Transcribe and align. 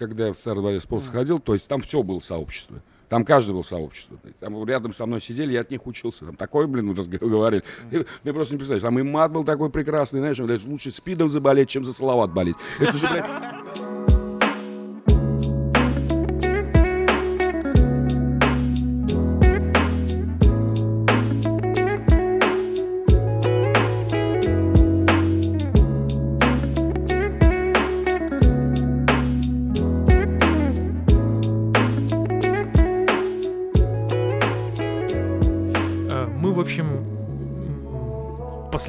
когда 0.00 0.28
я 0.28 0.32
в 0.32 0.36
Старый 0.36 0.62
дворец 0.62 0.82
спорта 0.82 1.10
ходил, 1.10 1.38
то 1.38 1.52
есть 1.52 1.68
там 1.68 1.82
все 1.82 2.02
было 2.02 2.20
сообщество. 2.20 2.82
Там 3.10 3.24
каждый 3.24 3.52
был 3.52 3.64
сообщество. 3.64 4.18
Там 4.38 4.64
рядом 4.64 4.92
со 4.92 5.04
мной 5.04 5.20
сидели, 5.20 5.52
я 5.52 5.60
от 5.60 5.70
них 5.70 5.86
учился. 5.86 6.24
Там 6.26 6.36
такой, 6.36 6.66
блин, 6.66 6.94
говорили. 6.94 7.62
Ты, 7.90 8.06
ты 8.22 8.32
просто 8.32 8.54
не 8.54 8.58
представляешь. 8.58 8.82
Там 8.82 8.98
и 8.98 9.02
мат 9.02 9.30
был 9.32 9.44
такой 9.44 9.68
прекрасный, 9.68 10.20
знаешь, 10.20 10.38
лучше 10.64 10.90
спидом 10.90 11.30
заболеть, 11.30 11.68
чем 11.68 11.84
за 11.84 11.92
салават 11.92 12.32
болеть. 12.32 12.56
Это 12.78 12.96
же, 12.96 13.06
блядь, 13.08 13.26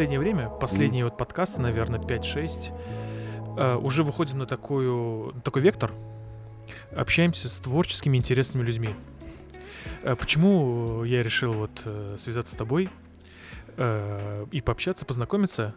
последнее 0.02 0.20
время, 0.20 0.50
последние 0.50 1.04
вот 1.04 1.16
подкасты, 1.16 1.62
наверное, 1.62 2.00
5-6, 2.00 2.72
э, 3.56 3.76
уже 3.76 4.02
выходим 4.02 4.40
на 4.40 4.48
такую, 4.48 5.32
на 5.36 5.42
такой 5.42 5.62
вектор. 5.62 5.92
Общаемся 6.96 7.48
с 7.50 7.60
творческими, 7.60 8.18
интересными 8.18 8.66
людьми. 8.66 8.96
Э, 10.02 10.16
Почему 10.16 11.04
я 11.04 11.22
решил 11.22 11.54
вот 11.54 11.84
э, 11.86 12.16
связаться 12.18 12.56
с 12.56 12.58
тобой 12.58 12.90
э, 13.78 14.48
и 14.52 14.60
пообщаться, 14.62 15.06
познакомиться? 15.06 15.76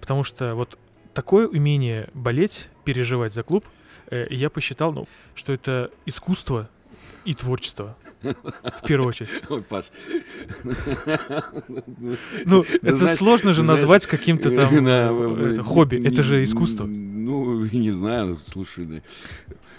Потому 0.00 0.22
что 0.22 0.54
вот 0.54 0.78
такое 1.12 1.48
умение 1.48 2.10
болеть, 2.14 2.68
переживать 2.84 3.34
за 3.34 3.42
клуб, 3.42 3.64
э, 4.08 4.28
я 4.30 4.50
посчитал, 4.50 4.92
ну, 4.92 5.08
что 5.34 5.52
это 5.52 5.90
искусство 6.06 6.70
и 7.24 7.34
творчество. 7.34 7.96
В 8.24 8.86
первую 8.86 9.08
очередь. 9.08 9.28
Ой, 9.48 9.62
Паш. 9.62 9.86
Ну, 12.44 12.64
это 12.82 13.16
сложно 13.16 13.52
же 13.52 13.62
назвать 13.62 14.06
каким-то 14.06 14.50
там 14.50 14.86
э, 14.86 15.52
это 15.52 15.60
э, 15.60 15.64
хобби. 15.64 16.00
Это 16.04 16.22
же 16.22 16.42
искусство. 16.42 16.86
Ну, 16.86 17.64
не 17.66 17.90
знаю, 17.90 18.38
слушай, 18.44 19.02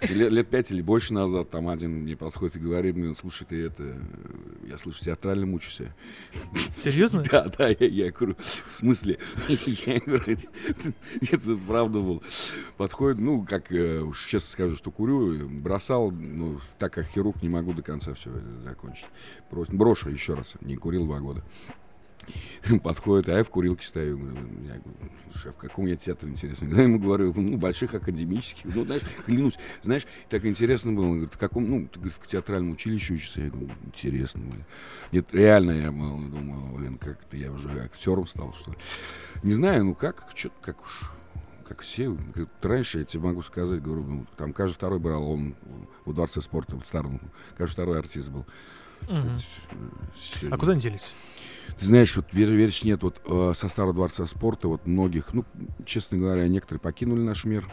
лет, 0.01 0.31
лет 0.31 0.47
пять 0.47 0.71
или 0.71 0.81
больше 0.81 1.13
назад 1.13 1.49
там 1.49 1.69
один 1.69 1.91
мне 1.91 2.15
подходит 2.15 2.55
и 2.55 2.59
говорит 2.59 2.95
мне, 2.95 3.15
слушай, 3.19 3.45
ты 3.47 3.65
это, 3.65 3.83
э, 3.83 3.95
я 4.69 4.77
слышу, 4.77 5.03
театрально 5.03 5.45
мучишься. 5.45 5.93
Серьезно? 6.75 7.23
Да, 7.35 7.51
да, 7.57 7.67
я, 7.67 7.87
я 7.87 8.11
говорю, 8.11 8.35
в 8.67 8.71
смысле? 8.71 9.17
Я 9.47 9.99
говорю, 9.99 10.37
это 11.21 11.57
правда 11.67 11.99
был. 11.99 12.23
Подходит, 12.77 13.19
ну, 13.19 13.43
как, 13.43 13.71
уж 13.71 14.25
честно 14.25 14.49
скажу, 14.49 14.77
что 14.77 14.91
курю, 14.91 15.49
бросал, 15.49 16.11
ну, 16.11 16.59
так 16.79 16.93
как 16.93 17.07
хирург 17.07 17.41
не 17.41 17.49
могу 17.49 17.73
до 17.73 17.81
конца 17.81 18.13
все 18.13 18.29
закончить. 18.61 19.05
Брось- 19.51 19.69
Брошу 19.71 20.09
еще 20.09 20.33
раз, 20.33 20.55
не 20.61 20.75
курил 20.75 21.05
два 21.05 21.19
года. 21.19 21.43
Подходит, 22.83 23.29
а 23.29 23.37
я 23.37 23.43
в 23.43 23.49
курилке 23.49 23.85
стою. 23.85 24.17
Я 24.17 24.79
говорю, 24.79 25.11
а 25.45 25.51
в 25.51 25.57
каком 25.57 25.85
я 25.85 25.95
театре, 25.95 26.31
интересно? 26.31 26.65
Я 26.73 26.83
ему 26.83 26.97
говорю, 26.99 27.31
ну, 27.35 27.57
больших 27.57 27.93
академических. 27.93 28.73
Ну, 28.73 28.83
знаешь, 28.85 29.03
клянусь, 29.25 29.59
знаешь, 29.83 30.07
так 30.29 30.45
интересно 30.45 30.91
было. 30.91 31.03
Он 31.05 31.11
говорит, 31.11 31.33
в 31.33 31.37
каком, 31.37 31.69
ну, 31.69 31.87
ты, 31.87 31.99
говорит, 31.99 32.17
в 32.19 32.27
театральном 32.27 32.71
училище 32.71 33.13
учишься? 33.13 33.41
Я 33.41 33.49
говорю, 33.49 33.69
интересно. 33.85 34.41
блин. 34.41 34.65
Нет, 35.11 35.27
реально 35.33 35.71
я 35.71 35.91
был, 35.91 36.17
думал, 36.17 36.75
блин, 36.77 36.97
как-то 36.97 37.37
я 37.37 37.51
уже 37.51 37.69
актером 37.83 38.25
стал, 38.25 38.53
что 38.53 38.71
ли. 38.71 38.77
Не 39.43 39.51
знаю, 39.51 39.83
ну 39.85 39.93
как, 39.93 40.27
что-то 40.33 40.55
как 40.61 40.81
уж 40.81 41.11
как 41.67 41.81
все, 41.81 42.15
как 42.33 42.47
раньше, 42.61 42.99
я 42.99 43.03
тебе 43.05 43.23
могу 43.23 43.41
сказать, 43.41 43.81
говорю, 43.81 44.03
ну, 44.03 44.25
там 44.37 44.53
каждый 44.53 44.75
второй 44.75 44.99
брал, 44.99 45.29
он 45.29 45.55
во 46.05 46.13
дворце 46.13 46.41
спорта, 46.41 46.77
в 46.77 46.85
старом, 46.85 47.19
каждый 47.57 47.73
второй 47.73 47.99
артист 47.99 48.29
был. 48.29 48.45
Сегодня- 49.07 50.55
А 50.55 50.57
куда 50.57 50.71
они 50.73 50.81
делись? 50.81 51.11
ты 51.77 51.85
знаешь, 51.85 52.15
вот 52.15 52.31
вер- 52.33 52.51
веришь, 52.55 52.83
нет, 52.83 53.03
вот 53.03 53.21
э, 53.25 53.51
со 53.55 53.67
старого 53.69 53.93
дворца 53.93 54.25
спорта, 54.25 54.67
вот 54.67 54.85
многих, 54.87 55.33
ну, 55.33 55.45
честно 55.85 56.17
говоря, 56.17 56.47
некоторые 56.47 56.79
покинули 56.79 57.21
наш 57.21 57.45
мир. 57.45 57.69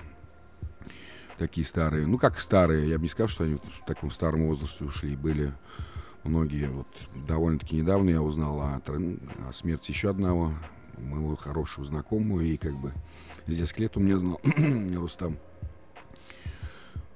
Такие 1.39 1.67
старые. 1.67 2.07
Ну, 2.07 2.19
как 2.19 2.39
старые, 2.41 2.89
я 2.89 2.97
бы 2.99 3.03
не 3.05 3.09
сказал, 3.09 3.29
что 3.29 3.45
они 3.45 3.55
вот 3.55 3.65
в 3.73 3.85
таком 3.85 4.11
старом 4.11 4.47
возрасте 4.47 4.85
ушли. 4.85 5.17
Были 5.17 5.53
многие, 6.25 6.69
вот 6.69 6.87
довольно-таки 7.27 7.77
недавно 7.77 8.11
я 8.11 8.23
узнал 8.23 8.61
о, 8.61 8.81
о 9.49 9.53
смерти 9.53 9.91
еще 9.91 10.11
одного 10.11 10.53
моего 10.99 11.37
хорошего 11.37 11.85
знакомого. 11.85 12.41
И 12.41 12.57
как 12.57 12.75
бы 12.75 12.93
с 13.47 13.55
детских 13.55 13.81
лет 13.81 13.97
он 13.97 14.05
меня 14.05 14.19
знал, 14.19 14.41
Рустам. 14.95 15.39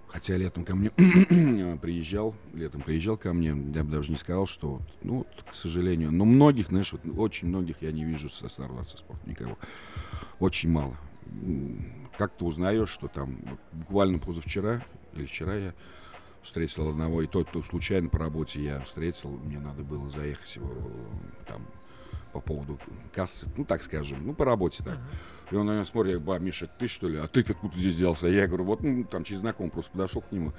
Хотя 0.09 0.37
летом 0.39 0.65
ко 0.65 0.75
мне 0.75 0.91
приезжал, 1.77 2.35
летом 2.55 2.81
приезжал 2.81 3.19
ко 3.19 3.35
мне, 3.35 3.49
я 3.49 3.85
бы 3.85 3.91
даже 3.91 4.11
не 4.11 4.17
сказал, 4.17 4.47
что, 4.47 4.77
вот, 4.77 4.83
ну, 5.03 5.17
вот, 5.19 5.45
к 5.51 5.55
сожалению, 5.55 6.11
но 6.11 6.25
многих, 6.25 6.69
знаешь, 6.69 6.93
вот, 6.93 7.03
очень 7.19 7.49
многих 7.49 7.83
я 7.83 7.93
не 7.93 8.03
вижу 8.03 8.31
со 8.31 8.49
старого 8.49 8.81
отца 8.81 8.97
спорта, 8.97 9.29
никого. 9.29 9.59
Очень 10.39 10.71
мало. 10.71 10.97
Как 12.17 12.35
ты 12.35 12.47
узнаешь, 12.47 12.89
что 12.89 13.09
там 13.09 13.39
буквально 13.73 14.19
позавчера 14.19 14.83
или 15.13 15.27
вчера 15.27 15.55
я 15.55 15.75
встретил 16.43 16.89
одного, 16.89 17.21
и 17.21 17.27
тот, 17.27 17.49
кто 17.51 17.63
случайно 17.63 18.09
по 18.09 18.19
работе 18.19 18.63
я 18.63 18.81
встретил, 18.81 19.31
мне 19.31 19.59
надо 19.59 19.83
было 19.83 20.09
заехать 20.09 20.57
его 20.57 20.73
там 21.47 21.67
по 22.37 22.41
поводу 22.41 22.79
кассы, 23.15 23.47
ну, 23.57 23.65
так 23.65 23.83
скажем, 23.83 24.19
ну, 24.27 24.35
по 24.35 24.45
работе 24.45 24.85
так. 24.85 24.99
И 25.51 25.57
он 25.57 25.67
на 25.67 25.73
меня 25.73 25.87
смотрит, 25.87 26.13
я 26.15 26.19
говорю, 26.19 26.41
ба, 26.41 26.45
Миша, 26.45 26.67
ты 26.67 26.87
что 26.87 27.09
ли? 27.09 27.19
А 27.19 27.29
ты 27.29 27.41
откуда 27.41 27.77
здесь 27.79 27.95
взялся? 27.95 28.27
А 28.27 28.29
я 28.29 28.47
говорю, 28.47 28.65
вот, 28.65 28.83
ну, 28.83 29.05
там 29.05 29.25
через 29.25 29.41
знакомый 29.41 29.73
просто 29.73 29.93
подошел 29.93 30.21
к 30.21 30.33
нему. 30.33 30.53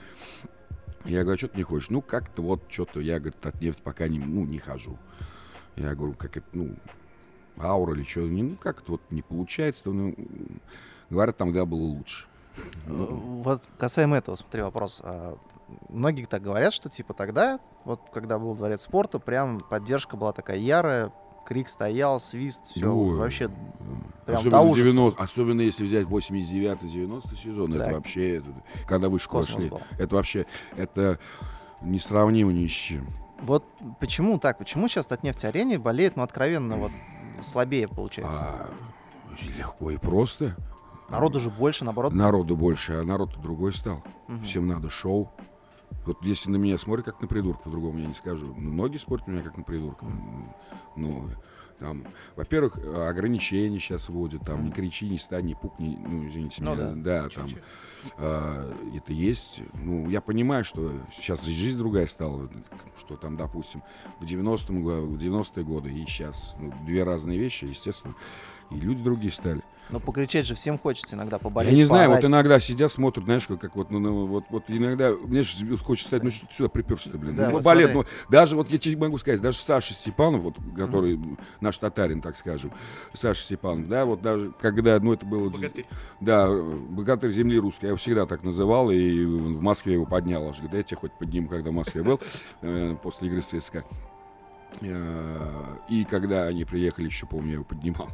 Я 1.06 1.22
говорю, 1.22 1.36
а 1.36 1.38
что 1.38 1.48
ты 1.50 1.58
не 1.58 1.64
хочешь? 1.64 1.90
Ну, 1.90 2.02
как-то 2.02 2.42
вот, 2.42 2.64
что-то, 2.68 3.00
я, 3.00 3.20
говорит, 3.20 3.46
от 3.46 3.62
нефти 3.62 3.82
пока 3.84 4.08
не, 4.08 4.18
ну, 4.18 4.46
не 4.46 4.58
хожу. 4.58 4.98
Я 5.76 5.94
говорю, 5.94 6.16
как 6.16 6.38
это, 6.38 6.48
ну, 6.54 6.76
аура 7.60 7.94
или 7.94 8.04
что, 8.04 8.22
не, 8.22 8.42
ну, 8.42 8.56
как-то 8.56 8.94
вот 8.94 9.02
не 9.12 9.22
получается. 9.22 9.84
Ну, 9.86 10.10
м, 10.18 10.62
говорят, 11.12 11.38
там, 11.38 11.50
когда 11.50 11.66
было 11.66 11.82
лучше. 11.82 12.26
Вот 12.88 13.68
касаемо 13.78 14.18
этого, 14.18 14.36
смотри, 14.36 14.64
вопрос. 14.64 15.02
А, 15.04 15.38
Многие 15.90 16.26
так 16.26 16.42
говорят, 16.42 16.74
что 16.74 16.90
типа 16.90 17.14
тогда, 17.14 17.60
вот 17.84 18.02
когда 18.14 18.40
был 18.40 18.56
дворец 18.56 18.84
спорта, 18.84 19.20
прям 19.20 19.60
поддержка 19.60 20.16
была 20.16 20.32
такая 20.32 20.58
ярая, 20.58 21.12
крик 21.48 21.70
стоял, 21.70 22.20
свист, 22.20 22.68
все 22.68 22.94
Ой, 22.94 23.16
вообще 23.18 23.48
прям 24.26 24.36
особенно, 24.38 24.52
до 24.52 24.68
в 24.68 24.72
ужаса. 24.72 24.92
90, 24.92 25.24
особенно 25.24 25.62
если 25.62 25.86
взять 25.86 26.06
89-90 26.06 27.36
сезон, 27.38 27.74
это 27.74 27.86
Так. 27.86 27.94
вообще, 27.94 28.36
это, 28.38 28.48
когда 28.86 29.08
вы 29.08 29.18
школу 29.20 29.44
шли, 29.44 29.70
был. 29.70 29.80
это 29.98 30.16
вообще, 30.16 30.46
это 30.76 31.20
несравнимо 31.82 32.52
ни 32.52 32.68
с 32.68 32.72
чем. 32.72 33.08
Вот 33.40 33.64
почему 34.02 34.40
так? 34.40 34.58
Почему 34.58 34.90
сейчас 34.90 35.10
от 35.10 35.24
нефть-арене 35.24 35.80
болеют, 35.80 36.18
ну, 36.18 36.24
откровенно, 36.24 36.76
вот 36.76 36.92
слабее 37.42 37.88
получается? 37.88 38.42
А, 38.44 38.70
легко 39.58 39.92
и 39.92 39.98
просто. 39.98 40.58
Народу 41.08 41.40
же 41.40 41.50
больше, 41.50 41.86
наоборот. 41.86 42.12
Народу 42.14 42.58
больше, 42.58 42.94
а 42.94 43.04
народ 43.04 43.40
другой 43.42 43.74
стал. 43.74 44.04
Мгм. 44.28 44.44
Всем 44.44 44.68
надо 44.68 44.90
шоу. 44.90 45.32
Вот 46.06 46.24
если 46.26 46.50
на 46.50 46.56
меня 46.58 46.78
смотрят 46.78 47.06
как 47.06 47.22
на 47.22 47.28
придурка, 47.28 47.64
по-другому 47.64 48.00
я 48.00 48.08
не 48.08 48.14
скажу. 48.14 48.48
Ну, 48.58 48.72
многие 48.72 48.98
смотрят 48.98 49.28
на 49.28 49.32
меня 49.34 49.44
как 49.44 49.58
на 49.58 49.64
придурка. 49.64 50.06
М, 50.06 50.54
Ну, 50.96 51.30
там, 51.80 52.06
во-первых, 52.36 52.80
э, 52.80 53.08
ограничения 53.08 53.78
сейчас 53.78 54.10
вводят, 54.10 54.44
там, 54.46 54.66
не 54.66 54.72
кричи, 54.72 55.08
не 55.08 55.20
стань, 55.20 55.46
не 55.46 55.54
пукни, 55.56 55.96
ну, 56.02 56.28
извините 56.28 56.64
Ну 56.64 56.74
меня, 56.76 56.92
да, 56.96 57.30
там, 57.30 57.48
а, 58.18 58.74
это 58.96 59.14
есть. 59.14 59.62
Ну, 59.74 60.10
я 60.10 60.20
понимаю, 60.22 60.64
что 60.64 60.92
сейчас 61.16 61.44
жизнь 61.46 61.78
другая 61.78 62.08
стала, 62.08 62.50
что 62.98 63.16
там, 63.16 63.38
допустим, 63.38 63.84
в 64.20 64.26
90-м 64.26 64.82
го- 64.84 65.06
в 65.06 65.18
90-е 65.18 65.64
годы 65.64 65.92
и 65.92 66.04
сейчас, 66.06 66.56
ну, 66.60 66.74
две 66.86 67.04
разные 67.04 67.38
вещи, 67.38 67.66
естественно, 67.66 68.16
и 68.72 68.76
люди 68.76 69.04
другие 69.04 69.32
стали. 69.32 69.62
Но 69.90 70.00
покричать 70.00 70.46
же 70.46 70.56
всем 70.56 70.78
хочется 70.78 71.16
иногда 71.16 71.38
поболеть. 71.38 71.72
Я 71.72 71.78
не 71.78 71.84
знаю, 71.84 72.10
вот 72.10 72.16
поорать. 72.16 72.30
иногда 72.30 72.60
сидят, 72.60 72.92
смотрят, 72.92 73.26
знаешь, 73.26 73.48
как, 73.48 73.60
как 73.60 73.76
вот, 73.76 73.90
ну, 73.90 74.00
ну, 74.00 74.28
вот, 74.28 74.46
вот 74.50 74.66
иногда, 74.68 75.12
мне 75.12 75.44
же 75.44 75.78
хочется 75.78 76.08
сказать, 76.08 76.24
ну 76.24 76.30
что 76.30 76.48
ты 76.48 76.54
сюда 76.54 76.70
приперся 76.70 77.10
блин, 77.12 77.36
Да, 77.36 77.48
ну, 77.48 77.52
вот 77.54 77.64
балет, 77.64 77.94
ну, 77.94 78.04
даже 78.30 78.56
вот 78.56 78.70
я 78.70 78.78
тебе 78.78 78.98
могу 78.98 79.18
сказать, 79.18 79.42
даже 79.42 79.58
Саша 79.60 79.94
Степанов, 79.94 80.42
вот, 80.42 80.56
который 80.76 81.20
наш 81.62 81.78
татарин, 81.78 82.22
так 82.22 82.36
скажем, 82.38 82.72
Саша 83.14 83.42
Степанов, 83.42 83.88
да, 83.88 84.06
вот 84.06 84.22
даже 84.22 84.52
когда, 84.60 85.00
ну, 85.00 85.14
это 85.14 85.26
было... 85.26 85.50
Богатырь. 85.50 85.86
Да, 86.20 86.50
богатырь 86.50 87.32
земли 87.32 87.58
русской, 87.60 87.86
я 87.86 87.90
его 87.90 87.98
всегда 87.98 88.26
так 88.26 88.44
называл, 88.44 88.92
и 88.92 89.26
в 89.26 89.62
Москве 89.62 89.94
его 89.94 90.06
поднял 90.06 90.48
аж, 90.50 90.58
говорит, 90.58 90.74
я 90.78 90.84
тебя 90.84 90.98
хоть 90.98 91.14
подниму, 91.14 91.48
когда 91.48 91.72
в 91.72 91.74
Москве 91.74 92.04
был, 92.04 92.20
э, 92.62 92.96
после 93.02 93.30
игры 93.30 93.42
с 93.42 93.48
ЦСКА. 93.48 93.86
Э, 94.82 95.78
И 95.90 96.04
когда 96.04 96.44
они 96.44 96.66
приехали, 96.66 97.06
еще 97.06 97.26
помню, 97.26 97.48
я 97.48 97.54
его 97.56 97.64
поднимал. 97.64 98.10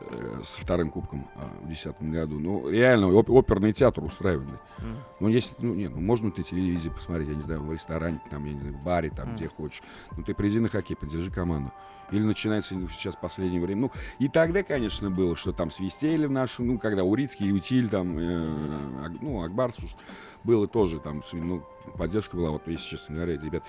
Э, 0.00 0.40
с 0.42 0.48
вторым 0.48 0.90
кубком 0.90 1.28
э, 1.36 1.40
в 1.64 1.68
десятом 1.68 2.10
году. 2.10 2.38
Ну, 2.38 2.68
реально, 2.68 3.08
оп- 3.08 3.30
оперный 3.30 3.72
театр 3.72 4.04
устраивали. 4.04 4.58
М. 4.78 4.96
Ну, 5.20 5.28
есть, 5.28 5.54
ну, 5.58 5.74
нет, 5.74 5.92
ну, 5.94 6.00
можно 6.00 6.30
ты 6.30 6.42
телевизию 6.42 6.92
посмотреть, 6.92 7.28
я 7.28 7.34
не 7.34 7.42
знаю, 7.42 7.62
в 7.62 7.72
ресторане, 7.72 8.20
там, 8.30 8.44
я 8.44 8.52
не 8.54 8.60
знаю, 8.60 8.74
в 8.74 8.82
баре, 8.82 9.10
там, 9.10 9.28
Мгм. 9.28 9.36
где 9.36 9.48
хочешь. 9.48 9.82
Ну, 10.16 10.22
ты 10.22 10.34
приди 10.34 10.58
на 10.60 10.68
хоккей, 10.68 10.96
поддержи 10.96 11.30
команду. 11.30 11.72
Или 12.10 12.22
начинается 12.22 12.74
ну, 12.74 12.86
сейчас 12.88 13.16
последнее 13.16 13.60
время. 13.62 13.80
Ну, 13.82 13.92
и 14.18 14.28
тогда, 14.28 14.62
конечно, 14.62 15.10
было, 15.10 15.36
что 15.36 15.52
там 15.52 15.70
свистели 15.70 16.26
в 16.26 16.30
нашу, 16.30 16.62
ну, 16.62 16.78
когда 16.78 17.02
Урицкий, 17.02 17.50
Утиль, 17.50 17.88
там, 17.88 18.18
э, 18.18 19.08
ну, 19.20 19.42
Акбарс 19.42 19.78
уж 19.78 19.96
было 20.44 20.68
тоже 20.68 21.00
там, 21.00 21.22
ну, 21.32 21.62
поддержка 21.96 22.36
была. 22.36 22.50
Вот, 22.50 22.68
если 22.68 22.90
честно 22.90 23.14
говоря, 23.16 23.32
ребят, 23.40 23.64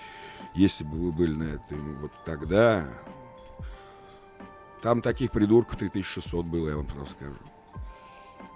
если 0.54 0.84
бы 0.84 0.98
вы 0.98 1.12
были 1.14 1.34
на 1.34 1.44
этой, 1.44 1.78
ну, 1.78 1.96
вот 2.02 2.12
тогда, 2.26 2.86
там 4.82 5.02
таких 5.02 5.32
придурков 5.32 5.78
3600 5.78 6.46
было, 6.46 6.70
я 6.70 6.76
вам 6.78 6.86
просто 6.86 7.16
скажу. 7.16 7.36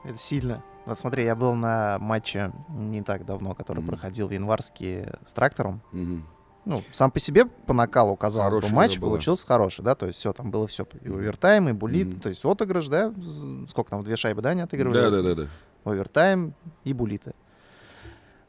Это 0.04 0.18
сильно. 0.18 0.63
Вот 0.86 0.98
смотри, 0.98 1.24
я 1.25 1.36
был 1.36 1.54
на 1.56 1.98
матче 2.00 2.51
не 2.69 3.01
так 3.04 3.25
давно, 3.25 3.54
который 3.54 3.80
Мгм. 3.80 3.88
проходил 3.89 4.27
в 4.27 4.31
Январске 4.31 5.18
с 5.25 5.33
трактором. 5.33 5.81
Мгм. 5.92 6.25
Ну, 6.66 6.83
сам 6.92 7.10
по 7.12 7.19
себе 7.19 7.45
по 7.45 7.74
накалу, 7.74 8.16
казалось 8.16 8.54
бы, 8.56 8.62
Хорошая 8.62 8.75
матч 8.75 8.92
игра 8.94 9.01
была. 9.01 9.12
получился 9.12 9.48
хороший, 9.48 9.81
да, 9.83 9.95
то 9.95 10.06
есть 10.07 10.19
все, 10.19 10.33
там 10.33 10.51
было 10.51 10.68
все, 10.68 10.86
и 11.01 11.07
овертайм, 11.07 11.69
и 11.69 11.74
булит, 11.74 12.07
Мгм. 12.07 12.19
то 12.21 12.30
есть 12.30 12.44
отыгрыш, 12.45 12.88
да, 12.88 13.13
сколько 13.69 13.89
там, 13.92 14.04
две 14.04 14.16
шайбы, 14.16 14.42
да, 14.42 14.54
не 14.54 14.62
отыгрывали? 14.62 15.00
Да, 15.00 15.10
да, 15.10 15.21
да, 15.21 15.36
да. 15.36 15.48
овертайм 15.83 16.54
и 16.83 16.94
булиты. 16.94 17.33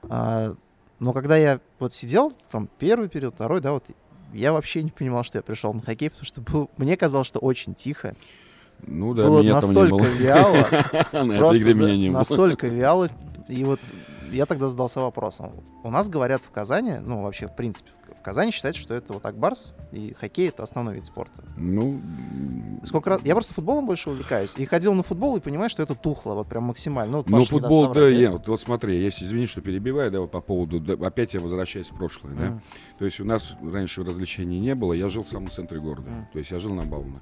А, 0.09 0.55
но 0.99 1.13
когда 1.13 1.37
я 1.37 1.61
вот 1.79 1.95
сидел, 1.95 2.33
там, 2.51 2.69
первый 2.79 3.09
период, 3.09 3.35
второй, 3.35 3.61
да, 3.61 3.73
вот, 3.73 3.85
я 4.33 4.53
вообще 4.53 4.83
не 4.83 4.91
понимал, 4.91 5.25
что 5.25 5.39
я 5.39 5.43
пришел 5.43 5.73
на 5.73 5.81
хоккей, 5.81 6.11
потому 6.11 6.25
что 6.25 6.41
был, 6.41 6.71
мне 6.77 6.97
казалось, 6.97 7.29
что 7.29 7.39
очень 7.39 7.75
тихо. 7.75 8.15
Ну 8.87 9.15
да, 9.15 9.25
было 9.25 9.43
меня 9.43 9.61
там 9.61 9.71
не 9.71 9.77
настолько 9.77 10.05
было. 10.05 10.15
вяло, 10.15 10.63
просто 11.39 11.75
меня 11.75 11.97
не 11.97 12.09
было. 12.09 12.19
настолько 12.19 12.67
вяло. 12.69 13.11
И 13.49 13.65
вот 13.65 13.81
я 14.31 14.47
тогда 14.47 14.69
задался 14.69 15.01
вопросом. 15.01 15.53
У 15.83 15.91
нас 15.91 16.09
говорят 16.09 16.43
в 16.43 16.51
Казани, 16.51 16.95
ну, 17.01 17.23
вообще, 17.23 17.47
в 17.47 17.55
принципе, 17.57 17.91
в- 18.19 18.23
Казани 18.23 18.51
считается, 18.51 18.81
что 18.81 18.95
это 18.95 19.13
вот 19.15 19.25
Акбарс, 19.25 19.77
и 19.93 20.13
хоккей— 20.13 20.49
это 20.51 20.63
основной 20.63 20.95
вид 20.97 21.07
спорта. 21.07 21.43
Ну, 21.57 22.01
Сколько 22.85 23.11
раз... 23.11 23.21
Я 23.25 23.35
просто 23.35 23.55
футболом 23.55 23.87
больше 23.87 24.11
увлекаюсь. 24.11 24.55
И 24.57 24.65
ходил 24.65 24.95
на 24.95 25.03
футбол 25.03 25.37
и 25.37 25.41
понимаю, 25.41 25.69
что 25.71 25.83
это 25.83 25.95
тухло, 25.95 26.35
вот 26.35 26.49
прям 26.49 26.65
максимально. 26.65 27.13
Ну, 27.13 27.19
вот 27.19 27.29
Ну, 27.29 27.39
Паша 27.39 27.51
футбол, 27.51 27.89
да, 27.89 27.95
соврать, 27.95 28.15
я, 28.19 28.31
вот, 28.33 28.49
вот 28.49 28.61
смотри, 28.61 29.03
если, 29.03 29.25
извини, 29.25 29.47
что 29.47 29.61
перебиваю, 29.61 30.11
да, 30.11 30.21
вот 30.21 30.31
по 30.31 30.41
поводу, 30.41 30.81
да, 30.81 30.95
опять 31.07 31.35
я 31.35 31.41
возвращаюсь 31.41 31.91
в 31.91 31.97
прошлое, 31.97 32.35
да. 32.35 32.45
Мгм. 32.51 32.63
То 32.99 33.05
есть 33.05 33.21
у 33.21 33.25
нас 33.25 33.55
раньше 33.63 34.05
развлечений 34.05 34.61
не 34.61 34.75
было, 34.75 34.93
я 34.93 35.09
жил 35.09 35.23
в 35.25 35.29
самом 35.29 35.51
центре 35.51 35.81
города. 35.81 36.11
Мгм. 36.11 36.29
То 36.33 36.39
есть 36.39 36.51
я 36.51 36.59
жил 36.59 36.75
на 36.75 36.83
Бауна, 36.83 37.21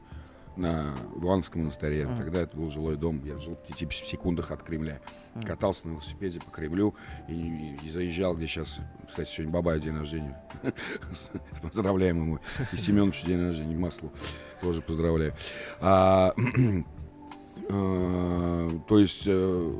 на 0.58 0.94
Ивановском 1.16 1.62
монастыре. 1.62 2.06
Мгм. 2.06 2.16
Тогда 2.19 2.40
это 2.43 2.56
был 2.56 2.70
жилой 2.70 2.96
дом, 2.96 3.22
я 3.25 3.38
жил 3.38 3.55
в 3.55 3.66
пяти 3.66 3.88
секундах 3.90 4.50
от 4.50 4.62
Кремля. 4.62 5.00
Мгм. 5.34 5.44
Катался 5.46 5.87
на 5.87 5.93
велосипеде 5.93 6.40
по 6.40 6.50
Кремлю 6.50 6.94
и, 7.28 7.32
и- 7.32 7.87
и 7.87 7.90
заезжал, 7.90 8.34
где 8.37 8.46
сейчас, 8.46 8.81
кстати, 9.06 9.31
сегодня 9.31 9.52
Бабай 9.52 9.81
день 9.81 9.96
рождения. 9.96 10.37
Поздравляем 11.62 12.16
ему. 12.20 12.38
И 12.72 12.76
Семенович 12.76 13.25
день 13.25 13.40
рождения, 13.40 13.76
маслу. 13.76 14.12
Тоже 14.60 14.82
поздравляю. 14.82 15.32
А, 15.81 16.34
э, 17.69 18.70
то 18.88 18.99
есть 18.99 19.25
э, 19.26 19.72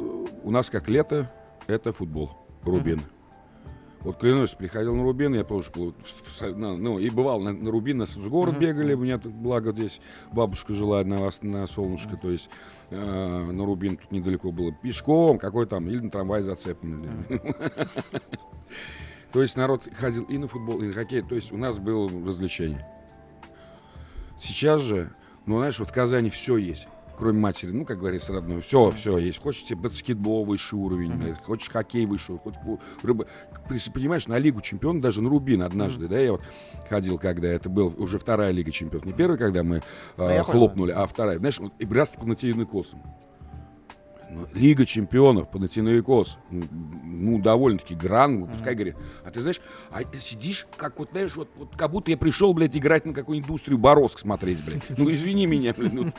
у 0.43 0.51
нас 0.51 0.71
как 0.71 0.89
лето, 0.89 1.31
это 1.67 1.93
футбол, 1.93 2.31
Рубин. 2.63 3.01
Вот 4.03 4.19
клянусь, 4.19 4.55
приходил 4.55 4.95
на 4.95 5.03
Рубин, 5.03 5.35
я 5.35 5.43
тоже 5.43 5.71
был, 5.75 5.93
ну, 6.55 6.99
и 7.01 7.11
бывал 7.11 7.41
на, 7.41 7.53
на 7.53 7.71
Рубин, 7.71 7.99
на 7.99 8.05
город 8.29 8.55
Мгм. 8.55 8.61
бегали, 8.63 8.95
у 8.95 8.99
меня 9.01 9.19
тут, 9.19 9.33
благо 9.33 9.73
здесь 9.73 10.01
бабушка 10.33 10.73
жила 10.73 11.03
на, 11.03 11.19
вас- 11.19 11.43
на 11.43 11.67
солнышко, 11.67 12.17
то 12.17 12.31
есть 12.31 12.49
э, 12.91 12.97
на 13.51 13.65
Рубин 13.67 13.97
тут 13.97 14.13
недалеко 14.13 14.53
было 14.53 14.73
пешком, 14.73 15.39
какой 15.39 15.67
там, 15.67 15.89
или 15.89 15.99
на 15.99 16.11
трамвай 16.11 16.43
зацеплен. 16.43 17.25
То 19.33 19.43
есть 19.43 19.59
народ 19.59 19.83
ходил 19.95 20.25
и 20.25 20.39
на 20.39 20.47
футбол, 20.47 20.81
и 20.81 20.87
на 20.87 20.93
хоккей, 20.95 21.21
то 21.21 21.35
есть 21.35 21.53
у 21.53 21.59
нас 21.59 21.79
было 21.79 22.09
развлечение. 22.09 22.87
Сейчас 24.41 24.81
же, 24.81 25.11
ну 25.45 25.59
знаешь, 25.59 25.79
вот 25.79 25.91
в 25.91 25.93
Казани 25.93 26.31
все 26.31 26.57
есть. 26.57 26.89
Кроме 27.19 27.41
матери, 27.41 27.73
ну, 27.73 27.85
как 27.85 27.99
говорится, 27.99 28.33
родной, 28.33 28.61
все, 28.61 28.93
все 28.93 29.19
есть. 29.19 29.43
Хочешь 29.43 29.65
тебе 29.65 29.81
баскетбол 29.81 30.45
высший 30.45 30.79
уровень, 30.79 31.15
блядь, 31.17 31.43
хочешь 31.43 31.69
хоккей 31.69 32.07
высший, 32.07 32.39
хоть 32.39 32.55
рыба. 33.03 33.27
Понимаешь, 33.93 34.29
на 34.29 34.39
Лигу 34.39 34.61
чемпионов, 34.61 35.03
даже 35.03 35.21
на 35.21 35.29
Рубин 35.29 35.63
однажды, 35.63 36.07
да, 36.07 36.21
я 36.21 36.33
вот 36.33 36.43
ходил, 36.89 37.19
когда 37.19 37.49
это 37.49 37.69
был 37.69 37.93
уже 37.99 38.19
вторая 38.21 38.53
Лига 38.53 38.71
чемпионов. 38.71 39.05
Не 39.05 39.13
первая, 39.13 39.37
когда 39.37 39.65
мы 39.65 39.79
э, 39.79 39.83
понял. 40.17 40.45
хлопнули, 40.45 40.93
а 40.93 41.07
вторая. 41.09 41.39
Знаешь, 41.39 41.59
вот, 41.59 41.73
и 41.81 41.87
раз 41.87 42.15
по 42.15 42.21
Панатиенокосам. 42.21 43.03
Ну, 43.05 43.28
Лига 44.53 44.87
чемпионов, 44.87 45.51
Панатиенокос. 45.51 46.39
Ну, 46.51 46.63
Ну, 47.05 47.39
довольно-таки 47.41 47.95
гран, 47.95 48.41
ну, 48.41 48.47
пускай 48.47 48.75
говорит. 48.75 48.97
А 49.25 49.31
ты 49.31 49.41
знаешь, 49.41 49.61
а 49.91 50.01
сидишь, 50.19 50.67
как 50.77 50.99
вот, 50.99 51.11
знаешь, 51.11 51.35
вот, 51.37 51.49
вот 51.57 51.77
как 51.77 51.91
будто 51.91 52.11
я 52.11 52.17
пришел, 52.17 52.53
блядь, 52.55 52.77
играть 52.77 53.05
на 53.05 53.13
какую-нибудь 53.13 53.49
индустрию 53.49 53.79
Бороск 53.79 54.19
смотреть, 54.19 54.65
блядь. 54.65 54.99
Ну, 54.99 55.13
извини 55.13 55.47
меня, 55.47 55.75
блядь. 55.75 55.93
Ну, 55.93 56.13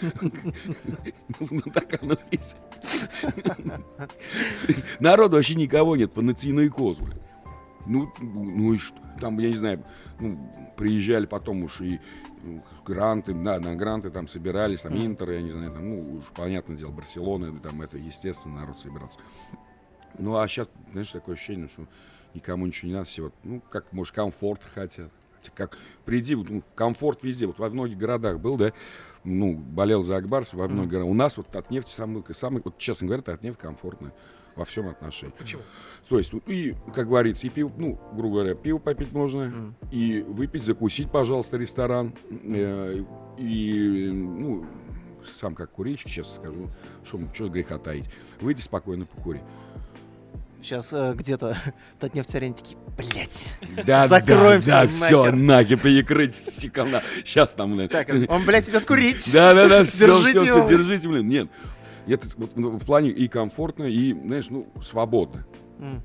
ну, 1.40 1.62
так 1.74 2.02
оно 2.02 2.18
есть. 2.32 2.58
Народу 5.00 5.38
вообще 5.38 5.56
никого 5.56 5.96
нет, 5.96 6.12
Панатиенокос, 6.14 7.00
блядь. 7.00 7.29
Ну, 7.86 8.12
ну 8.20 8.74
и 8.74 8.78
что? 8.78 8.98
Там, 9.20 9.40
я 9.40 9.50
не 9.50 9.56
знаю, 9.56 9.84
ну, 10.20 10.38
приезжали 10.78 11.26
потом 11.26 11.64
уж 11.64 11.82
и 11.82 12.00
ну, 12.44 12.64
гранты, 12.86 13.34
да, 13.34 13.60
на 13.60 13.76
гранты 13.76 14.10
там 14.10 14.28
собирались, 14.28 14.82
там. 14.82 14.96
Интер, 14.96 15.32
я 15.32 15.42
не 15.42 15.50
знаю, 15.50 15.72
там, 15.72 15.90
ну, 15.90 16.18
уж 16.18 16.26
понятное 16.36 16.78
дело, 16.78 16.92
Барселона, 16.92 17.58
там 17.60 17.82
это, 17.82 17.98
естественно, 17.98 18.62
народ 18.62 18.80
собирался. 18.80 19.20
Ну, 20.18 20.38
а 20.38 20.48
сейчас, 20.48 20.68
знаешь, 20.92 21.12
такое 21.12 21.36
ощущение, 21.36 21.68
что 21.68 21.86
никому 22.34 22.66
ничего 22.66 22.90
не 22.90 22.94
надо, 22.96 23.06
все 23.06 23.24
вот, 23.24 23.34
ну, 23.44 23.62
как, 23.70 23.92
может, 23.94 24.14
комфорт 24.14 24.64
хотят. 24.64 25.12
Хотя 25.38 25.52
как, 25.56 25.78
приди, 26.06 26.36
ну, 26.36 26.64
комфорт 26.76 27.24
везде, 27.24 27.48
вот 27.48 27.60
во 27.60 27.70
многих 27.70 27.98
городах 27.98 28.40
был, 28.40 28.58
да, 28.58 28.74
ну, 29.24 29.56
болел 29.56 30.04
за 30.04 30.18
Акбарс, 30.18 30.54
во 30.54 30.68
многих 30.68 30.92
городах. 30.92 31.12
У 31.12 31.16
нас 31.16 31.38
вот 31.38 31.56
от 31.56 31.72
нефти 31.72 31.92
самый, 31.92 32.24
самый, 32.34 32.62
вот, 32.64 32.78
честно 32.78 33.08
говоря, 33.08 33.24
от 33.26 33.42
нефти 33.42 33.60
комфортно 33.60 34.12
во 34.60 34.66
всем 34.66 34.90
отношении. 34.90 35.34
Почему? 35.38 35.62
То 36.10 36.18
есть, 36.18 36.34
ну, 36.34 36.42
и, 36.46 36.76
как 36.94 37.08
говорится, 37.08 37.48
и 37.48 37.50
пиво, 37.50 37.72
ну, 37.78 38.00
грубо 38.14 38.36
говоря, 38.36 38.56
пиво 38.56 38.78
попить 38.78 39.12
можно, 39.14 39.46
Мгм. 39.46 39.76
и 39.92 40.22
выпить, 40.28 40.66
закусить, 40.66 41.10
пожалуйста, 41.10 41.58
ресторан. 41.58 42.14
Э, 42.30 43.02
и, 43.38 44.10
ну, 44.12 44.66
сам 45.24 45.56
как 45.56 45.72
курильщик, 45.72 46.10
честно 46.10 46.36
скажу, 46.36 46.70
что, 47.06 47.20
что 47.34 47.50
греха 47.50 47.78
таить. 47.78 48.10
Выйди 48.42 48.62
спокойно 48.62 49.06
покури. 49.06 49.42
Сейчас 50.62 50.92
э, 50.92 51.14
где-то 51.16 51.56
Татнефть 52.00 52.36
арене 52.36 52.54
такие, 52.56 52.78
блять. 52.98 53.48
Да, 53.86 54.10
Закроем 54.10 54.60
да, 54.60 54.82
да, 54.84 54.88
все, 54.90 55.32
нахер. 55.32 55.80
перекрыть 55.80 56.36
все 56.36 56.70
каналы. 56.70 57.02
Сейчас 57.24 57.56
там, 57.56 57.76
блин. 57.78 57.88
Так, 57.88 58.10
он, 58.28 58.46
блядь, 58.46 58.68
идет 58.68 58.84
курить. 58.86 59.32
Да, 59.32 59.54
да, 59.54 59.70
да, 59.70 59.84
все, 59.86 60.20
все, 60.22 60.46
все, 60.46 60.68
держите, 60.68 61.08
блин. 61.08 61.30
Нет, 61.30 61.48
это 62.10 62.28
вот, 62.38 62.52
ну, 62.56 62.72
в 62.78 62.86
плане 62.86 63.10
и 63.10 63.28
комфортно, 63.28 63.84
и, 63.84 64.14
знаешь, 64.14 64.50
ну, 64.50 64.68
свободно. 64.82 65.46
М. 65.80 66.04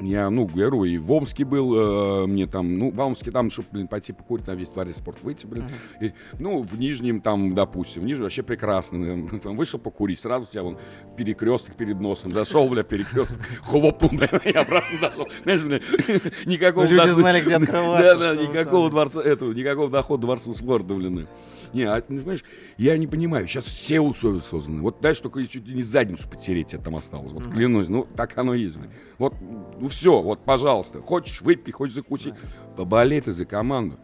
Я, 0.00 0.30
ну, 0.30 0.46
говорю, 0.46 0.84
и 0.84 0.96
в 0.96 1.10
Омске 1.10 1.44
был, 1.44 2.22
э, 2.22 2.26
мне 2.26 2.46
там, 2.46 2.78
ну, 2.78 2.90
в 2.90 3.00
Омске 3.00 3.32
там, 3.32 3.50
чтобы, 3.50 3.68
блин, 3.72 3.88
пойти 3.88 4.12
покурить 4.12 4.46
на 4.46 4.52
весь 4.52 4.68
дворец 4.68 4.98
спорт 4.98 5.22
выйти, 5.22 5.46
блин. 5.46 5.64
И, 6.00 6.12
ну, 6.38 6.62
в 6.62 6.78
Нижнем 6.78 7.20
там, 7.20 7.54
допустим, 7.54 8.02
в 8.02 8.04
Нижнем 8.04 8.24
вообще 8.24 8.44
прекрасно. 8.44 9.04
Там, 9.04 9.40
там 9.40 9.56
вышел 9.56 9.80
покурить, 9.80 10.20
сразу 10.20 10.44
у 10.44 10.48
тебя 10.48 10.62
вон 10.62 10.78
перекресток 11.16 11.74
перед 11.74 11.98
носом. 12.00 12.30
Зашел, 12.30 12.68
бля, 12.68 12.84
перекресток, 12.84 13.40
хлопнул, 13.62 14.12
бля, 14.12 14.28
и 14.44 14.52
обратно 14.52 14.98
зашел. 15.00 15.26
Знаешь, 15.42 15.62
бля, 15.62 15.80
никакого... 16.46 16.84
Люди 16.84 17.08
знали, 17.08 17.40
где 17.40 17.56
открываться, 17.56 18.18
Да, 18.18 18.34
да, 18.34 18.36
никакого 18.36 18.90
дворца, 18.90 19.20
этого, 19.20 19.52
никакого 19.52 19.90
дохода 19.90 20.22
дворцу 20.22 20.54
спорта, 20.54 20.94
блин. 20.94 21.26
Не, 21.72 21.84
а, 21.84 22.02
ну, 22.08 22.18
понимаешь, 22.18 22.44
я 22.76 22.96
не 22.96 23.06
понимаю, 23.06 23.46
сейчас 23.46 23.66
все 23.66 24.00
условия 24.00 24.40
созданы. 24.40 24.82
Вот 24.82 25.00
дальше 25.00 25.22
только 25.22 25.46
чуть 25.46 25.66
ли 25.66 25.74
не 25.74 25.82
задницу 25.82 26.28
потереть 26.28 26.68
тебе 26.68 26.82
там 26.82 26.96
осталось. 26.96 27.32
Вот 27.32 27.48
клянусь, 27.48 27.88
ну 27.88 28.06
так 28.16 28.36
оно 28.38 28.54
и 28.54 28.62
есть. 28.62 28.78
Вот, 29.18 29.34
ну 29.78 29.88
все, 29.88 30.20
вот, 30.20 30.44
пожалуйста. 30.44 31.00
Хочешь 31.00 31.40
выпей, 31.40 31.72
хочешь 31.72 31.94
закуси. 31.94 32.34
Поболей 32.76 33.20
ты 33.20 33.32
за 33.32 33.44
команду. 33.44 33.96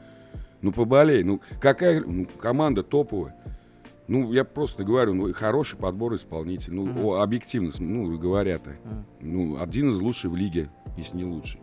Ну 0.62 0.72
поболей. 0.72 1.22
Ну 1.22 1.40
какая 1.60 2.00
ну, 2.00 2.26
команда 2.38 2.82
топовая. 2.82 3.34
Ну, 4.06 4.32
я 4.32 4.44
просто 4.44 4.84
говорю, 4.84 5.14
ну, 5.14 5.32
хороший 5.32 5.78
подбор 5.78 6.14
исполнителей. 6.14 6.76
Ну, 6.76 7.08
о, 7.08 7.22
объективно, 7.22 7.70
ну, 7.78 8.18
говоря-то. 8.18 8.76
Мгм. 8.84 9.06
Ну, 9.20 9.62
один 9.62 9.88
из 9.88 9.98
лучших 9.98 10.30
в 10.30 10.36
лиге, 10.36 10.68
если 10.98 11.16
не 11.16 11.24
лучший. 11.24 11.60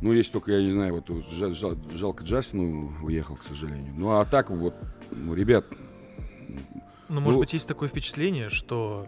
Ну, 0.00 0.12
есть 0.12 0.32
только, 0.32 0.52
я 0.52 0.62
не 0.62 0.70
знаю, 0.70 0.94
вот, 0.94 1.08
вот 1.10 1.24
жа- 1.32 1.50
жа- 1.52 1.96
жалко 1.96 2.22
Джастину 2.24 2.92
уехал, 3.02 3.36
к 3.36 3.42
сожалению. 3.44 3.94
Ну, 3.96 4.10
а 4.18 4.24
так 4.24 4.50
вот, 4.50 4.74
ну, 5.10 5.34
ребят, 5.34 5.64
Ну, 7.08 7.20
может 7.20 7.36
Ну- 7.36 7.40
быть, 7.40 7.52
есть 7.54 7.66
такое 7.66 7.88
впечатление, 7.88 8.50
что 8.50 9.06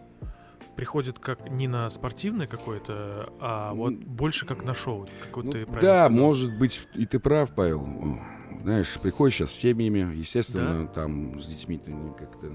приходит 0.75 1.18
как 1.18 1.50
не 1.50 1.68
на 1.68 1.90
спортивное 1.90 2.47
какое-то, 2.47 3.30
а 3.40 3.75
вот 3.75 3.92
больше 3.94 4.47
как 4.47 4.64
на 4.64 4.75
шоу, 4.75 5.06
как 5.23 5.37
вот 5.37 5.44
ну, 5.47 5.52
ты 5.52 5.66
да, 5.66 6.06
сказал. 6.06 6.11
может 6.11 6.56
быть, 6.59 6.80
и 6.94 7.04
ты 7.04 7.18
прав, 7.18 7.52
Павел. 7.54 7.87
Знаешь, 8.62 8.99
приходишь 9.02 9.35
сейчас 9.37 9.50
с 9.50 9.54
семьями, 9.54 10.16
естественно, 10.16 10.87
там 10.88 11.38
с 11.40 11.47
детьми 11.47 11.76
ты 11.78 11.92
как-то... 12.18 12.50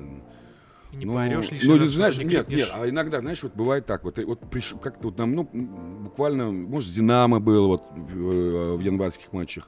И 0.95 0.99
не 0.99 1.05
Ну, 1.05 1.13
поорешь 1.13 1.51
лишний 1.51 1.69
ну, 1.73 1.79
раз, 1.79 1.91
знаешь, 1.91 2.17
не 2.17 2.23
нет, 2.25 2.45
крикнешь. 2.47 2.67
нет, 2.67 2.69
а 2.73 2.89
иногда, 2.89 3.19
знаешь, 3.19 3.43
вот 3.43 3.53
бывает 3.53 3.85
так, 3.85 4.03
вот, 4.03 4.17
вот 4.17 4.39
пришел 4.49 4.77
как-то 4.79 5.09
вот 5.09 5.17
нам, 5.17 5.35
ну, 5.35 5.43
буквально, 5.43 6.51
может, 6.51 6.93
Динамо 6.93 7.39
было 7.39 7.67
вот 7.67 7.83
в, 7.95 8.31
э, 8.31 8.75
в 8.77 8.79
январских 8.79 9.33
матчах. 9.33 9.67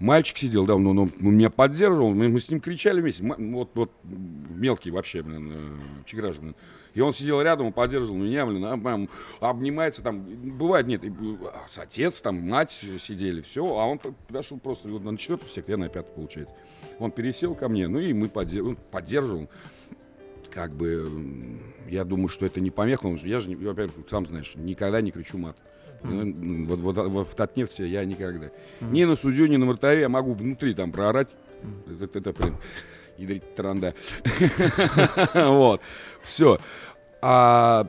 Мальчик 0.00 0.36
сидел, 0.36 0.64
да, 0.64 0.76
он, 0.76 0.86
он- 0.86 0.98
он 0.98 1.12
меня 1.20 1.50
поддерживал, 1.50 2.10
мы, 2.14 2.28
мы 2.28 2.38
с 2.40 2.48
ним 2.50 2.60
кричали 2.60 3.00
вместе, 3.00 3.24
вот, 3.24 3.70
вот 3.74 3.90
мелкий 4.04 4.90
вообще, 4.92 5.22
блин, 5.22 5.52
э, 5.52 5.76
Чиграж, 6.06 6.38
блин. 6.38 6.54
И 6.94 7.00
он 7.00 7.12
сидел 7.12 7.40
рядом, 7.42 7.66
он 7.66 7.72
поддерживал 7.72 8.18
меня, 8.18 8.44
блин, 8.46 8.64
а, 8.64 8.76
прям 8.76 9.08
обнимается 9.40 10.02
там. 10.02 10.20
Бывает, 10.58 10.86
нет, 10.88 11.04
и, 11.04 11.12
а, 11.44 11.66
отец, 11.76 12.20
там, 12.20 12.36
мать 12.48 12.72
сидели, 12.98 13.40
все, 13.40 13.64
а 13.64 13.86
он 13.86 13.98
подошел 13.98 14.58
просто 14.58 14.88
вот 14.88 15.04
на 15.04 15.16
четвертую 15.16 15.48
сектор, 15.50 15.72
я 15.72 15.76
на 15.76 15.88
пятую, 15.88 16.14
получается. 16.14 16.54
Он 16.98 17.10
пересел 17.12 17.54
ко 17.54 17.68
мне, 17.68 17.86
ну 17.88 17.98
и 18.00 18.12
мы 18.12 18.26
поддер- 18.28 18.62
он 18.68 18.76
поддерживал. 18.90 19.48
Как 20.58 20.72
бы, 20.72 21.08
я 21.88 22.02
думаю, 22.02 22.26
что 22.26 22.44
это 22.44 22.58
не 22.58 22.72
помеха, 22.72 23.06
я 23.22 23.38
же, 23.38 23.56
во-первых, 23.56 23.92
сам 24.10 24.26
знаешь, 24.26 24.54
никогда 24.56 25.00
не 25.00 25.12
кричу 25.12 25.38
мат. 25.38 25.56
Ну, 26.02 26.66
Вот, 26.66 26.80
вот, 26.80 26.96
вот 26.96 27.28
в 27.28 27.34
Татнефте 27.36 27.86
я 27.86 28.04
никогда. 28.04 28.50
Ни 28.80 29.04
на 29.04 29.14
судью, 29.14 29.46
ни 29.46 29.56
на 29.56 29.66
вратаре 29.66 30.00
я 30.00 30.08
могу 30.08 30.32
внутри 30.32 30.74
там 30.74 30.90
проорать. 30.90 31.28
Это, 32.02 32.18
это, 32.18 32.32
блин, 32.32 32.56
ядрить 33.18 33.54
транда. 33.54 33.94
Вот. 35.32 35.80
Все. 36.22 36.58
А 37.22 37.88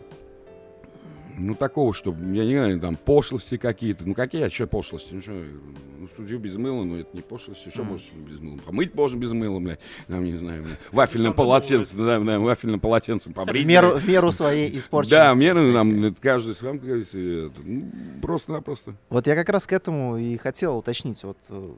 ну, 1.40 1.56
такого, 1.56 1.94
что, 1.94 2.12
я 2.12 2.46
не 2.46 2.56
знаю, 2.56 2.80
там, 2.80 2.96
пошлости 2.96 3.58
какие-то. 3.58 4.08
Ну, 4.08 4.14
какие, 4.14 4.44
а 4.44 4.50
что 4.50 4.68
пошлости? 4.68 5.14
Ну, 5.14 5.22
что, 5.22 5.32
ну, 5.32 6.08
судью 6.16 6.40
без 6.40 6.58
мыла, 6.58 6.84
ну, 6.84 6.98
это 6.98 7.10
не 7.14 7.22
пошлости. 7.22 7.70
Что 7.70 7.84
Мгм. 7.84 7.92
можешь 7.92 8.12
без 8.14 8.40
мыла? 8.40 8.58
Помыть 8.66 8.94
можно 8.94 9.18
без 9.18 9.32
мыла, 9.32 9.60
блядь. 9.60 9.80
Там, 10.08 10.24
не 10.24 10.38
знаю, 10.38 10.64
блядь, 10.64 10.78
вафельным 10.92 11.32
Сам 11.32 11.38
полотенцем, 11.38 12.06
да, 12.06 12.20
да, 12.20 12.40
вафельным 12.40 12.80
полотенцем 12.80 13.34
побрить. 13.34 13.66
В 13.66 13.68
меру, 13.68 13.98
в 13.98 14.08
меру 14.08 14.32
своей 14.32 14.78
испорченности. 14.78 15.16
Да, 15.16 15.78
там, 15.78 16.04
это 16.04 16.22
каждый 16.22 16.56
сам, 16.56 16.80
как 16.80 16.88
говорится, 16.88 17.18
ну, 17.18 17.92
просто-напросто. 18.22 18.96
Вот 19.10 19.28
я 19.28 19.36
как 19.36 19.50
раз 19.50 19.66
к 19.68 19.74
этому 19.74 20.18
и 20.18 20.38
хотел 20.38 20.78
уточнить. 20.78 21.24
Вот, 21.24 21.38
э, 21.50 21.72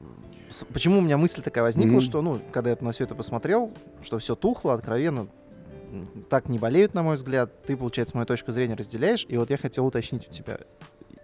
почему 0.72 0.98
у 0.98 1.00
меня 1.00 1.16
мысль 1.18 1.42
такая 1.42 1.64
возникла, 1.64 2.00
что, 2.00 2.22
ну, 2.22 2.40
когда 2.50 2.70
я 2.70 2.76
на 2.80 2.92
все 2.92 3.04
это 3.04 3.14
посмотрел, 3.14 3.72
что 4.02 4.18
все 4.18 4.34
тухло, 4.34 4.74
откровенно, 4.74 5.28
так 6.28 6.48
не 6.48 6.58
болеют, 6.58 6.94
на 6.94 7.02
мой 7.02 7.16
взгляд. 7.16 7.64
Ты, 7.64 7.76
получается, 7.76 8.16
мою 8.16 8.26
точку 8.26 8.52
зрения 8.52 8.74
разделяешь. 8.74 9.26
И 9.28 9.36
вот 9.36 9.50
я 9.50 9.56
хотел 9.56 9.86
уточнить 9.86 10.28
у 10.28 10.32
тебя. 10.32 10.60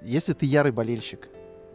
Если 0.02 0.32
ты 0.32 0.46
ярый 0.46 0.72
болельщик, 0.72 1.28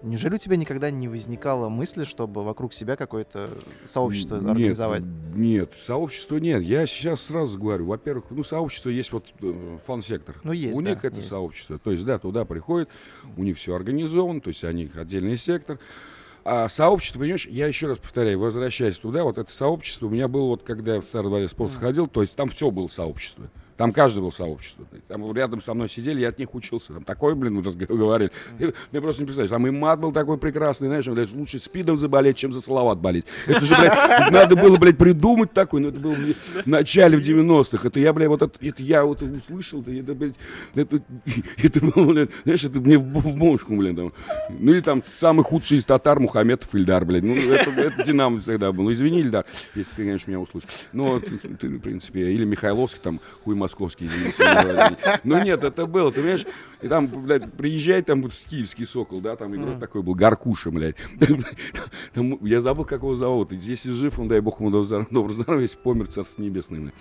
неужели 0.03 0.35
у 0.35 0.37
тебя 0.37 0.55
никогда 0.57 0.91
не 0.91 1.07
возникало 1.07 1.69
мысли, 1.69 2.03
чтобы 2.03 2.43
вокруг 2.43 2.73
себя 2.73 2.95
какое-то 2.95 3.49
сообщество 3.85 4.35
Нет, 4.35 4.49
организовать? 4.49 5.03
Нет, 5.35 5.73
сообщества 5.79 6.37
нет. 6.37 6.61
Я 6.61 6.85
сейчас 6.85 7.21
сразу 7.23 7.59
говорю. 7.59 7.85
Во-первых, 7.87 8.25
ну, 8.29 8.43
сообщество 8.43 8.89
есть 8.89 9.11
вот 9.11 9.25
э, 9.41 9.77
фан-сектор. 9.85 10.39
Ну, 10.43 10.51
есть, 10.51 10.77
У 10.77 10.81
да, 10.83 10.91
них 10.91 11.03
это 11.03 11.17
есть. 11.17 11.29
сообщество. 11.29 11.79
То 11.79 11.91
есть, 11.91 12.05
да, 12.05 12.19
туда 12.19 12.45
приходят, 12.45 12.89
у 13.37 13.43
них 13.43 13.57
все 13.57 13.75
организовано, 13.75 14.41
то 14.41 14.49
есть, 14.49 14.63
они 14.63 14.89
отдельный 14.93 15.37
сектор. 15.37 15.79
А 16.45 16.67
сообщество, 16.67 17.19
понимаешь, 17.19 17.47
я 17.47 17.67
еще 17.67 17.87
раз 17.87 17.97
повторяю, 17.99 18.39
возвращаясь 18.39 18.97
туда, 18.97 19.23
вот 19.23 19.37
это 19.37 19.51
сообщество 19.51 20.07
у 20.07 20.09
меня 20.09 20.27
было, 20.27 20.47
вот 20.47 20.63
когда 20.63 20.95
я 20.95 21.01
в 21.01 21.05
Старый 21.05 21.29
дворец 21.29 21.51
спорта 21.51 21.77
ходил, 21.77 22.07
то 22.07 22.21
есть 22.21 22.35
там 22.35 22.49
все 22.49 22.69
было 22.69 22.87
сообщество. 22.87 23.49
Там 23.77 23.91
каждый 23.91 24.19
был 24.19 24.31
сообщество. 24.31 24.85
Там 25.07 25.31
рядом 25.33 25.61
со 25.61 25.73
мной 25.73 25.89
сидели, 25.89 26.21
я 26.21 26.29
от 26.29 26.39
них 26.39 26.53
учился. 26.53 26.93
Там 26.93 27.03
такой, 27.03 27.35
блин, 27.35 27.61
вот 27.61 27.75
говорили. 27.75 28.31
Ты 28.57 29.01
просто 29.01 29.21
не 29.21 29.25
представляешь. 29.25 29.49
Там 29.49 29.65
и 29.67 29.71
мат 29.71 29.99
был 29.99 30.11
такой 30.11 30.37
прекрасный, 30.37 30.87
знаешь, 30.87 31.07
блядь, 31.07 31.31
лучше 31.33 31.59
спидом 31.59 31.97
заболеть, 31.97 32.37
чем 32.37 32.53
за 32.53 32.61
салават 32.61 32.99
болеть. 32.99 33.25
Это 33.47 33.61
же, 33.61 33.75
блядь, 33.75 34.31
надо 34.31 34.55
было, 34.55 34.77
блядь, 34.77 34.97
придумать 34.97 35.53
такой, 35.53 35.81
но 35.81 35.89
это 35.89 35.99
было 35.99 36.13
блядь, 36.13 36.37
в 36.37 36.65
начале 36.67 37.17
в 37.17 37.21
90-х. 37.21 37.87
Это 37.87 37.99
я, 37.99 38.13
блядь, 38.13 38.29
вот 38.29 38.41
это, 38.41 38.65
это 38.65 38.83
я 38.83 39.03
вот 39.03 39.21
услышал, 39.21 39.81
это, 39.81 39.91
это, 39.91 40.13
блядь, 40.13 40.35
это, 40.75 41.01
это 41.57 41.79
было, 41.81 42.13
блядь, 42.13 42.29
знаешь, 42.43 42.63
это 42.63 42.79
мне 42.79 42.97
в, 42.97 43.03
в 43.03 43.35
мошку, 43.35 43.75
блин, 43.75 43.95
там. 43.95 44.13
Ну 44.49 44.71
или 44.71 44.81
там 44.81 45.03
самый 45.05 45.43
худший 45.43 45.77
из 45.77 45.85
татар 45.85 46.19
Мухаммедов 46.19 46.73
Ильдар, 46.75 47.05
блядь. 47.05 47.23
Ну, 47.23 47.35
это, 47.35 47.71
это 47.71 48.03
Динамо 48.03 48.41
тогда 48.41 48.71
был. 48.71 48.83
Ну, 48.83 48.91
извини, 48.91 49.21
Ильдар, 49.21 49.45
если 49.75 49.91
ты, 49.95 50.05
конечно, 50.05 50.29
меня 50.29 50.39
услышишь. 50.39 50.69
Но 50.91 51.19
ты, 51.19 51.37
ты, 51.37 51.67
в 51.67 51.79
принципе, 51.79 52.31
или 52.31 52.45
Михайловский, 52.45 52.99
там, 53.01 53.19
хуй 53.43 53.55
московский, 53.63 54.05
извините. 54.05 54.97
Ну 55.23 55.43
нет, 55.43 55.63
это 55.63 55.85
было, 55.85 56.11
ты 56.11 56.21
понимаешь? 56.21 56.45
И 56.81 56.87
там, 56.87 57.07
блядь, 57.07 57.53
приезжает 57.53 58.05
там 58.05 58.21
вот 58.21 58.33
киевский 58.33 58.85
сокол, 58.85 59.21
да, 59.21 59.35
там 59.35 59.55
игрок 59.55 59.79
такой 59.79 60.03
был, 60.03 60.15
Гаркуша, 60.15 60.71
блядь. 60.71 60.95
Я 62.41 62.61
забыл, 62.61 62.85
как 62.85 63.01
его 63.01 63.15
зовут. 63.15 63.51
Если 63.51 63.91
жив, 63.91 64.19
он, 64.19 64.27
дай 64.27 64.39
бог 64.41 64.59
ему 64.59 64.69
доброго 64.69 65.07
доброго 65.09 65.33
здоровья, 65.33 65.63
если 65.63 65.77
помер, 65.77 66.07
царство 66.07 66.41
небесное, 66.41 66.79
блядь. 66.79 66.93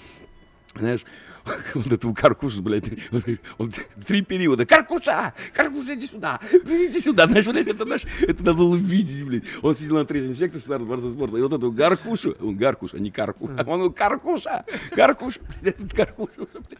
Знаешь, 0.74 1.04
вот 1.74 1.92
этого 1.92 2.14
Каркуша, 2.14 2.62
блядь, 2.62 2.88
он, 3.10 3.22
он 3.58 3.72
три 4.06 4.22
периода. 4.22 4.64
Каркуша! 4.64 5.34
Каркуша, 5.52 5.94
иди 5.94 6.06
сюда! 6.06 6.40
Иди 6.52 7.00
сюда! 7.00 7.26
Знаешь, 7.26 7.46
блядь, 7.46 7.68
это, 7.68 7.84
наш, 7.84 8.04
это 8.20 8.42
надо 8.42 8.58
было 8.58 8.76
видеть, 8.76 9.24
блядь. 9.26 9.44
Он 9.62 9.76
сидел 9.76 9.96
на 9.96 10.04
третьем 10.04 10.34
секторе 10.34 10.60
старого 10.60 10.86
дворца 10.86 11.10
спорта, 11.10 11.36
и 11.36 11.42
вот 11.42 11.52
этого 11.52 11.70
Гаркушу, 11.70 12.36
он 12.40 12.56
Гаркуш, 12.56 12.94
а 12.94 12.98
не 12.98 13.10
Карку. 13.10 13.46
Он 13.46 13.56
говорит, 13.56 13.96
Каркуша! 13.96 14.64
Каркуша! 14.94 15.40
Блядь, 15.60 15.74
этот 15.78 15.92
Каркуша, 15.92 16.30
блядь. 16.36 16.78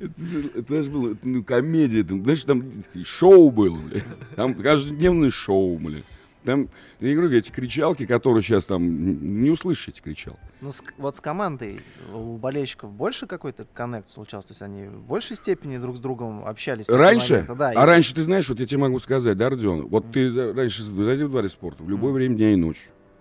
Это, 0.00 0.58
это 0.58 0.72
даже 0.72 0.90
было, 0.90 1.16
ну, 1.22 1.44
комедия, 1.44 2.02
там, 2.02 2.22
знаешь, 2.22 2.44
там 2.44 2.84
шоу 3.04 3.50
было, 3.50 3.76
блядь. 3.76 4.04
Там 4.34 4.54
каждодневное 4.54 5.30
шоу, 5.30 5.78
блядь. 5.78 6.04
Там, 6.46 6.68
я 7.00 7.14
говорю, 7.14 7.36
эти 7.36 7.50
кричалки, 7.50 8.06
которые 8.06 8.42
сейчас 8.42 8.64
там, 8.64 9.42
не 9.42 9.50
услышишь 9.50 9.88
эти 9.88 10.00
кричалки. 10.00 10.38
Ну, 10.60 10.70
с- 10.72 10.82
вот 10.96 11.16
с 11.16 11.20
командой 11.20 11.80
у 12.14 12.36
болельщиков 12.38 12.90
больше 12.92 13.26
какой-то 13.26 13.66
коннект 13.74 14.08
случался? 14.08 14.48
То 14.48 14.52
есть 14.52 14.62
они 14.62 14.86
в 14.86 15.02
большей 15.02 15.36
степени 15.36 15.76
друг 15.76 15.96
с 15.96 16.00
другом 16.00 16.46
общались? 16.46 16.88
Раньше? 16.88 17.46
Да, 17.58 17.72
и- 17.72 17.76
а 17.76 17.84
раньше, 17.84 18.14
ты 18.14 18.22
знаешь, 18.22 18.48
вот 18.48 18.60
я 18.60 18.66
тебе 18.66 18.78
могу 18.78 18.98
сказать, 19.00 19.36
да, 19.36 19.50
Родион, 19.50 19.88
вот 19.88 20.10
ты 20.12 20.30
за- 20.30 20.54
раньше 20.54 20.82
зайди 20.82 21.24
в 21.24 21.30
дворец 21.30 21.52
спорта 21.52 21.82
в 21.82 21.90
любое 21.90 22.12
время 22.12 22.36
дня 22.36 22.52
и 22.52 22.56
ночи. 22.56 22.80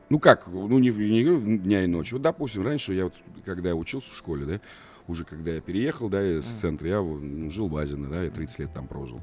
Ну 0.10 0.20
как, 0.20 0.46
ну 0.48 0.78
не, 0.78 0.92
не 0.92 1.24
говорю 1.24 1.58
дня 1.58 1.84
и 1.84 1.88
ночи. 1.88 2.14
Вот, 2.14 2.22
допустим, 2.22 2.64
раньше 2.64 2.94
я 2.94 3.06
вот, 3.06 3.14
когда 3.44 3.70
я 3.70 3.76
учился 3.76 4.12
в 4.12 4.16
школе, 4.16 4.46
да, 4.46 4.62
уже 5.08 5.26
когда 5.26 5.52
я 5.52 5.62
переехал, 5.62 6.10
да, 6.10 6.24
из 6.40 6.46
центра, 6.46 6.88
я 6.88 7.02
ну, 7.02 7.50
жил 7.50 7.68
в 7.68 7.76
Азино, 7.76 8.08
да, 8.10 8.24
я 8.24 8.30
30 8.30 8.60
лет 8.60 8.74
там 8.74 8.88
прожил. 8.88 9.20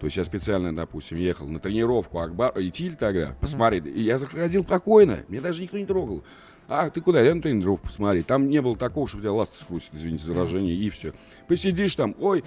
То 0.00 0.06
есть 0.06 0.16
я 0.16 0.24
специально, 0.24 0.74
допустим, 0.74 1.18
ехал 1.18 1.46
на 1.46 1.60
тренировку 1.60 2.18
Акбар, 2.18 2.52
Итиль 2.56 2.96
тогда, 2.96 3.34
посмотреть. 3.40 3.86
И 3.86 4.02
я 4.02 4.18
заходил 4.18 4.64
спокойно, 4.64 5.20
меня 5.28 5.40
даже 5.40 5.62
никто 5.62 5.78
не 5.78 5.86
трогал. 5.86 6.24
А, 6.68 6.88
ты 6.90 7.00
куда? 7.00 7.20
Я 7.20 7.34
на 7.34 7.42
тренировку 7.42 7.86
посмотреть. 7.86 8.26
Там 8.26 8.48
не 8.48 8.60
было 8.62 8.76
такого, 8.76 9.06
чтобы 9.06 9.22
тебя 9.22 9.32
ласты 9.32 9.60
скрутит, 9.60 9.90
извините 9.92 10.24
за 10.24 10.32
выражение, 10.32 10.74
и 10.74 10.88
все. 10.88 11.12
Посидишь 11.46 11.94
там, 11.94 12.14
ой, 12.18 12.42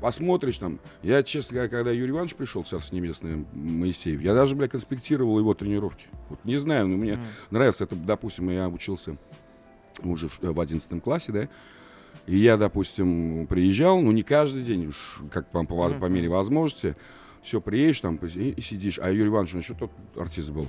посмотришь 0.00 0.58
там. 0.58 0.80
Я, 1.02 1.22
честно 1.22 1.54
говоря, 1.54 1.70
когда 1.70 1.90
Юрий 1.90 2.10
Иванович 2.10 2.34
пришел, 2.34 2.62
Царство 2.64 2.94
Небесное, 2.94 3.44
Моисеев, 3.52 4.20
я 4.20 4.34
даже, 4.34 4.54
бля, 4.54 4.68
конспектировал 4.68 5.38
его 5.38 5.54
тренировки. 5.54 6.06
Вот 6.28 6.44
не 6.44 6.58
знаю, 6.58 6.88
но 6.88 6.96
мне 6.96 7.18
нравится. 7.50 7.84
Это, 7.84 7.96
допустим, 7.96 8.50
я 8.50 8.68
учился 8.68 9.16
уже 10.02 10.28
в, 10.28 10.40
в 10.40 10.60
11 10.60 11.02
классе, 11.02 11.32
да, 11.32 11.48
и 12.26 12.38
я, 12.38 12.56
допустим, 12.56 13.46
приезжал, 13.46 14.00
ну, 14.00 14.10
не 14.12 14.22
каждый 14.22 14.62
день, 14.62 14.86
уж 14.86 15.20
как 15.30 15.50
по, 15.50 15.64
по, 15.64 15.88
по 15.90 16.06
мере 16.06 16.28
возможности, 16.28 16.96
все, 17.42 17.60
приедешь 17.60 18.00
там 18.00 18.16
и, 18.16 18.50
и 18.50 18.60
сидишь. 18.62 18.98
А 19.02 19.10
Юрий 19.10 19.28
Иванович, 19.28 19.54
он 19.54 19.60
еще 19.60 19.74
тот 19.74 19.90
артист 20.16 20.50
был. 20.50 20.66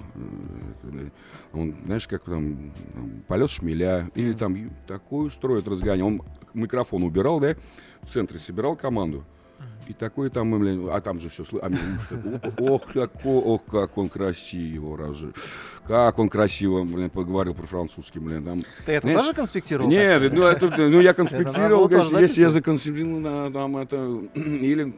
э, 0.84 1.10
Он, 1.54 1.74
знаешь, 1.86 2.06
как 2.08 2.24
там, 2.26 2.74
там, 2.94 3.24
полет 3.28 3.50
шмеля, 3.50 4.10
или 4.16 4.34
там 4.34 4.56
ю- 4.56 4.72
такую 4.86 5.30
строит 5.30 5.68
разгонял. 5.70 6.08
Он 6.08 6.22
микрофон 6.54 7.04
убирал, 7.04 7.40
да, 7.40 7.56
в 8.02 8.10
центре 8.10 8.40
собирал 8.40 8.76
команду. 8.76 9.24
И 9.88 9.94
такой 9.94 10.30
там, 10.30 10.54
а 10.90 11.02
там 11.02 11.20
же 11.20 11.30
все 11.30 11.44
слышно. 11.46 11.68
А 11.68 12.10
такой, 12.10 12.70
ох, 12.70 12.92
какой, 12.92 13.38
ох, 13.38 13.62
как 13.66 13.98
он 13.98 14.10
красиво, 14.10 14.98
рожи. 14.98 15.34
Как 15.86 16.18
он 16.18 16.30
красиво, 16.30 16.84
блин, 16.84 17.12
поговорил 17.12 17.54
про-французски, 17.54 18.18
блин, 18.18 18.44
там. 18.44 18.62
Ты 18.86 18.94
это 18.94 19.08
Знаешь, 19.08 19.20
тоже 19.22 19.34
конспектировал? 19.34 19.90
Нет, 19.90 20.34
ну, 20.34 20.44
это, 20.44 20.68
ну 20.76 21.00
я 21.00 21.14
конспектировал, 21.14 21.88
конечно, 21.88 22.18
если 22.18 22.42
я 22.42 22.50
законспектировал, 22.50 23.20
на, 23.20 23.52
там 23.52 23.78
это, 23.78 24.22
или 24.34 24.96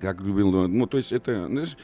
как 0.00 0.20
любил, 0.20 0.68
ну, 0.68 0.86
то 0.86 0.96
есть 0.96 1.12
это, 1.12 1.46
знаешь, 1.46 1.76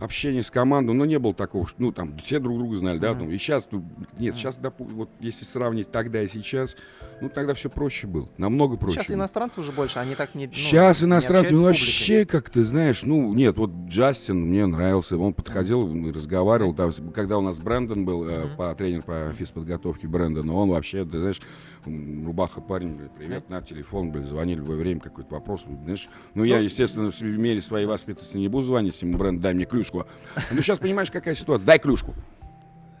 общение 0.00 0.42
с 0.42 0.50
командой, 0.50 0.92
но 0.92 1.04
не 1.04 1.18
было 1.18 1.34
такого, 1.34 1.66
что, 1.66 1.76
ну, 1.80 1.92
там, 1.92 2.18
все 2.18 2.38
друг 2.38 2.58
друга 2.58 2.76
знали, 2.76 2.98
да, 2.98 3.14
там, 3.14 3.30
и 3.30 3.38
сейчас, 3.38 3.68
ну, 3.70 3.84
нет, 4.18 4.34
сейчас, 4.34 4.58
вот, 4.78 5.08
если 5.20 5.44
сравнить 5.44 5.90
тогда 5.90 6.22
и 6.22 6.28
сейчас, 6.28 6.76
ну, 7.20 7.28
тогда 7.28 7.54
все 7.54 7.70
проще 7.70 8.06
было, 8.06 8.28
намного 8.36 8.76
проще 8.76 9.00
Сейчас 9.00 9.10
иностранцев 9.10 9.58
уже 9.60 9.72
больше, 9.72 9.98
они 9.98 10.14
так 10.14 10.34
не 10.34 10.46
ну, 10.46 10.52
Сейчас 10.52 11.02
иностранцы 11.02 11.54
ну, 11.54 11.62
вообще 11.62 12.26
как-то, 12.26 12.64
знаешь, 12.64 13.04
ну, 13.04 13.32
нет, 13.34 13.56
вот 13.56 13.70
Джастин 13.88 14.36
мне 14.36 14.66
нравился, 14.66 15.16
он 15.16 15.32
подходил, 15.32 15.88
и 15.94 16.12
разговаривал, 16.12 16.74
с- 16.92 17.02
когда 17.14 17.38
у 17.38 17.40
нас 17.40 17.58
Брэндон 17.58 18.04
был, 18.04 18.28
э, 18.28 18.48
по, 18.56 18.74
тренер 18.74 19.02
по 19.02 19.32
физподготовке 19.32 20.08
Брэндона, 20.08 20.52
он 20.52 20.70
вообще, 20.70 21.04
ты 21.04 21.18
знаешь, 21.18 21.40
рубаха 21.86 22.60
парень, 22.60 22.96
блядь, 22.96 23.12
привет, 23.12 23.48
на 23.48 23.62
телефон, 23.62 24.10
блядь, 24.10 24.26
звони 24.26 24.54
в 24.54 24.58
любое 24.58 24.76
время, 24.76 25.00
какой-то 25.00 25.34
вопрос, 25.34 25.64
знаешь, 25.82 26.08
ну, 26.34 26.44
я, 26.44 26.58
естественно, 26.58 27.10
в 27.10 27.22
мере 27.22 27.62
своей 27.62 27.86
воспитанности 27.86 28.36
не 28.36 28.48
буду 28.48 28.64
звонить 28.64 29.00
ему, 29.02 29.16
Брэнд, 29.16 29.40
дай 29.40 29.54
мне 29.54 29.66
клюшку, 29.86 30.06
ну, 30.50 30.60
сейчас 30.62 30.78
понимаешь, 30.78 31.10
какая 31.10 31.34
ситуация, 31.34 31.64
дай 31.66 31.78
клюшку, 31.78 32.14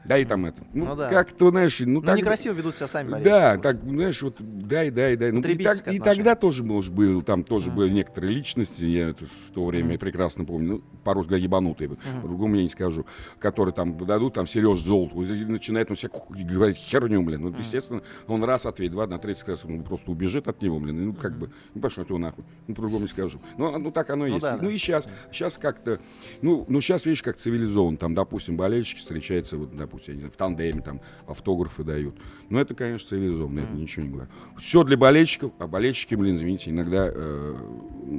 Дай 0.06 0.24
там 0.24 0.46
это. 0.46 0.62
Ну, 0.72 0.84
Ну 0.86 0.96
да. 0.96 1.08
как-то, 1.08 1.50
знаешь, 1.50 1.80
ну, 1.80 1.86
Ну, 1.86 2.02
так... 2.02 2.16
некрасиво 2.18 2.52
ведут 2.54 2.74
себя 2.74 2.86
сами 2.86 3.10
болельщики. 3.10 3.28
Да, 3.30 3.58
так, 3.58 3.82
знаешь, 3.82 4.22
вот 4.22 4.36
дай, 4.38 4.90
дай, 4.90 5.16
дай. 5.16 5.32
Ну, 5.32 5.40
и, 5.40 5.56
так- 5.64 5.88
и 5.92 5.98
тогда 5.98 6.34
тоже, 6.34 6.64
может, 6.64 6.92
был, 6.92 7.22
там 7.22 7.42
тоже 7.44 7.68
Мгм. 7.68 7.76
были 7.76 7.90
некоторые 7.90 8.32
личности, 8.32 8.84
я 8.84 9.08
это 9.10 9.24
в 9.24 9.50
то 9.52 9.64
время 9.66 9.90
Мгм. 9.90 9.98
прекрасно 9.98 10.44
помню, 10.44 10.68
ну, 10.74 10.82
по-русски 11.04 11.34
ебанутые, 11.34 11.88
Мгм. 11.90 12.22
по-другому 12.22 12.56
я 12.56 12.62
не 12.62 12.68
скажу, 12.68 13.06
которые 13.38 13.74
там 13.74 13.96
дадут, 14.06 14.34
там, 14.34 14.46
Сереж 14.46 14.78
золото, 14.80 15.20
и 15.22 15.44
начинает 15.44 15.90
он 15.90 15.96
ху- 16.10 16.34
говорить 16.38 16.76
херню, 16.76 17.22
блин. 17.22 17.42
Ну, 17.42 17.48
Мгм. 17.50 17.58
естественно, 17.58 18.02
он 18.26 18.44
раз 18.44 18.66
ответит, 18.66 18.92
два, 18.92 19.06
на 19.06 19.18
третий 19.18 19.44
раз 19.46 19.64
он 19.64 19.82
просто 19.82 20.10
убежит 20.10 20.48
от 20.48 20.62
него, 20.62 20.78
блин, 20.78 20.98
и, 21.00 21.04
ну, 21.06 21.12
как 21.14 21.38
бы, 21.38 21.50
ну, 21.74 21.80
пошел 21.80 22.04
ты 22.04 22.16
нахуй, 22.16 22.44
ну, 22.66 22.74
по-другому 22.74 23.02
не 23.02 23.08
скажу. 23.08 23.40
Ну, 23.58 23.76
ну, 23.78 23.90
так 23.90 24.10
оно 24.10 24.26
и 24.26 24.30
Ну 24.30 24.34
есть. 24.36 24.46
да, 24.46 24.56
ну, 24.56 24.68
да. 24.68 24.70
и 24.70 24.78
сейчас, 24.78 25.08
сейчас 25.32 25.58
как-то, 25.58 25.98
ну, 26.42 26.64
ну, 26.68 26.80
сейчас, 26.80 27.06
видишь, 27.06 27.22
как 27.22 27.36
цивилизован, 27.36 27.96
там, 27.96 28.14
допустим, 28.14 28.56
болельщики 28.56 28.98
встречаются, 29.00 29.56
вот, 29.56 29.76
допустим, 29.76 29.95
я 30.06 30.14
не 30.14 30.20
знаю, 30.20 30.32
в 30.32 30.36
тандеме, 30.36 30.80
там, 30.80 31.00
автографы 31.26 31.84
дают. 31.84 32.16
Ну, 32.50 32.58
это, 32.58 32.74
конечно, 32.74 33.08
цивилизованно, 33.08 33.60
это 33.60 33.70
Мгм. 33.72 33.80
ничего 33.80 34.04
не 34.04 34.12
говорю. 34.12 34.28
Все 34.58 34.84
для 34.84 34.96
болельщиков, 34.96 35.52
а 35.58 35.66
болельщики, 35.66 36.14
блин, 36.14 36.36
извините, 36.36 36.70
иногда, 36.70 37.08
э, 37.12 37.56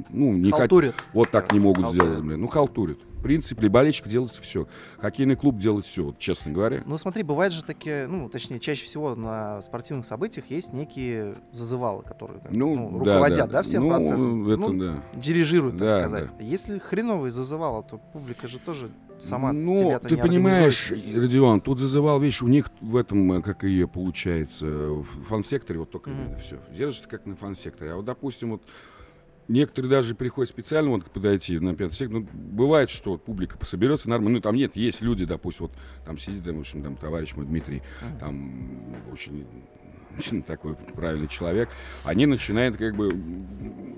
ну, 0.09 0.33
не 0.33 0.51
хотят, 0.51 0.95
вот 1.13 1.31
так 1.31 1.51
не 1.53 1.59
могут 1.59 1.83
Халтурят. 1.85 2.05
сделать, 2.07 2.25
блин. 2.25 2.41
Ну, 2.41 2.47
халтурят. 2.47 2.99
В 3.17 3.21
принципе, 3.21 3.61
для 3.61 3.69
болельщика 3.69 4.07
делается 4.09 4.41
все. 4.41 4.67
Хоккейный 4.99 5.35
клуб 5.35 5.57
делает 5.57 5.85
все, 5.85 6.03
вот, 6.03 6.19
честно 6.19 6.51
говоря. 6.51 6.83
Ну 6.85 6.97
смотри, 6.97 7.23
бывает 7.23 7.51
же 7.51 7.63
такие, 7.63 8.07
ну, 8.07 8.29
точнее, 8.29 8.59
чаще 8.59 8.85
всего 8.85 9.15
на 9.15 9.59
спортивных 9.61 10.05
событиях 10.05 10.49
есть 10.51 10.71
некие 10.71 11.35
зазывалы, 11.51 12.03
которые 12.03 12.39
Ну, 12.51 12.75
ну, 12.91 13.03
да, 13.03 13.15
руководят, 13.15 13.37
да, 13.37 13.47
да, 13.47 13.61
всем 13.63 13.83
ну, 13.83 13.89
процессом. 13.89 14.47
это 14.49 14.57
ну, 14.57 14.79
да. 14.79 15.03
дирижируют, 15.15 15.77
так 15.79 15.87
Да, 15.87 15.93
сказать. 15.93 16.29
Если 16.39 16.77
хреновый 16.79 17.31
зазывало, 17.31 17.83
то 17.83 17.97
публика 17.97 18.47
же 18.47 18.59
тоже 18.59 18.89
сама 19.19 19.51
ну, 19.51 19.75
себя-то 19.75 20.07
ты 20.09 20.15
понимаешь. 20.17 20.91
Родион, 20.91 21.59
тут 21.61 21.79
зазывал 21.79 22.19
вещь, 22.19 22.41
у 22.43 22.47
них 22.47 22.69
в 22.81 22.95
этом, 22.95 23.31
э, 23.33 23.41
как 23.41 23.63
и 23.63 23.85
получается, 23.85 24.65
в 24.67 25.03
фан-секторе 25.23 25.79
вот 25.79 25.89
только 25.89 26.11
Мгм. 26.11 26.21
именно 26.23 26.37
все. 26.37 26.57
Держится 26.75 27.09
как 27.09 27.25
на 27.25 27.35
фан-секторе. 27.35 27.93
А 27.93 27.95
вот, 27.95 28.05
допустим, 28.05 28.51
вот 28.51 28.61
некоторые 29.47 29.89
даже 29.89 30.15
приходят 30.15 30.49
специально 30.49 30.89
вот 30.89 31.05
подойти 31.11 31.59
на 31.59 31.75
пятый 31.75 31.95
сектор. 31.95 32.21
Ну, 32.21 32.27
бывает, 32.33 32.89
что 32.89 33.11
вот 33.11 33.23
публика 33.23 33.57
пособерется 33.57 34.09
нормально. 34.09 34.37
Ну, 34.37 34.41
там 34.41 34.55
нет, 34.55 34.75
есть 34.75 35.01
люди, 35.01 35.25
допустим, 35.25 35.67
вот 35.67 35.75
там 36.05 36.17
сидит, 36.17 36.47
общем, 36.47 36.83
там 36.83 36.95
товарищ 36.95 37.35
мой 37.35 37.45
Дмитрий, 37.45 37.81
Мгм. 38.01 38.19
там 38.19 38.95
очень 39.11 39.45
такой 40.47 40.75
правильный 40.75 41.27
человек, 41.27 41.69
они 42.03 42.25
начинают 42.25 42.77
как 42.77 42.95
бы 42.95 43.09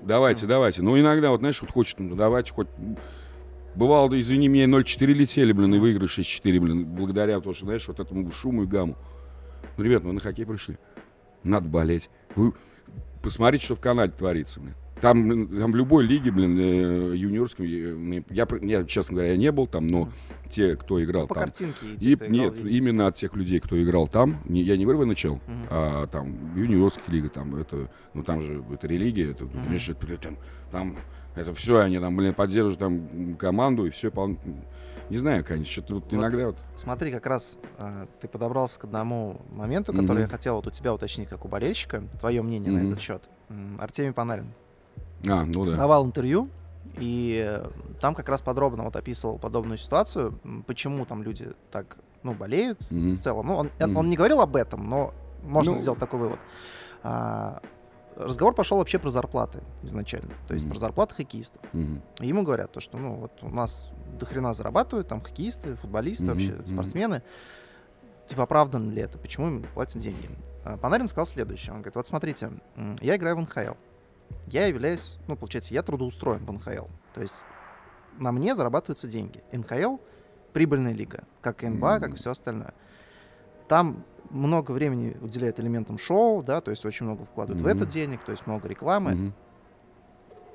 давайте, 0.04 0.46
давайте. 0.46 0.82
Но 0.82 0.98
иногда, 0.98 1.30
вот 1.30 1.40
знаешь, 1.40 1.60
вот 1.60 1.70
хочет, 1.70 1.98
ну, 1.98 2.14
давайте 2.14 2.52
хоть 2.52 2.68
Бывало, 3.74 4.10
да, 4.10 4.20
извини 4.20 4.48
меня, 4.48 4.64
0-4 4.64 5.06
летели, 5.12 5.52
блин, 5.52 5.72
и 5.74 5.78
выиграли 5.78 6.08
6-4, 6.08 6.60
блин, 6.60 6.84
благодаря 6.86 7.40
тому, 7.40 7.54
что, 7.54 7.66
знаешь, 7.66 7.86
вот 7.86 8.00
этому 8.00 8.30
шуму 8.32 8.64
и 8.64 8.66
гамму. 8.66 8.96
Ну, 9.76 9.84
ребят, 9.84 10.02
мы 10.02 10.12
на 10.12 10.20
хоккей 10.20 10.44
пришли. 10.44 10.76
Надо 11.44 11.68
болеть. 11.68 12.10
Вы 12.34 12.52
посмотрите, 13.22 13.64
что 13.64 13.76
в 13.76 13.80
Канаде 13.80 14.12
творится, 14.12 14.58
блин. 14.60 14.74
Там, 15.00 15.48
там 15.48 15.72
в 15.72 15.76
любой 15.76 16.04
лиге, 16.04 16.30
блин, 16.30 16.58
э, 16.58 17.16
юниорском, 17.16 17.64
э, 17.64 18.22
я, 18.30 18.46
я, 18.62 18.84
честно 18.84 19.14
говоря, 19.14 19.30
я 19.32 19.36
не 19.36 19.50
был 19.50 19.66
там, 19.66 19.86
но 19.86 20.08
те, 20.50 20.76
кто 20.76 21.02
играл 21.02 21.26
По 21.26 21.34
там. 21.34 21.44
картинке. 21.44 21.86
и 22.00 22.16
кто 22.16 22.26
играл, 22.26 22.30
нет, 22.30 22.54
видите. 22.56 22.76
именно 22.76 23.06
от 23.06 23.16
тех 23.16 23.34
людей, 23.34 23.60
кто 23.60 23.82
играл 23.82 24.08
там, 24.08 24.40
не, 24.44 24.62
я 24.62 24.76
не 24.76 24.84
в 24.86 25.04
НХЛ, 25.06 25.34
Мгм. 25.34 25.40
а 25.70 26.06
там 26.08 26.56
юниорская 26.56 27.04
лига, 27.14 27.28
там 27.28 27.54
это, 27.56 27.90
ну 28.14 28.22
там 28.22 28.42
же 28.42 28.62
это 28.72 28.86
религия, 28.86 29.30
это, 29.30 29.44
это, 29.44 29.96
блин, 30.04 30.18
там, 30.20 30.36
там 30.70 30.96
это 31.34 31.54
все, 31.54 31.78
они 31.78 31.98
там, 31.98 32.16
блин, 32.16 32.34
поддерживают 32.34 32.78
там 32.78 33.36
команду 33.36 33.86
и 33.86 33.90
все, 33.90 34.10
не 35.08 35.16
знаю, 35.16 35.44
конечно, 35.44 35.72
что-то 35.72 35.94
вот 35.94 36.04
Вот. 36.04 36.12
иногда 36.12 36.46
вот, 36.46 36.56
Смотри, 36.76 37.10
как 37.10 37.26
раз 37.26 37.58
а, 37.78 38.06
ты 38.20 38.28
подобрался 38.28 38.78
к 38.80 38.84
одному 38.84 39.40
моменту, 39.50 39.92
который 39.92 40.12
Мгм. 40.12 40.20
я 40.22 40.28
хотел 40.28 40.56
вот 40.56 40.66
у 40.68 40.70
тебя 40.70 40.94
уточнить 40.94 41.28
как 41.28 41.44
у 41.44 41.48
болельщика. 41.48 42.02
Твое 42.20 42.42
мнение 42.42 42.70
на 42.70 42.78
Мгм. 42.78 42.88
этот 42.90 43.00
счет. 43.00 43.28
Артемий 43.80 44.12
Панарин 44.12 44.46
а, 45.28 45.44
ну 45.44 45.66
да, 45.66 45.76
давал 45.76 46.04
интервью, 46.06 46.48
и 46.98 47.42
э, 47.46 47.68
там 48.00 48.14
как 48.14 48.28
раз 48.28 48.40
подробно 48.42 48.84
вот 48.84 48.96
описывал 48.96 49.38
подобную 49.38 49.78
ситуацию, 49.78 50.38
почему 50.66 51.04
там 51.06 51.22
люди 51.22 51.52
так, 51.70 51.98
ну, 52.22 52.32
болеют 52.34 52.80
Мгм. 52.90 53.12
в 53.16 53.18
целом. 53.20 53.46
Ну, 53.46 53.54
он, 53.56 53.70
Мгм. 53.78 53.96
он 53.96 54.08
не 54.10 54.16
говорил 54.16 54.40
об 54.40 54.56
этом, 54.56 54.88
но 54.88 55.12
можно 55.42 55.72
Ну. 55.74 55.78
сделать 55.78 55.98
такой 56.00 56.20
вывод. 56.20 56.38
А, 57.02 57.60
разговор 58.16 58.54
пошел 58.54 58.78
вообще 58.78 58.98
про 58.98 59.10
зарплаты 59.10 59.60
изначально, 59.82 60.32
то 60.46 60.54
есть 60.54 60.64
Мгм. 60.66 60.72
про 60.72 60.78
зарплаты 60.78 61.14
хоккеистов. 61.14 61.62
Мгм. 61.72 62.02
И 62.20 62.26
ему 62.26 62.42
говорят, 62.42 62.72
то, 62.72 62.80
что 62.80 62.98
ну 62.98 63.14
вот 63.14 63.32
у 63.42 63.48
нас 63.48 63.90
до 64.18 64.26
хрена 64.26 64.52
зарабатывают, 64.52 65.08
там 65.08 65.20
хоккеисты, 65.20 65.74
футболисты, 65.76 66.24
Мгм, 66.24 66.32
вообще 66.34 66.52
мгм. 66.52 66.66
спортсмены. 66.74 67.22
Типа, 68.26 68.44
оправдан 68.44 68.90
ли 68.90 69.02
это? 69.02 69.18
Почему 69.18 69.48
им 69.48 69.64
платят 69.74 70.00
деньги? 70.00 70.28
А 70.64 70.76
Панарин 70.76 71.08
сказал 71.08 71.26
следующее. 71.26 71.72
Он 71.72 71.78
говорит, 71.80 71.96
вот 71.96 72.06
смотрите, 72.06 72.50
я 73.00 73.16
играю 73.16 73.36
в 73.36 73.40
НХЛ. 73.40 73.74
Я 74.46 74.66
являюсь, 74.66 75.18
ну, 75.28 75.36
получается, 75.36 75.74
я 75.74 75.82
трудоустроен 75.82 76.44
в 76.44 76.52
НХЛ. 76.52 76.86
То 77.14 77.20
есть 77.20 77.44
на 78.18 78.32
мне 78.32 78.54
зарабатываются 78.54 79.06
деньги. 79.08 79.42
НХЛ— 79.52 79.96
прибыльная 80.52 80.92
лига, 80.92 81.24
как 81.40 81.62
и 81.64 81.68
НБА, 81.68 82.00
как 82.00 82.14
и 82.14 82.16
все 82.16 82.30
остальное. 82.32 82.74
Там 83.68 84.04
много 84.30 84.72
времени 84.72 85.16
уделяют 85.20 85.58
элементам 85.60 85.98
шоу, 85.98 86.42
да, 86.42 86.60
то 86.60 86.70
есть 86.70 86.84
очень 86.84 87.06
много 87.06 87.24
вкладывают 87.24 87.60
в 87.62 87.64
Мгм. 87.66 87.76
это 87.76 87.86
денег, 87.86 88.24
то 88.24 88.32
есть 88.32 88.46
много 88.46 88.68
рекламы 88.68 89.14
Мгм. 89.14 89.34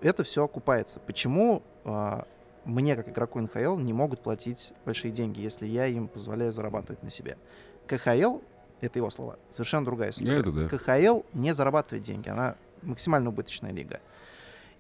это 0.02 0.24
все 0.24 0.44
окупается. 0.44 1.00
Почему 1.00 1.64
а, 1.86 2.26
мне, 2.66 2.96
как 2.96 3.10
игроку 3.10 3.40
НХЛ, 3.40 3.78
не 3.78 3.94
могут 3.94 4.22
платить 4.22 4.74
большие 4.86 5.12
деньги, 5.12 5.40
если 5.40 5.66
я 5.68 5.86
им 5.88 6.08
позволяю 6.08 6.52
зарабатывать 6.52 7.04
на 7.04 7.10
себе? 7.10 7.38
КХЛ, 7.88 8.40
это 8.82 9.00
его 9.00 9.10
слова, 9.10 9.38
совершенно 9.52 9.86
другая 9.86 10.10
история. 10.10 10.40
Это 10.40 10.52
да. 10.52 10.68
КХЛ 10.68 11.22
не 11.34 11.54
зарабатывает 11.54 12.04
деньги, 12.04 12.30
она 12.30 12.56
максимально 12.86 13.30
убыточная 13.30 13.72
лига. 13.72 14.00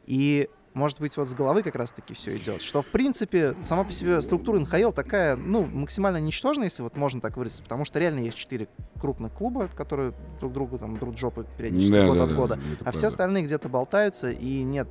И 0.05 0.49
может 0.75 0.99
быть, 0.99 1.15
вот 1.17 1.27
с 1.29 1.33
головы 1.33 1.63
как 1.63 1.75
раз-таки 1.75 2.13
все 2.13 2.35
идет. 2.35 2.61
Что, 2.61 2.81
в 2.81 2.88
принципе, 2.88 3.55
сама 3.61 3.85
по 3.85 3.91
себе 3.91 4.21
структура 4.21 4.59
НХЛ 4.59 4.91
такая, 4.91 5.35
ну, 5.38 5.65
максимально 5.65 6.17
ничтожная, 6.17 6.65
если 6.65 6.83
вот 6.83 6.95
можно 6.97 7.21
так 7.21 7.38
выразиться, 7.38 7.63
потому 7.63 7.85
что 7.85 7.97
реально 7.97 8.19
есть 8.19 8.38
четыре 8.38 8.67
крупных 8.99 9.31
клуба, 9.31 9.69
которые 9.73 10.13
друг 10.39 10.51
другу 10.53 10.77
там 10.77 10.97
друг 10.97 11.17
жопы 11.17 11.45
периодически 11.57 11.93
Да, 11.93 12.07
год 12.07 12.17
да, 12.17 12.23
от 12.25 12.29
да, 12.29 12.35
года. 12.35 12.55
А 12.55 12.83
правда. 12.83 12.97
все 12.97 13.07
остальные 13.07 13.43
где-то 13.43 13.69
болтаются, 13.69 14.31
и 14.31 14.63
нет, 14.63 14.88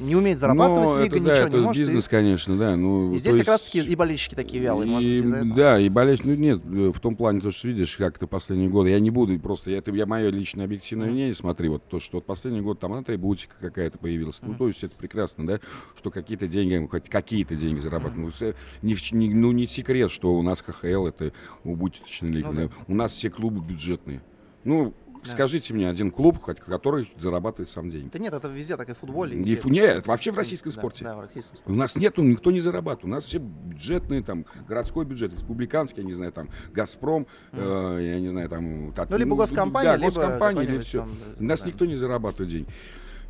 не 0.00 0.16
умеет 0.16 0.38
зарабатывать 0.40 0.90
Ну, 0.96 1.02
лига, 1.02 1.16
это, 1.16 1.24
да, 1.24 1.30
ничего 1.32 1.46
это 1.48 1.56
не 1.58 1.62
может. 1.62 1.78
и- 1.78 1.84
бизнес, 1.84 2.08
конечно, 2.08 2.58
да. 2.58 2.76
Ну, 2.76 3.12
и, 3.12 3.16
здесь 3.16 3.32
то 3.34 3.38
как 3.38 3.48
раз-таки 3.48 3.78
есть- 3.78 3.90
и 3.90 3.96
болельщики 3.96 4.34
такие 4.34 4.62
вялые, 4.62 4.88
может 4.90 5.08
быть, 5.08 5.20
И, 5.20 5.24
из-за 5.24 5.36
этого. 5.36 5.54
Да, 5.54 5.78
и 5.78 5.88
болеть, 5.88 6.24
ну 6.24 6.34
нет, 6.34 6.60
э, 6.64 6.90
в 6.92 6.98
том 6.98 7.14
плане, 7.14 7.40
то, 7.40 7.52
что 7.52 7.68
видишь, 7.68 7.96
как 7.96 8.16
это 8.16 8.26
последние 8.26 8.68
годы, 8.68 8.90
я 8.90 8.98
не 8.98 9.10
буду, 9.10 9.38
просто, 9.38 9.70
я, 9.70 9.78
это 9.78 9.92
я 9.92 10.06
мое 10.06 10.30
личное 10.30 10.64
объективное 10.64 11.08
мнение, 11.10 11.34
смотри, 11.34 11.68
вот 11.68 11.84
то, 11.88 12.00
что 12.00 12.16
вот 12.16 12.26
последний 12.26 12.60
год 12.60 12.80
там 12.80 12.92
атрибутика 12.94 13.54
какая-то 13.60 13.98
появилась, 13.98 14.40
ну, 14.42 14.48
Мгм. 14.48 14.58
то 14.58 14.68
есть 14.68 14.82
это 14.82 14.94
прекрасно, 15.08 15.46
да, 15.46 15.60
что 15.98 16.10
какие-то 16.10 16.48
деньги, 16.48 16.86
хоть 16.90 17.10
какие-то 17.10 17.54
деньги 17.56 17.78
зарабатывают. 17.78 18.16
Ну, 18.24 18.30
с- 18.30 18.54
не, 18.80 18.96
не- 19.12 19.34
ну, 19.34 19.52
не 19.52 19.66
секрет, 19.66 20.10
что 20.10 20.34
у 20.34 20.40
нас 20.42 20.62
ХХЛ 20.62 21.06
это 21.06 21.32
убыточная 21.62 22.30
лига, 22.30 22.48
Ну 22.52 22.68
да. 22.68 22.74
у 22.88 22.94
нас 22.94 23.12
все 23.12 23.28
клубы 23.28 23.60
бюджетные. 23.60 24.22
Ну, 24.64 24.94
Да. 25.22 25.30
скажите 25.30 25.74
мне 25.74 25.90
один 25.90 26.10
клуб, 26.10 26.38
хоть 26.40 26.58
который 26.60 27.12
зарабатывает 27.18 27.68
сам 27.68 27.90
деньги. 27.90 28.08
Да 28.12 28.18
нет, 28.18 28.32
это 28.32 28.48
везде, 28.48 28.78
так 28.78 28.88
и 28.88 28.94
в 28.94 28.98
футболе. 28.98 29.36
Не 29.36 29.42
везде. 29.42 29.56
фу- 29.56 29.68
нет, 29.68 30.06
вообще 30.06 30.32
в 30.32 30.38
российском 30.38 30.70
да, 30.72 30.78
спорте. 30.78 31.04
Да, 31.04 31.16
в 31.16 31.20
российском 31.20 31.54
У 31.56 31.58
спорте. 31.58 31.78
нас 31.78 31.96
нету, 31.96 32.22
никто 32.22 32.50
не 32.50 32.60
зарабатывает. 32.60 33.04
У 33.04 33.08
нас 33.08 33.24
все 33.24 33.38
бюджетные, 33.38 34.22
там, 34.22 34.46
городской 34.66 35.04
бюджет, 35.04 35.32
республиканский, 35.34 36.00
я 36.02 36.06
не 36.06 36.14
знаю, 36.14 36.32
там, 36.32 36.48
Газпром, 36.72 37.26
э, 37.52 37.98
я 38.02 38.20
не 38.20 38.28
знаю, 38.28 38.48
там... 38.48 38.92
тат- 38.92 39.10
Ну, 39.10 39.18
либо 39.18 39.30
ну, 39.30 39.36
госкомпания, 39.36 39.90
да, 39.92 39.96
либо 39.98 40.06
госкомпания, 40.14 40.62
или 40.62 40.78
все. 40.78 41.00
там, 41.00 41.10
У 41.38 41.44
нас 41.44 41.60
да. 41.60 41.66
никто 41.68 41.84
не 41.84 41.96
зарабатывает 41.96 42.50
деньги. 42.50 42.68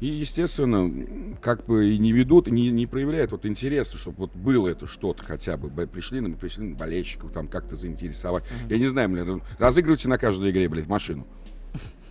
И, 0.05 0.07
естественно, 0.07 0.93
как 1.41 1.65
бы 1.65 1.95
и 1.95 1.97
не 1.97 2.13
ведут, 2.13 2.49
не, 2.49 2.71
не 2.71 2.87
проявляют 2.87 3.33
вот 3.33 3.47
интереса, 3.47 3.97
чтобы 3.97 4.19
вот 4.19 4.37
было 4.37 4.69
это 4.69 4.87
что-то 4.87 5.25
хотя 5.25 5.57
бы. 5.57 5.71
Пришли 5.87 6.21
на, 6.21 6.37
пришли 6.37 6.67
на 6.67 6.77
болельщиков, 6.77 7.33
там 7.33 7.49
как-то 7.49 7.75
заинтересовать. 7.75 8.45
Я 8.69 8.77
не 8.77 8.87
знаю, 8.87 9.09
блядь, 9.09 9.41
разыгрывайте 9.59 10.09
на 10.09 10.19
каждой 10.19 10.51
игре, 10.51 10.69
блядь, 10.69 10.89
машину. 10.89 11.27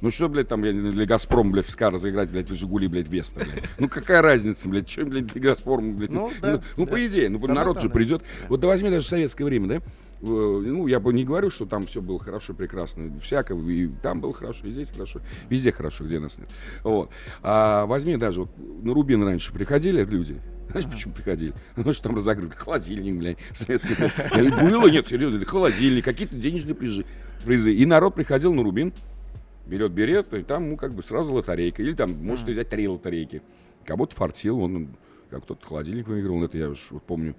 Ну 0.02 0.10
что, 0.10 0.28
блядь, 0.28 0.48
там 0.48 0.64
для 0.64 1.06
Газпрома, 1.06 1.52
блядь, 1.52 1.68
в 1.68 1.70
СКА 1.70 1.92
разыграть, 1.92 2.32
блядь, 2.32 2.50
Жигули, 2.50 2.88
блядь, 2.88 3.10
Веста, 3.10 3.42
блядь. 3.42 3.70
Ну 3.78 3.88
какая 3.88 4.24
разница, 4.24 4.68
блядь, 4.68 4.90
что, 4.90 5.06
блядь, 5.06 5.28
для 5.28 5.42
Газпрома, 5.42 5.94
блядь. 5.94 6.10
Ну, 6.10 6.32
да, 6.42 6.64
ну, 6.76 6.86
да. 6.88 6.92
по 6.92 7.06
идее, 7.06 7.30
ну 7.30 7.38
народ 7.46 7.80
же 7.80 7.92
придет. 7.92 8.24
Вот 8.50 8.60
да 8.60 8.70
возьми 8.70 8.90
даже 8.90 9.06
советское 9.06 9.46
время, 9.46 9.68
да? 9.68 9.82
Э, 10.24 10.62
Ну, 10.66 10.88
я 10.88 11.00
бы 11.00 11.14
не 11.14 11.26
говорю, 11.26 11.50
что 11.50 11.66
там 11.66 11.86
все 11.86 12.02
было 12.02 12.18
хорошо, 12.20 12.54
прекрасно. 12.54 13.12
Всяко, 13.22 13.54
и 13.56 13.90
там 14.02 14.22
было 14.22 14.34
хорошо, 14.34 14.68
и 14.68 14.70
здесь 14.72 14.90
хорошо. 14.90 15.20
Везде 15.50 15.72
хорошо, 15.72 16.06
где 16.06 16.20
нас 16.20 16.38
нет. 16.38 16.48
Вот. 16.84 17.10
А 17.42 17.86
возьми 17.86 18.16
даже, 18.18 18.42
вот, 18.42 18.50
на 18.58 18.94
Рубин 18.94 19.24
раньше 19.24 19.52
приходили 19.54 20.04
люди. 20.04 20.40
Знаешь, 20.70 20.90
почему 20.90 21.14
приходили? 21.14 21.54
Потому 21.76 21.94
что 21.94 22.04
там 22.04 22.16
разогрыт 22.16 22.54
холодильник, 22.56 23.20
блядь, 23.20 23.38
советский. 23.54 23.96
Говорю, 24.32 24.72
Было, 24.72 24.88
нет, 24.90 25.08
серьезно, 25.08 25.44
холодильник, 25.46 26.06
какие-то 26.06 26.36
денежные 26.38 26.74
призы. 26.74 27.06
призы. 27.46 27.74
И 27.74 27.86
народ 27.86 28.16
приходил 28.16 28.54
на 28.54 28.64
Рубин, 28.64 28.94
берет 29.68 29.92
берет, 29.92 30.34
и 30.34 30.44
там, 30.44 30.70
ну, 30.70 30.78
как 30.78 30.94
бы 30.94 31.04
сразу 31.04 31.34
лотерейка. 31.34 31.82
Или 31.84 31.94
там 31.94 32.14
может 32.24 32.48
взять 32.48 32.70
три 32.70 32.88
лотерейки. 32.88 33.42
Кого-то 33.86 34.16
фартил, 34.16 34.62
он, 34.62 34.88
как 35.30 35.44
кто-то 35.44 35.68
холодильник 35.68 36.08
выиграл, 36.08 36.42
это 36.44 36.58
я 36.58 36.70
уж 36.70 36.88
вот 36.92 37.04
помню. 37.04 37.36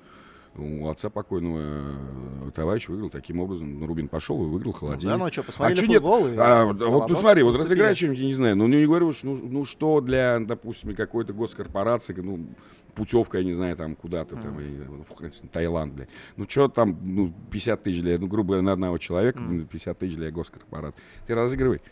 У 0.56 0.88
отца 0.88 1.10
покойного 1.10 1.60
э, 1.60 2.50
товарищ 2.54 2.88
выиграл 2.88 3.10
таким 3.10 3.40
образом. 3.40 3.80
Ну, 3.80 3.86
Рубин 3.86 4.06
пошел 4.08 4.40
и 4.44 4.46
выиграл 4.46 4.72
Ну, 4.72 4.78
холодильник. 4.78 5.18
да, 5.18 5.24
ну 5.24 5.32
что, 5.32 5.42
посмотрели 5.42 5.80
чё 5.80 5.86
нет? 5.86 5.94
футбол 6.02 6.28
и 6.28 6.36
А, 6.36 6.64
вот, 6.66 6.78
Колотос 6.78 7.08
ну 7.10 7.20
смотри, 7.22 7.42
вот 7.42 7.56
разыграй 7.56 7.94
что-нибудь, 7.96 8.18
я 8.20 8.26
не 8.26 8.34
знаю, 8.34 8.56
ну 8.56 8.68
не 8.68 8.86
говорю, 8.86 9.12
что, 9.12 9.26
ну, 9.26 9.36
ну 9.42 9.64
что 9.64 10.00
для, 10.00 10.38
допустим, 10.38 10.94
какой-то 10.94 11.32
госкорпорации, 11.32 12.14
ну, 12.14 12.46
путевка, 12.94 13.38
я 13.38 13.44
не 13.44 13.52
знаю, 13.54 13.76
там 13.76 13.96
куда-то, 13.96 14.36
там, 14.36 14.56
я 14.60 14.66
не 14.68 14.76
знаю, 14.76 15.04
ну, 15.08 15.48
Таиланд, 15.50 15.92
блядь. 15.94 16.08
Ну 16.36 16.46
что 16.48 16.68
там, 16.68 16.96
ну, 17.02 17.32
50 17.50 17.82
тысяч 17.82 18.00
для, 18.02 18.16
ну, 18.18 18.28
грубо 18.28 18.50
говоря, 18.50 18.62
на 18.62 18.72
одного 18.72 18.98
человека, 18.98 19.40
ну, 19.40 19.64
50 19.64 19.98
тысяч 19.98 20.14
для 20.14 20.30
госкорпорации. 20.30 21.00
Ты 21.26 21.34
разыгрывай. 21.34 21.82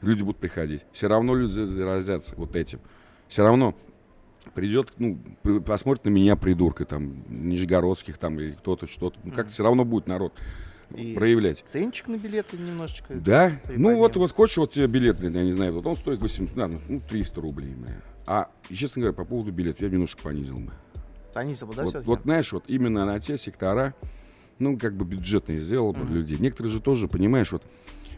Люди 0.00 0.22
будут 0.22 0.38
приходить. 0.38 0.86
Все 0.92 1.08
равно 1.08 1.34
люди 1.34 1.52
за- 1.52 1.66
заразятся 1.66 2.34
вот 2.38 2.56
этим. 2.56 2.78
Все 3.28 3.42
равно 3.42 3.74
придет, 4.54 4.92
ну, 4.98 5.18
посмотрит 5.66 6.04
на 6.04 6.10
меня 6.10 6.36
придурка, 6.36 6.84
там, 6.84 7.24
нижегородских, 7.28 8.18
там, 8.18 8.38
или 8.40 8.52
кто-то, 8.52 8.86
что-то. 8.86 9.18
Ну, 9.24 9.32
как-то 9.32 9.52
все 9.52 9.62
равно 9.64 9.84
будет 9.84 10.06
народ 10.06 10.32
И 10.96 11.14
проявлять. 11.14 11.62
ценчик 11.66 12.08
на 12.08 12.16
билеты 12.16 12.56
немножечко. 12.56 13.14
Да? 13.14 13.60
Ну 13.68 13.96
вот, 13.96 14.16
вот 14.16 14.32
хочешь, 14.32 14.56
вот 14.56 14.72
тебе 14.72 14.86
билет, 14.86 15.20
я 15.20 15.30
не 15.30 15.52
знаю, 15.52 15.74
вот 15.74 15.86
он 15.86 15.96
стоит 15.96 16.20
800, 16.20 16.54
да, 16.54 16.70
ну 16.88 17.00
300 17.00 17.40
рублей. 17.40 17.76
А, 18.26 18.50
честно 18.72 19.02
говоря, 19.02 19.16
по 19.16 19.24
поводу 19.24 19.52
билета 19.52 19.84
я 19.84 19.88
бы 19.88 19.94
немножко 19.94 20.22
понизил 20.22 20.56
бы. 20.56 20.72
Понизил 21.32 21.68
бы, 21.68 21.74
да, 21.74 21.84
вот, 21.84 22.04
вот, 22.04 22.22
знаешь, 22.22 22.52
вот 22.52 22.64
именно 22.66 23.04
на 23.06 23.20
те 23.20 23.36
сектора, 23.38 23.94
ну, 24.58 24.76
как 24.78 24.96
бы 24.96 25.04
бюджетные 25.04 25.56
сделал 25.56 25.92
бы 25.92 26.00
Мгм. 26.00 26.14
людей. 26.14 26.38
Некоторые 26.38 26.72
же 26.72 26.80
тоже, 26.80 27.08
понимаешь, 27.08 27.52
вот 27.52 27.62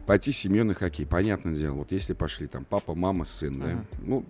пойти 0.06 0.32
с 0.32 0.38
семьей 0.38 0.64
на 0.64 0.74
хоккей, 0.74 1.06
понятное 1.06 1.54
дело, 1.54 1.74
вот 1.76 1.92
если 1.92 2.14
пошли 2.14 2.46
там 2.46 2.64
папа, 2.64 2.94
мама, 2.94 3.24
сын, 3.24 3.52
да, 3.52 3.66
Мгм. 3.66 3.86
ну, 4.00 4.26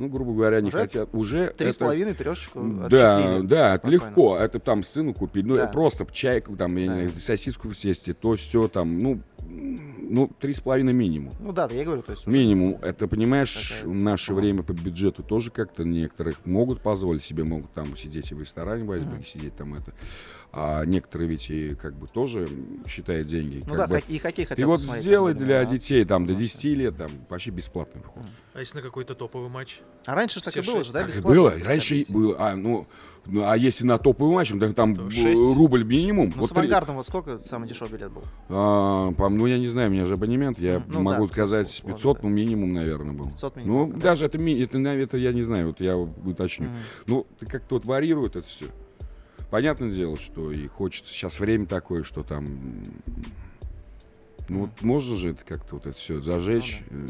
ну, 0.00 0.08
грубо 0.08 0.32
говоря, 0.32 0.60
не 0.62 0.68
Уже 0.68 0.78
хотят, 0.78 1.08
уже 1.12 1.52
Три 1.56 1.70
с 1.70 1.76
половиной, 1.76 2.14
трешечку 2.14 2.60
да, 2.88 3.40
да, 3.42 3.74
спокойно. 3.74 3.92
легко. 3.94 4.36
Это 4.38 4.58
там 4.58 4.82
сыну 4.82 5.12
купить. 5.12 5.44
Ну, 5.44 5.54
Да. 5.56 5.66
просто 5.66 6.06
чайку, 6.10 6.56
там, 6.56 6.74
я 6.76 6.82
не 6.82 6.88
Да. 6.88 6.94
знаю, 6.94 7.10
сосиску 7.20 7.68
в 7.68 7.76
тесте, 7.76 8.14
то 8.14 8.34
все 8.36 8.66
там, 8.68 8.96
ну, 8.98 9.20
ну, 9.48 10.30
три 10.40 10.54
с 10.54 10.60
половиной 10.60 10.92
минимум. 10.92 11.32
Ну 11.40 11.52
да, 11.52 11.68
да, 11.68 11.74
я 11.74 11.84
говорю, 11.84 12.02
то 12.02 12.12
есть 12.12 12.26
уже 12.26 12.36
Минимум. 12.36 12.78
Это, 12.82 13.06
понимаешь, 13.06 13.68
Такая 13.78 13.92
в 13.92 13.94
наше 14.02 14.26
сумма. 14.26 14.38
время 14.40 14.62
по 14.62 14.72
бюджету 14.72 15.22
тоже 15.22 15.50
как-то 15.50 15.84
некоторых 15.84 16.44
могут 16.44 16.82
позволить 16.82 17.22
себе, 17.22 17.44
могут 17.44 17.72
там 17.72 17.96
сидеть 17.96 18.30
и 18.32 18.34
в 18.34 18.40
ресторане 18.40 18.84
в 18.84 18.90
айсберге, 18.92 19.16
Мгм. 19.18 19.24
сидеть 19.24 19.56
там 19.56 19.74
это. 19.74 19.92
А 20.52 20.84
некоторые 20.84 21.30
ведь 21.30 21.48
и 21.50 21.68
как 21.76 21.94
бы 21.94 22.08
тоже 22.08 22.46
считают 22.88 23.28
деньги. 23.28 23.62
Ну 23.68 23.76
да, 23.76 23.86
бы. 23.86 24.00
и 24.08 24.18
хоккей 24.18 24.44
хотят 24.44 24.58
Ты 24.58 24.66
вот 24.66 24.80
сделай 24.80 25.32
для 25.34 25.64
да. 25.64 25.64
детей 25.64 26.04
там 26.04 26.26
до 26.26 26.32
Конечно. 26.32 26.60
10 26.60 26.76
лет, 26.76 26.96
там 26.96 27.08
вообще 27.28 27.50
бесплатный 27.50 28.02
вход. 28.02 28.24
А 28.52 28.58
если 28.58 28.78
на 28.78 28.82
какой-то 28.82 29.14
топовый 29.14 29.48
матч? 29.48 29.78
А 30.06 30.14
раньше 30.16 30.40
ж 30.40 30.42
так 30.42 30.56
и 30.56 30.60
было 30.60 30.82
же, 30.82 30.92
да, 30.92 31.04
бесплатно 31.04 31.30
было. 31.30 31.54
Раньше 31.64 32.04
было. 32.08 32.34
А, 32.38 32.56
ну, 32.56 32.88
а 33.44 33.54
если 33.56 33.84
на 33.84 33.98
топовый 33.98 34.34
матч, 34.34 34.52
так 34.58 34.74
там 34.74 34.96
То 34.96 35.08
рубль 35.54 35.84
минимум. 35.84 36.30
Ну, 36.34 36.40
Вот 36.40 36.50
с 36.50 36.52
авангардом 36.52 36.96
вот 36.96 37.06
сколько 37.06 37.38
самый 37.38 37.68
дешевый 37.68 37.92
билет 37.98 38.12
был? 38.12 38.22
А, 38.48 39.12
по- 39.12 39.28
ну, 39.28 39.46
я 39.46 39.58
не 39.58 39.68
знаю, 39.68 39.90
у 39.90 39.92
меня 39.92 40.04
же 40.04 40.14
абонемент, 40.14 40.58
я 40.58 40.82
ну 40.88 41.02
могу 41.02 41.26
да, 41.26 41.32
сказать 41.32 41.66
условно, 41.66 41.94
500, 41.96 42.16
да. 42.16 42.22
ну, 42.24 42.28
минимум, 42.30 42.72
наверное, 42.72 43.12
был. 43.12 43.26
500 43.30 43.56
Ну, 43.56 43.62
минимум. 43.62 43.92
да? 43.92 43.98
даже 43.98 44.26
это, 44.26 44.38
это, 44.38 44.78
это 44.78 45.16
я 45.18 45.32
не 45.32 45.42
знаю, 45.42 45.68
вот 45.68 45.80
я 45.80 45.96
уточню. 45.96 46.66
Мгм. 46.66 46.76
Ну, 47.06 47.26
как-то 47.46 47.76
вот 47.76 47.84
варьирует 47.84 48.36
это 48.36 48.46
все. 48.46 48.66
Понятное 49.50 49.90
дело, 49.90 50.16
что 50.16 50.50
и 50.52 50.66
хочется. 50.68 51.12
Сейчас 51.12 51.40
время 51.40 51.66
такое, 51.66 52.02
что 52.04 52.22
там... 52.22 52.44
Ну, 54.50 54.62
вот 54.62 54.82
можно 54.82 55.14
же 55.14 55.30
это 55.30 55.44
как-то 55.44 55.76
вот 55.76 55.86
это 55.86 55.96
все 55.96 56.20
зажечь, 56.20 56.82
э, 56.90 57.06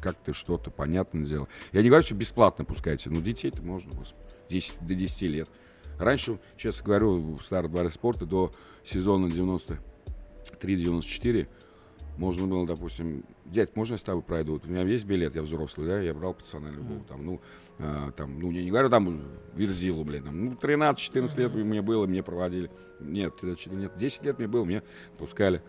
как-то 0.00 0.32
что-то, 0.32 0.70
понятное 0.70 1.26
дело. 1.26 1.46
Я 1.70 1.82
не 1.82 1.90
говорю, 1.90 2.02
что 2.02 2.14
бесплатно 2.14 2.64
пускайте, 2.64 3.10
но 3.10 3.20
детей-то 3.20 3.60
можно, 3.62 3.90
господи, 3.94 4.24
10, 4.48 4.76
до 4.80 4.94
10 4.94 5.22
лет. 5.22 5.50
Раньше, 5.98 6.38
честно 6.56 6.86
говорю, 6.86 7.36
в 7.36 7.44
старом 7.44 7.72
дворе 7.72 7.90
спорта 7.90 8.24
до 8.24 8.50
сезона 8.84 9.26
93-94 9.26 11.46
можно 12.16 12.46
было, 12.46 12.66
допустим, 12.66 13.22
дядь, 13.44 13.76
можно 13.76 13.92
я 13.94 13.98
с 13.98 14.02
тобой 14.02 14.22
пройду? 14.22 14.54
Вот 14.54 14.64
У 14.64 14.68
меня 14.68 14.82
есть 14.82 15.04
билет, 15.04 15.34
я 15.34 15.42
взрослый, 15.42 15.86
да, 15.86 16.00
я 16.00 16.14
брал 16.14 16.32
пацана 16.32 16.70
любого, 16.70 17.00
Мгм. 17.00 17.04
там, 17.04 17.26
ну, 17.26 17.40
а, 17.80 18.12
там, 18.12 18.38
ну, 18.38 18.50
я 18.50 18.62
не 18.62 18.70
говорю, 18.70 18.88
там, 18.88 19.20
Верзилу, 19.54 20.04
блин, 20.04 20.24
там, 20.24 20.42
ну, 20.44 20.52
13-14 20.54 21.38
лет 21.38 21.54
мне 21.54 21.82
было, 21.82 22.06
мне 22.06 22.22
проводили. 22.22 22.70
Нет, 23.00 23.36
13, 23.36 23.72
нет, 23.72 23.92
10 23.98 24.24
лет 24.24 24.38
мне 24.38 24.48
было, 24.48 24.64
мне 24.64 24.82
пускали. 25.18 25.60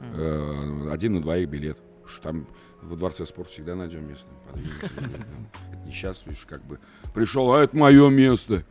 Э, 0.00 0.88
один 0.90 1.14
на 1.14 1.22
двоих 1.22 1.48
билет. 1.48 1.78
Там 2.22 2.46
во 2.82 2.96
дворце 2.96 3.26
спорта 3.26 3.52
всегда 3.52 3.74
найдем 3.74 4.08
место. 4.08 4.26
Подвинемся. 4.46 4.86
Это 5.72 5.84
не 5.84 5.92
сейчас, 5.92 6.24
видишь, 6.26 6.46
как 6.46 6.64
бы 6.64 6.78
пришел, 7.14 7.52
а 7.52 7.62
это 7.62 7.76
мое 7.76 8.08
место. 8.10 8.64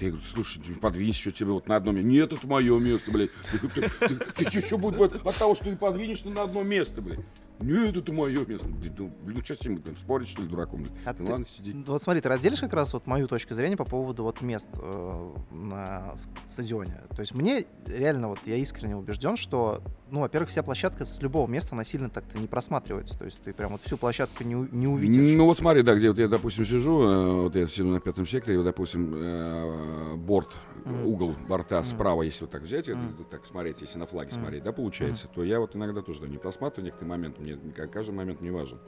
Я 0.00 0.08
говорю, 0.10 0.24
слушай, 0.32 0.62
ты 0.62 0.72
подвинься, 0.74 1.20
что 1.20 1.32
тебе 1.32 1.50
вот 1.50 1.66
на 1.66 1.76
одно 1.76 1.92
место. 1.92 2.08
Нет, 2.08 2.32
это 2.32 2.46
мое 2.46 2.78
место, 2.78 3.10
блядь. 3.10 3.30
Ты, 3.50 3.58
ты, 3.58 3.90
ты, 4.08 4.14
ты 4.16 4.50
что, 4.50 4.60
что 4.60 4.78
будет 4.78 5.00
от 5.26 5.34
того, 5.36 5.54
что 5.54 5.64
ты 5.64 5.76
подвинешься 5.76 6.28
на 6.30 6.42
одно 6.42 6.62
место, 6.62 7.00
блядь? 7.02 7.20
Нет, 7.60 7.96
это 7.96 8.12
мое 8.12 8.46
место. 8.46 8.68
Блин, 8.68 8.94
ну, 8.96 9.12
блин, 9.24 9.44
что 9.44 9.54
с 9.56 9.64
ним 9.64 9.82
там, 9.82 9.96
спорить, 9.96 10.28
что 10.28 10.42
ли, 10.42 10.48
дураком? 10.48 10.82
блядь? 10.84 10.92
А 11.04 11.12
Ну 11.18 11.26
ты- 11.26 11.30
ладно, 11.32 11.46
сиди. 11.48 11.72
Ну, 11.72 11.82
Вот 11.86 12.00
смотри, 12.02 12.20
ты 12.20 12.28
разделишь 12.28 12.60
как 12.60 12.72
раз 12.72 12.92
вот 12.92 13.06
мою 13.08 13.26
точку 13.26 13.54
зрения 13.54 13.76
по 13.76 13.84
поводу 13.84 14.22
вот 14.22 14.40
мест 14.42 14.68
э, 14.74 15.30
на 15.50 16.14
стадионе. 16.46 17.00
То 17.10 17.18
есть 17.20 17.34
мне 17.34 17.64
реально 17.86 18.28
вот 18.28 18.38
я 18.46 18.54
искренне 18.56 18.96
убежден, 18.96 19.36
что, 19.36 19.82
ну, 20.10 20.20
во-первых, 20.20 20.50
вся 20.50 20.62
площадка 20.62 21.04
с 21.04 21.20
любого 21.20 21.48
места 21.48 21.74
она 21.74 21.82
сильно 21.82 22.08
так-то 22.08 22.38
не 22.38 22.46
просматривается. 22.46 23.18
То 23.18 23.24
есть 23.24 23.42
ты 23.42 23.52
прям 23.52 23.72
вот 23.72 23.80
всю 23.82 23.96
площадку 23.96 24.44
не, 24.44 24.54
не 24.70 24.86
увидишь. 24.86 25.36
Ну 25.36 25.46
вот 25.46 25.58
смотри, 25.58 25.82
да, 25.82 25.94
где 25.96 26.10
вот 26.10 26.18
я, 26.20 26.28
допустим, 26.28 26.64
сижу, 26.64 27.02
э, 27.02 27.32
вот 27.42 27.56
я 27.56 27.66
сижу 27.66 27.88
на 27.88 27.98
пятом 27.98 28.24
секторе, 28.24 28.58
вот, 28.58 28.64
допустим, 28.64 29.12
э, 29.16 29.87
борт, 30.16 30.50
э, 30.84 30.88
Мгм. 30.90 31.06
угол 31.06 31.34
борта 31.48 31.82
справа, 31.84 32.22
если 32.22 32.44
вот 32.44 32.50
так 32.50 32.62
взять, 32.62 32.88
вот 32.88 33.28
так 33.30 33.46
смотреть, 33.46 33.80
если 33.80 33.98
на 33.98 34.06
флаге 34.06 34.30
смотреть, 34.32 34.62
да, 34.62 34.72
получается, 34.72 35.28
то 35.28 35.42
я 35.44 35.60
вот 35.60 35.74
иногда 35.76 36.02
тоже 36.02 36.20
да, 36.22 36.28
не 36.28 36.38
просматриваю 36.38 36.86
некоторые 36.86 37.10
моменты, 37.10 37.40
мне 37.42 37.56
каждый 37.88 38.12
момент 38.14 38.40
мне 38.40 38.52
важен. 38.52 38.78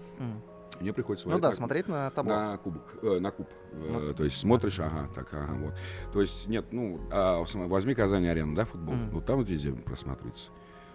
Мне 0.80 0.92
приходится 0.94 1.26
Ну 1.28 1.32
смотреть 1.32 1.42
да, 1.42 1.48
на- 1.48 1.54
смотреть 1.54 1.88
на 1.88 2.10
табло. 2.10 2.32
на 2.32 2.56
кубок, 2.56 2.82
э, 3.02 3.18
на 3.18 3.30
куб. 3.32 3.48
Э, 3.72 3.98
Ну, 4.08 4.14
то 4.14 4.24
есть 4.24 4.38
смотришь, 4.38 4.78
ага, 4.80 5.08
так, 5.14 5.28
ага, 5.34 5.52
вот. 5.54 5.74
То 6.12 6.20
есть 6.22 6.46
нет, 6.48 6.66
ну, 6.72 7.00
а, 7.10 7.44
возьми 7.66 7.94
Казань 7.94 8.26
арену, 8.28 8.54
да, 8.54 8.64
футбол. 8.64 8.94
Мгм. 8.94 9.10
Вот 9.10 9.26
там 9.26 9.36
вот 9.38 9.48
везде 9.48 9.72
просматривается. 9.72 10.50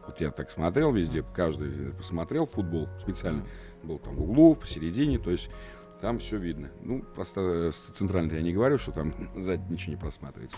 Вот 0.07 0.21
я 0.21 0.31
так 0.31 0.49
смотрел 0.49 0.91
везде, 0.91 1.23
каждый 1.35 1.91
посмотрел 1.93 2.45
футбол 2.47 2.87
специально. 2.97 3.43
Был 3.83 3.99
там 3.99 4.15
в 4.15 4.21
углу, 4.23 4.55
посередине, 4.55 5.19
то 5.19 5.29
есть 5.29 5.51
там 6.01 6.19
все 6.19 6.37
видно. 6.37 6.69
Ну, 6.81 7.01
просто 7.15 7.41
э, 7.41 7.71
с 7.71 7.95
центральной 7.97 8.35
я 8.35 8.41
не 8.41 8.53
говорю, 8.53 8.77
что 8.77 8.91
там 8.91 9.13
сзади 9.35 9.61
ничего 9.71 9.93
не 9.93 9.99
просматривается. 9.99 10.57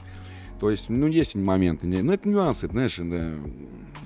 То 0.60 0.72
есть, 0.72 0.90
ну, 0.90 1.06
есть 1.06 1.36
моменты. 1.36 1.86
не- 1.86 2.02
Ну, 2.02 2.12
это 2.14 2.28
нюансы, 2.28 2.66
это, 2.66 2.74
знаешь, 2.74 2.98
да. 2.98 3.36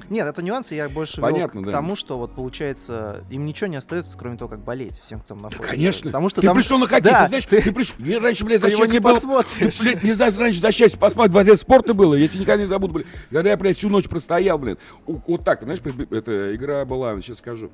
Нет, 0.10 0.28
это 0.28 0.42
нюансы, 0.44 0.76
я 0.76 0.90
больше 0.90 1.22
Понятно, 1.22 1.60
вел 1.60 1.64
к 1.64 1.66
да. 1.68 1.72
тому, 1.72 1.96
что 1.96 2.18
вот 2.18 2.36
получается, 2.36 3.24
им 3.30 3.46
ничего 3.46 3.68
не 3.68 3.78
остается, 3.78 4.18
кроме 4.18 4.36
того, 4.38 4.50
как 4.50 4.60
болеть 4.66 5.00
всем, 5.00 5.20
кто 5.22 5.30
там 5.36 5.44
находится. 5.44 5.70
Конечно. 5.72 6.10
Потому 6.10 6.28
что 6.28 6.42
ты 6.42 6.48
там... 6.48 6.58
пришел 6.58 6.78
на 6.78 6.88
хоккей, 6.88 7.10
Да, 7.10 7.22
ты 7.24 7.28
знаешь, 7.30 7.46
ты- 7.46 7.62
ты, 7.62 7.72
пришел. 7.72 7.96
Мне 8.00 8.18
раньше, 8.18 8.44
блядь, 8.44 8.60
Ты 8.62 8.68
за 8.70 8.76
не 8.76 8.82
счастье 8.82 9.00
было. 9.00 9.14
посмотришь. 9.14 9.78
Да, 9.78 9.84
блядь, 9.84 10.04
не 10.04 10.12
знаю, 10.14 10.34
раньше 10.38 10.60
за 10.60 10.72
счастье 10.74 11.00
поспать, 11.00 11.32
в 11.32 11.56
спорта 11.56 11.94
было. 11.94 12.16
Я 12.16 12.28
тебя 12.28 12.42
никогда 12.42 12.64
не 12.64 12.68
забуду, 12.68 12.96
блядь. 12.96 13.08
Когда 13.30 13.50
я, 13.52 13.56
блядь, 13.56 13.78
всю 13.78 13.88
ночь 13.88 14.10
простоял, 14.10 14.58
блядь. 14.60 14.80
Вот 15.06 15.46
так, 15.46 15.64
знаешь, 15.64 15.80
это 16.10 16.54
игра 16.54 16.84
была, 16.84 17.20
сейчас 17.22 17.38
скажу, 17.38 17.72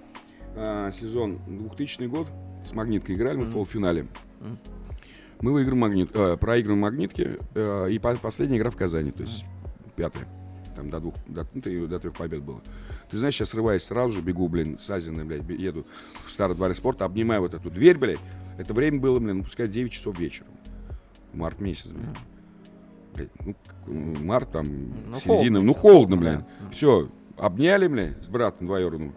а, 0.56 0.92
сезон 0.92 1.40
2000 1.48 2.04
год, 2.06 2.28
с 2.68 2.74
Магниткой 2.74 3.16
играли 3.16 3.38
мы 3.38 3.44
в 3.44 3.48
Мгм. 3.48 3.54
полуфинале. 3.54 4.08
Мгм. 4.42 4.58
Мы 5.42 5.54
выиграем 5.54 5.80
Магнит, 5.80 6.10
э, 6.16 6.36
проигрываем 6.38 6.82
Магнитки, 6.82 7.38
э, 7.54 7.88
и 7.92 8.00
по- 8.00 8.16
последняя 8.16 8.58
игра 8.58 8.70
в 8.72 8.76
Казани, 8.76 9.12
то 9.12 9.22
есть 9.24 9.46
пятая. 9.96 10.28
Там 10.76 10.90
до 10.92 11.00
двух, 11.00 11.16
до, 11.28 11.48
ну, 11.54 11.62
три- 11.62 11.88
до 11.88 12.00
трех 12.00 12.14
побед 12.14 12.44
было. 12.44 12.62
Ты 13.10 13.18
знаешь, 13.18 13.40
я 13.40 13.46
срываюсь 13.48 13.84
сразу 13.84 14.14
же, 14.14 14.22
бегу, 14.22 14.48
блин, 14.48 14.78
с 14.78 14.88
Азиной, 14.90 15.24
блядь, 15.26 15.48
еду 15.50 15.86
в 16.26 16.32
старый 16.32 16.56
дворе 16.56 16.76
спорта, 16.76 17.06
обнимаю 17.06 17.42
вот 17.42 17.54
эту 17.56 17.72
дверь, 17.72 17.98
блядь. 17.98 18.20
Это 18.60 18.74
время 18.74 19.00
было, 19.00 19.20
блин, 19.20 19.38
ну, 19.40 19.44
пускай 19.44 19.68
9 19.68 19.92
часов 19.92 20.20
вечера. 20.20 20.48
Март 21.34 21.62
месяц, 21.62 21.88
блин. 21.88 22.10
Мгм. 22.10 22.16
Блядь, 23.16 23.30
ну, 23.46 23.56
ну, 23.88 24.24
март, 24.26 24.52
там, 24.52 24.66
Ну, 24.66 25.16
середина, 25.16 25.60
холодно 25.60 25.62
ну, 25.62 25.74
холодно, 25.74 26.18
блин. 26.18 26.46
да. 26.62 26.70
Все, 26.70 27.10
обняли, 27.38 27.88
блядь, 27.88 28.24
с 28.24 28.30
братом 28.30 28.68
двоюродным. 28.68 29.14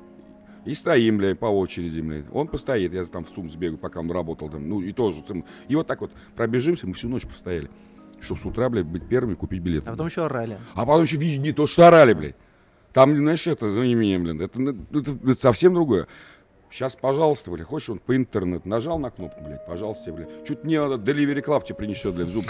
И 0.64 0.75
стоим, 0.75 1.16
блядь, 1.18 1.38
по 1.38 1.46
очереди, 1.46 2.01
блядь. 2.01 2.27
Он 2.33 2.46
постоит, 2.49 2.92
я 2.92 3.05
там 3.05 3.25
в 3.25 3.31
ЦУМ 3.31 3.49
сбегаю, 3.49 3.79
пока 3.79 4.01
он 4.01 4.11
работал 4.11 4.51
там. 4.51 4.68
Ну, 4.68 4.81
и 4.81 4.92
тоже. 4.92 5.20
И 5.68 5.75
вот 5.75 5.87
так 5.87 6.01
вот 6.03 6.12
пробежимся, 6.37 6.87
мы 6.87 6.92
всю 6.94 7.09
ночь 7.09 7.27
постояли. 7.27 7.70
Чтобы 8.20 8.38
с 8.40 8.44
утра, 8.44 8.68
блядь, 8.68 8.87
быть 8.87 9.09
первыми, 9.09 9.35
купить 9.35 9.62
билеты. 9.62 9.88
А 9.88 9.92
потом 9.92 10.09
еще 10.09 10.25
орали. 10.27 10.59
А 10.75 10.85
потом 10.85 11.03
еще, 11.03 11.16
видишь, 11.16 11.38
не 11.38 11.53
то, 11.53 11.66
что 11.66 11.88
орали, 11.88 12.12
блядь. 12.12 12.37
Там, 12.92 13.16
знаешь, 13.16 13.46
это, 13.46 13.70
за 13.70 13.81
меня, 13.83 14.18
блин, 14.18 14.40
это, 14.40 14.61
ну, 14.61 14.70
это- 14.92 15.12
это 15.31 15.40
совсем 15.40 15.73
другое. 15.75 16.07
Сейчас, 16.70 16.94
пожалуйста, 16.94 17.50
блядь, 17.50 17.66
хочешь, 17.66 17.90
он 17.90 17.98
по 17.98 18.14
интернету 18.16 18.68
нажал 18.68 18.98
на 18.98 19.11
кнопку, 19.11 19.42
блядь, 19.44 19.66
пожалуйста, 19.66 20.12
блядь. 20.12 20.28
Чуть 20.46 20.64
не 20.64 20.78
надо, 20.78 20.94
Delivery 20.94 21.44
Club 21.44 21.64
тебе 21.64 21.74
принесет, 21.74 22.14
блядь, 22.14 22.28
зуб. 22.28 22.44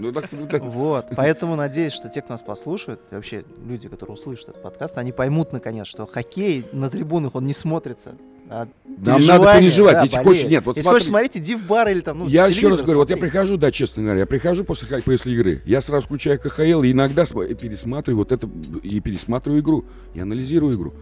Ну, 0.00 0.12
так, 0.12 0.32
ну, 0.32 0.46
так. 0.48 0.62
Вот, 0.62 1.06
поэтому 1.16 1.54
надеюсь, 1.54 1.92
что 1.92 2.08
те, 2.08 2.20
кто 2.20 2.32
нас 2.32 2.42
послушают, 2.42 3.00
и 3.10 3.14
вообще 3.14 3.44
люди, 3.64 3.88
которые 3.88 4.14
услышат 4.14 4.48
этот 4.50 4.62
подкаст, 4.62 4.98
они 4.98 5.12
поймут 5.12 5.52
наконец, 5.52 5.86
что 5.86 6.04
хоккей 6.06 6.64
на 6.72 6.90
трибунах, 6.90 7.34
он 7.36 7.44
не 7.46 7.52
смотрится 7.54 8.16
А 8.48 8.66
Нам 8.84 9.24
надо 9.24 9.58
переживать. 9.60 9.94
да, 9.94 10.02
если 10.02 10.16
болеют. 10.16 10.24
хочешь, 10.24 10.50
нет, 10.50 10.64
вот 10.66 10.76
Если 10.76 10.82
смотри. 10.84 10.96
хочешь 10.96 11.08
смотреть, 11.08 11.36
иди 11.36 11.54
в 11.54 11.66
бар 11.68 11.88
или 11.90 12.00
там, 12.00 12.18
ну, 12.18 12.26
я 12.28 12.46
еще 12.48 12.66
раз 12.68 12.82
говорю, 12.82 12.98
вот 12.98 13.10
я 13.10 13.16
смотри. 13.16 13.30
прихожу, 13.30 13.56
да, 13.56 13.70
честно 13.70 14.02
говоря, 14.02 14.18
я 14.20 14.26
прихожу 14.26 14.64
после, 14.64 14.98
после 14.98 15.32
игры, 15.34 15.62
я 15.64 15.80
сразу 15.80 16.06
включаю 16.06 16.40
КХЛ 16.40 16.82
и 16.82 16.90
иногда 16.90 17.24
см- 17.24 17.54
пересматриваю 17.54 18.18
вот 18.18 18.32
это, 18.32 18.48
и 18.82 18.98
пересматриваю 18.98 19.60
игру, 19.62 19.84
и 20.14 20.18
анализирую 20.20 20.74
игру. 20.74 20.92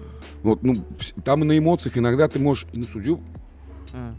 Вот, 0.43 0.63
ну, 0.63 0.75
там 1.25 1.43
и 1.43 1.47
на 1.47 1.59
эмоциях 1.59 1.99
иногда 1.99 2.29
ты 2.29 2.39
можешь 2.39 2.67
и 2.73 2.79
на 2.79 2.85
судью 2.85 3.21
М. 3.93 4.17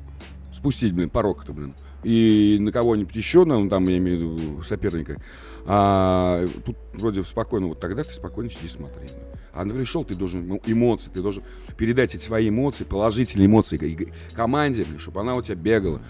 спустить, 0.53 0.93
блин, 0.93 1.09
порог-то, 1.09 1.53
блин. 1.53 1.73
И 2.03 2.57
на 2.59 2.71
кого-нибудь 2.71 3.15
еще, 3.15 3.45
ну, 3.45 3.67
там, 3.69 3.85
я 3.85 3.97
имею 3.97 4.17
в 4.17 4.39
виду 4.39 4.63
соперника. 4.63 5.21
А 5.65 6.45
тут 6.65 6.77
вроде 6.93 7.23
спокойно, 7.23 7.67
вот 7.67 7.79
тогда 7.79 8.03
ты 8.03 8.13
спокойно 8.13 8.49
сиди 8.49 8.67
смотри. 8.67 9.07
А 9.53 9.65
на 9.65 9.73
пришел, 9.73 10.05
ты 10.05 10.15
должен 10.15 10.47
ну, 10.47 10.61
эмоции, 10.65 11.09
ты 11.13 11.21
должен 11.21 11.43
передать 11.77 12.15
эти 12.15 12.21
свои 12.21 12.49
эмоции, 12.49 12.83
положительные 12.85 13.47
эмоции 13.47 14.11
команде, 14.33 14.85
чтобы 14.97 15.21
она 15.21 15.33
у 15.33 15.41
тебя 15.41 15.55
бегала. 15.55 16.01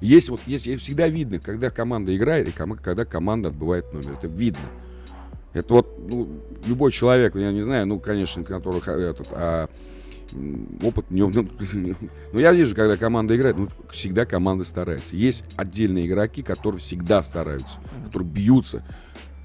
Есть 0.00 0.28
вот, 0.28 0.40
есть, 0.46 0.64
всегда 0.80 1.08
видно, 1.08 1.38
когда 1.38 1.70
команда 1.70 2.14
играет 2.16 2.48
и 2.48 2.52
когда 2.52 3.04
команда 3.04 3.48
отбывает 3.48 3.92
номер. 3.92 4.12
Это 4.12 4.26
видно. 4.26 4.60
Это 5.56 5.72
вот 5.72 5.98
ну, 5.98 6.28
любой 6.66 6.92
человек, 6.92 7.34
я 7.34 7.50
не 7.50 7.62
знаю, 7.62 7.86
ну, 7.86 7.98
конечно, 7.98 8.44
который 8.44 8.82
ха- 8.82 8.92
этот, 8.92 9.28
а, 9.30 9.70
опыт 10.82 11.10
не... 11.10 11.22
Ну, 11.22 11.48
ну, 12.32 12.38
я 12.38 12.52
вижу, 12.52 12.74
когда 12.74 12.98
команда 12.98 13.34
играет, 13.34 13.56
ну, 13.56 13.68
всегда 13.90 14.26
команда 14.26 14.64
старается. 14.64 15.16
Есть 15.16 15.44
отдельные 15.56 16.06
игроки, 16.06 16.42
которые 16.42 16.80
всегда 16.80 17.22
стараются, 17.22 17.78
которые 18.04 18.28
бьются. 18.28 18.84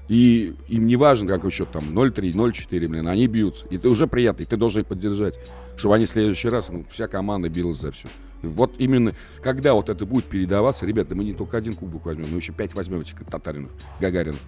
И 0.08 0.54
им 0.68 0.86
не 0.86 0.96
важно, 0.96 1.28
какой 1.28 1.50
счет 1.50 1.70
там 1.70 1.84
0-3, 1.98 2.32
0-4, 2.32 2.88
блин, 2.88 3.08
они 3.08 3.26
бьются. 3.26 3.66
И 3.68 3.76
это 3.76 3.88
уже 3.88 4.06
приятно, 4.06 4.42
и 4.42 4.46
ты 4.46 4.58
должен 4.58 4.82
их 4.82 4.88
поддержать, 4.88 5.40
чтобы 5.78 5.94
они 5.94 6.04
в 6.04 6.10
следующий 6.10 6.50
раз, 6.50 6.68
ну, 6.68 6.84
вся 6.90 7.08
команда 7.08 7.48
билась 7.48 7.78
за 7.78 7.90
все. 7.90 8.08
Вот 8.42 8.74
именно, 8.76 9.14
когда 9.40 9.72
вот 9.72 9.88
это 9.88 10.04
будет 10.04 10.26
передаваться, 10.26 10.84
ребята, 10.84 11.14
мы 11.14 11.24
не 11.24 11.32
только 11.32 11.56
один 11.56 11.72
кубок 11.72 12.04
возьмем, 12.04 12.26
мы 12.30 12.36
еще 12.36 12.52
пять 12.52 12.74
возьмем 12.74 13.00
этих 13.00 13.16
татаринов, 13.24 13.70
гагаринов. 13.98 14.40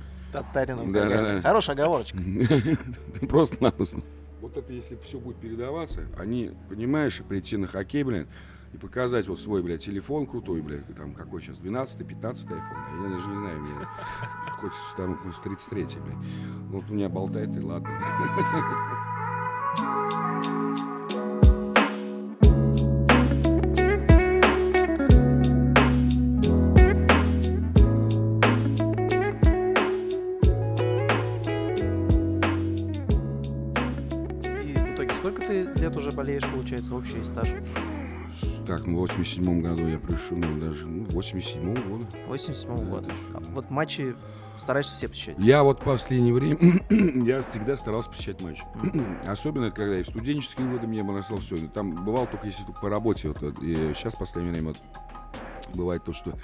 Татаринов. 0.42 0.90
Да, 0.92 1.08
да, 1.08 1.22
да. 1.22 1.40
Хорошая 1.42 1.76
оговорочка. 1.76 2.18
Просто 3.28 3.62
напросто. 3.62 4.00
Вот 4.40 4.56
это, 4.56 4.72
если 4.72 4.96
все 4.96 5.18
будет 5.18 5.36
передаваться, 5.36 6.02
они, 6.18 6.52
понимаешь, 6.68 7.22
прийти 7.26 7.56
на 7.56 7.66
хоккей, 7.66 8.02
блин, 8.02 8.26
и 8.74 8.76
показать 8.76 9.26
вот 9.28 9.40
свой, 9.40 9.62
блядь, 9.62 9.84
телефон 9.84 10.26
крутой, 10.26 10.60
блядь, 10.60 10.84
там 10.96 11.14
какой 11.14 11.40
сейчас, 11.40 11.58
12 11.58 12.06
15 12.06 12.46
iPhone, 12.46 13.04
я 13.04 13.08
даже 13.08 13.28
не 13.28 13.36
знаю, 13.36 13.60
мне 13.60 13.74
хоть 14.58 14.72
там 14.96 15.16
хоть 15.16 15.34
с 15.34 15.38
33 15.38 15.82
блядь. 15.82 15.96
Вот 16.70 16.90
у 16.90 16.94
меня 16.94 17.08
болтает, 17.08 17.56
и 17.56 17.60
ладно. 17.60 17.90
сколько 35.34 35.48
ты 35.50 35.64
лет 35.80 35.96
уже 35.96 36.12
болеешь, 36.12 36.44
получается, 36.48 36.94
общий 36.94 37.22
стаж? 37.24 37.48
Так, 38.66 38.86
ну, 38.86 38.96
в 38.96 39.00
87 39.00 39.62
году 39.62 39.86
я 39.86 39.98
пришел, 39.98 40.36
ну, 40.36 40.60
даже, 40.60 40.86
ну, 40.86 41.04
87 41.10 41.74
года. 41.88 42.06
87 42.26 42.76
Да, 42.76 42.82
года. 42.84 43.06
это 43.06 43.14
А 43.34 43.40
вот 43.52 43.70
матчи 43.70 44.16
стараешься 44.58 44.94
все 44.94 45.08
посещать? 45.08 45.36
Я 45.38 45.62
вот 45.62 45.82
в 45.82 45.84
последнее 45.84 46.32
время, 46.34 46.56
я 47.24 47.40
всегда 47.40 47.76
старался 47.76 48.10
посещать 48.10 48.42
матч. 48.42 48.60
Особенно, 49.26 49.70
когда 49.70 49.98
и 49.98 50.02
в 50.02 50.08
студенческие 50.08 50.68
годы 50.68 50.86
мне 50.86 51.02
бросал 51.02 51.36
все. 51.38 51.56
Там 51.68 52.04
бывало 52.04 52.26
только 52.26 52.46
если 52.46 52.64
по 52.80 52.88
работе. 52.88 53.28
Вот, 53.28 53.40
вот, 53.40 53.62
и 53.62 53.74
сейчас 53.94 54.14
в 54.14 54.18
последнее 54.18 54.52
время 54.52 54.68
вот, 54.68 54.78
бывает 55.76 56.04
то, 56.04 56.12
что 56.12 56.30
э, 56.30 56.34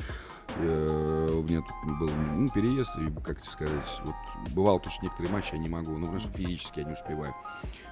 у 0.59 1.43
меня 1.43 1.63
тут 1.63 1.99
был 1.99 2.11
ну, 2.35 2.49
переезд, 2.49 2.97
и, 2.99 3.11
как 3.23 3.45
сказать, 3.45 4.01
вот, 4.05 4.15
бывало 4.53 4.81
то, 4.81 4.91
что 4.91 5.03
некоторые 5.05 5.33
матчи 5.33 5.53
я 5.53 5.59
не 5.59 5.69
могу, 5.69 5.93
ну, 5.93 6.01
потому 6.01 6.21
что 6.21 6.31
физически 6.33 6.81
я 6.81 6.87
не 6.87 6.93
успеваю. 6.93 7.35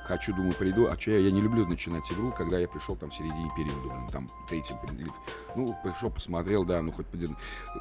Хочу, 0.04 0.34
думаю, 0.34 0.54
приду, 0.54 0.86
а 0.86 0.98
что 0.98 1.10
я, 1.12 1.18
я 1.18 1.30
не 1.30 1.40
люблю 1.40 1.66
начинать 1.66 2.10
игру, 2.12 2.32
когда 2.32 2.58
я 2.58 2.66
пришел 2.66 2.96
там 2.96 3.10
в 3.10 3.14
середине 3.14 3.50
периода, 3.56 4.06
там, 4.10 4.28
третьем, 4.48 4.78
или- 4.98 5.12
ну, 5.54 5.74
пришел, 5.82 6.10
посмотрел, 6.10 6.64
да, 6.64 6.80
ну, 6.82 6.92
хоть 6.92 7.06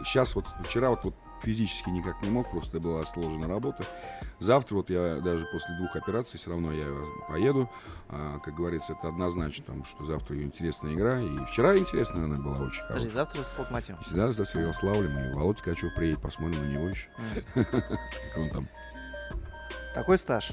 Сейчас 0.03 0.35
вот, 0.35 0.45
вчера 0.63 0.89
вот, 0.89 1.05
вот 1.05 1.15
физически 1.41 1.89
никак 1.89 2.21
не 2.23 2.29
мог, 2.29 2.49
просто 2.51 2.79
была 2.79 3.03
сложена 3.03 3.47
работа. 3.47 3.85
Завтра 4.39 4.75
вот 4.75 4.89
я 4.89 5.19
даже 5.19 5.45
после 5.47 5.75
двух 5.77 5.95
операций 5.95 6.37
все 6.37 6.49
равно 6.49 6.71
я 6.71 6.87
поеду. 7.27 7.69
А, 8.09 8.39
как 8.39 8.55
говорится, 8.55 8.93
это 8.93 9.09
однозначно, 9.09 9.63
потому 9.65 9.85
что 9.85 10.05
завтра 10.05 10.41
интересная 10.41 10.93
игра. 10.93 11.19
И 11.21 11.45
вчера 11.45 11.77
интересная 11.77 12.25
она 12.25 12.35
была 12.35 12.53
очень 12.53 12.81
Подожди, 12.87 12.87
хорошая. 12.87 13.09
завтра 13.09 13.43
с 13.43 13.57
Локомотивом. 13.57 14.03
Всегда 14.03 14.31
за 14.31 14.43
Ярославлем, 14.59 15.17
и 15.17 15.33
Володя 15.33 15.59
Ткачев 15.59 15.93
приедет, 15.95 16.21
посмотрим 16.21 16.65
на 16.67 16.71
него 16.71 16.87
еще. 16.87 17.09
Как 17.53 18.37
он 18.37 18.49
там. 18.49 18.67
Такой 19.93 20.17
стаж 20.17 20.51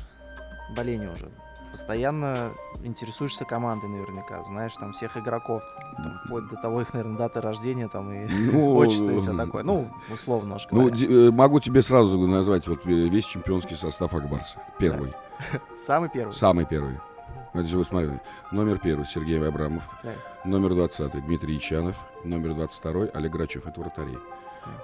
боления 0.71 1.11
уже. 1.11 1.31
Постоянно 1.75 2.53
интересуешься 2.85 3.45
командой 3.45 3.89
наверняка, 3.89 4.45
знаешь 4.45 4.75
там 4.75 4.93
всех 4.93 5.17
игроков, 5.17 5.61
там, 5.97 6.21
вплоть 6.25 6.47
до 6.47 6.55
того 6.55 6.83
их, 6.83 6.95
наверное, 6.95 7.19
даты 7.19 7.41
рождения 7.41 7.89
там 7.89 8.13
и 8.13 8.29
Ну, 8.29 8.75
отчество 8.77 9.11
и 9.11 9.17
все 9.17 9.37
такое. 9.37 9.65
Ну, 9.65 9.91
условно 10.09 10.57
Ну, 10.71 10.89
говоря. 10.89 10.97
э, 11.05 11.31
могу 11.33 11.59
тебе 11.59 11.83
сразу 11.83 12.17
назвать 12.29 12.69
вот 12.69 12.87
э, 12.87 12.91
весь 12.91 13.25
чемпионский 13.25 13.75
состав 13.75 14.15
Акбарса. 14.15 14.61
Первый. 14.79 15.15
Самый 15.77 16.11
первый. 16.11 16.33
Самый 16.33 16.65
первый. 16.65 17.01
Смотрите. 17.53 18.21
Номер 18.53 18.79
первый 18.79 19.05
Сергей 19.05 19.45
Абрамов. 19.45 19.83
Так. 20.01 20.15
Номер 20.45 20.75
20 20.77 21.27
Дмитрий 21.27 21.57
Ичанов. 21.59 22.05
Номер 22.23 22.55
22 22.55 23.07
Олег 23.15 23.33
Грачев. 23.33 23.67
Это 23.67 23.81
вратари. 23.81 24.17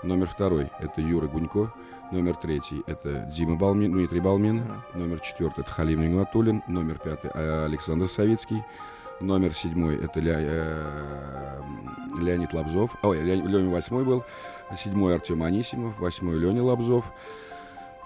Номер 0.02 0.26
второй 0.26 0.72
это 0.80 1.00
Юра 1.00 1.28
Гунько. 1.28 1.72
Номер 2.10 2.36
третий 2.36 2.82
это 2.86 3.20
Дима 3.32 3.56
Балмин, 3.56 3.92
Дмитрий 3.92 4.20
Балмин. 4.20 4.56
Мгм. 4.56 4.82
Номер 4.94 5.20
четвертый 5.20 5.60
это 5.60 5.70
Халим 5.70 6.00
Нигматуллин. 6.02 6.62
Номер 6.66 6.98
пятый 6.98 7.30
э, 7.32 7.64
Александр 7.66 8.08
Савицкий. 8.08 8.64
Номер 9.20 9.54
седьмой 9.54 9.96
это 9.96 10.18
Ля- 10.18 10.40
э, 10.40 11.60
Леонид 12.20 12.52
Лобзов. 12.52 12.96
Ой, 13.02 13.20
Ле- 13.20 13.36
Леня 13.36 13.70
восьмой 13.70 14.04
был. 14.04 14.24
Седьмой 14.76 15.14
Артем 15.14 15.42
Анисимов. 15.44 16.00
Восьмой 16.00 16.36
Леня 16.38 16.62
Лобзов. 16.64 17.12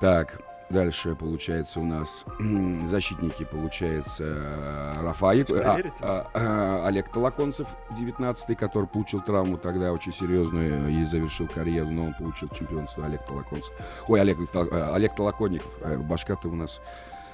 Так, 0.00 0.38
дальше 0.70 1.14
получается 1.14 1.81
у 1.81 1.85
нас 1.85 2.24
защитники, 2.87 3.44
получается 3.44 4.24
э, 4.24 5.03
Рафаик, 5.03 5.48
Вы 5.48 5.61
а, 5.61 5.81
а, 6.00 6.31
а, 6.35 6.87
Олег 6.87 7.11
Толоконцев, 7.11 7.68
19 7.96 8.57
который 8.57 8.87
получил 8.87 9.20
травму 9.20 9.59
тогда 9.59 9.92
очень 9.92 10.12
серьезную 10.12 10.88
и 10.88 11.05
завершил 11.05 11.48
карьеру, 11.48 11.90
но 11.90 12.07
он 12.07 12.14
получил 12.14 12.48
чемпионство 12.48 13.05
Олег 13.05 13.24
Толоконцев. 13.27 13.74
Ой, 14.09 14.20
Олег, 14.20 14.38
э, 14.55 14.92
Олег 14.92 15.14
Толоконников, 15.14 15.72
э, 15.83 15.96
башка-то 15.98 16.48
у 16.48 16.55
нас 16.55 16.81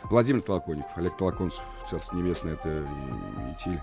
Владимир 0.04 0.42
Толоконников, 0.42 0.96
Олег 0.96 1.16
Толоконцев, 1.16 1.64
Царство 1.88 2.16
Небесное, 2.16 2.54
это 2.54 2.86
Итиль. 3.52 3.80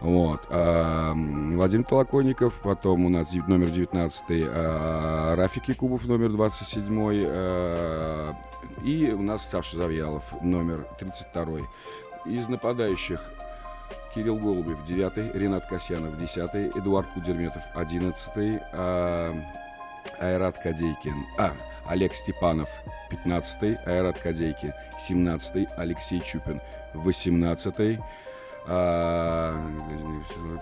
Вот. 0.00 0.42
а, 0.50 1.12
Владимир 1.14 1.84
Толоконников, 1.84 2.60
потом 2.62 3.06
у 3.06 3.08
нас 3.08 3.32
номер 3.32 3.70
19 3.70 4.22
а, 4.28 5.36
Рафик 5.36 5.68
Якубов, 5.68 6.04
номер 6.06 6.30
27 6.30 7.24
а, 7.26 8.34
и 8.84 9.10
у 9.12 9.22
нас 9.22 9.48
Саша 9.48 9.76
Завьялов, 9.76 10.34
номер 10.42 10.86
32 10.98 11.60
Из 12.26 12.48
нападающих 12.48 13.20
Кирилл 14.14 14.38
Голубев, 14.38 14.84
9 14.84 15.34
Ренат 15.34 15.66
Касьянов, 15.66 16.18
10 16.18 16.76
Эдуард 16.76 17.08
Кудерметов, 17.12 17.62
11 17.74 18.30
а, 18.72 19.34
Айрат 20.18 20.58
Кадейкин, 20.58 21.26
а, 21.38 21.52
Олег 21.86 22.14
Степанов, 22.14 22.68
15 23.10 23.78
Айрат 23.86 24.18
Кадейкин, 24.18 24.72
17 24.98 25.68
Алексей 25.76 26.20
Чупин, 26.20 26.60
18 26.94 27.74
а, 27.78 28.02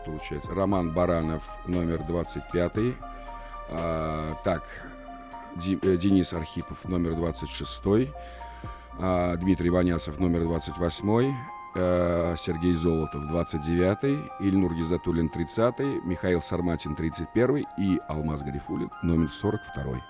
получается, 0.04 0.54
Роман 0.54 0.92
Баранов, 0.92 1.56
номер 1.66 2.02
25 2.06 2.72
а, 3.70 4.34
так, 4.44 4.62
э, 5.56 5.96
Денис 5.96 6.32
Архипов, 6.32 6.84
номер 6.84 7.14
26 7.14 7.80
а, 8.98 9.36
Дмитрий 9.36 9.70
Ванясов, 9.70 10.18
номер 10.18 10.42
28 10.42 11.34
э, 11.74 12.34
Сергей 12.38 12.74
Золотов, 12.74 13.26
29 13.28 14.30
Ильнур 14.40 14.74
Гизатуллин, 14.74 15.28
30 15.28 16.04
Михаил 16.04 16.42
Сарматин, 16.42 16.94
31 16.94 17.66
и 17.78 18.00
Алмаз 18.08 18.42
Гарифулин, 18.42 18.90
номер 19.02 19.30
42 19.30 20.00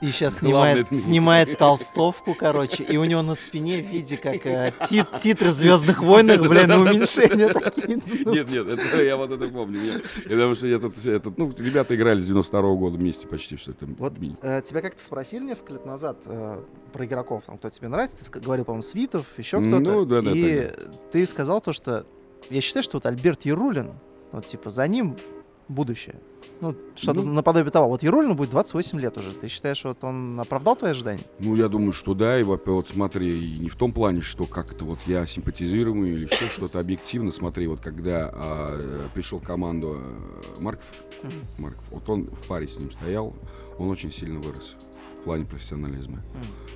И 0.00 0.06
сейчас 0.10 0.38
снимает, 0.38 0.94
снимает 0.94 1.58
толстовку, 1.58 2.34
короче, 2.34 2.82
и 2.84 2.96
у 2.96 3.04
него 3.04 3.22
на 3.22 3.34
спине 3.34 3.82
в 3.82 3.86
виде 3.86 4.16
как 4.16 4.46
э, 4.46 4.72
ти- 4.88 5.04
титры 5.20 5.50
в 5.50 5.54
Звездных 5.54 6.02
войнах, 6.02 6.40
блин, 6.40 6.72
уменьшения 6.72 7.48
такие. 7.52 8.00
ну. 8.24 8.32
Нет, 8.32 8.48
нет, 8.50 8.68
это, 8.68 9.02
я 9.02 9.16
вот 9.16 9.30
это 9.30 9.48
помню. 9.48 9.80
Я, 9.80 10.00
потому 10.24 10.54
что 10.54 10.66
этот, 10.66 11.06
этот, 11.06 11.38
ну, 11.38 11.52
ребята 11.56 11.94
играли 11.94 12.20
с 12.20 12.26
92 12.26 12.74
года 12.74 12.96
вместе 12.96 13.28
почти, 13.28 13.56
что 13.56 13.72
это 13.72 13.86
Вот 13.98 14.14
э, 14.42 14.62
тебя 14.64 14.80
как-то 14.80 15.02
спросили 15.04 15.44
несколько 15.44 15.74
лет 15.74 15.86
назад 15.86 16.18
э, 16.26 16.62
про 16.92 17.04
игроков, 17.04 17.44
там, 17.46 17.58
кто 17.58 17.68
тебе 17.70 17.88
нравится, 17.88 18.16
ты 18.18 18.40
говорил, 18.40 18.64
по-моему, 18.64 18.82
Свитов, 18.82 19.26
еще 19.36 19.58
Ну, 19.58 19.80
кто-то, 19.80 20.04
да, 20.04 20.22
да, 20.22 20.30
и 20.30 20.70
ты 21.12 21.26
сказал 21.26 21.60
то, 21.60 21.72
что 21.72 22.06
я 22.50 22.60
считаю, 22.60 22.82
что 22.82 22.96
вот 22.98 23.06
Альберт 23.06 23.44
Ярулин, 23.44 23.92
вот 24.32 24.46
типа 24.46 24.70
за 24.70 24.86
ним 24.88 25.16
будущее. 25.68 26.16
Ну, 26.60 26.74
что-то 26.94 27.22
Ну. 27.22 27.32
наподобие 27.32 27.70
того. 27.70 27.88
Вот 27.88 28.02
Ярулину 28.02 28.34
будет 28.34 28.50
28 28.50 29.00
лет 29.00 29.16
уже. 29.16 29.32
Ты 29.32 29.48
считаешь, 29.48 29.82
вот 29.84 30.04
он 30.04 30.38
оправдал 30.38 30.76
твои 30.76 30.90
ожидания? 30.90 31.22
Ну, 31.40 31.56
я 31.56 31.68
думаю, 31.68 31.92
что 31.92 32.14
да, 32.14 32.38
и 32.38 32.42
во- 32.42 32.60
вот 32.66 32.88
смотри, 32.90 33.42
и 33.44 33.58
не 33.58 33.68
в 33.70 33.76
том 33.76 33.92
плане, 33.92 34.20
что 34.20 34.44
как-то 34.44 34.84
вот 34.84 34.98
я 35.06 35.26
симпатизирую 35.26 36.14
или 36.14 36.24
еще 36.26 36.44
что-то 36.46 36.78
объективно. 36.80 37.30
Смотри, 37.32 37.66
вот 37.66 37.80
когда 37.80 38.30
а, 38.32 39.08
пришел 39.14 39.40
в 39.40 39.42
команду 39.42 39.96
э, 39.96 40.60
Марков, 40.62 40.84
Мгм. 41.22 41.32
Марков, 41.58 41.84
вот 41.90 42.08
он 42.10 42.24
в 42.26 42.46
паре 42.46 42.68
с 42.68 42.78
ним 42.78 42.90
стоял, 42.90 43.34
он 43.78 43.88
очень 43.90 44.10
сильно 44.10 44.38
вырос 44.40 44.76
в 45.18 45.22
плане 45.22 45.46
профессионализма. 45.46 46.22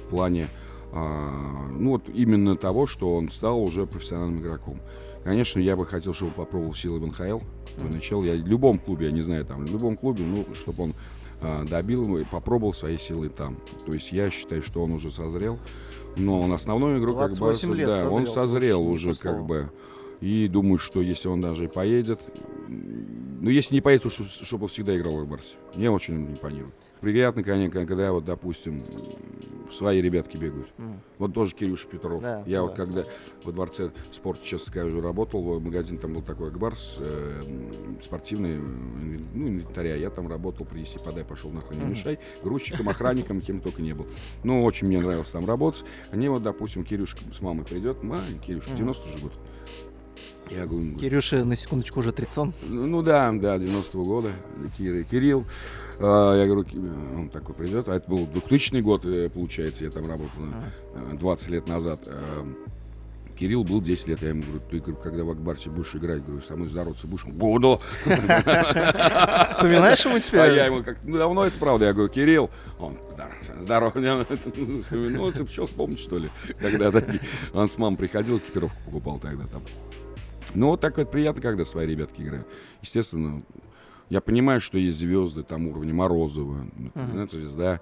В 0.06 0.10
плане, 0.10 0.48
а, 0.92 1.68
ну 1.70 1.90
вот 1.90 2.08
именно 2.08 2.56
того, 2.56 2.86
что 2.86 3.14
он 3.14 3.30
стал 3.30 3.62
уже 3.62 3.86
профессиональным 3.86 4.40
игроком. 4.40 4.80
Конечно, 5.24 5.60
я 5.60 5.76
бы 5.76 5.84
хотел, 5.84 6.14
чтобы 6.14 6.30
он 6.30 6.36
попробовал 6.36 6.74
силы 6.74 6.98
в 7.00 7.06
НХЛ. 7.06 7.40
В 7.76 7.92
начал 7.92 8.24
я 8.24 8.34
в 8.34 8.46
любом 8.46 8.78
клубе, 8.78 9.06
я 9.06 9.12
не 9.12 9.22
знаю, 9.22 9.44
там, 9.44 9.64
в 9.64 9.70
любом 9.70 9.96
клубе, 9.96 10.24
ну, 10.24 10.46
чтобы 10.54 10.84
он 10.84 10.94
а, 11.42 11.64
добил 11.64 12.04
его 12.04 12.18
и 12.18 12.24
попробовал 12.24 12.72
свои 12.72 12.96
силы 12.98 13.28
там. 13.28 13.56
То 13.86 13.92
есть 13.92 14.12
я 14.12 14.30
считаю, 14.30 14.62
что 14.62 14.82
он 14.82 14.92
уже 14.92 15.10
созрел. 15.10 15.58
Но 16.16 16.40
он 16.40 16.52
основной 16.52 16.98
игрок, 16.98 17.18
как 17.18 17.30
бы, 17.30 17.36
28 17.36 17.74
лет 17.74 17.86
да, 17.86 18.08
он 18.08 18.26
созрел, 18.26 18.32
созрел 18.32 18.78
точно, 18.78 19.10
уже, 19.10 19.14
как 19.14 19.44
бы. 19.44 19.68
И 20.20 20.48
думаю, 20.48 20.78
что 20.78 21.00
если 21.00 21.28
он 21.28 21.40
даже 21.40 21.66
и 21.66 21.68
поедет, 21.68 22.20
ну, 22.66 23.50
если 23.50 23.76
не 23.76 23.80
поедет, 23.80 24.04
то 24.04 24.10
что- 24.10 24.24
чтобы 24.24 24.64
он 24.64 24.68
всегда 24.68 24.96
играл 24.96 25.16
в 25.18 25.28
Барсе. 25.28 25.56
Мне 25.76 25.90
очень 25.90 26.16
он 26.16 26.32
импонирует. 26.32 26.74
Приятно, 27.00 27.42
конечно, 27.42 27.72
когда 27.86 28.12
вот, 28.12 28.24
допустим, 28.24 28.82
свои 29.70 30.00
ребятки 30.00 30.36
бегают. 30.36 30.72
Мгм. 30.78 31.00
Вот 31.18 31.34
тоже 31.34 31.54
Кирюша 31.54 31.86
Петров. 31.86 32.20
Да, 32.20 32.42
Я 32.46 32.58
да. 32.58 32.62
вот 32.62 32.74
когда 32.74 33.04
во 33.44 33.52
дворце 33.52 33.90
спорта, 34.10 34.44
честно 34.44 34.66
скажу, 34.66 35.00
работал, 35.00 35.60
магазин 35.60 35.98
там 35.98 36.14
был 36.14 36.22
такой 36.22 36.48
Акбарс, 36.48 36.96
э, 37.00 37.42
м, 37.46 38.02
спортивный, 38.02 38.52
э, 38.52 38.58
инвен- 38.60 39.26
ну, 39.34 39.48
инвентаря. 39.48 39.94
Я 39.96 40.10
там 40.10 40.26
работал, 40.28 40.64
принести, 40.66 40.98
подай, 40.98 41.24
пошел 41.24 41.50
нахрен, 41.50 41.76
не 41.78 41.82
Мгм. 41.84 41.90
мешай. 41.92 42.18
Грузчиком, 42.42 42.88
охранником, 42.88 43.40
кем 43.42 43.60
только 43.60 43.82
не 43.82 43.92
был. 43.92 44.06
Ну, 44.42 44.64
очень 44.64 44.86
мне 44.88 45.00
нравилось 45.00 45.28
там 45.28 45.44
работать. 45.46 45.84
Они 46.10 46.28
вот, 46.28 46.42
допустим, 46.42 46.82
Кирюшка 46.84 47.20
с 47.32 47.40
мамой 47.42 47.64
придет, 47.64 48.02
ма, 48.02 48.20
Кирюшка, 48.44 48.70
Мгм. 48.70 48.78
90 48.78 49.08
же 49.08 49.18
год. 49.18 49.32
Я 50.50 50.66
говорю, 50.66 50.94
Кирюша, 50.98 51.44
на 51.44 51.56
секундочку, 51.56 52.00
уже 52.00 52.12
трицон. 52.12 52.54
ну, 52.68 52.86
ну 52.86 53.02
да, 53.02 53.30
да, 53.32 53.56
90-го 53.56 54.04
года, 54.04 54.32
Кира 54.76 54.98
и 54.98 55.04
Кирилл. 55.04 55.44
А, 56.00 56.34
я 56.36 56.46
говорю, 56.46 56.64
он 57.16 57.28
такой 57.28 57.54
придет, 57.54 57.88
а 57.88 57.96
это 57.96 58.08
был 58.08 58.26
2000 58.26 58.80
год, 58.80 59.04
э, 59.04 59.28
получается, 59.28 59.84
я 59.84 59.90
там 59.90 60.06
работал 60.06 60.42
э, 61.12 61.16
20 61.16 61.48
лет 61.50 61.68
назад. 61.68 62.00
А, 62.06 62.44
Кирилл 63.38 63.62
был 63.62 63.80
10 63.80 64.08
лет, 64.08 64.22
я 64.22 64.30
ему 64.30 64.42
говорю, 64.42 64.60
ты 64.70 64.78
говорю, 64.78 64.96
когда 64.96 65.24
в 65.24 65.30
Акбарсе 65.30 65.70
будешь 65.70 65.94
играть, 65.94 66.24
говорю, 66.24 66.42
со 66.42 66.56
мной 66.56 66.68
здороваться 66.68 67.06
будешь? 67.06 67.24
Буду. 67.24 67.80
Вспоминаешь 69.50 70.04
ему 70.04 70.18
теперь? 70.18 70.40
А 70.40 70.46
я 70.46 70.66
ему 70.66 70.82
как 70.82 70.98
ну 71.04 71.18
давно 71.18 71.46
это 71.46 71.56
правда, 71.58 71.86
я 71.86 71.92
говорю, 71.92 72.10
Кирилл, 72.10 72.50
он 72.78 72.98
здоров, 73.60 73.94
здоров. 73.94 73.94
Ну, 74.90 75.32
что 75.46 75.66
вспомнить, 75.66 76.00
что 76.00 76.18
ли, 76.18 76.30
когда. 76.60 76.90
Он 77.52 77.68
с 77.68 77.78
мамой 77.78 77.96
приходил, 77.96 78.38
экипировку 78.38 78.78
покупал 78.86 79.18
тогда 79.18 79.44
там. 79.46 79.62
Ну, 80.54 80.68
вот 80.68 80.80
так 80.80 80.96
вот 80.96 81.10
приятно, 81.10 81.42
когда 81.42 81.64
свои 81.64 81.86
ребятки 81.86 82.22
играют. 82.22 82.46
Естественно, 82.82 83.42
я 84.10 84.20
понимаю, 84.20 84.60
что 84.60 84.78
есть 84.78 84.98
звезды 84.98 85.42
там 85.42 85.66
уровня 85.66 85.92
Морозова, 85.94 86.66
Мгм. 86.94 87.18
это 87.20 87.36
звезда. 87.36 87.80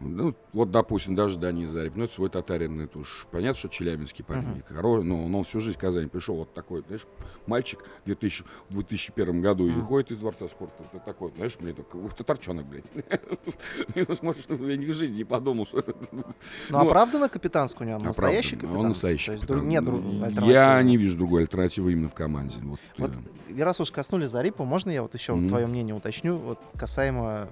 Ну, 0.00 0.34
вот, 0.52 0.70
допустим, 0.70 1.14
даже 1.14 1.38
Данис 1.38 1.70
Зарев. 1.70 1.94
Ну, 1.96 2.04
это 2.04 2.12
свой 2.14 2.28
татарин, 2.28 2.80
это 2.80 2.98
уж 2.98 3.26
понятно, 3.30 3.58
что 3.58 3.68
челябинский 3.68 4.24
парень. 4.24 4.62
Хоро- 4.68 5.02
но, 5.02 5.28
но 5.28 5.38
он 5.38 5.44
всю 5.44 5.60
жизнь 5.60 5.76
в 5.76 5.80
Казани 5.80 6.08
пришел. 6.08 6.36
Вот 6.36 6.52
такой, 6.52 6.82
знаешь, 6.86 7.06
мальчик 7.46 7.78
в 8.02 8.06
2000, 8.06 8.44
в 8.68 8.74
2001 8.74 9.40
году 9.40 9.66
и 9.66 9.70
Мгм. 9.70 9.80
выходит 9.80 10.10
из 10.10 10.18
Дворца 10.18 10.48
спорта. 10.48 10.82
Это 10.92 10.98
такой, 11.04 11.32
знаешь, 11.36 11.56
мне 11.60 11.72
такой, 11.72 12.02
ух 12.02 12.14
ты, 12.14 12.24
торчонок, 12.24 12.66
блядь. 12.66 12.84
И, 13.94 14.04
Может, 14.22 14.50
я 14.50 14.76
ни 14.76 14.86
в 14.86 14.92
жизни 14.94 15.18
не 15.18 15.24
подумал, 15.24 15.66
что 15.66 15.78
это- 15.78 15.94
Ну, 16.12 16.78
оправдано 16.78 17.28
капитанскую 17.28 17.86
у 17.88 17.90
него? 17.92 18.04
Настоящий 18.04 18.56
оправданно. 18.56 18.60
капитан? 18.60 18.80
Он 18.84 18.88
настоящий 18.88 19.26
То 19.26 19.32
есть 19.32 19.46
капитан. 19.46 19.68
нет 19.68 20.44
Я 20.46 20.82
не 20.82 20.96
вижу 20.96 21.16
другой 21.16 21.42
альтернативы 21.42 21.92
именно 21.92 22.08
в 22.08 22.14
команде. 22.14 22.58
Вот, 22.62 22.80
Вот, 22.98 23.10
и 23.48 23.60
раз 23.62 23.80
уж 23.80 23.90
коснулись 23.90 24.30
Зарипа, 24.30 24.64
можно 24.64 24.90
я 24.90 25.02
вот 25.02 25.14
еще 25.14 25.34
твое 25.48 25.66
мнение 25.66 25.94
уточню, 25.94 26.36
вот 26.36 26.58
касаемо... 26.76 27.48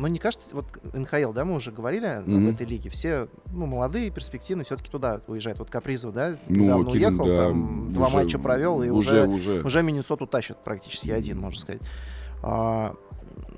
Ну, 0.00 0.06
не 0.06 0.18
кажется, 0.18 0.54
вот 0.54 0.64
НХЛ, 0.94 1.32
да, 1.32 1.44
мы 1.44 1.56
уже 1.56 1.70
говорили 1.70 2.22
в 2.24 2.48
этой 2.48 2.66
лиге, 2.66 2.88
все, 2.88 3.28
ну, 3.52 3.66
молодые, 3.66 4.10
перспективные, 4.10 4.64
все-таки 4.64 4.90
туда 4.90 5.20
уезжают. 5.26 5.58
Вот 5.58 5.68
Капризов, 5.68 6.14
да, 6.14 6.38
ну, 6.48 6.64
недавно 6.64 6.90
уехал, 6.90 7.26
да, 7.26 7.36
там 7.36 7.92
два 7.92 8.06
уже- 8.06 8.16
матча 8.16 8.38
провел, 8.38 8.82
и 8.82 8.88
уже, 8.88 9.26
уже, 9.26 9.52
уже. 9.52 9.62
уже 9.62 9.82
Миннесоту 9.82 10.26
тащат 10.26 10.64
практически 10.64 11.10
один, 11.10 11.38
можно 11.38 11.60
сказать. 11.60 11.82
А, 12.42 12.94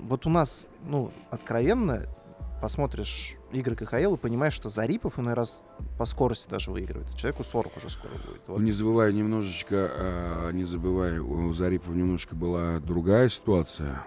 вот 0.01 0.27
у 0.27 0.31
нас, 0.31 0.69
ну, 0.85 1.13
откровенно, 1.31 2.07
посмотришь 2.61 3.37
игры 3.53 3.77
КХЛ 3.77 4.15
и 4.15 4.19
понимаешь, 4.19 4.55
что 4.55 4.69
Зарипов 4.69 5.21
иной 5.21 5.35
раз 5.35 5.63
по 5.97 6.05
скорости 6.07 6.49
даже 6.51 6.73
выигрывает. 6.73 7.15
Человеку 7.17 7.45
40 7.45 7.77
уже 7.77 7.89
скоро 7.89 8.13
будет. 8.13 8.41
Вот. 8.49 8.61
Не 8.61 8.73
забывай 8.73 9.13
немножечко, 9.13 9.91
а, 9.93 10.51
не 10.51 10.65
забывай, 10.65 11.19
у 11.19 11.53
Зарипова 11.55 11.95
немножко 11.95 12.35
была 12.35 12.81
другая 12.81 13.29
ситуация. 13.29 14.03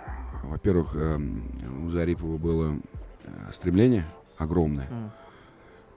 Во-первых, 0.49 0.95
эм, 0.95 1.86
у 1.86 1.89
Зарипова 1.89 2.38
было 2.38 2.77
э, 3.23 3.51
стремление 3.51 4.05
огромное. 4.38 4.88
М. 4.89 5.12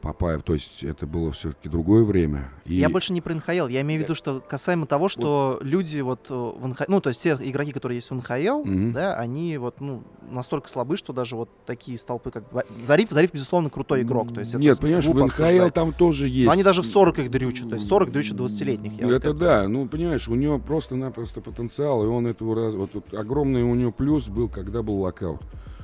Папаев, 0.01 0.43
то 0.43 0.55
есть 0.55 0.85
это 0.85 1.07
было 1.07 1.33
все-таки 1.33 1.69
другое 1.69 2.05
время. 2.05 2.51
И 2.65 2.77
Я 2.77 2.89
больше 2.89 3.13
не 3.13 3.21
про 3.21 3.35
НХЛ, 3.35 3.67
я 3.67 3.81
имею 3.81 4.01
в 4.01 4.05
виду, 4.05 4.15
что 4.15 4.41
касаемо 4.41 4.87
того, 4.87 5.09
что 5.09 5.59
люди 5.61 6.01
вот 6.01 6.27
э, 6.31 6.35
в 6.35 6.67
НХЛ, 6.69 6.85
ну, 6.89 7.01
то 7.01 7.09
есть 7.09 7.21
те 7.23 7.37
игроки, 7.41 7.73
которые 7.73 7.97
есть 7.97 8.11
в 8.11 8.15
НХЛ, 8.15 8.65
Мгм. 8.65 8.93
да, 8.93 9.17
они 9.17 9.59
вот, 9.59 9.81
ну, 9.81 10.03
настолько 10.31 10.69
слабы, 10.69 10.97
что 10.97 11.13
даже 11.13 11.37
вот 11.37 11.49
такие 11.67 11.99
столпы, 11.99 12.31
как 12.31 12.45
Зариф, 12.83 13.11
Зариф, 13.11 13.33
безусловно, 13.33 13.71
крутой 13.71 14.03
игрок, 14.03 14.33
то 14.33 14.41
есть 14.41 14.53
это 14.53 14.61
Нет, 14.61 14.79
понимаешь, 14.79 15.05
в 15.07 15.15
НХЛ 15.15 15.25
обсуждать. 15.25 15.75
там 15.75 15.93
тоже 15.93 16.29
есть. 16.29 16.47
Но 16.47 16.53
они 16.53 16.63
даже 16.63 16.83
в 16.83 16.87
40 16.87 17.19
их 17.21 17.31
дрючат, 17.31 17.69
то 17.69 17.75
есть 17.75 17.89
40 17.89 18.13
дрючат 18.13 18.37
20-летних. 18.37 18.93
я 18.93 19.07
Ну, 19.07 19.13
вот 19.13 19.17
это 19.17 19.35
да, 19.35 19.69
ну 19.69 19.89
понимаешь, 19.89 20.29
у 20.29 20.35
него 20.35 20.59
просто-напросто 20.59 21.41
потенциал, 21.41 22.05
и 22.05 22.07
он 22.07 22.27
этого 22.27 22.55
раз, 22.55 22.75
вот, 22.75 22.93
тут 22.93 23.13
огромный 23.15 23.63
у 23.63 23.75
него 23.75 23.91
плюс 23.93 24.29
был, 24.29 24.49
когда 24.49 24.83
был 24.83 25.01
локаут. 25.01 25.41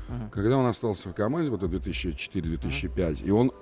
Мгм. 0.08 0.30
Когда 0.30 0.56
он 0.58 0.66
остался 0.66 1.08
в 1.08 1.14
команде, 1.14 1.50
вот 1.50 1.62
в 1.62 1.68
2004-2005, 1.68 3.22
и 3.24 3.30
он, 3.30 3.52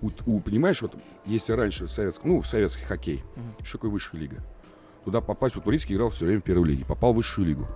у, 0.00 0.10
у- 0.26 0.40
понимаешь, 0.40 0.82
вот 0.82 0.94
если 1.24 1.52
раньше 1.52 1.86
в 1.86 1.90
советском, 1.90 2.30
ну, 2.30 2.40
в 2.40 2.46
советский 2.46 2.84
хоккей, 2.84 3.22
Мгм. 3.36 3.54
что 3.64 3.78
такое 3.78 3.90
высшая 3.90 4.18
лига? 4.18 4.36
Туда 5.04 5.20
попасть, 5.20 5.54
вот 5.56 5.64
Турицкий 5.64 5.94
играл 5.96 6.10
все 6.10 6.26
время 6.26 6.40
в 6.40 6.44
первой 6.44 6.68
лиге, 6.68 6.84
попал 6.84 7.12
в 7.12 7.16
высшую 7.16 7.46
лигу. 7.48 7.66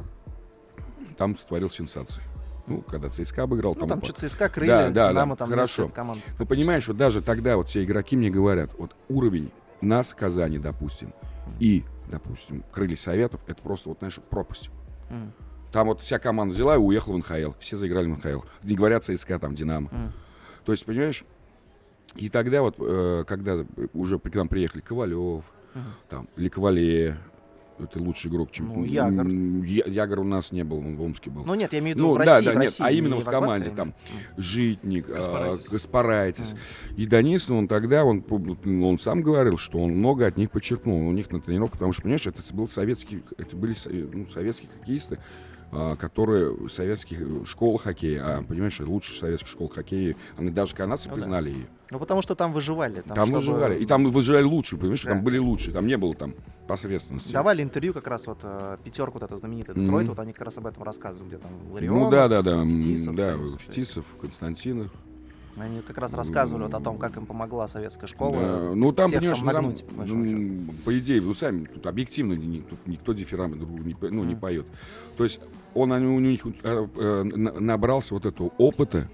Там 1.16 1.36
сотворил 1.36 1.70
сенсации. 1.70 2.20
Ну, 2.66 2.82
когда 2.82 3.08
ЦСКА 3.08 3.44
обыграл, 3.44 3.74
Ну, 3.74 3.80
там, 3.80 3.88
там 3.88 3.98
упал. 3.98 4.10
что 4.10 4.28
ЦСКА, 4.28 4.48
Крылья, 4.48 4.90
да, 4.90 5.10
Динамо, 5.10 5.34
да, 5.34 5.36
там 5.38 5.50
хорошо. 5.50 5.88
команд. 5.88 6.20
Ну, 6.38 6.46
понимаешь, 6.46 6.86
вот 6.88 6.96
даже 6.96 7.22
тогда 7.22 7.56
вот 7.56 7.68
все 7.68 7.84
игроки 7.84 8.16
мне 8.16 8.28
говорят, 8.28 8.70
вот 8.76 8.94
уровень 9.08 9.50
нас, 9.80 10.12
Казани, 10.14 10.58
допустим, 10.58 11.12
и, 11.60 11.84
допустим, 12.10 12.64
Крылья 12.72 12.96
Советов, 12.96 13.40
это 13.46 13.62
просто, 13.62 13.88
вот, 13.88 13.98
знаешь, 13.98 14.18
пропасть. 14.30 14.70
М, 15.10 15.32
Там 15.76 15.88
вот 15.88 16.00
вся 16.00 16.18
команда 16.18 16.54
взяла 16.54 16.76
и 16.76 16.78
уехала 16.78 17.16
в 17.16 17.18
НХЛ. 17.18 17.52
Все 17.58 17.76
заиграли 17.76 18.06
в 18.06 18.16
НХЛ. 18.16 18.40
Не 18.62 18.74
говорят 18.76 19.04
ЦСКА, 19.04 19.38
там, 19.38 19.54
Динамо. 19.54 19.90
м. 19.92 20.10
То 20.64 20.72
есть, 20.72 20.86
понимаешь, 20.86 21.22
и 22.14 22.30
тогда 22.30 22.62
вот, 22.62 22.76
э, 22.78 23.24
когда 23.28 23.58
уже 23.92 24.18
к 24.18 24.34
нам 24.34 24.48
приехали 24.48 24.80
Ковалев, 24.80 25.44
Мгм. 25.74 25.84
там, 26.08 26.28
или 26.38 26.48
Ковале, 26.48 27.18
это 27.78 28.00
лучший 28.00 28.30
игрок, 28.30 28.52
чем... 28.52 28.68
Ну, 28.68 28.84
Ягор. 28.86 29.28
Я- 29.28 29.84
Ягор 29.84 30.20
у 30.20 30.24
нас 30.24 30.50
не 30.50 30.64
был, 30.64 30.78
он 30.78 30.96
в 30.96 31.02
Омске 31.02 31.28
был. 31.28 31.44
Ну 31.44 31.54
нет, 31.54 31.74
я 31.74 31.80
имею 31.80 31.94
в 31.94 31.98
виду 31.98 32.08
Ну, 32.08 32.14
в 32.14 32.18
да, 32.24 32.24
России, 32.24 32.44
да, 32.46 32.50
в 32.52 32.54
нет, 32.54 32.64
России, 32.64 32.82
а 32.82 32.90
именно 32.90 33.16
вот 33.16 33.26
в 33.26 33.30
команде 33.30 33.68
а 33.70 33.76
там. 33.76 33.94
Житник, 34.38 35.10
а, 35.10 35.16
Гаспарайтис. 35.16 35.68
Гаспарайтис. 35.68 36.52
Мгм. 36.52 36.96
И 36.96 37.06
Данис, 37.06 37.50
он 37.50 37.68
тогда, 37.68 38.06
он, 38.06 38.20
пу- 38.20 38.82
он 38.82 38.98
сам 38.98 39.20
говорил, 39.20 39.58
что 39.58 39.78
он 39.78 39.90
много 39.90 40.26
от 40.26 40.38
них 40.38 40.50
подчеркнул. 40.50 41.06
У 41.06 41.12
них 41.12 41.30
на 41.30 41.38
тренировках, 41.42 41.74
потому 41.80 41.92
что, 41.92 42.00
понимаешь, 42.00 42.26
это 42.26 42.40
был 42.54 42.66
советский, 42.66 43.22
это 43.36 43.54
были 43.54 43.76
ну, 44.14 44.26
советские 44.28 44.70
хоккеисты, 44.70 45.16
а, 45.16 45.55
которые 45.98 46.50
в 46.52 46.68
советских 46.68 47.46
школах 47.46 47.82
хоккея, 47.82 48.38
а, 48.38 48.42
понимаешь, 48.42 48.78
лучшая 48.80 49.16
советская 49.16 49.50
школа 49.50 49.68
хоккея, 49.70 50.16
они 50.36 50.50
даже 50.50 50.74
канадцы 50.74 51.08
Ну 51.08 51.16
да. 51.16 51.20
признали 51.22 51.50
ее. 51.50 51.66
Ну 51.90 51.98
потому 51.98 52.22
что 52.22 52.34
там 52.34 52.52
выживали. 52.52 53.00
Там, 53.02 53.14
Там, 53.14 53.24
чтобы- 53.26 53.36
выживали. 53.38 53.78
И 53.78 53.86
там 53.86 54.10
выживали 54.10 54.42
лучше, 54.44 54.76
понимаешь, 54.76 55.02
Да. 55.04 55.10
там 55.10 55.22
были 55.22 55.38
лучше, 55.38 55.72
там 55.72 55.86
не 55.86 55.96
было 55.96 56.14
там 56.14 56.34
посредственности. 56.66 57.32
Давали 57.32 57.62
интервью 57.62 57.94
как 57.94 58.06
раз 58.08 58.26
вот 58.26 58.38
э, 58.42 58.76
пятерку, 58.82 59.14
вот 59.14 59.22
это 59.22 59.36
знаменитый. 59.36 59.74
Детройт, 59.74 60.08
вот 60.08 60.18
они 60.18 60.32
как 60.32 60.42
раз 60.46 60.58
об 60.58 60.66
этом 60.66 60.82
рассказывали, 60.82 61.28
где 61.28 61.38
там 61.38 61.50
Ларион. 61.72 61.94
Ну 61.98 62.10
да, 62.10 62.26
да, 62.28 62.42
да, 62.42 62.64
Фетисов, 62.64 63.14
да. 63.14 63.36
Фетисов, 63.68 64.04
Константинов. 64.20 64.90
Они 65.58 65.80
как 65.80 65.96
раз 65.98 66.12
рассказывали 66.12 66.64
вот 66.64 66.74
о 66.74 66.80
том, 66.80 66.98
как 66.98 67.16
им 67.16 67.24
помогла 67.24 67.66
советская 67.66 68.06
школа. 68.08 68.36
Да, 68.40 68.74
ну 68.74 68.92
там, 68.92 69.08
всех 69.08 69.20
понимаешь, 69.20 69.38
там 69.38 69.46
ну, 69.46 69.52
там, 69.52 69.62
нагнуть, 69.64 69.84
по 69.86 70.04
ну, 70.04 70.74
по 70.84 70.98
идее, 70.98 71.22
ну 71.22 71.32
сами, 71.32 71.64
тут 71.64 71.86
объективно 71.86 72.34
ни- 72.34 72.60
тут 72.60 72.86
никто 72.86 73.14
дифирамбы 73.14 73.56
другу 73.56 73.78
не, 73.82 73.96
ну, 74.00 74.24
не 74.24 74.32
Мгм. 74.32 74.40
поет. 74.40 74.66
То 75.16 75.24
есть 75.24 75.40
он 75.74 75.92
они- 75.92 76.06
у 76.06 76.20
них 76.20 76.42
э, 76.62 76.86
э, 76.96 77.22
на- 77.22 77.58
набрался 77.58 78.12
вот 78.14 78.26
этого 78.26 78.48
опыта. 78.58 79.08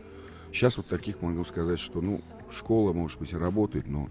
Сейчас 0.51 0.77
вот 0.77 0.87
таких 0.87 1.23
могу 1.23 1.45
сказать, 1.45 1.79
что, 1.79 2.01
ну, 2.01 2.21
школа, 2.51 2.93
может 2.93 3.19
быть, 3.21 3.33
и 3.33 3.37
работает, 3.37 3.87
но 3.87 4.09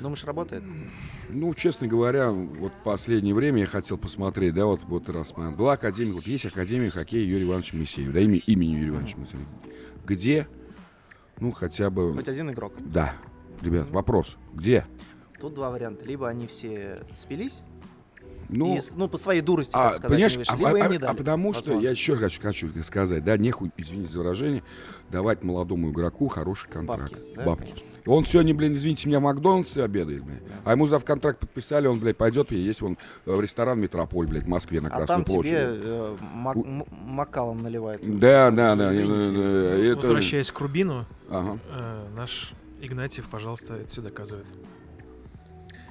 Думаешь, 0.00 0.24
работает? 0.24 0.64
Ну, 1.30 1.54
честно 1.54 1.86
говоря, 1.86 2.30
вот 2.32 2.72
последнее 2.82 3.34
время 3.34 3.60
я 3.60 3.66
хотел 3.66 3.96
посмотреть, 3.98 4.52
да, 4.54 4.66
вот, 4.66 4.80
вот 4.84 5.08
раз 5.10 5.32
была 5.32 5.74
академия, 5.74 6.12
вот 6.12 6.26
есть 6.26 6.44
академия 6.46 6.90
хоккея 6.90 7.24
Юрия 7.24 7.44
Ивановича 7.44 7.76
Моисеева, 7.76 8.12
да, 8.12 8.20
имя, 8.20 8.38
имени 8.38 8.70
Юрия 8.72 8.88
Ивановича 8.88 9.18
Моисеева. 9.18 9.44
Где, 10.04 10.48
ну, 11.40 11.52
хотя 11.52 11.90
бы, 11.90 12.12
Хоть 12.14 12.28
один 12.28 12.50
игрок. 12.50 12.72
да, 12.78 13.14
ребят, 13.60 13.90
вопрос, 13.90 14.36
где? 14.54 14.86
Тут 15.40 15.54
два 15.54 15.70
варианта. 15.70 16.04
Либо 16.04 16.28
они 16.28 16.46
все 16.46 17.02
спились, 17.16 17.64
Ну, 18.48 18.76
и 18.76 18.80
ну, 18.94 19.08
по 19.08 19.16
своей 19.16 19.40
дурости, 19.40 19.72
а, 19.74 19.84
так 19.86 19.94
сказать, 19.94 20.10
понимаешь, 20.10 20.32
не 20.32 20.38
вышли, 20.38 20.52
а, 20.52 20.56
либо 20.56 20.78
им 20.78 20.84
а- 20.84 20.88
не 20.88 20.96
а 20.96 21.00
дали. 21.00 21.16
потому 21.16 21.52
что, 21.52 21.80
я 21.80 21.90
еще 21.90 22.16
хочу, 22.16 22.40
хочу 22.42 22.82
сказать, 22.84 23.24
да, 23.24 23.36
нехуй, 23.36 23.72
извините 23.76 24.12
за 24.12 24.18
выражение, 24.20 24.62
давать 25.10 25.42
молодому 25.42 25.90
игроку 25.90 26.28
хороший 26.28 26.68
контракт. 26.70 27.12
Бабки, 27.12 27.34
да, 27.36 27.44
Бабки. 27.44 27.62
конечно. 27.64 27.86
Он 28.06 28.24
сегодня, 28.24 28.52
блин, 28.54 28.72
извините 28.72 29.08
меня, 29.08 29.20
в 29.20 29.22
Макдональдсе 29.22 29.82
обедает, 29.84 30.24
блин. 30.24 30.40
А 30.64 30.72
ему 30.72 30.86
за 30.88 30.98
контракт 30.98 31.38
подписали, 31.38 31.86
он, 31.86 32.00
блядь, 32.00 32.16
пойдет 32.16 32.50
и 32.50 32.56
есть 32.58 32.82
он 32.82 32.98
в 33.26 33.40
ресторан 33.40 33.78
Метрополь, 33.80 34.26
блядь, 34.26 34.44
в 34.44 34.48
Москве 34.48 34.80
на 34.80 34.88
А 34.88 34.90
Красной 34.90 35.06
там 35.06 35.24
площади. 35.24 35.50
тебе 35.50 35.66
э, 35.84 36.16
мак- 36.34 36.86
макалом 36.90 37.62
наливают. 37.62 38.02
Да, 38.18 38.50
да, 38.50 38.74
да. 38.74 38.92
Извините. 38.92 39.28
э, 39.32 39.80
э, 39.82 39.92
это- 39.92 40.00
Возвращаясь 40.02 40.50
к 40.50 40.58
Рубину, 40.60 41.06
Ага. 41.30 41.58
э, 41.70 42.06
наш 42.16 42.52
Игнатьев, 42.80 43.28
пожалуйста, 43.28 43.74
это 43.76 43.86
все 43.86 44.02
доказывает. 44.02 44.46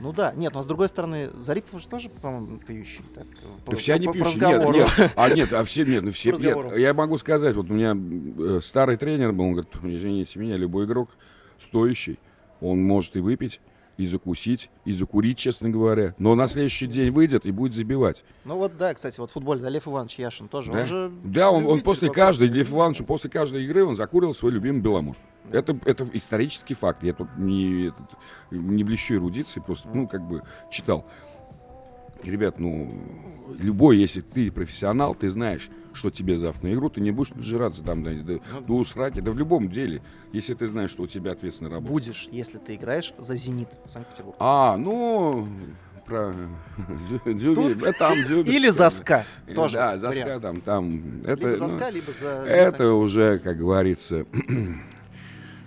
Ну 0.02 0.12
да, 0.14 0.34
нет, 0.36 0.54
но 0.56 0.64
с 0.64 0.66
другой 0.66 0.88
стороны, 0.90 1.30
Зарипов 1.38 1.80
же 1.80 1.88
тоже, 1.88 2.10
по-моему, 2.10 2.58
пьющий. 2.58 3.04
Так, 3.14 3.26
по- 3.66 3.72
Да 3.72 3.78
все 3.78 3.94
они 3.94 4.08
по- 4.08 4.14
по 4.14 4.20
пьющие. 4.20 4.48
Нет, 4.50 4.74
нет, 4.98 5.12
а 5.16 5.30
нет, 5.30 5.54
а 5.54 5.64
все, 5.64 5.86
нет, 5.86 6.04
ну 6.04 6.12
все, 6.12 6.34
По 6.34 6.38
нет, 6.42 6.78
я 6.78 6.94
могу 6.96 7.18
сказать, 7.20 7.56
вот 7.56 7.70
у 7.70 7.74
меня 7.74 7.96
э, 7.96 8.60
старый 8.64 8.98
тренер 8.98 9.32
был, 9.32 9.46
он 9.46 9.52
говорит, 9.54 9.72
извините 9.84 10.40
меня, 10.40 10.58
любой 10.58 10.86
игрок 10.86 11.12
стоящий, 11.62 12.20
он 12.60 12.84
может 12.84 13.16
и 13.16 13.20
выпить, 13.20 13.60
и 13.98 14.08
закусить, 14.08 14.70
и 14.86 14.94
закурить, 14.94 15.38
честно 15.38 15.70
говоря, 15.70 16.16
но 16.18 16.36
на 16.36 16.48
следующий 16.48 16.88
день 16.88 17.12
выйдет 17.12 17.46
и 17.46 17.52
будет 17.52 17.76
забивать. 17.76 18.24
Ну 18.46 18.56
вот 18.56 18.78
да, 18.78 18.94
кстати, 18.94 19.20
вот 19.20 19.32
да, 19.34 19.70
Лев 19.70 19.88
Иванович 19.88 20.20
Яшин 20.20 20.48
тоже. 20.48 20.72
Да, 20.72 20.80
Он 20.82 20.86
же 20.88 21.12
да 21.24 21.52
он, 21.52 21.66
он 21.66 21.82
после 21.82 22.10
каждой, 22.10 22.48
Лев 22.48 22.72
Иванович, 22.72 23.06
после 23.06 23.30
каждой 23.30 23.66
игры 23.66 23.86
он 23.86 23.96
закурил 23.96 24.34
свой 24.34 24.52
любимый 24.52 24.82
Беломор. 24.82 25.18
Это, 25.52 25.78
это 25.86 26.08
исторический 26.14 26.74
факт. 26.74 27.04
Я 27.04 27.14
тут 27.14 27.28
не, 27.38 27.88
этот, 27.88 28.18
не 28.52 28.84
блещу 28.84 29.16
эрудицией, 29.16 29.64
просто, 29.64 29.90
ну, 29.94 30.08
как 30.08 30.22
бы 30.28 30.44
читал. 30.70 31.06
Ребят, 32.24 32.60
ну, 32.60 32.94
любой, 33.60 33.98
если 33.98 34.22
ты 34.22 34.52
профессионал, 34.52 35.16
ты 35.16 35.30
знаешь, 35.30 35.70
что 35.94 36.10
тебе 36.10 36.38
завтра 36.38 36.68
на 36.68 36.74
игру, 36.74 36.90
ты 36.90 37.02
не 37.02 37.12
будешь 37.12 37.34
нажираться 37.34 37.84
там 37.84 38.04
до, 38.04 38.14
до, 38.16 38.40
до 38.66 38.74
усраки, 38.76 39.20
да 39.20 39.32
в 39.32 39.38
любом 39.38 39.70
деле, 39.70 40.02
если 40.32 40.54
ты 40.54 40.68
знаешь, 40.68 40.92
что 40.92 41.04
у 41.04 41.08
тебя 41.08 41.32
ответственная 41.32 41.72
работа. 41.72 41.92
будешь, 41.92 42.28
если 42.32 42.58
ты 42.60 42.76
играешь 42.76 43.14
за 43.18 43.36
«Зенит» 43.36 43.70
Санкт-Петербург. 43.88 44.38
А, 44.40 44.78
ну, 44.78 45.48
про 46.06 46.34
Дзю- 47.10 47.34
Дзюбин, 47.34 47.56
Тут 47.56 47.78
да, 47.80 47.92
там 47.94 48.24
Дзюбин. 48.24 48.52
Или 48.54 48.70
за 48.70 48.90
СКА. 48.90 49.26
Тоже 49.54 49.76
Да, 49.78 49.98
за 49.98 50.08
вариант. 50.10 50.30
СКА 50.30 50.40
там, 50.40 50.62
там. 50.62 51.22
Это, 51.26 51.50
Либо 51.50 51.68
за 51.68 51.78
ну, 51.78 51.92
либо 51.92 52.12
за... 52.14 52.28
Это 52.46 52.94
уже, 52.94 53.40
как 53.40 53.58
говорится, 53.58 54.26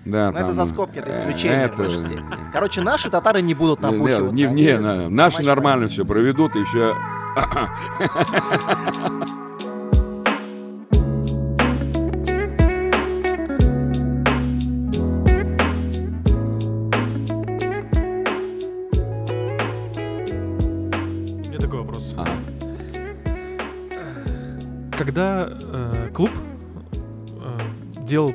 да, 0.05 0.31
Но 0.31 0.39
это 0.39 0.47
там, 0.47 0.55
за 0.55 0.65
скобки, 0.67 0.99
это 0.99 1.11
э, 1.11 1.13
исключение 1.13 1.67
это-. 1.67 1.89
Короче, 2.53 2.83
наши 2.83 3.11
татары 3.11 3.43
не 3.43 3.55
будут 3.55 3.81
Не, 3.81 3.99
не, 3.99 4.47
не, 4.47 4.55
не, 4.55 4.79
на- 4.79 5.09
наши 5.09 5.43
нормально 5.43 5.89
все 5.89 6.05
проведут, 6.05 6.55
и 6.57 6.61
еще... 6.61 6.95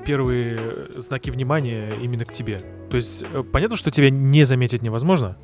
первые 0.10 0.58
знаки 0.96 1.30
внимания 1.30 1.92
именно 2.02 2.26
к 2.26 2.34
тебе, 2.34 2.60
то 2.90 2.96
есть 2.96 3.24
э, 3.32 3.44
понятно, 3.44 3.78
что 3.78 3.92
тебя 3.92 4.10
не 4.10 4.44
заметить 4.44 4.82
невозможно, 4.82 5.38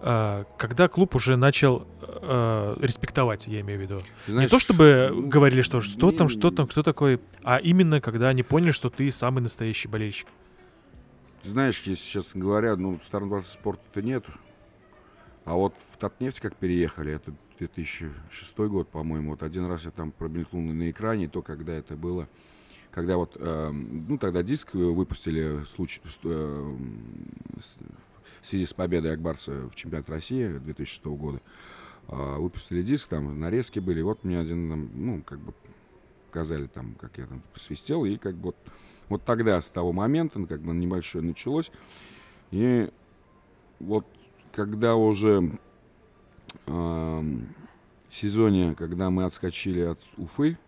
а, 0.00 0.46
когда 0.56 0.88
клуб 0.88 1.14
уже 1.14 1.36
начал 1.36 1.86
э, 2.02 2.76
респектовать, 2.80 3.46
я 3.46 3.60
имею 3.60 3.78
в 3.78 3.82
виду. 3.82 4.02
Знаешь, 4.26 4.50
не 4.50 4.50
то 4.50 4.58
чтобы 4.58 5.12
говорили, 5.14 5.62
что 5.62 5.80
что 5.80 6.10
там, 6.10 6.28
что 6.28 6.50
там, 6.50 6.66
кто 6.66 6.82
такой, 6.82 7.20
а 7.44 7.58
именно 7.58 8.00
когда 8.00 8.30
они 8.30 8.42
поняли, 8.42 8.72
что 8.72 8.90
ты 8.90 9.12
самый 9.12 9.42
настоящий 9.42 9.86
болельщик. 9.86 10.26
Ты 11.44 11.50
знаешь, 11.50 11.80
если 11.84 12.04
честно 12.04 12.40
говоря, 12.40 12.74
ну, 12.74 12.98
Старнбарса 13.00 13.52
спорта-то 13.52 14.02
нет. 14.02 14.24
А 15.44 15.54
вот 15.54 15.72
в 15.92 15.98
Татнефть 15.98 16.40
как 16.40 16.56
переехали, 16.56 17.12
это 17.12 17.32
2006 17.60 18.58
год, 18.58 18.88
по-моему. 18.88 19.30
Вот 19.30 19.44
один 19.44 19.66
раз 19.66 19.84
я 19.84 19.92
там 19.92 20.10
промелькнул 20.10 20.62
на 20.62 20.90
экране, 20.90 21.28
то, 21.28 21.42
когда 21.42 21.74
это 21.74 21.94
было. 21.94 22.28
Когда 22.98 23.16
вот, 23.16 23.36
э, 23.38 23.70
ну, 23.70 24.18
тогда 24.18 24.42
диск 24.42 24.74
выпустили 24.74 25.62
случай, 25.72 26.00
э, 26.24 26.76
с- 27.62 27.78
в 28.42 28.44
связи 28.44 28.66
с 28.66 28.74
победой 28.74 29.12
Акбарса 29.12 29.68
в 29.68 29.76
чемпионате 29.76 30.10
России 30.10 30.48
2006 30.58 31.14
года. 31.16 31.40
А, 32.08 32.38
выпустили 32.40 32.82
диск, 32.82 33.06
там 33.06 33.38
нарезки 33.38 33.78
были. 33.78 34.02
Вот 34.02 34.24
мне 34.24 34.40
один, 34.40 34.90
ну, 34.96 35.22
как 35.22 35.38
бы 35.38 35.54
показали 36.26 36.66
там, 36.66 36.96
как 37.00 37.18
я 37.18 37.26
там 37.26 37.40
посвистел, 37.54 38.04
и 38.04 38.16
как 38.16 38.34
бы 38.34 38.46
вот 38.46 38.56
вот 39.08 39.24
тогда, 39.24 39.60
с 39.60 39.70
того 39.70 39.92
момента, 39.92 40.44
как 40.46 40.60
бы 40.60 40.74
небольшое 40.74 41.22
началось. 41.24 41.70
И 42.50 42.90
вот 43.78 44.06
когда 44.50 44.96
уже 44.96 45.56
эм, 46.66 47.46
в 48.08 48.14
сезоне, 48.16 48.74
когда 48.74 49.08
мы 49.10 49.22
отскочили 49.22 49.82
от 49.82 50.00
Уфы, 50.16 50.58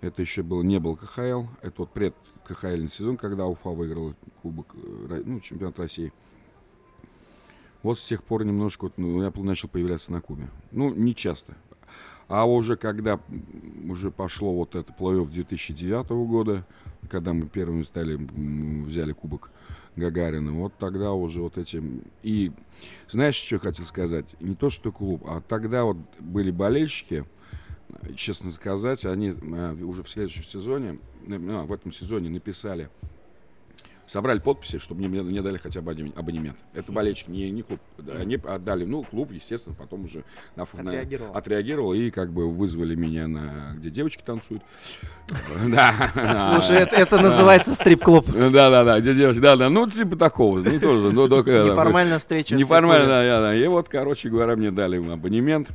это 0.00 0.22
еще 0.22 0.42
был, 0.42 0.62
не 0.62 0.78
был 0.78 0.96
КХЛ, 0.96 1.44
это 1.60 1.74
вот 1.78 1.90
пред 1.90 2.14
КХЛ 2.44 2.86
сезон, 2.88 3.16
когда 3.16 3.46
Уфа 3.46 3.70
выиграла 3.70 4.14
Кубок, 4.42 4.74
э, 4.74 5.22
ну, 5.24 5.40
чемпионат 5.40 5.78
России. 5.78 6.12
Вот 7.82 7.98
с 7.98 8.06
тех 8.06 8.22
пор 8.24 8.44
немножко 8.44 8.84
вот, 8.84 8.94
ну, 8.96 9.22
я 9.22 9.32
начал 9.36 9.68
появляться 9.68 10.12
на 10.12 10.20
Кубе. 10.20 10.48
Ну, 10.72 10.92
не 10.92 11.14
часто. 11.14 11.56
А 12.28 12.44
уже 12.44 12.76
когда 12.76 13.18
уже 13.88 14.10
пошло 14.10 14.54
вот 14.54 14.74
это 14.74 14.92
плей-офф 14.92 15.30
2009 15.30 16.10
года, 16.10 16.66
когда 17.08 17.32
мы 17.32 17.46
первыми 17.46 17.82
стали, 17.82 18.16
взяли 18.16 19.12
кубок 19.12 19.50
Гагарина, 19.96 20.52
вот 20.52 20.74
тогда 20.78 21.12
уже 21.12 21.40
вот 21.40 21.56
этим... 21.56 22.02
И 22.22 22.52
знаешь, 23.08 23.34
что 23.34 23.54
я 23.54 23.58
хотел 23.60 23.86
сказать? 23.86 24.26
Не 24.40 24.54
то, 24.54 24.68
что 24.68 24.92
клуб, 24.92 25.24
а 25.26 25.40
тогда 25.40 25.84
вот 25.84 25.96
были 26.20 26.50
болельщики, 26.50 27.24
честно 28.16 28.50
сказать, 28.50 29.04
они 29.04 29.30
э, 29.30 29.74
уже 29.82 30.02
в 30.02 30.08
следующем 30.08 30.42
сезоне, 30.44 30.98
э, 31.26 31.34
а, 31.34 31.64
в 31.64 31.72
этом 31.72 31.92
сезоне 31.92 32.28
написали, 32.30 32.88
собрали 34.06 34.38
подписи, 34.38 34.78
чтобы 34.78 35.06
мне, 35.06 35.22
мне 35.22 35.42
дали 35.42 35.58
хотя 35.58 35.82
бы 35.82 35.92
абонем- 35.92 36.14
абонемент. 36.16 36.56
Это 36.72 36.90
болельщики, 36.92 37.28
не, 37.30 37.50
не 37.50 37.62
клуб. 37.62 37.78
Они 38.18 38.36
отдали, 38.36 38.86
ну, 38.86 39.02
клуб, 39.04 39.30
естественно, 39.32 39.74
потом 39.78 40.04
уже 40.04 40.24
на, 40.56 40.62
ф- 40.62 40.72
на- 40.72 40.80
Отреагировал. 40.90 41.36
отреагировал 41.36 41.92
и 41.92 42.10
как 42.10 42.32
бы 42.32 42.50
вызвали 42.50 42.94
меня 42.94 43.28
на 43.28 43.74
где 43.76 43.90
девочки 43.90 44.22
танцуют. 44.24 44.62
Да. 45.68 46.54
Слушай, 46.54 46.84
это, 46.84 47.20
называется 47.20 47.74
стрип-клуб. 47.74 48.26
Да, 48.30 48.70
да, 48.70 48.82
да, 48.84 48.98
где 49.00 49.14
девочки, 49.14 49.40
да, 49.40 49.56
да, 49.56 49.68
ну 49.68 49.88
типа 49.90 50.16
такого, 50.16 50.60
ну 50.60 50.80
тоже, 50.80 51.12
ну 51.12 51.28
только 51.28 51.50
это, 51.50 51.70
Неформальная 51.72 52.18
встреча. 52.18 52.54
в 52.54 52.58
Неформально, 52.58 53.04
стрип-клубе. 53.04 53.28
да, 53.28 53.40
да, 53.40 53.46
да. 53.48 53.54
И 53.56 53.66
вот, 53.66 53.88
короче 53.90 54.30
говоря, 54.30 54.56
мне 54.56 54.70
дали 54.70 54.96
абонемент. 55.12 55.68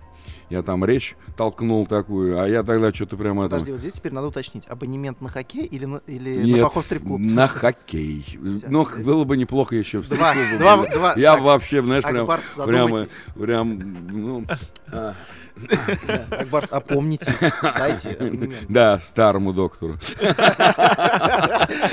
Я 0.49 0.61
там 0.61 0.84
речь 0.86 1.15
толкнул 1.38 1.88
такую, 1.88 2.39
а 2.41 2.47
я 2.47 2.63
тогда 2.63 2.93
что-то 2.93 3.17
прямо 3.17 3.43
это... 3.45 3.51
Подожди, 3.55 3.71
вот 3.71 3.80
здесь 3.80 3.93
теперь 3.93 4.11
надо 4.13 4.28
уточнить, 4.28 4.67
абонемент 4.67 5.19
на 5.21 5.30
хоккей 5.30 5.65
или 5.65 5.86
на, 5.86 5.97
или 6.07 6.39
на 6.39 6.43
Нет, 6.43 6.61
поход 6.61 6.84
в 6.84 6.86
стрип-клуб? 6.86 7.19
на 7.19 7.47
хоккей. 7.47 8.24
Всё, 8.24 8.67
Ну, 8.69 8.86
то 8.86 8.95
есть- 8.97 9.07
было 9.07 9.24
бы 9.24 9.38
неплохо 9.38 9.76
еще 9.76 9.99
в 9.99 10.09
Два, 10.09 10.34
два, 10.57 10.86
два. 10.88 11.13
Я 11.15 11.34
так, 11.36 11.43
вообще, 11.43 11.82
знаешь, 11.82 12.03
прям, 12.03 12.28
задумайтесь. 12.55 13.11
прям, 13.36 13.80
ну, 14.11 14.45
а, 16.08 16.41
Акбарс, 16.41 16.72
опомнитесь, 16.72 17.39
дайте 17.78 18.18
да, 18.70 18.99
старому 18.99 19.54
доктору. 19.54 19.97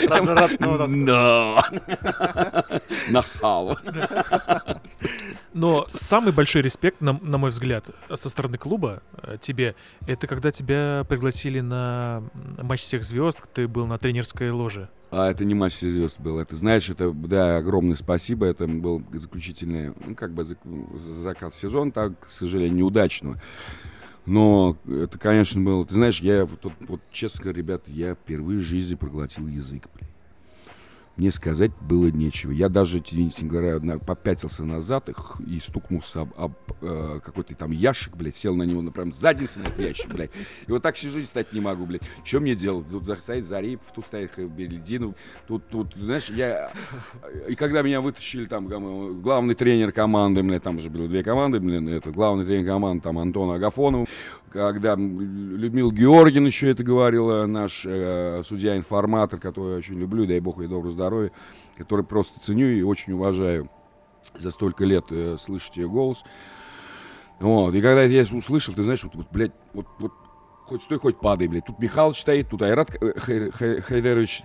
Развратного 0.08 0.78
доктора. 0.78 1.06
Да. 1.06 2.80
Нахал. 3.10 3.78
Но 5.52 5.86
самый 5.94 6.32
большой 6.32 6.62
респект, 6.62 7.00
на, 7.00 7.12
на 7.20 7.38
мой 7.38 7.50
взгляд, 7.50 7.86
со 8.14 8.28
стороны 8.28 8.58
клуба 8.58 9.02
э, 9.22 9.36
тебе, 9.40 9.74
это 10.06 10.26
когда 10.26 10.52
тебя 10.52 11.04
пригласили 11.08 11.60
на 11.60 12.22
матч 12.58 12.80
всех 12.80 13.04
звезд, 13.04 13.42
ты 13.52 13.66
был 13.66 13.86
на 13.86 13.98
тренерской 13.98 14.50
ложе. 14.50 14.88
А 15.10 15.28
это 15.28 15.44
не 15.44 15.54
матч 15.54 15.78
звезд 15.78 16.20
был. 16.20 16.38
Это, 16.38 16.54
знаешь, 16.54 16.88
это, 16.88 17.10
да, 17.10 17.56
огромное 17.56 17.96
спасибо. 17.96 18.46
Это 18.46 18.66
был 18.66 19.02
заключительный, 19.12 19.92
ну, 20.04 20.14
как 20.14 20.32
бы 20.32 20.42
зак- 20.44 20.96
закат 20.96 21.52
сезона, 21.52 21.90
так, 21.90 22.26
к 22.26 22.30
сожалению, 22.30 22.78
неудачного. 22.78 23.40
Но 24.26 24.76
это, 24.86 25.18
конечно, 25.18 25.60
было... 25.60 25.84
Ты 25.84 25.94
знаешь, 25.94 26.20
я, 26.20 26.44
вот, 26.44 26.72
вот, 26.86 27.00
честно 27.10 27.44
говоря, 27.44 27.58
ребята, 27.58 27.90
я 27.90 28.14
впервые 28.14 28.60
в 28.60 28.62
жизни 28.62 28.94
проглотил 28.94 29.48
язык, 29.48 29.88
блин. 29.94 30.09
Мне 31.16 31.30
сказать 31.30 31.72
было 31.80 32.06
нечего. 32.06 32.50
Я 32.50 32.68
даже, 32.68 33.02
извините 33.04 33.44
говоря, 33.44 33.78
попятился 33.98 34.64
назад 34.64 35.08
их 35.08 35.36
и 35.46 35.60
стукнулся 35.60 36.22
об, 36.22 36.32
об, 36.36 36.52
э, 36.80 37.20
какой-то 37.22 37.54
там 37.54 37.72
ящик, 37.72 38.16
блядь, 38.16 38.36
сел 38.36 38.56
на 38.56 38.62
него, 38.62 38.82
прям 38.90 39.12
задницей 39.12 39.62
на 39.62 39.66
этот 39.66 39.78
ящик, 39.80 40.12
блядь. 40.12 40.30
И 40.66 40.72
вот 40.72 40.82
так 40.82 40.96
сижу 40.96 41.18
и 41.18 41.22
встать 41.22 41.52
не 41.52 41.60
могу, 41.60 41.84
блядь. 41.84 42.02
Что 42.24 42.40
мне 42.40 42.54
делать? 42.54 42.86
Тут 42.88 43.04
стоит 43.20 43.44
Зарипов, 43.44 43.92
тут 43.94 44.06
стоит 44.06 44.38
Белединов, 44.38 45.14
тут, 45.46 45.68
тут, 45.68 45.94
знаешь, 45.94 46.30
я... 46.30 46.72
И 47.48 47.54
когда 47.54 47.82
меня 47.82 48.00
вытащили 48.00 48.46
там, 48.46 48.66
гам- 48.66 49.20
главный 49.20 49.54
тренер 49.54 49.92
команды, 49.92 50.42
блядь, 50.42 50.62
там 50.62 50.76
уже 50.76 50.88
было 50.88 51.06
две 51.06 51.22
команды, 51.22 51.60
блин, 51.60 51.88
это 51.88 52.10
главный 52.10 52.44
тренер 52.46 52.66
команды, 52.66 53.02
там 53.02 53.18
Антон 53.18 53.50
Агафонов, 53.50 54.08
когда 54.50 54.96
Людмила 54.96 55.92
Георгин 55.92 56.46
еще 56.46 56.70
это 56.70 56.82
говорила, 56.82 57.46
наш 57.46 57.84
э, 57.84 58.42
судья-информатор, 58.44 59.38
которого 59.38 59.72
я 59.72 59.78
очень 59.78 59.98
люблю, 59.98 60.26
дай 60.26 60.40
бог 60.40 60.60
ей 60.60 60.68
доброго 60.68 60.92
здоровья, 61.00 61.32
который 61.76 62.04
просто 62.04 62.38
ценю 62.40 62.66
и 62.68 62.82
очень 62.82 63.14
уважаю 63.14 63.68
за 64.38 64.50
столько 64.50 64.84
лет 64.84 65.06
э, 65.10 65.36
слышать 65.40 65.76
ее 65.78 65.88
голос. 65.88 66.22
Вот, 67.38 67.74
и 67.74 67.80
когда 67.80 68.02
я 68.02 68.22
услышал, 68.22 68.74
ты 68.74 68.82
знаешь, 68.82 69.02
вот, 69.02 69.14
вот 69.14 69.26
блядь, 69.30 69.52
вот, 69.72 69.86
вот 69.98 70.12
хоть 70.66 70.82
стой, 70.84 70.98
хоть 70.98 71.18
падай, 71.18 71.48
блядь. 71.48 71.64
Тут 71.64 71.78
Михалыч 71.80 72.20
стоит, 72.20 72.48
тут 72.50 72.60
Айрат 72.62 72.94
э, 73.02 73.12
Хай- 73.16 73.50
Хай- 73.50 73.80
Хайдарович 73.80 74.42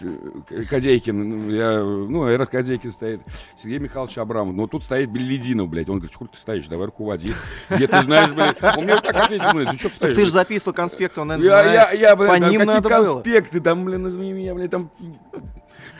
э, 0.49 0.63
Кадейкин, 0.63 1.29
ну, 1.29 1.49
я, 1.51 1.83
ну, 1.83 2.23
Айрат 2.23 2.49
Кадейкин 2.49 2.89
стоит, 2.89 3.21
Сергей 3.61 3.77
Михайлович 3.79 4.17
Абрамов, 4.17 4.55
но 4.55 4.65
тут 4.65 4.83
стоит 4.85 5.11
Белединов, 5.11 5.67
блядь. 5.69 5.89
Он 5.89 5.97
говорит, 5.97 6.13
сколько 6.15 6.33
ты 6.33 6.39
стоишь, 6.39 6.67
давай 6.67 6.85
руководи. 6.87 7.33
Где 7.69 7.85
ты 7.87 8.01
знаешь, 8.01 8.31
блядь. 8.31 8.57
Он 8.77 8.85
мне 8.85 8.93
вот 8.95 9.03
так 9.03 9.15
ответил, 9.17 9.51
блядь, 9.53 9.69
ты 9.71 9.75
что 9.77 9.89
Так 9.89 9.95
стоишь? 9.97 10.13
ты 10.13 10.19
же 10.21 10.31
блядь?» 10.31 10.33
записывал 10.33 10.73
конспект, 10.73 11.17
он, 11.17 11.27
наверное, 11.27 11.51
Я, 11.51 11.63
знает. 11.63 11.75
я, 11.93 12.09
я, 12.09 12.15
блин, 12.15 12.29
По 12.29 12.39
там 12.39 12.49
ним 12.49 12.59
какие 12.61 12.73
надо 12.75 12.89
было. 12.89 13.03
конспекты, 13.13 13.59
там, 13.59 13.85
блин, 13.85 14.07
извини 14.07 14.31
меня, 14.33 14.55
блин, 14.55 14.69
там... 14.69 14.91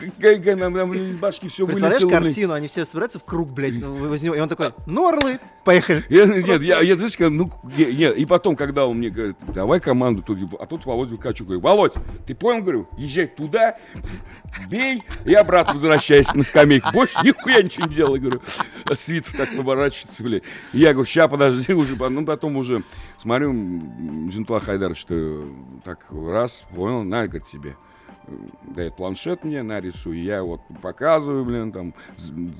Блин, 0.00 1.06
из 1.06 1.16
башки 1.16 1.48
все 1.48 1.66
Представляешь 1.66 2.02
вылетело, 2.02 2.20
блин. 2.20 2.22
картину, 2.30 2.52
они 2.54 2.66
все 2.68 2.84
собираются 2.84 3.18
в 3.18 3.24
круг, 3.24 3.52
блядь, 3.52 3.74
ну, 3.74 4.08
возле 4.08 4.26
него, 4.26 4.36
и 4.36 4.40
он 4.40 4.48
такой, 4.48 4.72
ну, 4.86 5.08
орлы, 5.08 5.38
поехали. 5.64 6.04
Нет, 6.08 6.62
я, 6.62 6.80
я, 6.80 6.96
знаешь, 6.96 7.14
ну, 7.18 7.50
нет, 7.76 8.16
и 8.16 8.24
потом, 8.26 8.56
когда 8.56 8.86
он 8.86 8.98
мне 8.98 9.10
говорит, 9.10 9.36
давай 9.54 9.80
команду, 9.80 10.22
тут, 10.22 10.38
а 10.60 10.66
тут 10.66 10.86
Володя 10.86 11.16
Качу 11.16 11.44
говорит, 11.44 11.62
Володь, 11.62 11.94
ты 12.26 12.34
понял, 12.34 12.62
говорю, 12.62 12.88
езжай 12.96 13.26
туда, 13.26 13.78
бей, 14.68 15.02
и 15.24 15.34
обратно 15.34 15.74
возвращайся 15.74 16.36
на 16.36 16.44
скамейку. 16.44 16.90
Больше 16.92 17.18
нихуя 17.22 17.62
ничего 17.62 17.86
не 17.86 17.94
делай, 17.94 18.20
говорю. 18.20 18.40
Свитов 18.94 19.34
так 19.36 19.54
поворачивается. 19.56 20.22
И 20.72 20.78
Я 20.78 20.92
говорю, 20.92 21.06
ща, 21.06 21.28
подожди, 21.28 21.72
уже, 21.72 21.96
ну, 21.96 22.24
потом 22.24 22.56
уже 22.56 22.82
смотрю, 23.18 23.52
Зинтула 24.30 24.60
Хайдар, 24.60 24.96
что 24.96 25.44
так 25.84 26.06
раз, 26.10 26.64
понял, 26.74 27.02
на, 27.02 27.26
говорит, 27.26 27.46
тебе. 27.48 27.76
Э, 28.26 28.32
Дает 28.74 28.96
планшет 28.96 29.44
мне, 29.44 29.62
нарисую, 29.62 30.22
я 30.22 30.42
вот 30.42 30.60
показываю, 30.82 31.44
блин, 31.44 31.72
там, 31.72 31.94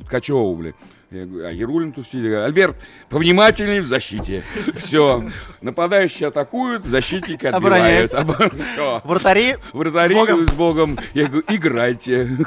Ткачеву, 0.07 0.55
блин. 0.55 0.75
А 1.11 1.51
Ярулин 1.51 1.93
тут 1.93 2.07
сидит, 2.07 2.25
говорит, 2.25 2.47
Альберт, 2.47 2.77
повнимательнее 3.09 3.81
в 3.81 3.87
защите. 3.87 4.43
Все. 4.77 5.29
Нападающие 5.61 6.29
атакуют, 6.29 6.85
защитники 6.85 7.47
отбивают. 7.47 8.13
Обороняются. 8.13 9.03
Вратари, 9.05 9.57
Вратари 9.73 10.15
С 10.15 10.19
Богом. 10.19 10.47
с 10.49 10.53
Богом. 10.53 10.99
Я 11.15 11.27
говорю, 11.27 11.45
играйте. 11.49 12.37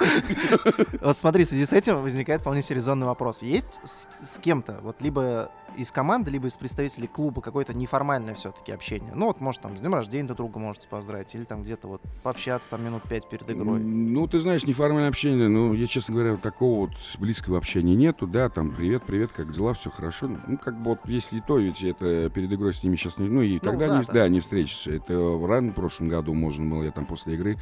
Вот 1.01 1.18
смотри, 1.18 1.45
в 1.45 1.47
связи 1.47 1.66
с 1.66 1.74
этим 1.74 2.01
возникает 2.01 2.41
вполне 2.41 2.62
серьезный 2.62 3.05
вопрос. 3.05 3.41
Есть 3.41 3.80
с, 3.84 4.07
с 4.26 4.39
кем-то, 4.39 4.80
вот 4.82 5.01
либо 5.01 5.51
из 5.78 5.91
команды, 5.91 6.30
либо 6.32 6.47
из 6.47 6.57
представителей 6.57 7.07
клуба 7.07 7.41
какое-то 7.41 7.74
неформальное 7.74 8.34
все-таки 8.36 8.72
общение? 8.72 9.14
Ну 9.16 9.28
вот, 9.28 9.39
может, 9.39 9.62
там, 9.62 9.78
с 9.78 9.80
днем 9.80 9.93
рождения 9.95 10.28
друг 10.28 10.38
друга 10.38 10.60
можете 10.60 10.88
поздравить, 10.88 11.34
или 11.36 11.43
там 11.43 11.64
где-то 11.64 11.88
вот 11.88 12.01
пообщаться 12.24 12.70
там 12.70 12.84
минут 12.84 13.03
пять 13.03 13.28
перед 13.30 13.49
игрой. 13.49 13.80
Ну, 13.80 14.28
ты 14.28 14.39
знаешь, 14.39 14.66
неформальное 14.66 15.10
общение, 15.10 15.47
ну, 15.47 15.74
я, 15.74 15.88
честно 15.88 16.16
говоря, 16.16 16.38
такого 16.38 16.88
вот 16.88 16.91
близкого 17.18 17.57
общения 17.57 17.95
нету, 17.95 18.28
да, 18.28 18.49
там, 18.50 18.72
привет, 18.72 19.04
привет, 19.04 19.32
как 19.32 19.52
дела, 19.52 19.74
все 19.74 19.89
хорошо. 19.89 20.28
Ну, 20.28 20.58
как 20.58 20.76
бы 20.82 20.91
вот, 20.91 21.00
если 21.06 21.38
и 21.38 21.41
то, 21.41 21.58
ведь 21.58 21.84
это 21.84 22.30
перед 22.30 22.52
игрой 22.52 22.74
с 22.74 22.84
ними 22.84 22.95
сейчас 22.95 23.18
не, 23.18 23.30
ну, 23.30 23.41
и 23.41 23.60
тогда 23.60 23.88
да, 23.88 24.00
не, 24.00 24.06
да. 24.06 24.14
да, 24.14 24.30
не 24.30 24.39
встретишься. 24.39 24.91
Это 24.91 25.14
рано 25.47 25.72
в 25.72 25.76
прошлом 25.76 26.10
году 26.10 26.34
можно 26.34 26.70
было, 26.70 26.84
я 26.84 26.91
там 26.91 27.06
после 27.06 27.36
игры 27.36 27.58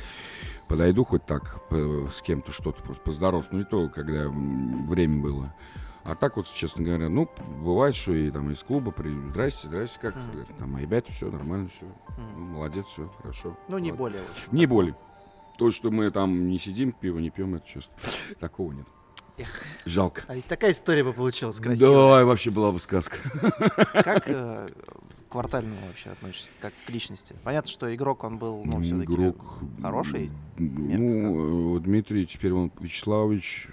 подойду 0.68 1.04
хоть 1.04 1.26
так 1.26 1.68
по- 1.70 2.10
с 2.12 2.22
кем-то 2.22 2.52
что-то 2.52 2.82
поздороваться, 2.94 3.52
ну, 3.54 3.62
и 3.62 3.64
то, 3.64 3.90
когда 3.90 4.28
время 4.30 5.22
было. 5.22 5.54
А 6.04 6.16
так 6.16 6.38
вот, 6.38 6.48
честно 6.54 6.86
говоря, 6.86 7.10
ну, 7.10 7.30
бывает, 7.62 7.94
что 7.94 8.14
и 8.14 8.32
там 8.32 8.50
из 8.52 8.64
клуба 8.64 8.92
при... 8.92 9.10
Здрасте, 9.28 9.68
здрасте, 9.68 10.00
как? 10.00 10.16
Мгм. 10.16 10.46
Там, 10.58 10.76
а 10.78 10.80
ребята, 10.80 11.12
все 11.12 11.30
нормально, 11.30 11.70
все. 11.76 11.86
М. 12.18 12.42
молодец, 12.54 12.86
все, 12.86 13.12
хорошо. 13.22 13.58
Ну, 13.68 13.78
не 13.78 13.92
более. 13.92 14.22
Не 14.52 14.66
более. 14.66 14.96
То, 15.58 15.70
что 15.72 15.92
мы 15.92 16.10
там 16.12 16.48
не 16.48 16.60
сидим, 16.60 16.94
пиво 16.94 17.20
не 17.20 17.30
пьем, 17.30 17.56
это 17.56 17.68
честно. 17.68 17.94
Такого 18.40 18.72
нет. 18.72 18.88
Эх. 19.38 19.62
Жалко. 19.86 20.24
А 20.28 20.36
ведь 20.36 20.46
такая 20.46 20.72
история 20.72 21.04
бы 21.04 21.14
получилась 21.14 21.58
красивая. 21.58 22.20
Да, 22.20 22.26
вообще 22.26 22.50
была 22.50 22.72
бы 22.72 22.80
сказка. 22.80 23.18
Как 23.94 24.28
э, 24.28 24.70
к 25.28 25.32
квартальному 25.32 25.80
вообще 25.88 26.10
относишься, 26.10 26.50
как 26.60 26.74
к 26.86 26.90
личности? 26.90 27.36
Понятно, 27.44 27.70
что 27.70 27.94
игрок 27.94 28.24
он 28.24 28.38
был, 28.40 28.64
ну, 28.66 28.82
все-таки 28.82 29.14
Игрок. 29.14 29.38
хороший. 29.82 30.32
Ну, 30.58 31.78
э, 31.78 31.80
Дмитрий, 31.82 32.26
теперь 32.26 32.54
он 32.54 32.72
Вячеславович. 32.80 33.68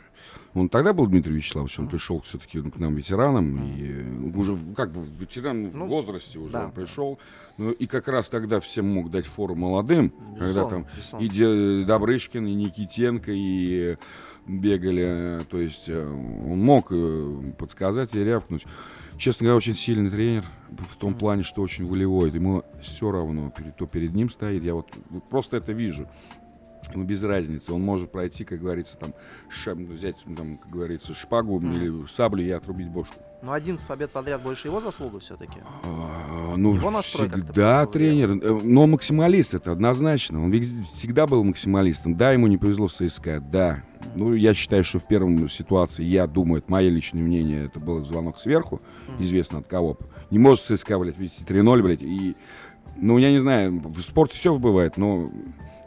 Он 0.55 0.69
тогда 0.69 0.93
был 0.93 1.07
Дмитрий 1.09 1.35
Вячеславович, 1.35 1.81
он 1.81 1.89
пришел 1.89 2.21
все-таки 2.21 2.63
к 2.63 2.77
нам 2.79 2.95
ветераном, 2.95 3.75
и 3.75 4.37
уже 4.37 4.57
как 4.77 4.93
бы 4.93 5.05
ветеран 5.19 5.71
Ну, 5.75 5.87
в 5.87 5.89
возрасте 5.89 6.39
уже 6.39 6.53
да, 6.53 6.67
он 6.67 6.71
пришел. 6.73 7.19
Ну, 7.59 7.73
и 7.73 7.87
как 7.87 8.07
раз 8.07 8.29
тогда 8.29 8.61
всем 8.61 8.89
мог 8.89 9.11
дать 9.11 9.27
фору 9.27 9.57
молодым, 9.57 10.11
когда 10.11 10.45
Безусловно, 10.45 10.71
там 10.71 10.87
безусловно. 10.97 11.25
и 11.25 11.29
Де- 11.29 11.85
Добрышкин, 11.85 12.47
и 12.47 12.55
Никитенко, 12.55 13.33
и 13.35 13.97
бегали. 14.47 15.41
То 15.51 15.59
есть 15.59 15.89
э, 15.89 16.07
он 16.07 16.59
мог 16.61 16.89
э, 16.91 17.53
подсказать 17.59 18.15
и 18.15 18.23
рявкнуть. 18.23 18.65
Честно 19.17 19.45
говоря, 19.45 19.57
очень 19.57 19.75
сильный 19.75 20.11
тренер 20.11 20.45
в 20.71 20.97
том 20.97 21.15
плане, 21.15 21.43
что 21.43 21.63
очень 21.63 21.87
волевой. 21.87 22.31
Ему 22.31 22.63
все 22.81 23.11
равно, 23.11 23.53
кто 23.77 23.87
перед 23.87 24.15
ним 24.15 24.31
стоит. 24.31 24.63
Я 24.63 24.75
вот 24.75 24.93
просто 25.31 25.57
это 25.57 25.73
вижу. 25.73 26.09
Ему 26.93 27.05
без 27.05 27.23
разницы. 27.23 27.73
Он 27.73 27.83
может 27.83 28.13
пройти, 28.13 28.45
как 28.45 28.61
говорится, 28.61 28.97
там, 28.97 29.15
ша- 29.49 29.75
взять, 29.75 30.17
там, 30.37 30.59
как 30.59 30.71
говорится, 30.71 31.15
шпагу 31.15 31.59
Мгм. 31.61 31.73
или 31.75 32.07
саблю 32.07 32.45
и 32.45 32.51
отрубить 32.51 32.89
бошку. 32.89 33.15
Ну, 33.43 33.53
11 33.53 33.87
побед 33.87 34.11
подряд 34.11 34.43
больше 34.43 34.69
его 34.69 34.81
заслуга 34.81 35.19
все-таки. 35.21 35.59
А, 35.83 36.55
Ну, 36.57 36.75
Его 36.75 37.01
всегда 37.03 37.85
тренер. 37.87 38.31
э, 38.43 38.61
Но 38.63 38.87
максималист 38.87 39.55
это 39.55 39.73
однозначно. 39.73 40.43
Он 40.43 40.53
всегда 40.53 41.27
был 41.27 41.43
максималистом. 41.45 42.17
Да, 42.17 42.33
ему 42.33 42.47
не 42.47 42.57
повезло 42.57 42.89
с 42.89 42.95
ЦСКА, 42.95 43.41
да. 43.41 43.83
Ну, 44.15 44.33
я 44.35 44.55
считаю, 44.55 44.85
что 44.85 44.99
в 44.99 45.07
первом 45.07 45.49
ситуации, 45.49 46.05
я 46.05 46.27
думаю, 46.27 46.61
это 46.63 46.71
мое 46.71 46.89
личное 46.91 47.23
мнение, 47.23 47.67
это 47.67 47.81
был 47.81 48.05
звонок 48.05 48.39
сверху, 48.39 48.81
известно 49.19 49.59
от 49.59 49.67
кого. 49.67 49.99
Не 50.31 50.39
может 50.39 50.65
ЦСКА, 50.65 50.99
блядь, 50.99 51.19
вести 51.19 51.45
3-0, 51.45 51.83
блядь, 51.83 52.03
и... 52.03 52.37
Ну, 52.97 53.19
я 53.19 53.31
не 53.33 53.39
знаю, 53.39 53.83
в 53.85 54.01
спорте 54.01 54.37
все 54.37 54.57
бывает, 54.57 54.97
но 54.97 55.29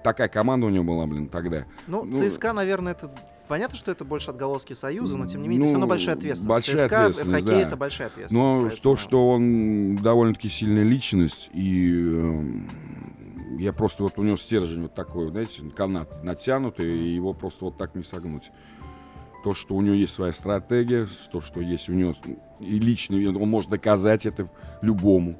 такая 0.04 0.28
команда 0.28 0.68
у 0.68 0.70
него 0.70 0.84
была, 0.84 1.06
блин, 1.08 1.30
тогда. 1.30 1.66
Ну, 1.88 2.04
Ну, 2.06 2.12
ЦСКА, 2.14 2.54
наверное, 2.54 2.94
это... 2.94 3.12
Понятно, 3.48 3.78
что 3.78 3.92
это 3.92 4.04
больше 4.04 4.32
отголоски 4.32 4.74
Союза, 4.74 5.16
но 5.18 5.26
тем 5.26 5.42
не 5.42 5.48
менее, 5.48 5.60
это 5.60 5.64
Ну, 5.66 5.68
все 5.68 5.74
равно 5.76 5.88
большая 5.88 6.16
ответственность. 6.16 6.50
большая 6.54 6.76
ЦСКА 6.88 6.96
в 6.96 7.00
ответственность, 7.00 7.40
хоккее 7.46 7.62
да. 7.64 7.68
это 7.68 7.78
большая 7.78 8.08
ответственность. 8.08 8.56
Но 8.56 8.62
поэтому- 8.62 8.82
то, 8.82 8.96
что 8.98 9.30
он 9.30 9.96
довольно-таки 9.96 10.50
сильная 10.50 10.84
личность, 10.84 11.50
и 11.54 11.94
эм, 11.98 12.68
я 13.58 13.72
просто 13.72 14.04
вот 14.04 14.18
у 14.20 14.24
него 14.24 14.36
стержень 14.36 14.82
вот 14.84 14.96
такой, 14.96 15.30
знаете, 15.30 15.62
канат 15.76 16.24
натянутый, 16.26 16.94
и 17.08 17.16
его 17.16 17.34
просто 17.34 17.66
вот 17.66 17.78
так 17.78 17.96
не 17.96 18.04
согнуть. 18.04 18.52
То, 19.46 19.54
что 19.54 19.76
у 19.76 19.82
него 19.82 19.96
есть 19.96 20.14
своя 20.14 20.34
стратегия, 20.34 21.08
то, 21.32 21.40
что 21.40 21.62
есть 21.62 21.88
у 21.88 21.94
него 21.94 22.14
и 22.60 22.80
личный, 22.80 23.26
он 23.28 23.50
может 23.50 23.70
доказать 23.70 24.26
это 24.26 24.50
любому, 24.82 25.40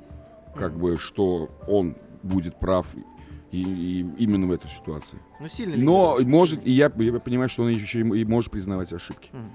как 0.56 0.72
Мгм. 0.72 0.80
бы, 0.82 0.98
что 0.98 1.50
он 1.68 1.98
будет 2.24 2.58
прав 2.58 2.88
и, 3.52 3.62
и 3.62 4.00
именно 4.24 4.48
в 4.48 4.52
этой 4.52 4.70
ситуации. 4.70 5.20
Ну, 5.40 5.48
лидер, 5.66 5.84
Но 5.84 6.18
может, 6.22 6.66
и 6.66 6.72
я, 6.72 6.92
я 6.98 7.14
понимаю, 7.20 7.50
что 7.50 7.64
он 7.64 7.70
еще 7.70 8.02
и, 8.02 8.26
может 8.26 8.52
признавать 8.52 8.92
ошибки. 8.94 9.30
Мгм. 9.34 9.52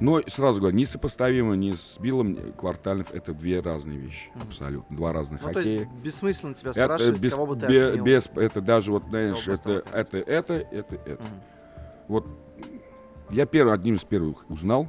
Но 0.00 0.20
сразу 0.26 0.60
говорю, 0.60 0.76
несопоставимо 0.76 1.54
ни 1.54 1.72
с 1.72 1.96
Биллом 2.00 2.32
ни 2.32 2.50
Квартальнов 2.52 3.12
это 3.14 3.32
две 3.34 3.60
разные 3.60 3.98
вещи. 3.98 4.30
Мгм. 4.34 4.44
Абсолютно. 4.48 4.96
Два 4.96 5.12
разных 5.12 5.42
Ну, 5.42 5.52
то 5.52 5.60
есть 5.60 5.78
хоккея. 5.78 6.02
бессмысленно 6.02 6.54
тебя 6.54 6.70
Это 6.70 6.84
спрашивать, 6.84 7.20
без, 7.20 7.32
кого 7.34 7.46
бы 7.46 7.56
ты 7.56 7.66
бе- 7.68 7.84
оценил. 7.88 8.04
без- 8.04 8.30
это 8.34 8.60
даже 8.60 8.90
вот, 8.92 9.04
знаешь, 9.10 9.46
это, 9.48 9.52
поставил, 9.52 9.82
это, 9.92 10.18
это, 10.18 10.54
это, 10.54 10.94
это. 10.96 11.22
Мгм. 11.22 11.40
Вот 12.08 12.26
я 13.30 13.46
первый, 13.46 13.72
одним 13.74 13.94
из 13.94 14.04
первых 14.04 14.44
узнал, 14.50 14.88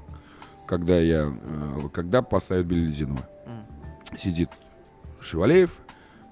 когда 0.65 0.97
я, 0.99 1.31
э, 1.31 1.79
когда 1.93 2.21
поставят 2.23 2.65
Белезинова. 2.65 3.29
Мгм. 3.45 4.17
Сидит 4.17 4.49
Шевалеев, 5.21 5.79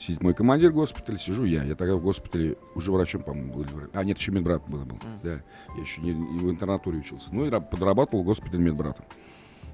сидит 0.02 0.22
мой 0.24 0.34
командир 0.34 0.72
госпиталя, 0.72 1.18
сижу 1.18 1.46
я. 1.46 1.64
Я 1.64 1.76
тогда 1.76 1.96
в 1.96 2.02
госпитале 2.02 2.58
уже 2.76 2.92
врачом, 2.92 3.24
по-моему, 3.24 3.54
был. 3.54 3.66
А, 3.94 4.04
нет, 4.04 4.18
еще 4.18 4.32
медбрат 4.32 4.68
был. 4.68 4.80
был. 4.86 4.96
Мгм. 4.96 5.20
Да, 5.24 5.42
я 5.76 5.82
еще 5.82 6.02
не, 6.02 6.14
не 6.14 6.40
в 6.40 6.50
интернатуре 6.50 7.00
учился. 7.00 7.30
Ну 7.34 7.46
и 7.46 7.50
ра- 7.50 7.62
подрабатывал 7.62 8.24
в 8.24 8.26
госпитале 8.26 8.64
медбратом. 8.64 9.06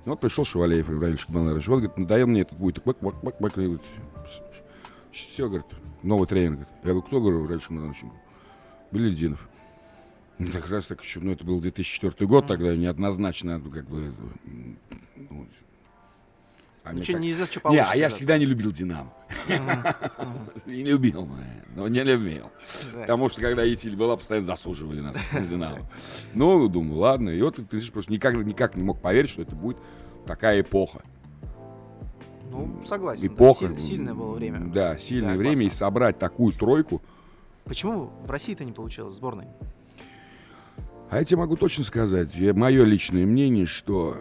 Ну, 0.05 0.11
вот 0.13 0.19
пришел 0.19 0.45
Шевалеев, 0.45 0.87
Равильевич 0.89 1.27
Гмаларович. 1.27 1.67
Вот, 1.67 1.77
говорит, 1.77 1.97
надоел 1.97 2.27
мне 2.27 2.41
этот 2.41 2.57
будет. 2.57 2.83
Бак, 2.83 2.97
бак, 3.01 3.15
бак, 3.23 3.35
бак. 3.39 3.53
Говорит, 3.53 3.81
все, 5.11 5.47
говорит, 5.47 5.67
новый 6.03 6.27
тренер. 6.27 6.51
Говорит. 6.51 6.67
Я 6.83 6.89
говорю, 6.91 7.01
кто, 7.01 7.19
говорю, 7.21 7.43
Равильевич 7.43 7.69
Гмаларович? 7.69 8.03
Белединов. 8.91 9.49
Ну, 10.39 10.51
Как 10.51 10.69
раз 10.69 10.85
так 10.85 11.01
еще, 11.03 11.19
ну, 11.19 11.31
это 11.31 11.43
был 11.43 11.59
2004 11.59 12.27
год, 12.27 12.47
тогда 12.47 12.75
неоднозначно, 12.75 13.57
ну, 13.57 13.71
как 13.71 13.89
бы... 13.89 14.13
ну, 15.15 15.47
а 16.87 16.91
мне 16.91 17.01
Ничего 17.01 17.17
как- 17.17 17.23
неизвестно, 17.23 17.59
что 17.59 17.69
Не, 17.69 17.77
а 17.83 17.95
я 17.95 18.09
да. 18.09 18.15
всегда 18.15 18.37
не 18.37 18.45
любил 18.45 18.71
«Динамо». 18.71 19.13
Не 20.65 20.83
любил, 20.83 21.27
но 21.75 21.87
не 21.87 22.03
любил. 22.03 22.49
Потому 22.93 23.29
что, 23.29 23.41
когда 23.41 23.71
Итиль 23.71 23.95
была, 23.95 24.17
постоянно 24.17 24.45
засуживали 24.45 25.01
нас 25.01 25.15
на 25.31 25.39
«Динамо». 25.41 25.89
Ну, 26.33 26.67
думаю, 26.67 26.99
ладно. 26.99 27.29
И 27.29 27.41
вот 27.41 27.55
ты, 27.69 27.91
просто 27.91 28.11
никак, 28.11 28.35
никак 28.35 28.75
не 28.75 28.83
мог 28.83 29.01
поверить, 29.01 29.29
что 29.29 29.41
это 29.43 29.55
будет 29.55 29.77
такая 30.25 30.61
эпоха. 30.61 31.01
Ну, 32.51 32.81
согласен. 32.85 33.27
Эпоха. 33.27 33.67
силь- 33.69 33.79
Сильное 33.79 34.13
было 34.13 34.33
время. 34.33 34.59
Да, 34.73 34.97
сильное 34.97 35.33
Да, 35.33 35.37
время. 35.37 35.63
И 35.63 35.69
собрать 35.69 36.17
такую 36.17 36.53
тройку. 36.53 37.01
Почему 37.65 38.09
в 38.25 38.29
России-то 38.31 38.63
не 38.63 38.71
получилось, 38.71 39.13
сборной? 39.15 39.47
А 41.09 41.17
я 41.17 41.23
тебе 41.23 41.37
могу 41.37 41.55
точно 41.55 41.83
сказать, 41.83 42.33
мое 42.53 42.83
личное 42.83 43.25
мнение, 43.25 43.65
что 43.65 44.17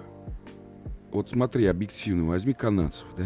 вот 1.12 1.28
смотри, 1.30 1.66
объективно, 1.66 2.26
возьми 2.28 2.52
канадцев, 2.52 3.06
да? 3.16 3.24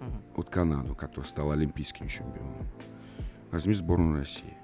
Мгм. 0.00 0.22
Вот 0.36 0.50
Канаду, 0.50 0.94
которая 0.94 1.26
стала 1.28 1.54
олимпийским 1.54 2.08
чемпионом. 2.08 2.66
Возьми 3.50 3.74
сборную 3.74 4.18
России. 4.18 4.56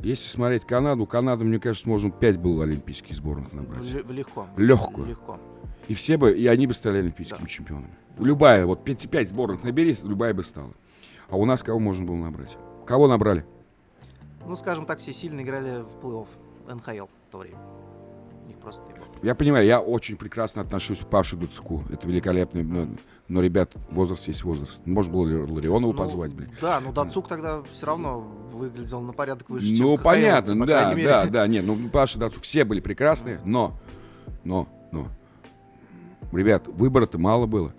Если 0.00 0.28
смотреть 0.28 0.64
Канаду, 0.66 1.06
Канада, 1.06 1.44
мне 1.44 1.58
кажется, 1.58 1.88
можно 1.88 2.10
5 2.10 2.36
было 2.38 2.64
олимпийских 2.64 3.14
сборных 3.14 3.52
набрать. 3.52 3.82
в 3.82 4.10
легко. 4.12 4.46
Легкую. 4.56 5.06
Легко. 5.08 5.40
И 5.88 5.94
все 5.94 6.16
бы, 6.18 6.32
и 6.36 6.46
они 6.46 6.66
бы 6.66 6.74
стали 6.74 6.98
олимпийскими 6.98 7.40
Да. 7.42 7.46
чемпионами. 7.46 7.94
Любая, 8.18 8.66
вот 8.66 8.84
5, 8.84 9.08
5 9.10 9.28
сборных 9.30 9.62
набери, 9.64 9.96
любая 10.02 10.34
бы 10.34 10.44
стала. 10.44 10.72
А 11.30 11.36
у 11.36 11.44
нас 11.46 11.62
кого 11.62 11.78
можно 11.78 12.04
было 12.04 12.16
набрать? 12.16 12.56
Кого 12.86 13.08
набрали? 13.08 13.46
Ну, 14.46 14.54
скажем 14.56 14.84
так, 14.84 14.98
все 14.98 15.12
сильно 15.12 15.40
играли 15.40 15.82
в 15.82 15.96
плей-офф 16.02 16.26
НХЛ 16.74 17.06
в 17.06 17.30
то 17.30 17.38
время. 17.38 17.58
Их 18.50 18.58
просто 18.58 18.86
не 18.86 18.92
было. 18.92 19.06
Я 19.24 19.34
понимаю, 19.34 19.64
я 19.64 19.80
очень 19.80 20.16
прекрасно 20.16 20.60
отношусь 20.60 20.98
к 20.98 21.06
Паше 21.06 21.36
Дуцку. 21.36 21.82
Это 21.90 22.06
великолепный, 22.06 22.62
но, 22.62 22.86
но, 23.26 23.40
ребят, 23.40 23.72
возраст 23.90 24.28
есть 24.28 24.44
возраст. 24.44 24.78
Можно 24.84 25.12
было 25.14 25.22
Ларионову 25.50 25.94
Ну, 25.94 25.98
позвать, 25.98 26.34
блин. 26.34 26.50
Да, 26.60 26.78
но 26.80 26.92
Дацук 26.92 27.26
тогда 27.26 27.62
все 27.72 27.86
равно 27.86 28.20
выглядел 28.52 29.00
на 29.00 29.14
порядок 29.14 29.48
выше, 29.48 29.68
чем 29.68 29.86
Ну, 29.86 29.96
КХЛовцы, 29.96 30.04
понятно, 30.04 30.56
по 30.58 30.66
да, 30.66 30.92
мере. 30.92 31.08
да, 31.08 31.24
да, 31.24 31.46
нет, 31.46 31.64
ну, 31.64 31.88
Паша 31.88 32.18
Дацук, 32.18 32.42
все 32.42 32.66
были 32.66 32.80
прекрасные, 32.80 33.40
но, 33.46 33.72
но, 34.44 34.68
но, 34.92 35.08
ребят, 36.30 36.66
выбора-то 36.68 37.16
мало 37.16 37.46
было. 37.46 37.72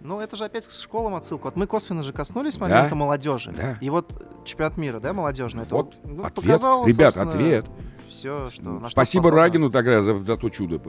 Ну, 0.00 0.20
это 0.20 0.36
же 0.36 0.46
опять 0.46 0.66
к 0.66 0.70
школам 0.70 1.16
отсылка. 1.16 1.46
Вот 1.46 1.56
мы 1.56 1.66
косвенно 1.66 2.02
же 2.02 2.14
коснулись 2.14 2.58
момента 2.58 2.94
молодежи. 2.94 3.52
Да. 3.54 3.76
И 3.82 3.90
вот 3.90 4.26
чемпионат 4.46 4.78
мира, 4.78 5.00
да, 5.00 5.12
молодежный, 5.12 5.64
это 5.64 5.74
Вот 5.74 5.96
ну, 6.02 6.24
ответ, 6.24 6.44
показал, 6.44 6.86
ребят, 6.86 7.14
собственно, 7.14 7.30
ответ. 7.44 7.66
Все, 8.08 8.48
что, 8.50 8.70
на 8.70 8.80
что 8.80 8.88
Спасибо 8.90 9.22
способна. 9.22 9.42
Рагину 9.42 9.70
тогда 9.70 10.02
за, 10.02 10.18
за 10.18 10.36
то 10.36 10.48
чудо, 10.48 10.80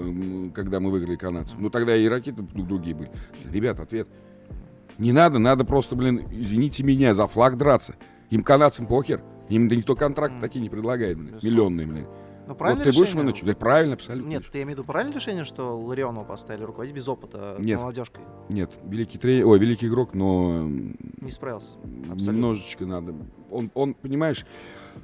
когда 0.54 0.80
мы 0.80 0.92
выиграли 0.92 1.16
канадцев. 1.16 1.58
Ну, 1.60 1.70
тогда 1.70 1.96
и 1.96 2.08
ракеты 2.08 2.42
другие 2.42 2.96
были. 2.96 3.12
Ребят, 3.52 3.80
ответ. 3.80 4.08
Не 4.98 5.12
надо, 5.12 5.40
надо 5.40 5.64
просто, 5.66 5.96
блин, 5.96 6.28
извините 6.32 6.84
меня, 6.84 7.14
за 7.14 7.28
флаг 7.28 7.58
драться. 7.58 7.96
Им 8.30 8.44
канадцам 8.44 8.86
похер. 8.86 9.22
Им 9.50 9.68
да 9.68 9.76
никто 9.76 9.96
контракт 9.96 10.36
такие 10.42 10.62
не 10.62 10.70
предлагает, 10.70 11.18
блин, 11.18 11.40
миллионные, 11.42 11.88
блин. 11.88 12.08
Ну, 12.50 12.54
Вот 12.54 12.58
правильное 12.58 12.84
ты 12.86 12.90
будешь 12.90 13.02
решение. 13.10 13.26
выносить? 13.26 13.46
Да, 13.46 13.54
правильно, 13.54 13.94
абсолютно. 13.94 14.28
Нет, 14.28 14.44
ты 14.52 14.58
я 14.58 14.64
имею 14.64 14.76
в 14.76 14.80
виду 14.80 14.88
правильное 14.88 15.14
решение, 15.16 15.44
что 15.44 15.80
Ларионова 15.80 16.24
поставили 16.24 16.64
руководить 16.64 16.96
без 16.96 17.08
опыта 17.08 17.58
Нет. 17.60 17.80
молодежкой? 17.80 18.24
Нет, 18.50 18.76
великий 18.86 19.20
тренер, 19.20 19.46
ой, 19.46 19.60
великий 19.60 19.86
игрок, 19.86 20.16
но 20.16 20.64
Не 20.68 21.30
справился. 21.30 21.74
Абсолютно. 22.12 22.32
немножечко 22.32 22.86
надо. 22.88 23.14
Он, 23.52 23.70
он, 23.76 23.94
понимаешь, 23.94 24.48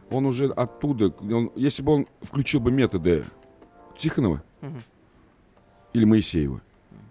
он 0.09 0.25
уже 0.25 0.47
оттуда, 0.47 1.09
он- 1.31 1.51
если 1.55 1.83
бы 1.83 1.91
он 1.91 2.07
включил 2.23 2.61
бы 2.61 2.71
методы 2.71 3.25
Тихонова 3.95 4.41
Мгм. 4.61 4.81
или 5.93 6.05
Моисеева, 6.05 6.61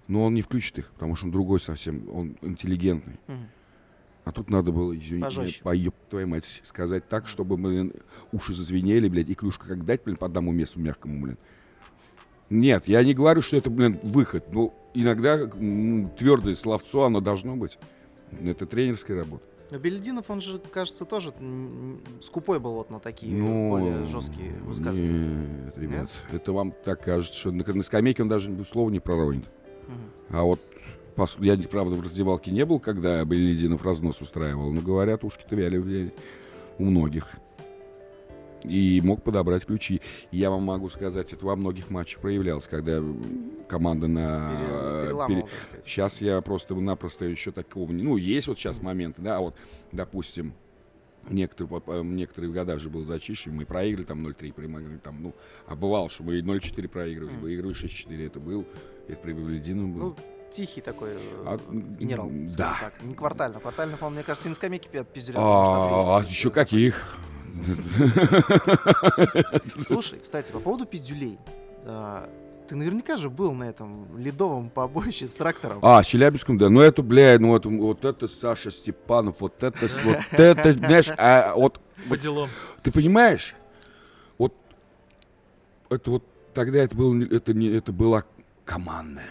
но 0.09 0.25
он 0.25 0.35
не 0.35 0.43
включит 0.43 0.79
их, 0.79 0.91
потому 0.95 1.15
что 1.15 1.27
он 1.27 1.31
другой 1.31 1.61
совсем, 1.61 2.09
он 2.13 2.37
интеллигентный. 2.43 3.21
Мгм. 3.29 3.47
А 4.25 4.33
тут 4.33 4.49
надо 4.49 4.73
было, 4.73 4.97
извини, 4.97 5.23
Пожестче. 5.23 5.63
поеб 5.63 5.95
твою 6.09 6.27
мать, 6.29 6.61
сказать 6.65 7.07
так, 7.09 7.29
чтобы, 7.29 7.57
блин, 7.59 7.93
уши 8.33 8.55
зазвенели, 8.55 9.09
блядь, 9.09 9.29
и 9.29 9.35
клюшка 9.35 9.69
как 9.69 9.85
дать, 9.85 10.03
блин, 10.05 10.17
по 10.17 10.27
одному 10.27 10.51
месту 10.51 10.81
мягкому, 10.81 11.21
блин. 11.21 11.39
Нет, 12.49 12.89
я 12.89 13.05
не 13.05 13.13
говорю, 13.15 13.43
что 13.43 13.57
это, 13.57 13.69
блин, 13.69 13.99
выход. 14.03 14.53
Но 14.53 14.73
иногда 14.95 15.35
м, 15.41 16.11
твердое 16.17 16.55
словцо, 16.55 17.05
оно 17.05 17.21
должно 17.21 17.57
быть. 17.57 17.79
Это 18.43 18.67
тренерская 18.67 19.17
работа. 19.19 19.45
Но 19.71 19.79
Бельдинов, 19.79 20.31
он 20.31 20.41
же, 20.41 20.59
кажется, 20.59 21.05
тоже 21.05 21.33
скупой 22.23 22.61
был 22.61 22.75
вот 22.75 22.91
на 22.91 23.01
такие 23.01 23.35
Ну, 23.35 23.71
более 23.71 24.07
жесткие 24.07 24.53
высказывания. 24.63 25.65
Нет, 25.67 25.79
ребят, 25.79 26.11
это 26.33 26.53
вам 26.53 26.73
так 26.85 27.03
кажется, 27.03 27.37
что 27.37 27.51
на, 27.51 27.65
на 27.65 27.83
скамейке 27.83 28.23
он 28.23 28.29
даже 28.29 28.51
слова 28.71 28.91
не 28.91 29.01
проронит. 29.01 29.47
Мгм. 29.89 30.11
А 30.31 30.43
вот 30.45 30.61
я, 31.41 31.57
правда, 31.71 31.95
в 31.97 32.03
раздевалке 32.03 32.51
не 32.51 32.65
был, 32.65 32.81
когда 32.81 33.25
Белединов 33.25 33.85
разнос 33.85 34.21
устраивал, 34.21 34.73
но 34.73 34.81
говорят, 34.81 35.25
ушки-то 35.25 35.55
вяли 35.57 36.13
у 36.79 36.85
многих. 36.85 37.31
И 38.65 39.03
мог 39.05 39.23
подобрать 39.23 39.67
ключи. 39.67 40.01
Я 40.33 40.49
вам 40.49 40.63
могу 40.63 40.89
сказать, 40.89 41.31
это 41.35 41.45
во 41.45 41.55
многих 41.55 41.91
матчах 41.91 42.23
проявлялось, 42.23 42.67
когда 42.67 43.03
команда 43.69 44.09
на... 44.09 44.53
Пере- 45.29 45.41
э. 45.75 45.81
Сейчас 45.85 46.23
я 46.23 46.41
просто-напросто 46.41 47.27
еще 47.27 47.53
такого... 47.53 47.93
Ну, 47.93 48.17
есть 48.17 48.47
вот 48.49 48.59
сейчас 48.59 48.81
моменты, 48.81 49.21
да, 49.21 49.41
вот, 49.41 49.55
допустим, 49.93 50.55
некоторые, 51.29 51.79
по- 51.83 52.01
некоторые 52.03 52.55
года 52.55 52.79
же 52.79 52.89
было 52.89 53.05
зачище, 53.05 53.51
мы 53.51 53.67
проиграли 53.67 54.07
там 54.07 54.27
0-3, 54.27 54.53
проиграли 54.55 54.97
там, 54.97 55.23
ну, 55.23 55.35
а 55.67 55.77
бывало, 55.77 56.09
что 56.09 56.23
мы 56.23 56.37
и 56.39 56.43
0-4 56.43 56.89
проигрывали, 56.89 57.35
Мгм. 57.35 57.43
выигрывали 57.43 57.77
6-4, 57.77 58.27
это 58.27 58.41
был, 58.41 58.65
это 59.09 59.19
при 59.21 59.33
Белединовом 59.35 59.93
был. 59.93 60.01
Ну, 60.01 60.17
тихий 60.55 60.81
такой 60.81 61.11
э, 61.15 61.17
А, 61.47 61.59
генерал, 61.99 62.31
да. 62.57 62.77
так. 62.81 63.03
Не 63.03 63.15
квартально. 63.15 63.61
Квартально, 63.61 63.97
он, 64.01 64.15
мне 64.15 64.23
кажется, 64.23 64.49
и 64.49 64.51
на 64.51 64.55
скамейке 64.55 64.89
пи- 64.89 65.05
пиздюля. 65.05 65.39
А, 65.41 66.19
а 66.19 66.23
еще 66.23 66.51
каких? 66.51 67.17
Слушай, 69.83 70.19
кстати, 70.21 70.53
по 70.53 70.61
поводу 70.61 70.87
пиздюлей. 70.87 71.39
а, 71.85 72.29
Ты 72.69 72.77
наверняка 72.77 73.17
же 73.17 73.31
был 73.31 73.53
на 73.53 73.65
этом 73.65 74.07
ледовом 74.19 74.71
побоище 74.71 75.27
с 75.27 75.35
трактором. 75.35 75.79
А, 75.83 76.03
с 76.03 76.07
Челябинском, 76.07 76.57
да. 76.59 76.69
Ну 76.71 76.81
это, 76.81 77.03
блядь, 77.03 77.41
ну 77.41 77.49
вот, 77.49 77.67
вот 77.67 78.05
это 78.05 78.29
Саша 78.29 78.71
Степанов, 78.71 79.37
вот 79.41 79.63
это, 79.63 79.89
вот 80.05 80.19
это, 80.33 80.73
знаешь, 80.75 81.11
а 81.17 81.55
вот 81.55 81.81
По 82.09 82.17
делам. 82.17 82.49
Ты 82.83 82.91
понимаешь? 82.93 83.55
Вот 84.39 84.55
это 85.91 86.11
вот 86.11 86.25
тогда 86.55 86.79
это 86.79 86.97
было 86.97 87.23
это 87.25 87.53
не 87.55 87.69
это 87.69 87.93
была 87.93 88.25
командная. 88.65 89.29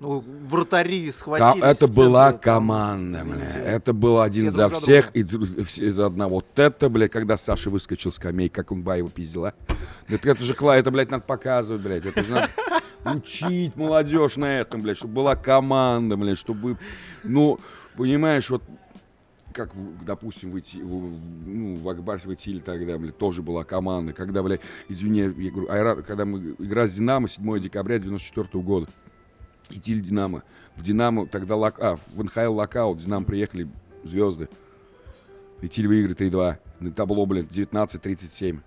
Ну, 0.00 0.24
вратари 0.48 1.10
схватились. 1.12 1.62
это 1.64 1.86
была 1.88 2.30
центре, 2.32 2.50
там, 2.52 2.66
бля. 2.66 3.46
Это 3.64 3.92
был 3.92 4.20
один 4.20 4.48
Все 4.48 4.50
за 4.56 4.68
всех 4.68 5.10
и 5.14 5.62
все 5.64 5.92
за 5.92 6.06
одного. 6.06 6.36
Вот 6.36 6.46
это, 6.58 6.88
блядь, 6.88 7.12
когда 7.12 7.36
Саша 7.36 7.70
выскочил 7.70 8.12
с 8.12 8.16
скамей, 8.16 8.48
как 8.48 8.72
он 8.72 8.82
ба 8.82 8.96
его 8.98 9.08
пиздила. 9.08 9.54
Это, 10.08 10.30
это 10.30 10.42
же 10.42 10.54
кла, 10.54 10.76
это, 10.76 10.90
блядь, 10.90 11.10
надо 11.10 11.24
показывать, 11.24 11.82
блядь. 11.82 12.04
Это 12.06 12.22
же 12.24 12.32
надо 12.32 12.50
учить 13.18 13.76
молодежь 13.76 14.36
на 14.36 14.58
этом, 14.60 14.82
блядь, 14.82 14.96
чтобы 14.96 15.14
была 15.14 15.36
команда, 15.36 16.16
блядь, 16.16 16.38
чтобы, 16.38 16.76
ну, 17.22 17.58
понимаешь, 17.96 18.50
вот 18.50 18.62
как, 19.52 19.70
допустим, 20.04 20.50
в, 20.50 20.56
Ити- 20.58 20.82
в- 20.82 21.20
ну, 21.46 21.76
в 21.76 21.88
Акбарсе, 21.88 22.26
в 22.26 22.34
Итиле 22.34 22.58
тогда, 22.58 22.98
блядь, 22.98 23.16
тоже 23.16 23.40
была 23.42 23.62
команда. 23.62 24.12
Когда, 24.12 24.42
блядь, 24.42 24.60
извини, 24.88 25.20
я 25.20 25.28
говорю, 25.52 25.68
Айра- 25.70 26.02
когда 26.02 26.24
мы 26.24 26.56
игра 26.58 26.88
с 26.88 26.94
Динамо 26.94 27.28
7 27.28 27.60
декабря 27.60 28.00
94 28.00 28.48
года. 28.64 28.88
Итиль 29.70 30.00
Динамо. 30.00 30.42
В 30.76 30.82
Динамо 30.82 31.26
тогда 31.26 31.56
лок... 31.56 31.80
а, 31.80 31.96
в 31.96 32.22
НХЛ 32.22 32.52
локаут. 32.52 32.98
В 32.98 33.04
Динамо 33.04 33.24
приехали 33.24 33.68
звезды. 34.02 34.48
Итиль 35.62 35.88
выиграет 35.88 36.20
3-2. 36.20 36.58
На 36.80 36.92
табло, 36.92 37.26
блин, 37.26 37.48
19-37. 37.50 38.60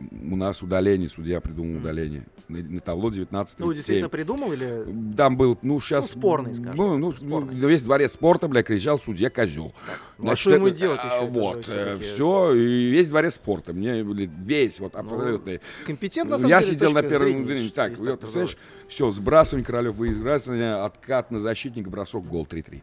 У 0.00 0.36
нас 0.36 0.62
удаление, 0.62 1.08
судья 1.08 1.40
придумал 1.40 1.78
удаление. 1.78 2.26
На, 2.48 2.62
на 2.62 2.80
табло 2.80 3.10
19-37. 3.10 3.54
Ну, 3.58 3.72
действительно 3.74 4.08
придумал 4.08 4.52
или... 4.54 4.86
Там 5.16 5.36
был, 5.36 5.58
ну, 5.60 5.78
сейчас... 5.80 6.14
Ну, 6.14 6.20
спорный, 6.20 6.54
скажем. 6.54 6.76
Ну, 6.76 6.96
ну, 6.96 7.12
Спорный. 7.12 7.54
ну, 7.54 7.68
весь 7.68 7.82
дворец 7.82 8.12
спорта, 8.12 8.48
бля, 8.48 8.62
кричал 8.62 8.98
судья 8.98 9.28
козел. 9.28 9.74
Ну, 10.16 10.30
а 10.30 10.36
что 10.36 10.54
ему 10.54 10.68
это- 10.68 10.76
делать 10.78 11.00
а, 11.02 11.06
еще? 11.08 11.26
Вот, 11.26 11.64
всё-таки- 11.66 12.04
все, 12.04 12.54
и 12.54 12.90
весь 12.90 13.10
дворец 13.10 13.34
спорта. 13.34 13.74
Мне, 13.74 14.02
блин, 14.02 14.32
весь, 14.38 14.80
вот, 14.80 14.96
абсолютно. 14.96 15.60
Компетентно, 15.86 16.32
на 16.32 16.38
самом 16.38 16.50
Я 16.50 16.60
деле, 16.62 16.72
сидел 16.72 16.92
на 16.92 17.02
первом 17.02 17.46
зрения, 17.46 17.68
Так, 17.70 17.90
если 17.90 18.04
вот, 18.04 18.10
так 18.12 18.20
представляешь, 18.20 18.56
все, 18.88 19.10
сбрасывание 19.10 19.66
Королев 19.66 19.96
выигрывание, 19.96 20.76
откат 20.76 21.30
на 21.30 21.40
защитника, 21.40 21.90
бросок, 21.90 22.26
гол 22.26 22.46
3-3. 22.46 22.82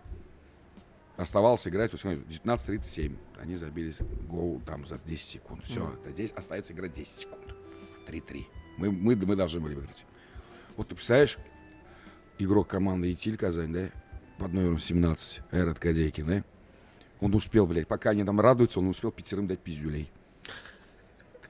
Оставалось 1.17 1.65
играть, 1.67 1.91
вот, 1.91 2.01
смотри, 2.01 2.21
19-37. 2.29 3.15
Они 3.41 3.55
забили 3.55 3.95
гол 4.29 4.61
там 4.65 4.85
за 4.85 4.99
10 5.05 5.25
секунд. 5.25 5.63
Все, 5.63 5.79
Мгм. 5.79 6.11
здесь 6.11 6.31
остается 6.35 6.73
играть 6.73 6.91
10 6.91 7.21
секунд. 7.21 7.41
3-3. 8.07 8.45
Мы, 8.77 8.91
мы, 8.91 9.15
мы 9.15 9.35
должны 9.35 9.59
были 9.59 9.75
выиграть. 9.75 10.05
Вот 10.77 10.87
ты 10.87 10.95
представляешь, 10.95 11.37
игрок 12.37 12.67
команды 12.67 13.11
Итиль 13.13 13.37
Казань, 13.37 13.73
да, 13.73 13.89
под 14.37 14.53
номером 14.53 14.79
17, 14.79 15.41
Эрот 15.51 15.79
Кадейкин, 15.79 16.27
да, 16.27 16.43
он 17.21 17.33
успел, 17.33 17.65
блядь, 17.65 17.87
пока 17.87 18.11
они 18.11 18.23
там 18.23 18.39
радуются, 18.39 18.79
он 18.79 18.87
успел 18.87 19.11
пятерым 19.11 19.47
дать 19.47 19.59
пиздюлей. 19.59 20.11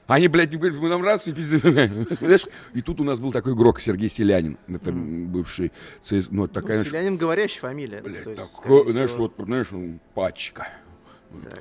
Они, 0.06 0.28
блядь, 0.28 0.52
не 0.52 0.56
говорят, 0.56 0.78
мы 0.78 0.88
нам 0.88 1.04
и 1.04 1.32
пиздец. 1.32 2.46
И 2.74 2.82
тут 2.82 3.00
у 3.00 3.04
нас 3.04 3.18
был 3.18 3.32
такой 3.32 3.54
игрок 3.54 3.80
Сергей 3.80 4.08
Селянин. 4.08 4.56
Это 4.68 4.92
бывший 4.92 5.72
ЦС... 6.00 6.28
Ну, 6.30 6.46
такая... 6.46 6.78
Ну, 6.78 6.84
Селянин 6.84 7.16
говорящая 7.16 7.60
фамилия. 7.62 8.02
Блядь, 8.02 8.36
такой, 8.36 8.88
знаешь, 8.92 9.10
вот, 9.16 9.34
знаешь, 9.36 9.72
он 9.72 9.98
пачка. 10.14 10.68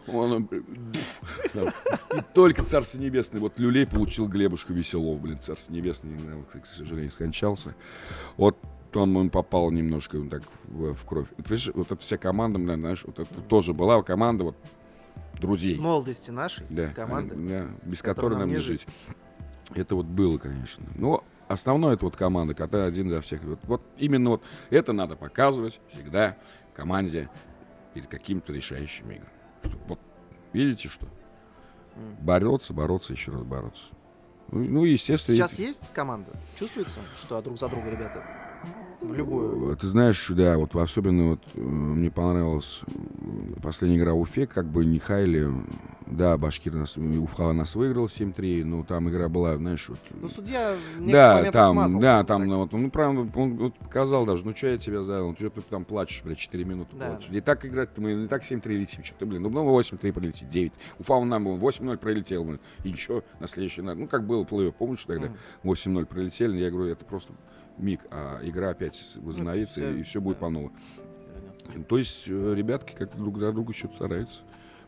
Он, 0.08 0.50
да. 1.54 1.74
И 2.18 2.22
только 2.34 2.64
Царство 2.64 2.98
Небесное. 2.98 3.42
Вот 3.42 3.60
Люлей 3.60 3.86
получил 3.88 4.28
Глебушка 4.28 4.74
Веселов, 4.74 5.20
блин, 5.22 5.40
Царство 5.40 5.74
Небесное, 5.74 6.14
не 6.14 6.20
знаю, 6.20 6.46
к 6.52 6.66
сожалению, 6.66 7.12
скончался. 7.12 7.76
Вот 8.38 8.58
он, 8.94 9.16
он 9.18 9.30
попал 9.30 9.72
немножко 9.72 10.20
так 10.30 10.44
в, 10.66 10.94
в 10.94 11.06
кровь. 11.06 11.28
Вот 11.74 11.92
эта 11.92 12.02
вся 12.02 12.18
команда, 12.18 12.60
блин, 12.60 12.80
знаешь, 12.80 13.04
вот 13.06 13.20
это 13.20 13.42
тоже 13.42 13.74
была 13.74 14.02
команда 14.04 14.46
вот 14.46 14.56
друзей. 15.40 15.78
молодости 15.78 16.32
нашей 16.32 16.66
Да, 16.70 16.88
команды. 16.90 17.36
да, 17.36 17.68
без 17.84 18.02
которой 18.02 18.38
нам 18.38 18.50
не 18.50 18.60
жить. 18.60 18.88
Это 19.74 19.96
вот 19.96 20.06
было, 20.06 20.38
конечно. 20.38 20.86
Но 20.96 21.24
основное 21.48 21.96
это 21.96 22.06
вот 22.06 22.16
команда, 22.16 22.54
которая 22.54 22.88
один 22.88 23.10
за 23.10 23.22
всех. 23.22 23.44
Вот, 23.44 23.60
вот 23.64 23.82
именно 23.98 24.32
вот 24.32 24.44
это 24.70 24.94
надо 24.94 25.16
показывать 25.16 25.80
всегда 25.94 26.38
команде 26.74 27.30
перед 27.94 28.08
каким-то 28.08 28.54
решающим 28.54 29.10
играм. 29.12 29.30
Вот 29.88 30.00
видите 30.54 30.90
что? 30.90 31.08
Бороться, 32.22 32.74
бороться, 32.74 33.14
еще 33.14 33.32
раз 33.32 33.44
бороться. 33.44 33.84
Ну, 34.52 34.64
ну 34.64 34.84
естественно. 34.84 35.36
Сейчас 35.38 35.54
эти- 35.54 35.62
есть 35.62 35.94
команда? 35.94 36.32
Чувствуется, 36.60 37.00
что 37.18 37.42
друг 37.42 37.58
за 37.58 37.70
друга 37.70 37.90
ребята? 37.90 38.24
В 39.02 39.14
любую. 39.14 39.76
Ты 39.78 39.88
знаешь, 39.88 40.28
да, 40.30 40.58
вот 40.58 40.76
особенно 40.76 41.30
вот 41.32 41.42
э, 41.54 41.60
мне 41.60 42.10
понравилась 42.10 42.82
последняя 43.62 43.98
игра 43.98 44.14
в 44.14 44.20
Уфе, 44.20 44.48
как 44.48 44.66
бы 44.66 44.86
не 44.86 45.00
хайли. 45.00 45.48
Да, 46.16 46.38
Башкир 46.38 46.74
нас, 46.74 46.98
Уфа 46.98 47.52
нас 47.52 47.76
выиграл 47.76 48.06
7-3, 48.06 48.64
но 48.64 48.84
там 48.84 49.10
игра 49.10 49.28
была, 49.28 49.58
знаешь, 49.58 49.90
вот, 49.90 50.00
Ну, 50.12 50.28
судья 50.30 50.76
Да, 51.00 51.52
там, 51.52 51.74
смазал. 51.74 52.02
да, 52.02 52.18
Так. 52.20 52.28
там, 52.28 52.48
ну, 52.48 52.58
вот, 52.60 52.72
ну, 52.72 52.90
правда, 52.90 53.28
он 53.36 53.58
вот 53.58 53.78
показал 53.78 54.26
даже, 54.26 54.46
ну, 54.46 54.56
что 54.56 54.68
я 54.68 54.78
тебя 54.78 55.04
завел, 55.04 55.30
ну, 55.30 55.36
что 55.36 55.50
ты 55.50 55.62
там 55.62 55.84
плачешь, 55.84 56.22
блядь, 56.24 56.38
4 56.38 56.64
минуты 56.64 56.96
Да. 56.96 57.08
плачешь. 57.08 57.30
И 57.32 57.42
так 57.42 57.66
играть, 57.66 57.90
мы 57.98 58.14
не 58.14 58.28
так 58.28 58.44
7-3 58.44 58.78
летим, 58.78 59.04
что 59.04 59.16
ты, 59.16 59.26
блин, 59.26 59.42
ну, 59.44 59.50
ну, 59.50 59.66
8-3 59.66 60.14
пролетит, 60.14 60.50
9. 60.50 60.74
Уфа 61.00 61.14
он 61.14 61.28
нам 61.28 61.48
8-0 61.48 61.98
пролетел, 61.98 62.44
блин, 62.46 62.60
и 62.84 62.92
ничего, 62.92 63.24
на 63.40 63.48
следующий, 63.48 63.82
ну, 63.82 64.08
как 64.08 64.26
было 64.26 64.44
плей 64.46 64.72
помнишь 64.72 65.04
тогда, 65.06 65.28
Мгм. 65.28 65.38
8-0 65.64 66.06
пролетели, 66.06 66.58
я 66.58 66.72
говорю, 66.72 66.92
это 66.92 67.04
просто 67.04 67.34
миг, 67.78 68.02
а 68.10 68.40
игра 68.44 68.70
опять 68.70 69.02
возобновится, 69.18 69.82
всё, 69.82 69.90
и 69.96 70.04
все 70.04 70.22
будет 70.22 70.38
да. 70.38 70.46
по 70.46 70.50
новой. 70.50 70.72
То 71.90 71.98
есть 71.98 72.26
э, 72.28 72.54
ребятки 72.56 72.94
как 72.96 73.16
друг 73.18 73.40
за 73.40 73.52
друга 73.52 73.74
что-то 73.74 73.96
стараются. 73.96 74.42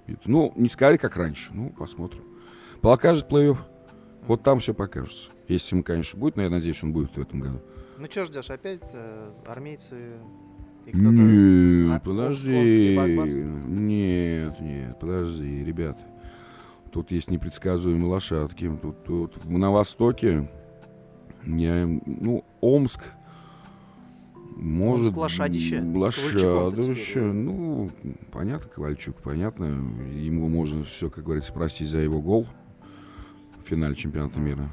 Бьют. 0.07 0.21
Ну, 0.25 0.53
не 0.55 0.69
сказали, 0.69 0.97
как 0.97 1.15
раньше, 1.17 1.51
ну, 1.53 1.69
посмотрим. 1.69 2.23
Покажет 2.81 3.29
плей-офф, 3.29 3.57
вот 4.27 4.43
там 4.43 4.59
все 4.59 4.73
покажется. 4.73 5.29
Если 5.47 5.75
ему, 5.75 5.83
конечно, 5.83 6.19
будет, 6.19 6.35
но 6.35 6.43
я 6.43 6.49
надеюсь, 6.49 6.81
он 6.83 6.93
будет 6.93 7.11
в 7.15 7.17
этом 7.21 7.39
году. 7.39 7.61
Ну, 7.97 8.05
что 8.09 8.25
ждешь? 8.25 8.49
Опять 8.49 8.91
э, 8.93 9.31
армейцы 9.45 9.95
и 10.85 10.91
кто-то... 10.91 11.09
Нет, 11.09 11.95
А, 11.95 11.99
подожди. 11.99 12.51
Нет, 13.41 14.59
нет, 14.59 14.99
подожди, 14.99 15.63
ребят. 15.63 15.97
Тут 16.91 17.11
есть 17.11 17.29
непредсказуемые 17.29 18.09
лошадки. 18.09 18.71
Тут, 18.81 19.03
тут 19.03 19.45
на 19.45 19.71
востоке, 19.71 20.49
я, 21.45 21.85
ну, 22.05 22.43
Омск, 22.61 23.01
может... 24.57 25.13
Ковальчуком-то 25.13 26.81
теперь. 26.81 27.23
ну, 27.23 27.91
понятно, 28.31 28.69
Ковальчук, 28.69 29.17
понятно. 29.17 29.65
Ему 29.65 30.47
можно 30.49 30.83
все, 30.83 31.09
как 31.09 31.23
говорится, 31.23 31.53
простить 31.53 31.87
за 31.87 31.99
его 31.99 32.21
гол 32.21 32.47
в 33.59 33.67
финале 33.67 33.95
чемпионата 33.95 34.39
мира. 34.39 34.69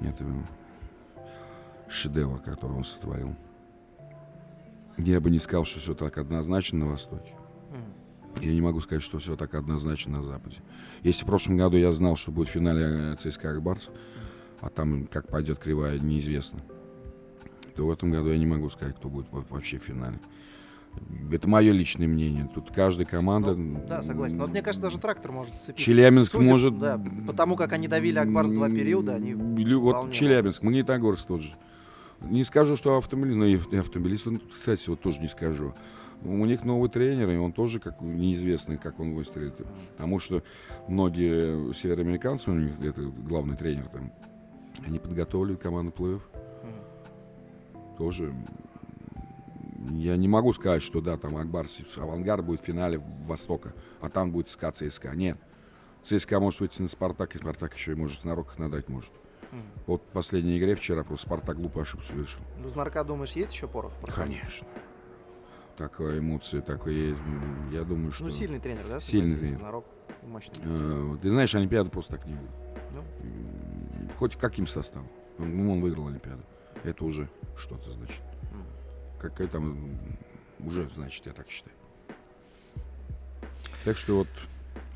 Это 0.00 0.24
шедевр, 1.88 2.38
который 2.40 2.76
он 2.76 2.84
сотворил. 2.84 3.34
Я 4.98 5.20
бы 5.20 5.30
не 5.30 5.38
сказал, 5.38 5.64
что 5.64 5.80
все 5.80 5.94
так 5.94 6.18
однозначно 6.18 6.80
на 6.80 6.86
Востоке. 6.86 7.32
Я 8.40 8.52
не 8.52 8.60
могу 8.60 8.80
сказать, 8.80 9.02
что 9.02 9.18
все 9.18 9.36
так 9.36 9.54
однозначно 9.54 10.18
на 10.18 10.22
Западе. 10.22 10.56
Если 11.02 11.24
в 11.24 11.26
прошлом 11.26 11.56
году 11.56 11.76
я 11.76 11.92
знал, 11.92 12.16
что 12.16 12.30
будет 12.30 12.48
в 12.48 12.52
финале 12.52 13.16
ЦСКА 13.16 13.50
Акбарс, 13.50 13.90
а 14.60 14.70
там 14.70 15.06
как 15.06 15.28
пойдет 15.28 15.58
кривая, 15.58 15.98
неизвестно, 15.98 16.60
то 17.78 17.86
в 17.86 17.92
этом 17.92 18.10
году 18.10 18.30
я 18.32 18.38
не 18.38 18.44
могу 18.46 18.68
сказать, 18.70 18.96
кто 18.96 19.08
будет 19.08 19.26
во- 19.30 19.44
вообще 19.50 19.78
в 19.78 19.84
финале. 19.84 20.18
Это 21.30 21.48
мое 21.48 21.70
личное 21.70 22.08
мнение. 22.08 22.50
Тут 22.52 22.72
каждая 22.72 23.06
команда... 23.06 23.54
Ну, 23.54 23.80
Да, 23.88 24.02
согласен. 24.02 24.36
Но 24.38 24.48
мне 24.48 24.62
кажется, 24.62 24.82
даже 24.82 24.98
трактор 24.98 25.30
может 25.30 25.54
сцепиться. 25.54 25.84
Челябинск 25.84 26.32
Судя- 26.32 26.48
может... 26.48 26.76
Да, 26.80 27.00
потому 27.24 27.54
как 27.54 27.72
они 27.72 27.86
давили 27.86 28.18
Акбарс 28.18 28.50
два 28.50 28.68
периода, 28.68 29.14
они... 29.14 29.30
Лю- 29.32 29.80
Вот 29.80 30.10
Челябинск. 30.10 30.64
Магнитогорск 30.64 31.28
тот 31.28 31.40
же. 31.40 31.54
Не 32.20 32.42
скажу, 32.42 32.74
что 32.76 32.96
автомобиль, 32.96 33.36
но 33.36 33.44
и 33.44 33.56
и 33.70 33.76
автомобилист, 33.76 34.26
ну, 34.26 34.40
кстати, 34.40 34.90
вот 34.90 35.00
тоже 35.00 35.20
не 35.20 35.28
скажу. 35.28 35.72
У 36.24 36.44
них 36.46 36.64
новый 36.64 36.90
тренер, 36.90 37.30
и 37.30 37.36
он 37.36 37.52
тоже 37.52 37.78
как 37.78 38.00
неизвестный, 38.00 38.76
как 38.76 38.98
он 38.98 39.14
выстрелит. 39.14 39.54
Потому 39.96 40.18
что 40.18 40.42
многие 40.88 41.72
североамериканцы, 41.74 42.50
у 42.50 42.54
них 42.54 42.72
это 42.80 43.02
главный 43.02 43.56
тренер 43.56 43.86
там, 43.92 44.12
они 44.84 44.98
подготовили 44.98 45.54
команду 45.54 45.94
плей-офф. 45.96 46.20
Тоже 47.98 48.32
я 49.90 50.16
не 50.16 50.28
могу 50.28 50.52
сказать, 50.52 50.82
что 50.82 51.00
да, 51.00 51.16
там 51.16 51.36
Акбарс, 51.36 51.80
Авангард 51.96 52.44
будет 52.44 52.60
в 52.60 52.64
финале 52.64 53.00
Востока, 53.26 53.74
а 54.00 54.08
там 54.08 54.30
будет 54.30 54.48
СКА, 54.48 54.70
ЦСКА. 54.70 55.16
Нет. 55.16 55.36
ЦСКА 56.04 56.38
может 56.38 56.60
выйти 56.60 56.80
на 56.80 56.88
Спартак, 56.88 57.34
и 57.34 57.38
Спартак 57.38 57.74
еще 57.74 57.92
и 57.92 57.94
может 57.96 58.24
на 58.24 58.34
роках 58.34 58.58
надрать 58.58 58.88
может. 58.88 59.12
Мгм. 59.50 59.62
Вот 59.86 60.02
в 60.02 60.12
последней 60.12 60.58
игре 60.58 60.74
вчера 60.74 61.02
просто 61.02 61.26
Спартак 61.26 61.56
глупую 61.56 61.82
ошибку 61.82 62.04
совершил. 62.06 62.40
Ну, 62.58 62.68
Знарка, 62.68 63.02
думаешь, 63.02 63.32
есть 63.32 63.52
еще 63.52 63.66
порох? 63.66 63.92
Конечно. 64.14 64.66
Такая 65.76 66.18
эмоция, 66.18 66.60
такое, 66.60 67.12
м, 67.12 67.70
я 67.72 67.82
думаю, 67.84 68.12
что... 68.12 68.24
Ну, 68.24 68.30
сильный 68.30 68.58
тренер, 68.60 68.84
да? 68.88 69.00
Сильный 69.00 69.36
тренер. 69.36 69.58
Знарок 69.58 69.84
мощный. 70.22 70.54
Э, 70.64 71.16
ты 71.22 71.30
знаешь, 71.30 71.54
Олимпиаду 71.54 71.90
просто 71.90 72.16
так 72.16 72.26
не... 72.26 72.34
Ну. 72.34 73.00
М, 73.00 74.10
Хоть 74.18 74.36
каким 74.36 74.66
составом. 74.66 75.08
Он, 75.38 75.56
ну, 75.56 75.72
он 75.72 75.80
выиграл 75.80 76.08
Олимпиаду. 76.08 76.42
Это 76.84 77.04
уже 77.04 77.28
что-то 77.56 77.90
значит. 77.92 78.20
Какая 79.20 79.48
там... 79.48 79.98
Уже 80.60 80.88
значит, 80.94 81.26
я 81.26 81.32
так 81.32 81.48
считаю. 81.50 81.76
Так 83.84 83.96
что 83.96 84.18
вот... 84.18 84.28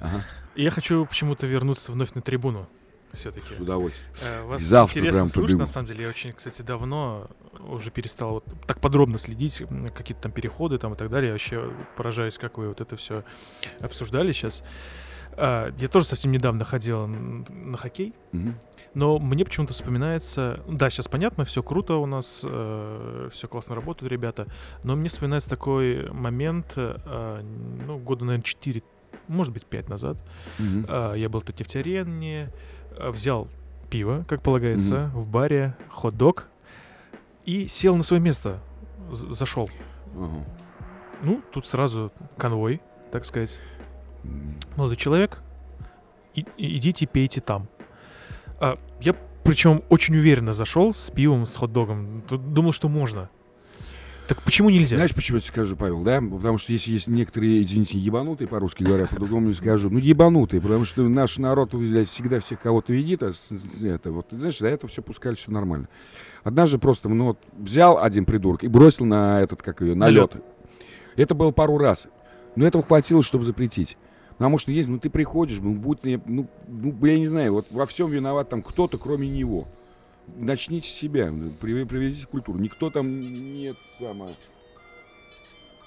Ага, 0.01 0.25
Я 0.57 0.71
хочу 0.71 1.07
почему-то 1.07 1.47
вернуться 1.47 1.93
вновь 1.93 2.15
на 2.15 2.23
трибуну. 2.23 2.69
Все-таки. 3.13 3.55
с 3.55 3.61
удовольствием. 3.61 4.47
Вас 4.47 4.63
Завтра 4.63 4.99
интересно 5.01 5.21
прям 5.21 5.29
слушать, 5.29 5.49
побегу. 5.51 5.61
на 5.61 5.67
самом 5.67 5.87
деле. 5.87 6.05
Я 6.05 6.09
очень, 6.09 6.33
кстати, 6.33 6.63
давно 6.63 7.29
уже 7.61 7.91
перестал 7.91 8.33
вот 8.33 8.45
так 8.67 8.81
подробно 8.81 9.19
следить, 9.19 9.63
какие-то 9.95 10.23
там 10.23 10.33
переходы 10.33 10.79
там 10.79 10.95
и 10.95 10.97
так 10.97 11.11
далее. 11.11 11.29
Я 11.29 11.33
вообще 11.35 11.71
поражаюсь, 11.97 12.39
как 12.39 12.57
вы 12.57 12.69
вот 12.69 12.81
это 12.81 12.97
все 12.97 13.23
обсуждали 13.81 14.33
сейчас. 14.33 14.65
А, 15.37 15.73
Я 15.79 15.89
тоже 15.89 16.07
совсем 16.07 16.33
недавно 16.33 16.65
ходил 16.65 17.07
на 17.07 17.77
хоккей, 17.77 18.15
Мгм. 18.33 18.55
но 18.95 19.19
мне 19.19 19.45
почему-то 19.45 19.73
вспоминается... 19.73 20.61
Да, 20.69 20.91
сейчас 20.91 21.09
понятно, 21.09 21.45
все 21.45 21.63
круто 21.63 21.95
у 21.97 22.07
нас, 22.07 22.39
все 22.39 23.49
классно 23.49 23.75
работают 23.75 24.13
ребята, 24.13 24.47
но 24.83 24.95
мне 24.97 25.09
вспоминается 25.09 25.49
такой 25.51 26.11
момент, 26.11 26.73
э, 26.77 27.41
ну, 27.87 27.99
года, 27.99 28.25
наверное, 28.25 28.45
4, 28.45 28.83
может 29.29 29.53
быть, 29.53 29.65
5 29.67 29.89
назад. 29.89 30.19
А, 30.89 31.15
Я 31.15 31.29
был 31.29 31.41
в 31.41 31.45
Тефтярене, 31.45 32.51
а, 32.99 33.11
взял 33.11 33.49
пиво, 33.91 34.25
как 34.29 34.43
полагается, 34.43 35.11
в 35.15 35.29
баре, 35.29 35.75
хот-дог 35.91 36.49
и 37.45 37.67
сел 37.69 37.97
на 37.97 38.03
свое 38.03 38.23
место, 38.23 38.61
зашел. 39.11 39.69
Ага. 40.15 40.45
Ну, 41.23 41.41
тут 41.53 41.67
сразу 41.67 42.11
конвой, 42.37 42.81
так 43.11 43.25
сказать. 43.25 43.59
Молодой 44.77 44.97
человек, 44.97 45.41
и- 46.35 46.47
идите 46.57 47.07
пейте 47.07 47.41
там. 47.41 47.69
А, 48.61 48.79
я 49.01 49.15
причем 49.45 49.83
очень 49.89 50.17
уверенно 50.17 50.53
зашел 50.53 50.95
с 50.95 51.11
пивом, 51.11 51.47
с 51.47 51.57
хот-догом. 51.57 52.23
Думал, 52.31 52.73
что 52.73 52.89
можно. 52.89 53.29
Так 54.29 54.41
почему 54.43 54.71
нельзя? 54.71 54.97
Знаешь, 54.97 55.15
почему 55.15 55.37
я 55.39 55.41
тебе 55.43 55.53
скажу, 55.53 55.77
Павел, 55.77 56.05
да? 56.05 56.21
Потому 56.23 56.57
что 56.57 56.73
если 56.73 56.93
есть 56.93 57.09
некоторые, 57.09 57.65
извините, 57.65 57.99
ебанутые, 57.99 58.47
по-русски 58.47 58.85
говоря, 58.85 59.07
по-другому 59.07 59.49
не 59.49 59.53
скажу, 59.55 59.91
ну, 59.91 59.99
ебанутые, 59.99 60.61
потому 60.63 60.85
что 60.85 61.03
наш 61.09 61.39
народ 61.39 61.75
блядь, 61.75 62.09
всегда 62.09 62.39
всех 62.39 62.61
кого-то 62.61 62.93
видит, 62.93 63.23
а 63.25 63.33
это, 63.85 64.13
вот, 64.13 64.29
знаешь, 64.31 64.59
до 64.59 64.69
этого 64.69 64.89
все 64.89 65.03
пускали, 65.03 65.35
все 65.35 65.51
нормально. 65.51 65.89
Однажды 66.45 66.79
просто, 66.79 67.09
ну, 67.09 67.25
вот, 67.27 67.39
взял 67.53 67.99
один 67.99 68.25
придурок 68.25 68.63
и 68.63 68.69
бросил 68.69 69.05
на 69.05 69.41
этот, 69.43 69.61
как 69.61 69.81
ее, 69.83 69.95
на 69.97 70.07
На 70.07 70.11
лёд. 70.11 70.35
лед. 70.37 70.45
Это 71.17 71.35
было 71.35 71.51
пару 71.51 71.77
раз. 71.77 72.07
Но 72.55 72.65
этого 72.65 72.85
хватило, 72.85 73.23
чтобы 73.25 73.45
запретить. 73.45 73.99
Потому 74.43 74.59
что 74.59 74.73
есть, 74.73 74.89
ну, 74.89 74.99
ты 74.99 75.09
приходишь, 75.09 75.61
ну, 75.61 75.73
будь, 75.73 76.01
ну, 76.03 76.49
ну, 76.67 77.07
я 77.07 77.17
не 77.17 77.27
знаю, 77.27 77.53
вот 77.53 77.67
во 77.71 77.87
всем 77.87 78.11
виноват 78.11 78.49
там 78.49 78.61
кто-то, 78.61 78.99
кроме 78.99 79.29
него. 79.29 79.69
Начните 80.37 80.89
с 80.89 80.93
себя, 80.93 81.31
ну, 81.31 81.53
при- 81.53 81.85
приведите 81.85 82.27
культуру. 82.27 82.59
Никто 82.59 82.91
там 82.91 83.21
нет 83.21 83.77
самое 84.01 84.35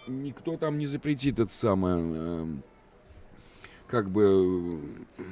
никто 0.08 0.56
там 0.56 0.78
не 0.78 0.86
запретит 0.86 1.38
это 1.40 1.52
самое, 1.52 1.98
эм, 1.98 2.64
как 3.88 4.10
бы, 4.10 4.80
э, 5.18 5.24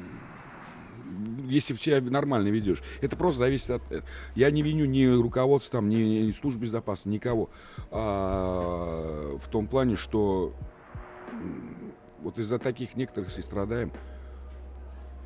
если 1.48 1.74
в 1.74 1.82
себя 1.82 2.02
нормально 2.02 2.50
ведешь. 2.50 2.84
Это 3.02 3.16
просто 3.16 3.40
зависит 3.40 3.70
от... 3.70 3.90
э, 3.90 4.02
Я 4.36 4.52
не 4.52 4.64
виню 4.64 4.84
ни 4.84 5.06
руководство, 5.06 5.80
там, 5.80 5.88
ни, 5.88 6.30
служб 6.32 6.60
безопасности, 6.60 7.08
никого. 7.08 7.50
А, 7.90 9.38
в 9.38 9.48
том 9.48 9.68
плане, 9.68 9.96
что 9.96 10.54
вот 12.24 12.40
из-за 12.40 12.58
таких 12.58 12.96
некоторых 12.96 13.38
и 13.38 13.42
страдаем. 13.42 13.92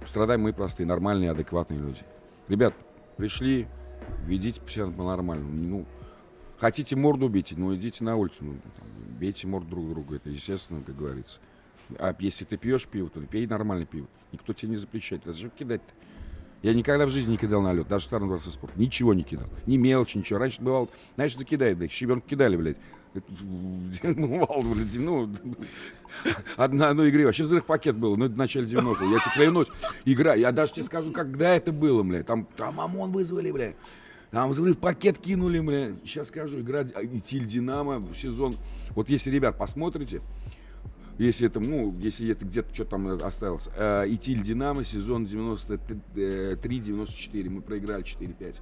Страдаем 0.05 0.41
мы 0.41 0.53
простые, 0.53 0.87
нормальные, 0.87 1.31
адекватные 1.31 1.79
люди. 1.79 2.01
Ребят, 2.47 2.73
пришли, 3.17 3.67
ведите 4.25 4.61
себя 4.67 4.87
по-нормальному. 4.87 5.51
Ну, 5.51 5.85
хотите 6.57 6.95
морду 6.95 7.29
бить, 7.29 7.53
ну 7.55 7.75
идите 7.75 8.03
на 8.03 8.15
улицу, 8.15 8.37
ну, 8.41 8.53
там, 8.77 8.87
бейте 9.19 9.47
морду 9.47 9.69
друг 9.69 9.89
друга, 9.89 10.15
это 10.15 10.29
естественно, 10.29 10.81
как 10.81 10.95
говорится. 10.95 11.39
А 11.99 12.15
если 12.19 12.45
ты 12.45 12.57
пьешь 12.57 12.85
пиво, 12.87 13.09
то 13.09 13.21
пей 13.21 13.47
нормальное 13.47 13.85
пиво. 13.85 14.07
Никто 14.31 14.53
тебе 14.53 14.71
не 14.71 14.75
запрещает. 14.75 15.21
Зачем 15.25 15.51
кидать-то? 15.51 15.93
Я 16.63 16.73
никогда 16.73 17.05
в 17.05 17.09
жизни 17.09 17.31
не 17.31 17.37
кидал 17.37 17.61
на 17.61 17.71
лед, 17.71 17.87
даже 17.87 18.03
в 18.03 18.07
старом 18.07 18.27
дворце. 18.27 18.49
Ничего 18.75 19.13
не 19.13 19.23
кидал. 19.23 19.47
Ни 19.67 19.77
мелочи, 19.77 20.17
ничего. 20.17 20.39
Раньше 20.39 20.61
бывало, 20.61 20.89
знаешь, 21.15 21.37
закидает, 21.37 21.77
блядь, 21.77 21.91
щебенку 21.91 22.27
кидали, 22.27 22.57
блядь. 22.57 22.77
Это, 23.17 24.13
Бывало, 24.13 24.61
блядь, 24.61 24.95
ну, 24.95 25.29
одна, 26.55 26.89
одной 26.89 27.09
игре. 27.09 27.25
Вообще 27.25 27.43
взрыв 27.43 27.65
пакет 27.65 27.97
был, 27.97 28.15
ну, 28.17 28.25
это 28.25 28.35
в 28.35 28.37
начале 28.37 28.65
90-х. 28.65 29.05
Я 29.05 29.19
тебе 29.19 29.31
клянусь, 29.33 29.67
игра. 30.05 30.35
Я 30.35 30.51
даже 30.51 30.73
тебе 30.73 30.83
скажу, 30.83 31.11
когда 31.11 31.55
это 31.55 31.71
было, 31.71 32.03
блядь. 32.03 32.25
Там, 32.25 32.47
там 32.55 32.79
ОМОН 32.79 33.11
вызвали, 33.11 33.51
блядь. 33.51 33.75
Там 34.31 34.49
взрыв 34.49 34.77
пакет 34.77 35.17
кинули, 35.17 35.59
блядь. 35.59 35.99
Сейчас 36.03 36.27
скажу, 36.27 36.59
игра 36.59 36.83
Тиль 37.25 37.45
Динамо, 37.45 38.03
сезон. 38.15 38.57
Вот 38.91 39.09
если, 39.09 39.31
ребят, 39.31 39.57
посмотрите, 39.57 40.21
если 41.17 41.47
это, 41.47 41.59
ну, 41.59 41.95
если 41.99 42.31
это 42.31 42.45
где-то 42.45 42.73
что 42.73 42.85
там 42.85 43.07
осталось. 43.23 43.69
Э, 43.75 44.05
Итиль 44.07 44.41
Динамо, 44.41 44.83
сезон 44.83 45.25
93-94. 45.25 47.49
Мы 47.49 47.61
проиграли 47.61 48.03
4-5. 48.03 48.59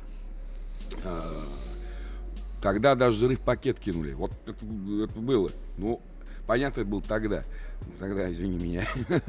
Тогда 2.65 2.95
даже 2.95 3.17
взрыв 3.17 3.41
пакет 3.41 3.79
кинули. 3.79 4.13
Вот 4.13 4.31
это, 4.47 4.65
это 5.03 5.19
было. 5.19 5.51
Ну, 5.77 6.01
понятно, 6.47 6.81
это 6.81 6.89
было 6.89 7.03
тогда. 7.03 7.43
Тогда, 7.99 8.31
извини 8.31 8.57
меня. 8.57 8.87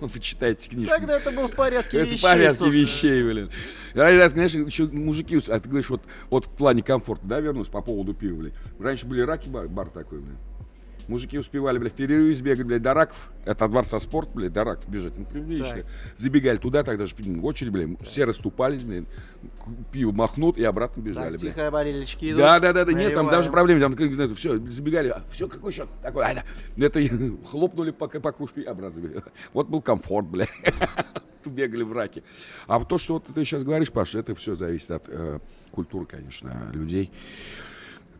Ну, 0.00 0.08
почитайте 0.08 0.68
книжку. 0.68 0.92
Тогда 0.92 1.16
это 1.16 1.32
был 1.32 1.48
в 1.48 1.54
порядке 1.56 1.96
Это 1.96 2.06
в 2.06 2.12
вещей, 2.12 2.22
порядке 2.22 2.58
собственно. 2.58 2.82
вещей, 2.82 3.22
блин. 3.22 3.50
Ребят, 3.94 4.34
конечно, 4.34 4.58
еще 4.58 4.86
мужики, 4.88 5.40
а 5.48 5.58
ты 5.58 5.68
говоришь, 5.70 5.88
вот, 5.88 6.02
вот 6.28 6.46
в 6.46 6.50
плане 6.50 6.82
комфорта, 6.82 7.26
да, 7.26 7.40
вернусь 7.40 7.68
по 7.68 7.80
поводу 7.80 8.12
пива, 8.12 8.36
блин. 8.36 8.52
Раньше 8.78 9.06
были 9.06 9.22
раки, 9.22 9.48
бар, 9.48 9.68
бар 9.68 9.88
такой, 9.88 10.18
блин. 10.18 10.36
Мужики 11.08 11.38
успевали, 11.38 11.78
блядь, 11.78 11.92
в 11.92 11.96
перерыве 11.96 12.34
сбегать, 12.34 12.66
блядь, 12.66 12.82
до 12.82 12.94
раков. 12.94 13.30
Это 13.44 13.68
дворца 13.68 13.98
спорт, 13.98 14.30
блядь, 14.34 14.52
до 14.52 14.64
раков 14.64 14.88
бежать. 14.88 15.16
Ну, 15.18 15.24
прилично. 15.24 15.76
Так. 15.76 15.86
Забегали 16.16 16.56
туда, 16.58 16.82
тогда 16.84 17.06
же 17.06 17.14
в 17.14 17.44
очередь, 17.44 17.72
блядь, 17.72 18.00
все 18.02 18.24
расступались, 18.24 18.82
к- 18.82 19.92
пиво 19.92 20.12
махнут 20.12 20.58
и 20.58 20.64
обратно 20.64 21.00
бежали, 21.00 21.32
Так, 21.36 21.40
блядь. 21.40 21.54
тихо, 21.54 21.70
болельщики 21.70 22.26
идут. 22.26 22.38
Да, 22.38 22.60
да, 22.60 22.72
да, 22.72 22.84
да, 22.84 22.92
нет, 22.92 23.14
там 23.14 23.28
даже 23.30 23.50
проблем, 23.50 23.80
там 23.80 24.34
все, 24.34 24.58
забегали, 24.66 25.14
все, 25.28 25.48
какой 25.48 25.72
счет? 25.72 25.88
Такой, 26.02 26.24
ай, 26.24 26.34
да. 26.34 26.84
Это 26.84 27.00
хлопнули 27.50 27.90
по, 27.90 28.08
по 28.08 28.32
кружке 28.32 28.62
и 28.62 28.64
обратно 28.64 29.00
забегали. 29.00 29.24
Вот 29.52 29.68
был 29.68 29.82
комфорт, 29.82 30.26
бля. 30.26 30.46
Бегали 31.44 31.82
в 31.82 31.92
раке. 31.92 32.22
А 32.68 32.82
то, 32.84 32.98
что 32.98 33.14
вот 33.14 33.26
ты 33.26 33.44
сейчас 33.44 33.64
говоришь, 33.64 33.90
Паша, 33.90 34.20
это 34.20 34.34
все 34.36 34.54
зависит 34.54 34.92
от 34.92 35.04
э, 35.08 35.40
культуры, 35.72 36.06
конечно, 36.06 36.70
людей, 36.72 37.10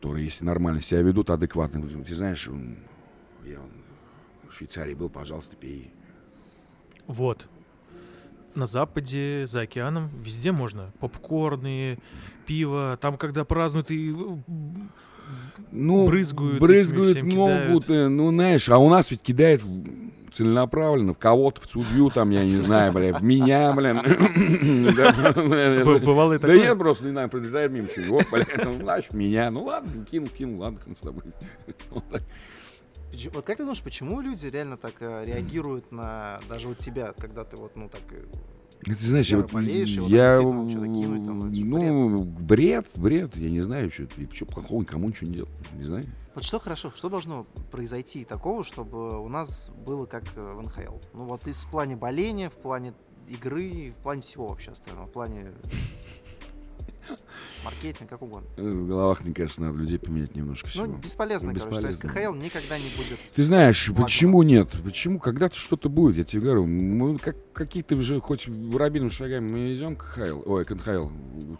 которые, 0.02 0.24
если 0.24 0.44
нормально 0.44 0.80
себя 0.80 1.00
ведут, 1.00 1.30
адекватно. 1.30 1.80
Ты 1.80 2.14
знаешь, 2.16 2.48
я 3.46 3.58
в 4.50 4.52
Швейцарии 4.52 4.94
был, 4.94 5.08
пожалуйста, 5.08 5.54
пей. 5.54 5.92
Вот. 7.06 7.46
На 8.56 8.66
Западе, 8.66 9.44
за 9.46 9.60
океаном, 9.60 10.10
везде 10.20 10.50
можно. 10.50 10.92
Попкорны, 10.98 11.98
пиво. 12.46 12.98
Там, 13.00 13.16
когда 13.16 13.44
празднуют 13.44 13.92
и 13.92 14.10
э, 14.12 14.36
Ну, 15.70 16.06
Брызгают 16.06 16.60
брызгают 16.60 17.22
могут, 17.22 17.88
э, 17.88 18.08
ну, 18.08 18.30
знаешь, 18.30 18.68
а 18.68 18.78
у 18.78 18.90
нас 18.90 19.12
ведь 19.12 19.22
кидает 19.22 19.62
в- 19.62 19.84
целенаправленно 20.32 21.12
в 21.14 21.18
кого-то, 21.18 21.60
в 21.60 21.70
судью, 21.70 22.10
там, 22.10 22.30
я 22.30 22.44
не 22.44 22.56
знаю, 22.56 22.92
бля, 22.92 23.12
в 23.12 23.22
меня, 23.22 23.72
бля, 23.72 23.94
бывало 26.00 26.32
и 26.34 26.38
Да 26.38 26.54
нет, 26.54 26.78
просто, 26.78 27.04
не 27.04 27.10
знаю, 27.12 27.28
пролетает 27.28 27.70
мимо 27.70 27.88
чего, 27.88 28.20
бля, 28.30 28.46
ну, 28.64 28.72
значит, 28.72 29.14
меня, 29.14 29.48
ну, 29.50 29.64
ладно, 29.64 30.04
кинул, 30.04 30.28
кинул, 30.28 30.60
ладно, 30.60 30.80
с 30.96 31.00
тобой. 31.00 31.22
Вот 31.90 32.04
Вот 33.34 33.44
как 33.44 33.58
ты 33.58 33.62
думаешь, 33.64 33.82
почему 33.82 34.20
люди 34.20 34.46
реально 34.46 34.76
так 34.76 34.94
э, 35.00 35.24
реагируют 35.26 35.92
на 35.92 36.40
даже 36.48 36.68
у 36.68 36.74
тебя, 36.74 37.12
когда 37.18 37.44
ты 37.44 37.56
вот, 37.56 37.76
ну, 37.76 37.88
так... 37.88 38.00
э, 38.10 38.22
Ну, 38.86 38.94
Ты 38.94 39.04
знаешь, 39.06 39.28
Яро 39.28 39.42
вот 39.42 39.52
болеешь, 39.52 39.96
и 39.96 40.00
вот 40.00 40.08
я, 40.10 40.38
действительно 40.38 40.70
что-то 40.70 40.86
кинуть 40.86 41.24
там, 41.26 41.38
это 41.38 41.54
же 41.54 41.64
ну, 41.64 42.24
бред, 42.24 42.86
бред, 42.96 43.36
я 43.36 43.50
не 43.50 43.60
знаю, 43.60 43.90
что, 43.90 44.04
что 44.32 44.46
плохого 44.46 44.80
никому 44.80 45.08
ничего 45.08 45.28
не 45.30 45.36
делал, 45.36 45.48
не 45.74 45.84
знаю. 45.84 46.04
Вот 46.34 46.44
что 46.44 46.58
хорошо, 46.58 46.92
что 46.96 47.08
должно 47.08 47.46
произойти 47.70 48.24
такого, 48.24 48.64
чтобы 48.64 49.20
у 49.22 49.28
нас 49.28 49.70
было 49.86 50.06
как 50.06 50.24
э, 50.36 50.52
в 50.54 50.62
НХЛ? 50.62 50.96
Ну, 51.12 51.24
вот 51.24 51.46
и 51.46 51.52
в 51.52 51.66
плане 51.70 51.96
боления, 51.96 52.48
в 52.48 52.54
плане 52.54 52.94
игры, 53.28 53.92
в 53.98 54.02
плане 54.02 54.22
всего 54.22 54.48
вообще 54.48 54.70
остального, 54.70 55.06
в 55.06 55.12
плане 55.12 55.52
маркетинга, 57.64 58.10
как 58.10 58.22
угодно. 58.22 58.48
Э, 58.56 58.70
В 58.70 58.86
головах, 58.86 59.22
мне 59.24 59.34
кажется, 59.34 59.60
надо 59.60 59.78
людей 59.78 59.98
поменять 59.98 60.34
немножко 60.34 60.68
всего. 60.68 60.86
Ну, 60.86 60.96
бесполезно, 60.96 61.52
Ну, 61.52 61.58
короче. 61.60 61.80
То 61.80 61.86
есть 61.86 62.02
бесполезно. 62.02 62.32
КХЛ 62.32 62.42
никогда 62.42 62.78
не 62.78 62.88
будет. 62.96 63.18
Ты 63.34 63.44
знаешь, 63.44 63.88
Ладно. 63.88 64.04
почему 64.04 64.42
нет? 64.42 64.68
Почему? 64.82 65.18
Когда-то 65.18 65.56
что-то 65.56 65.88
будет, 65.88 66.16
я 66.16 66.24
тебе 66.24 66.42
говорю. 66.42 66.66
Мы 66.66 67.18
как, 67.18 67.36
какие-то 67.52 67.94
уже, 67.96 68.20
хоть 68.20 68.48
воробьиным 68.48 69.10
шагами 69.10 69.48
мы 69.52 69.74
идем 69.74 69.96
к 69.96 70.02
ХЛ, 70.02 70.42
ой, 70.46 70.64
к 70.64 70.70
НХЛ. 70.70 71.08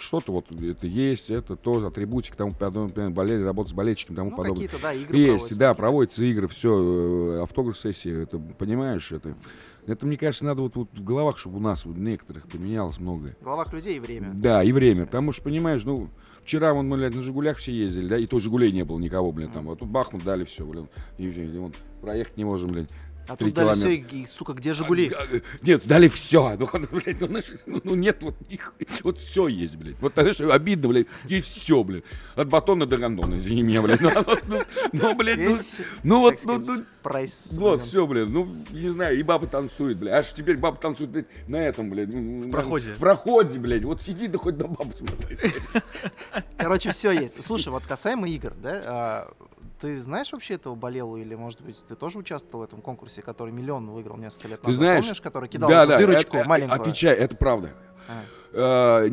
Что-то 0.00 0.32
вот 0.32 0.50
это 0.50 0.86
есть, 0.86 1.30
это 1.30 1.56
то, 1.56 1.86
атрибутик, 1.86 2.36
тому 2.36 2.50
подобное, 2.52 3.10
болели, 3.10 3.42
работа 3.42 3.70
с 3.70 3.72
болельщиками, 3.72 4.16
тому 4.16 4.30
Ну, 4.30 4.36
подобное. 4.36 4.68
да, 4.80 4.92
игры 4.92 5.16
Есть, 5.16 5.28
проводятся 5.28 5.58
да, 5.58 5.74
проводятся 5.74 6.24
игры, 6.24 6.48
все, 6.48 7.40
автограф-сессии, 7.42 8.22
это, 8.22 8.38
понимаешь, 8.38 9.12
это, 9.12 9.34
это, 9.86 10.06
мне 10.06 10.16
кажется, 10.16 10.44
надо 10.44 10.62
вот, 10.62 10.76
вот 10.76 10.88
в 10.92 11.02
головах, 11.02 11.38
чтобы 11.38 11.56
у 11.56 11.60
нас, 11.60 11.84
у 11.86 11.92
некоторых, 11.92 12.46
поменялось 12.48 12.98
многое. 12.98 13.36
В 13.40 13.44
головах 13.44 13.72
людей 13.72 13.96
и 13.96 14.00
время. 14.00 14.32
Да, 14.34 14.62
и 14.62 14.72
время. 14.72 15.06
Потому 15.06 15.32
что, 15.32 15.42
понимаешь, 15.42 15.84
ну, 15.84 16.08
вчера 16.42 16.72
вон 16.72 16.88
мы, 16.88 16.96
блядь, 16.96 17.14
на 17.14 17.22
Жигулях 17.22 17.56
все 17.58 17.72
ездили, 17.72 18.08
да, 18.08 18.18
и 18.18 18.26
то 18.26 18.38
Жигулей 18.38 18.72
не 18.72 18.84
было 18.84 18.98
никого, 18.98 19.32
блин, 19.32 19.50
там. 19.50 19.66
Вот 19.66 19.80
тут 19.80 19.88
бахнут, 19.88 20.22
дали 20.22 20.44
все, 20.44 20.64
блин. 20.64 20.88
И, 21.18 21.26
и 21.28 21.58
вон, 21.58 21.72
проехать 22.00 22.36
не 22.36 22.44
можем, 22.44 22.70
блин. 22.70 22.86
А 23.28 23.36
тут 23.36 23.54
дали 23.54 23.74
все, 23.74 23.90
и, 23.90 24.22
и, 24.22 24.26
сука, 24.26 24.52
где 24.52 24.72
Жигули? 24.72 25.10
А, 25.14 25.22
а, 25.22 25.40
Нет, 25.62 25.86
дали 25.86 26.08
все. 26.08 26.56
Ну, 26.58 26.68
блядь, 26.90 27.20
ну, 27.20 27.26
знаешь, 27.28 27.46
ну, 27.66 27.80
ну, 27.84 27.94
нет, 27.94 28.18
вот, 28.22 28.34
их- 28.48 28.74
вот 29.04 29.18
все 29.18 29.46
есть, 29.48 29.76
блядь. 29.76 29.96
Вот, 30.00 30.12
знаешь, 30.14 30.40
обидно, 30.40 30.88
блядь, 30.88 31.06
есть 31.26 31.48
все, 31.48 31.82
блядь. 31.84 32.04
От 32.34 32.48
батона 32.48 32.86
до 32.86 32.96
гондона, 32.98 33.36
извини 33.38 33.62
меня, 33.62 33.82
блядь. 33.82 34.00
Ну, 34.12 34.36
ну, 34.48 34.62
ну, 34.92 35.14
блядь, 35.14 35.38
ну, 35.38 35.56
ну, 36.02 36.20
вот, 36.20 36.40
ну, 36.44 36.58
ну, 36.58 36.84
прайс. 37.02 37.56
вот, 37.58 37.82
все, 37.82 38.06
блин, 38.06 38.28
ну, 38.30 38.48
не 38.70 38.88
знаю, 38.88 39.18
и 39.18 39.22
баба 39.22 39.46
танцует, 39.46 39.98
блядь. 39.98 40.14
Аж 40.14 40.32
теперь 40.32 40.58
баба 40.58 40.76
танцует, 40.76 41.10
блядь, 41.10 41.48
на 41.48 41.56
этом, 41.56 41.90
блядь. 41.90 42.14
В 42.14 42.50
проходе. 42.50 42.94
В 42.94 42.98
проходе, 42.98 43.58
блядь. 43.58 43.84
Вот 43.84 44.02
сиди, 44.02 44.26
да 44.26 44.38
хоть 44.38 44.56
на 44.58 44.68
бабу 44.68 44.92
смотри. 44.96 45.38
Короче, 46.56 46.90
все 46.90 47.12
есть. 47.12 47.42
Слушай, 47.44 47.68
вот 47.68 47.84
касаемо 47.86 48.28
игр, 48.28 48.52
да, 48.62 48.82
а, 48.84 49.32
ты 49.82 49.98
знаешь 50.00 50.30
вообще 50.32 50.54
этого 50.54 50.76
болелу 50.76 51.16
или, 51.16 51.34
может 51.34 51.60
быть, 51.60 51.84
ты 51.88 51.96
тоже 51.96 52.18
участвовал 52.18 52.60
в 52.64 52.68
этом 52.68 52.80
конкурсе, 52.80 53.20
который 53.20 53.52
миллион 53.52 53.90
выиграл 53.90 54.16
несколько 54.16 54.46
лет 54.48 54.60
Ты 54.60 54.68
назад? 54.68 54.78
знаешь, 54.80 55.04
Помнишь, 55.04 55.20
который 55.20 55.48
кидал 55.48 55.68
да, 55.68 55.86
да, 55.86 55.98
дырочку 55.98 56.36
это- 56.36 56.48
маленькую? 56.48 56.80
Отвечай, 56.80 57.14
это 57.16 57.36
правда. 57.36 57.70
А, 58.54 59.00
Э, 59.04 59.08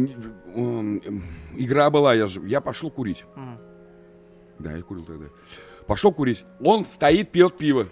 Игра 1.57 1.89
была, 1.89 2.13
я 2.13 2.27
же, 2.27 2.41
я 2.47 2.61
пошел 2.61 2.91
курить. 2.91 3.25
м. 3.35 3.57
Да, 4.59 4.73
я 4.73 4.83
курил 4.83 5.05
тогда. 5.05 5.25
Пошел 5.87 6.11
курить. 6.11 6.45
Он 6.63 6.85
стоит, 6.85 7.31
пьет 7.31 7.57
пиво. 7.57 7.87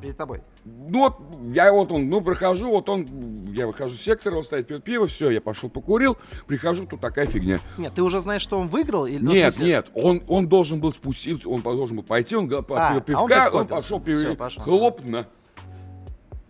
Перед 0.00 0.16
тобой. 0.16 0.42
Ну 0.90 1.00
вот, 1.00 1.16
я 1.54 1.72
вот 1.72 1.92
он, 1.92 2.08
ну, 2.08 2.20
прохожу, 2.20 2.70
вот 2.70 2.88
он, 2.88 3.52
я 3.52 3.66
выхожу 3.66 3.94
с 3.94 4.00
сектора, 4.00 4.36
он 4.36 4.44
стоит, 4.44 4.66
пьет 4.66 4.84
пиво, 4.84 5.06
все, 5.06 5.30
я 5.30 5.40
пошел 5.40 5.68
покурил, 5.68 6.16
прихожу, 6.46 6.86
тут 6.86 7.00
такая 7.00 7.26
фигня. 7.26 7.60
Нет, 7.76 7.92
ты 7.94 8.02
уже 8.02 8.20
знаешь, 8.20 8.40
что 8.42 8.58
он 8.58 8.68
выиграл? 8.68 9.04
Или, 9.06 9.22
ну, 9.22 9.32
нет, 9.32 9.52
смысле- 9.52 9.66
нет, 9.66 9.86
он, 9.94 10.22
он 10.28 10.48
должен 10.48 10.80
был 10.80 10.92
спуститься, 10.94 11.48
он 11.48 11.60
должен 11.60 11.96
был 11.98 12.04
пойти, 12.04 12.36
он 12.36 12.46
А, 12.52 12.62
попил 12.62 12.78
а 12.78 12.94
он 12.94 13.02
пивка, 13.02 13.50
он 13.52 13.66
пошел, 13.66 14.00
пив- 14.00 14.36
пошел. 14.36 14.62
хлоп, 14.62 15.04
на. 15.04 15.26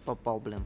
Попал, 0.05 0.39
блин. 0.41 0.61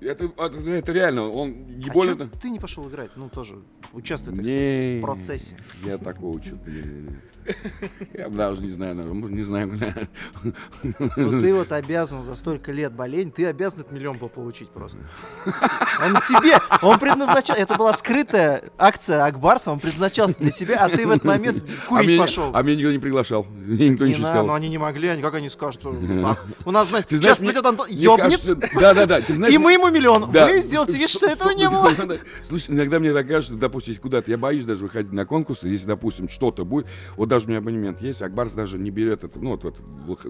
Это, 0.00 0.24
это, 0.24 0.70
это 0.70 0.92
реально, 0.92 1.28
он 1.30 1.78
не 1.78 1.88
А 1.88 1.92
чё 1.94 2.16
ты 2.40 2.50
не 2.50 2.58
пошел 2.60 2.86
играть? 2.88 3.10
Ну, 3.16 3.28
тоже. 3.30 3.58
участвует, 3.92 4.36
так 4.36 4.44
сказать, 4.44 4.62
Не, 4.62 4.98
в 4.98 5.02
процессе. 5.02 5.56
Я 5.84 5.96
такого 5.98 6.42
что-то. 6.42 6.70
Я 8.14 8.28
даже 8.28 8.62
не 8.62 8.70
знаю, 8.70 9.14
может, 9.14 9.36
не 9.36 9.42
знаю, 9.42 9.68
бля. 9.68 9.94
Вот 11.16 11.40
ты 11.40 11.54
вот 11.54 11.72
обязан 11.72 12.22
за 12.22 12.34
столько 12.34 12.72
лет 12.72 12.92
болеть, 12.92 13.34
ты 13.34 13.46
обязан 13.46 13.80
этот 13.80 13.92
миллион 13.92 14.18
был 14.18 14.28
получить 14.28 14.68
просто. 14.70 15.00
Он 16.02 16.14
тебе, 16.28 16.58
он 16.82 16.98
предназначал, 16.98 17.56
это 17.56 17.76
была 17.76 17.92
скрытая 17.92 18.64
акция 18.78 19.24
Акбарса, 19.24 19.70
он 19.72 19.80
предназначался 19.80 20.38
для 20.38 20.50
тебя, 20.50 20.84
а 20.84 20.88
ты 20.88 21.06
в 21.06 21.10
этот 21.10 21.24
момент 21.24 21.62
А 21.84 21.88
курить 21.88 22.08
меня, 22.08 22.20
пошел. 22.22 22.50
а 22.54 22.62
меня 22.62 22.76
никто 22.76 22.92
не 22.92 22.98
приглашал. 22.98 23.44
Мне 23.44 23.90
никто 23.90 24.04
Не 24.06 24.10
ничего 24.12 24.26
не 24.26 24.32
надо, 24.32 24.34
но 24.40 24.44
сказал. 24.44 24.56
они 24.56 24.68
не 24.68 24.78
могли, 24.78 25.08
они 25.08 25.22
как 25.22 25.34
они 25.34 25.48
скажут, 25.50 25.80
что 25.80 25.92
так. 25.94 26.44
у 26.64 26.70
нас, 26.70 26.88
знаешь, 26.88 27.04
Ты 27.06 27.18
сейчас 27.18 27.38
знаешь, 27.38 27.52
придет 27.54 27.66
Антон, 27.66 27.88
ёбнет, 27.90 28.42
да-да-да, 28.74 29.20
ты 29.20 29.34
знаешь... 29.36 29.54
и 29.54 29.58
мы 29.58 29.72
ему 29.74 29.83
миллион. 29.90 30.30
Да. 30.30 30.46
Вы 30.46 30.60
сделаете 30.60 30.96
вид, 30.96 31.08
что 31.08 31.26
этого 31.26 31.50
не 31.50 31.68
было. 31.68 31.90
Слушай, 32.42 32.74
иногда 32.74 32.98
мне 32.98 33.12
так 33.12 33.26
кажется, 33.26 33.54
допустим, 33.54 33.92
если 33.92 34.02
куда-то, 34.02 34.30
я 34.30 34.38
боюсь 34.38 34.64
даже 34.64 34.84
выходить 34.84 35.12
на 35.12 35.26
конкурсы, 35.26 35.68
если, 35.68 35.86
допустим, 35.86 36.28
что-то 36.28 36.64
будет, 36.64 36.86
вот 37.16 37.28
даже 37.28 37.46
у 37.46 37.48
меня 37.48 37.58
абонемент 37.58 38.00
есть, 38.00 38.22
Акбарс 38.22 38.52
даже 38.52 38.78
не 38.78 38.90
берет 38.90 39.24
это, 39.24 39.38
ну, 39.38 39.50
вот, 39.50 39.64
вот 39.64 40.20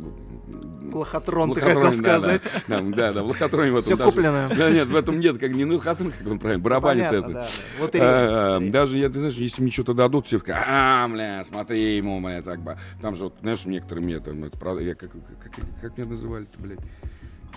Лохотрон, 0.93 1.55
ты 1.55 1.61
хотел 1.61 1.93
сказать. 1.93 2.43
Да, 2.69 2.81
да, 2.81 3.13
да, 3.13 3.23
в 3.23 3.29
лохотроне 3.29 3.73
в 3.73 3.77
этом 3.77 3.97
Все 3.97 4.05
куплено. 4.05 4.51
Да 4.57 4.71
нет, 4.71 4.89
в 4.89 4.97
этом 4.97 5.19
нет, 5.21 5.39
как 5.39 5.55
не 5.55 5.65
лохотрон, 5.65 6.13
как 6.13 6.27
он 6.27 6.39
правильно, 6.39 6.63
барабанит 6.63 7.13
это. 7.13 7.47
А, 7.79 7.83
Лотерея. 7.83 8.71
Даже, 8.71 8.99
я, 8.99 9.09
ты 9.09 9.19
знаешь, 9.19 9.35
если 9.35 9.63
мне 9.63 9.71
что-то 9.71 9.95
дадут, 9.95 10.27
все 10.27 10.39
такие, 10.39 10.57
а, 10.57 11.07
бля, 11.09 11.43
смотри 11.45 11.97
ему, 11.97 12.21
бля, 12.21 12.43
так 12.43 12.61
бы. 12.61 12.79
Там 13.01 13.15
же, 13.15 13.25
вот, 13.25 13.35
знаешь, 13.41 13.65
некоторые 13.65 14.05
мне 14.05 14.21
там, 14.21 14.45
это, 14.45 14.59
как 14.59 15.99
меня 15.99 16.09
называли-то, 16.09 16.61
блядь, 16.61 16.81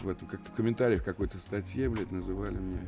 в 0.03 0.09
этом, 0.09 0.27
как-то 0.27 0.51
в 0.51 0.55
комментариях 0.55 1.03
какой-то 1.03 1.37
статье, 1.39 1.89
блядь, 1.89 2.11
называли 2.11 2.55
меня. 2.55 2.81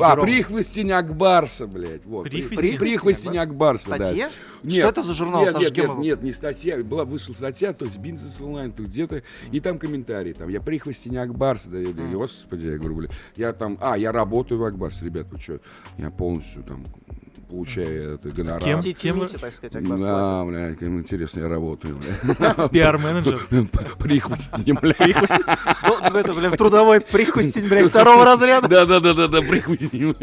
А, 0.00 0.16
прихвостень 0.16 0.92
Акбарса, 0.92 1.66
блядь, 1.66 2.04
вот. 2.04 2.24
Прихвостень? 2.24 2.56
При- 2.56 2.78
Прихвостень 2.78 3.36
Акбарса, 3.36 3.90
да. 3.90 3.96
Статья? 3.96 4.30
Нет, 4.62 4.74
Что 4.74 4.88
это 4.88 5.02
за 5.02 5.14
журнал 5.14 5.42
нет, 5.42 5.52
со 5.52 5.58
нет, 5.58 5.76
нет, 5.76 5.98
нет, 5.98 6.22
не 6.22 6.32
статья. 6.32 6.76
Была, 6.84 7.04
вышла 7.04 7.32
статья, 7.32 7.72
то 7.72 7.84
есть 7.84 7.98
Бизнес 7.98 8.40
онлайн, 8.40 8.70
тут 8.70 8.86
где-то, 8.86 9.22
и 9.50 9.60
там 9.60 9.78
комментарии, 9.78 10.32
там, 10.32 10.48
я 10.50 10.60
прихвостень 10.60 11.16
Акбарса, 11.16 11.70
да, 11.70 11.78
я 11.78 11.92
говорю, 11.92 12.18
господи, 12.18 12.66
я 12.68 12.78
говорю, 12.78 12.94
бля, 12.94 13.08
я 13.34 13.52
там, 13.52 13.76
а, 13.80 13.98
я 13.98 14.12
работаю 14.12 14.60
в 14.60 14.64
Акбарсе, 14.64 15.04
ребят, 15.04 15.26
вы 15.32 15.38
что, 15.40 15.60
я 15.98 16.10
полностью 16.10 16.62
там 16.62 16.84
получаю 17.48 18.14
это 18.14 18.28
гонорар. 18.30 18.62
Кем? 18.62 18.80
Титимите, 18.80 19.38
так 19.38 19.52
сказать, 19.52 19.76
Акбарс 19.76 20.02
Да, 20.02 20.44
бля, 20.44 20.74
кому 20.74 21.00
интересно, 21.00 21.40
я 21.40 21.48
работаю, 21.48 21.96
бля. 21.96 22.68
Пиар-менеджер. 22.68 23.46
Прихвостень, 23.98 24.74
бля. 24.74 24.94
Прихвостень. 24.94 25.44
Ну, 26.10 26.18
это, 26.18 26.34
бля, 26.34 26.50
трудовой 26.50 27.00
прихвостень, 27.00 27.68
блядь, 27.68 27.88
второго 27.88 28.24
разряда. 28.24 28.68
Да, 28.68 28.86
да, 28.86 29.00
да, 29.00 29.14
да, 29.14 29.28
да, 29.28 29.42
прихвостень. 29.42 30.14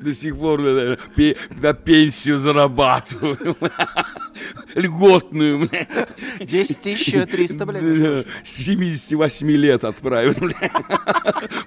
До 0.00 0.14
сих 0.14 0.36
пор 0.36 0.60
бля, 0.60 0.98
на 1.50 1.72
пенсию 1.74 2.38
зарабатываю. 2.38 3.56
Льготную, 4.74 5.68
бля. 5.68 5.86
10 6.40 6.80
тысяч 6.80 7.12
300, 7.12 7.66
блядь. 7.66 8.00
Да, 8.00 8.24
С 8.42 8.50
78 8.64 9.50
лет 9.50 9.84
отправят, 9.84 10.38
бля. 10.40 10.70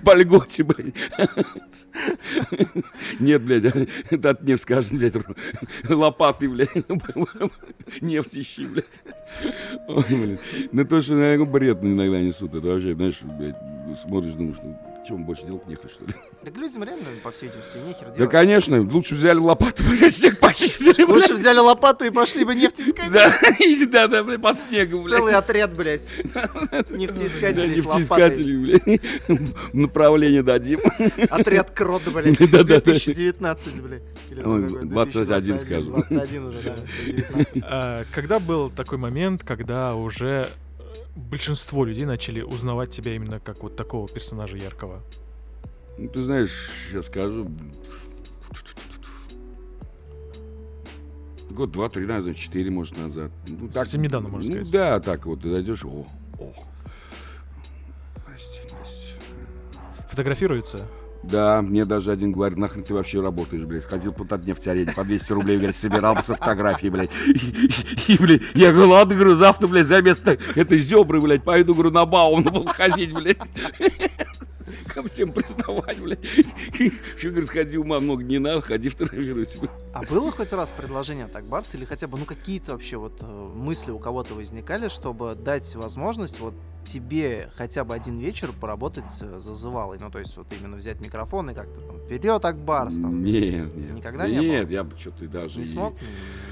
По 0.04 0.16
льготе, 0.16 0.64
блядь. 0.64 0.94
Нет, 3.20 3.44
блядь, 3.44 3.66
это 4.10 4.30
от 4.32 4.44
нефть 4.44 4.64
скажет, 4.64 4.94
блядь, 4.94 5.14
лопаты, 5.90 6.50
блядь, 6.50 6.70
нефть 8.02 8.38
ищи, 8.38 8.66
блядь. 8.66 8.86
Ой, 9.88 10.04
блин. 10.10 10.40
Ну 10.72 10.86
то, 10.86 11.02
что, 11.02 11.14
наверное, 11.14 11.46
бред 11.46 11.80
иногда 11.84 12.20
несут, 12.20 12.54
это 12.54 12.68
вообще, 12.68 12.94
знаешь, 12.96 13.22
блядь, 13.22 13.56
смотришь, 13.98 14.34
думаешь, 14.34 14.58
ну, 14.64 14.78
чем 15.08 15.26
больше 15.26 15.46
делать 15.46 15.68
нехуй, 15.68 15.90
что 15.90 16.06
ли? 16.06 16.14
Так 16.46 16.56
людям 16.58 16.84
реально, 16.84 17.06
по 17.24 17.32
всей 17.32 17.48
видимости, 17.48 17.78
нехер 17.78 18.08
Да, 18.10 18.14
делать. 18.16 18.32
конечно, 18.32 18.82
лучше 18.82 19.16
взяли 19.16 19.38
лопату, 19.38 19.84
блядь, 19.90 20.14
снег 20.14 20.40
почистили, 20.40 21.04
Лучше 21.04 21.30
блядь. 21.30 21.40
взяли 21.40 21.60
лопату 21.60 22.06
и 22.06 22.10
пошли 22.10 22.44
бы 22.46 22.56
нефть 22.56 22.82
искать. 22.82 23.12
Да, 23.12 23.34
да, 23.92 24.08
да, 24.08 24.24
блядь, 24.24 24.42
под 24.42 24.58
снегом, 24.60 25.02
блядь. 25.04 25.18
Целый 25.18 25.34
отряд, 25.36 25.76
блядь, 25.76 26.10
Да, 26.34 26.50
нефтеискателей 26.90 27.82
с 27.82 27.86
лопатой. 27.86 28.00
нефтеискатели, 28.46 28.58
блядь. 28.58 29.74
Направление 29.74 30.44
дадим. 30.44 30.80
Отряд 31.30 31.72
крот, 31.72 32.04
блядь, 32.08 32.38
Да-да-да. 32.40 32.82
2019, 32.82 33.82
блядь. 33.82 34.02
Или 34.30 34.44
Ой, 34.44 34.64
какой, 34.64 34.86
21 34.88 35.60
скажем. 35.60 35.92
21 36.10 36.46
уже, 36.46 36.62
да, 36.62 36.76
19. 37.06 37.64
А, 37.64 38.04
Когда 38.14 38.40
был 38.40 38.70
такой 38.70 38.98
момент, 38.98 39.44
когда 39.44 39.96
уже 39.96 40.50
большинство 41.16 41.86
людей 41.86 42.06
начали 42.06 42.42
узнавать 42.42 42.92
тебя 42.92 43.16
именно 43.16 43.40
как 43.40 43.64
вот 43.64 43.76
такого 43.76 44.08
персонажа 44.08 44.58
яркого? 44.58 45.04
Ну, 45.98 46.08
ты 46.10 46.24
знаешь, 46.24 46.90
я 46.94 47.02
скажу. 47.02 47.50
Год, 51.50 51.72
два, 51.72 51.90
три, 51.90 52.06
наверное, 52.06 52.34
четыре, 52.34 52.72
может, 52.72 52.98
назад. 52.98 53.32
Ну, 53.48 53.70
Совсем 53.72 54.02
недавно, 54.02 54.30
можно 54.30 54.48
ну, 54.50 54.56
сказать. 54.56 54.72
Да, 54.72 55.00
так 55.00 55.26
вот, 55.26 55.42
ты 55.42 55.54
зайдешь, 55.54 55.84
о, 55.84 56.08
о. 56.40 56.54
Прости, 58.26 58.62
прости. 58.70 59.14
Фотографируется? 60.10 60.88
Да, 61.24 61.62
мне 61.62 61.86
даже 61.86 62.12
один 62.12 62.32
говорит, 62.32 62.58
нахрен 62.58 62.84
ты 62.84 62.94
вообще 62.94 63.22
работаешь, 63.22 63.64
блядь. 63.64 63.86
Ходил 63.86 64.12
по 64.12 64.24
нефтярене 64.38 64.92
по 64.92 65.04
200 65.04 65.34
рублей, 65.34 65.58
говорит, 65.58 65.76
собирал 65.76 66.16
бы 66.16 66.24
со 66.24 66.36
фотографии, 66.36 66.88
блядь. 66.88 67.12
И, 68.08 68.18
блядь, 68.18 68.42
я 68.56 68.72
говорю, 68.72 68.90
ладно, 68.90 69.16
говорю, 69.16 69.36
завтра, 69.36 69.68
блядь, 69.68 69.88
за 69.88 70.02
место 70.02 70.38
этой 70.56 70.80
зебры, 70.80 71.22
блядь, 71.22 71.44
пойду, 71.44 71.74
говорю, 71.74 71.92
на 71.92 72.06
Баум 72.06 72.44
буду 72.44 72.68
ходить, 72.68 73.14
блядь. 73.14 73.38
Ко 74.94 75.04
всем 75.04 75.32
признавать, 75.32 76.00
блядь. 76.00 76.24
Еще, 76.24 77.30
говорит, 77.30 77.50
ходи, 77.50 77.78
ума 77.78 78.00
много 78.00 78.24
не 78.24 78.40
надо, 78.40 78.62
ходи, 78.62 78.90
фотографируй 78.90 79.46
себя. 79.46 79.70
А 79.94 80.04
было 80.04 80.32
хоть 80.32 80.52
раз 80.54 80.72
предложение 80.72 81.26
от 81.26 81.36
Акбарса 81.36 81.78
или 81.78 81.86
хотя 81.86 82.08
бы, 82.08 82.18
ну, 82.18 82.26
какие-то 82.26 82.74
вообще 82.74 82.98
вот 82.98 83.20
э, 83.22 83.26
мысли 83.26 83.92
у 83.92 84.00
кого-то 84.00 84.34
возникали, 84.36 84.88
чтобы 84.88 85.36
дать 85.36 85.76
возможность 85.76 86.40
вот 86.40 86.54
тебе 86.86 87.50
хотя 87.56 87.84
бы 87.84 87.94
один 87.94 88.18
вечер 88.20 88.52
поработать 88.60 89.12
э, 89.22 89.40
зазывалой? 89.40 89.98
Ну, 90.00 90.10
то 90.10 90.20
есть 90.20 90.36
вот 90.38 90.48
именно 90.60 90.78
взять 90.78 91.00
микрофон 91.02 91.50
и 91.52 91.54
как-то 91.54 91.80
там 91.82 92.00
вперед 92.00 92.44
Акбарс 92.44 92.96
там. 92.96 93.24
Нет, 93.24 93.76
нет. 93.76 93.94
Никогда 93.94 94.24
Да 94.24 94.30
не 94.30 94.38
было? 94.38 94.46
Нет, 94.46 94.70
я 94.70 94.84
бы 94.84 94.98
что-то 94.98 95.28
даже... 95.28 95.58
Не 95.60 95.64
и- 95.64 95.68
смог? 95.68 95.94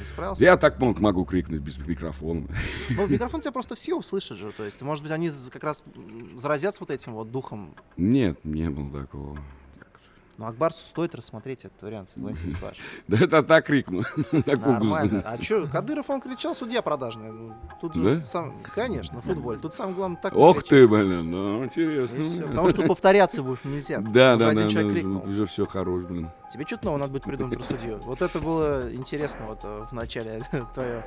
Справился? 0.10 0.44
Я 0.44 0.58
так 0.58 0.80
мог, 0.80 1.00
могу 1.00 1.26
крикнуть 1.26 1.62
без 1.62 1.78
микрофона. 1.78 2.48
Ну, 2.90 3.08
микрофон 3.08 3.42
тебя 3.42 3.52
просто 3.52 3.76
все 3.76 3.96
услышат 3.96 4.38
же. 4.38 4.52
То 4.52 4.66
есть, 4.66 4.82
может 4.82 5.04
быть, 5.04 5.12
они 5.12 5.30
как 5.52 5.64
раз 5.64 5.84
заразятся 6.36 6.82
вот 6.82 6.92
этим 6.92 7.14
вот 7.14 7.32
духом. 7.32 7.76
Нет, 7.98 8.44
не 8.44 8.70
было 8.70 9.02
такого. 9.02 9.38
Но 10.40 10.48
Акбарсу 10.48 10.86
стоит 10.86 11.14
рассмотреть 11.16 11.66
этот 11.66 11.82
вариант, 11.82 12.10
согласись, 12.10 12.58
Паш. 12.62 12.78
Да 13.10 13.18
это 13.18 13.44
так 13.44 13.66
крикну. 13.66 14.04
Так 14.46 14.66
Нормально. 14.66 15.22
А 15.26 15.38
что, 15.44 15.68
Кадыров, 15.68 16.10
он 16.10 16.22
кричал, 16.22 16.56
судья 16.56 16.82
продажный. 16.82 17.30
Ну, 17.34 17.54
Тут 17.82 17.94
сам, 18.24 18.56
конечно, 18.74 19.20
футбол. 19.20 19.58
Тут 19.58 19.76
самое 19.76 19.96
главное 19.98 20.18
так 20.22 20.34
Ох 20.34 20.64
ты, 20.64 20.88
блин, 20.88 21.30
ну 21.30 21.66
интересно. 21.66 22.48
Потому 22.48 22.70
что 22.70 22.84
повторяться 22.84 23.44
будешь 23.44 23.66
нельзя. 23.66 24.00
Да, 24.20 24.38
да, 24.38 24.54
да, 24.54 24.68
крикнул. 24.70 25.24
уже 25.24 25.46
все 25.46 25.66
хорош, 25.66 26.06
блин. 26.06 26.30
Тебе 26.52 26.66
что-то 26.66 26.86
новое 26.86 27.02
надо 27.02 27.12
будет 27.12 27.26
придумать 27.26 27.58
про 27.58 27.64
судью. 27.64 28.00
Вот 28.06 28.22
это 28.22 28.40
было 28.40 28.94
интересно 28.94 29.46
вот 29.46 29.60
э, 29.64 29.86
в 29.90 29.92
начале 29.92 30.40
твое. 30.74 31.06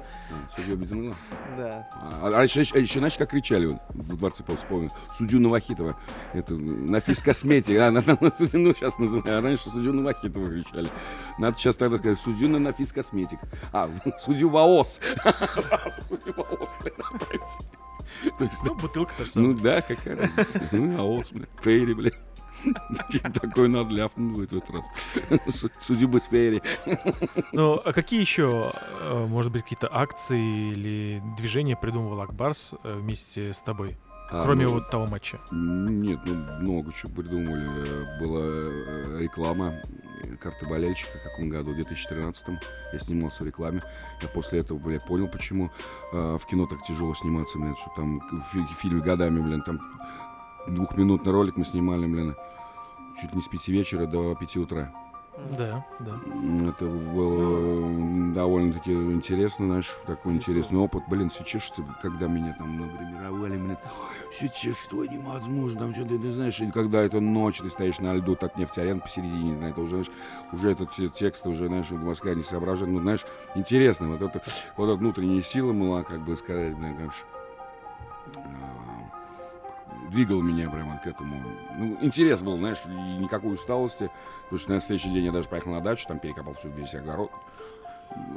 Судья 0.55 0.77
Безумно. 0.77 1.17
Да. 1.57 1.89
А, 1.95 2.31
а 2.35 2.43
еще, 2.45 2.65
знаешь, 2.99 3.17
как 3.17 3.31
кричали 3.31 3.67
в 3.89 4.17
дворце 4.17 4.45
по 4.45 4.55
вспомнил? 4.57 4.91
Судью 5.17 5.41
Новохитова. 5.41 5.99
Это 6.33 6.55
на. 6.55 6.99
А, 6.99 7.91
на 7.91 8.03
судью, 8.31 8.61
ну, 8.61 8.75
сейчас 8.75 8.99
называю. 8.99 9.22
А 9.25 9.41
раньше 9.41 9.69
судью 9.69 9.93
Новохитова 9.93 10.47
кричали. 10.47 10.89
Надо 11.39 11.57
сейчас 11.59 11.77
тогда 11.77 11.99
сказать, 11.99 12.21
судью 12.21 12.49
на, 12.49 12.59
на 12.59 12.73
физкосметик. 12.73 13.39
А, 13.73 13.89
судью 14.21 14.51
ВАОС. 14.51 15.01
Судью 16.09 16.35
ВАОС, 16.37 16.77
блин. 16.83 16.95
То 18.39 18.45
есть, 18.45 18.59
Ну, 18.65 18.75
бутылка 18.75 19.13
то 19.17 19.25
же 19.25 19.33
ну 19.37 19.55
да, 19.55 19.81
какая 19.81 20.17
разница. 20.17 20.63
Ну, 20.73 20.99
АОС, 21.01 21.31
блин. 21.33 21.49
Фейри, 21.63 21.95
блин. 21.95 22.13
Такой 23.41 23.69
надо 23.69 23.93
ляпнуть 23.95 24.37
будет 24.37 24.53
в 24.53 24.57
этот 24.57 24.71
раз. 24.71 25.55
Су- 25.57 25.71
Судью 25.81 26.09
бы 26.09 26.21
с 26.21 26.29
Фейри. 26.29 26.63
Ну, 27.53 27.75
а 27.85 27.93
какие 27.93 28.21
еще, 28.21 28.73
э, 29.01 29.27
может 29.27 29.51
быть, 29.51 29.63
какие-то 29.63 29.89
акции 29.93 30.71
или 30.71 31.23
движения 31.37 31.77
придумывал 31.77 32.21
Акбарс 32.21 32.75
э, 32.85 32.95
вместе 32.95 33.53
с 33.53 33.63
тобой? 33.63 33.99
А, 34.35 34.45
Кроме 34.45 34.65
ну, 34.65 34.73
вот 34.73 34.89
того 34.89 35.07
матча. 35.11 35.39
Нет, 35.51 36.19
ну 36.25 36.35
много 36.61 36.91
чего 36.93 37.13
придумали. 37.13 37.69
Была 38.19 38.41
э, 38.41 39.19
реклама 39.21 39.75
э, 40.25 40.37
карты 40.37 40.67
болельщика, 40.67 41.19
в 41.19 41.23
каком 41.23 41.51
году, 41.51 41.73
в 41.73 41.75
2013 41.75 42.45
Я 42.95 42.99
снимался 42.99 43.43
в 43.43 43.47
рекламе. 43.47 43.83
Я 44.23 44.29
после 44.29 44.61
этого, 44.61 44.79
бля, 44.79 44.99
понял, 45.01 45.29
почему 45.29 45.71
э, 46.13 46.37
в 46.41 46.47
кино 46.47 46.67
так 46.67 46.83
тяжело 46.83 47.15
сниматься, 47.15 47.59
блин, 47.59 47.77
что 47.77 47.91
там 47.95 48.21
в 48.21 48.53
фи- 48.53 48.75
фильме 48.81 49.03
годами, 49.03 49.39
блин, 49.41 49.61
там 49.61 49.81
двухминутный 50.67 51.31
ролик 51.33 51.57
мы 51.59 51.67
снимали, 51.67 52.07
блин, 52.07 52.35
чуть 53.21 53.31
ли 53.33 53.37
не 53.37 53.43
с 53.43 53.49
пяти 53.49 53.71
вечера 53.71 54.07
до 54.07 54.35
пяти 54.35 54.59
утра. 54.59 54.91
Да, 55.37 55.85
да. 56.01 56.13
Это 56.69 56.85
было 56.85 57.59
м, 57.87 58.35
довольно-таки 58.35 58.93
интересно, 58.93 59.67
знаешь, 59.67 59.97
такой 60.07 60.35
интересный 60.35 60.79
опыт. 60.79 61.03
Блин, 61.09 61.31
все 61.31 61.43
чешется, 61.43 61.83
когда 62.03 62.27
меня 62.27 62.55
там 62.59 62.79
нагримировали, 62.79 63.57
блин, 63.57 63.79
все 64.31 64.49
чешется, 64.49 64.97
невозможно, 64.97 65.81
там 65.81 65.95
что-то, 65.95 66.19
ты 66.19 66.33
знаешь, 66.33 66.61
и 66.61 66.71
когда 66.71 67.01
это 67.01 67.21
ночь, 67.21 67.59
ты 67.59 67.71
стоишь 67.71 67.99
на 67.99 68.15
льду, 68.15 68.35
так 68.37 68.57
нефтеарен 68.57 69.01
посередине, 69.01 69.57
на 69.57 69.65
это 69.71 69.81
уже, 69.81 69.91
знаешь, 70.05 70.11
уже 70.53 70.71
этот 70.71 70.91
те- 70.91 71.09
текст 71.09 71.47
уже, 71.47 71.67
знаешь, 71.69 71.91
вот 71.91 72.01
мозга 72.01 72.35
не 72.35 72.43
соображает, 72.43 72.93
ну, 72.93 73.01
знаешь, 73.01 73.25
интересно, 73.55 74.11
вот 74.11 74.21
это, 74.23 74.43
вот 74.77 74.85
эта 74.85 74.95
внутренняя 74.97 75.43
сила 75.43 75.73
была, 75.73 76.03
как 76.03 76.21
бы 76.21 76.37
сказать, 76.37 76.77
знаешь, 76.77 77.25
а, 78.37 78.82
двигал 80.13 80.41
меня 80.43 80.71
прямо 80.71 80.99
к 80.99 81.07
этому. 81.07 81.43
Ну, 81.77 81.99
интерес 82.01 82.43
был, 82.43 82.59
знаешь, 82.59 82.79
и 82.87 83.23
никакой 83.23 83.55
усталости. 83.55 84.11
Потому 84.45 84.59
что 84.59 84.73
на 84.73 84.81
следующий 84.81 85.11
день 85.11 85.25
я 85.25 85.33
даже 85.33 85.49
поехал 85.49 85.73
на 85.73 85.81
дачу, 85.81 86.07
там 86.07 86.19
перекопал 86.19 86.55
всю 86.55 86.69
весь 86.69 86.95
огород. 86.95 87.31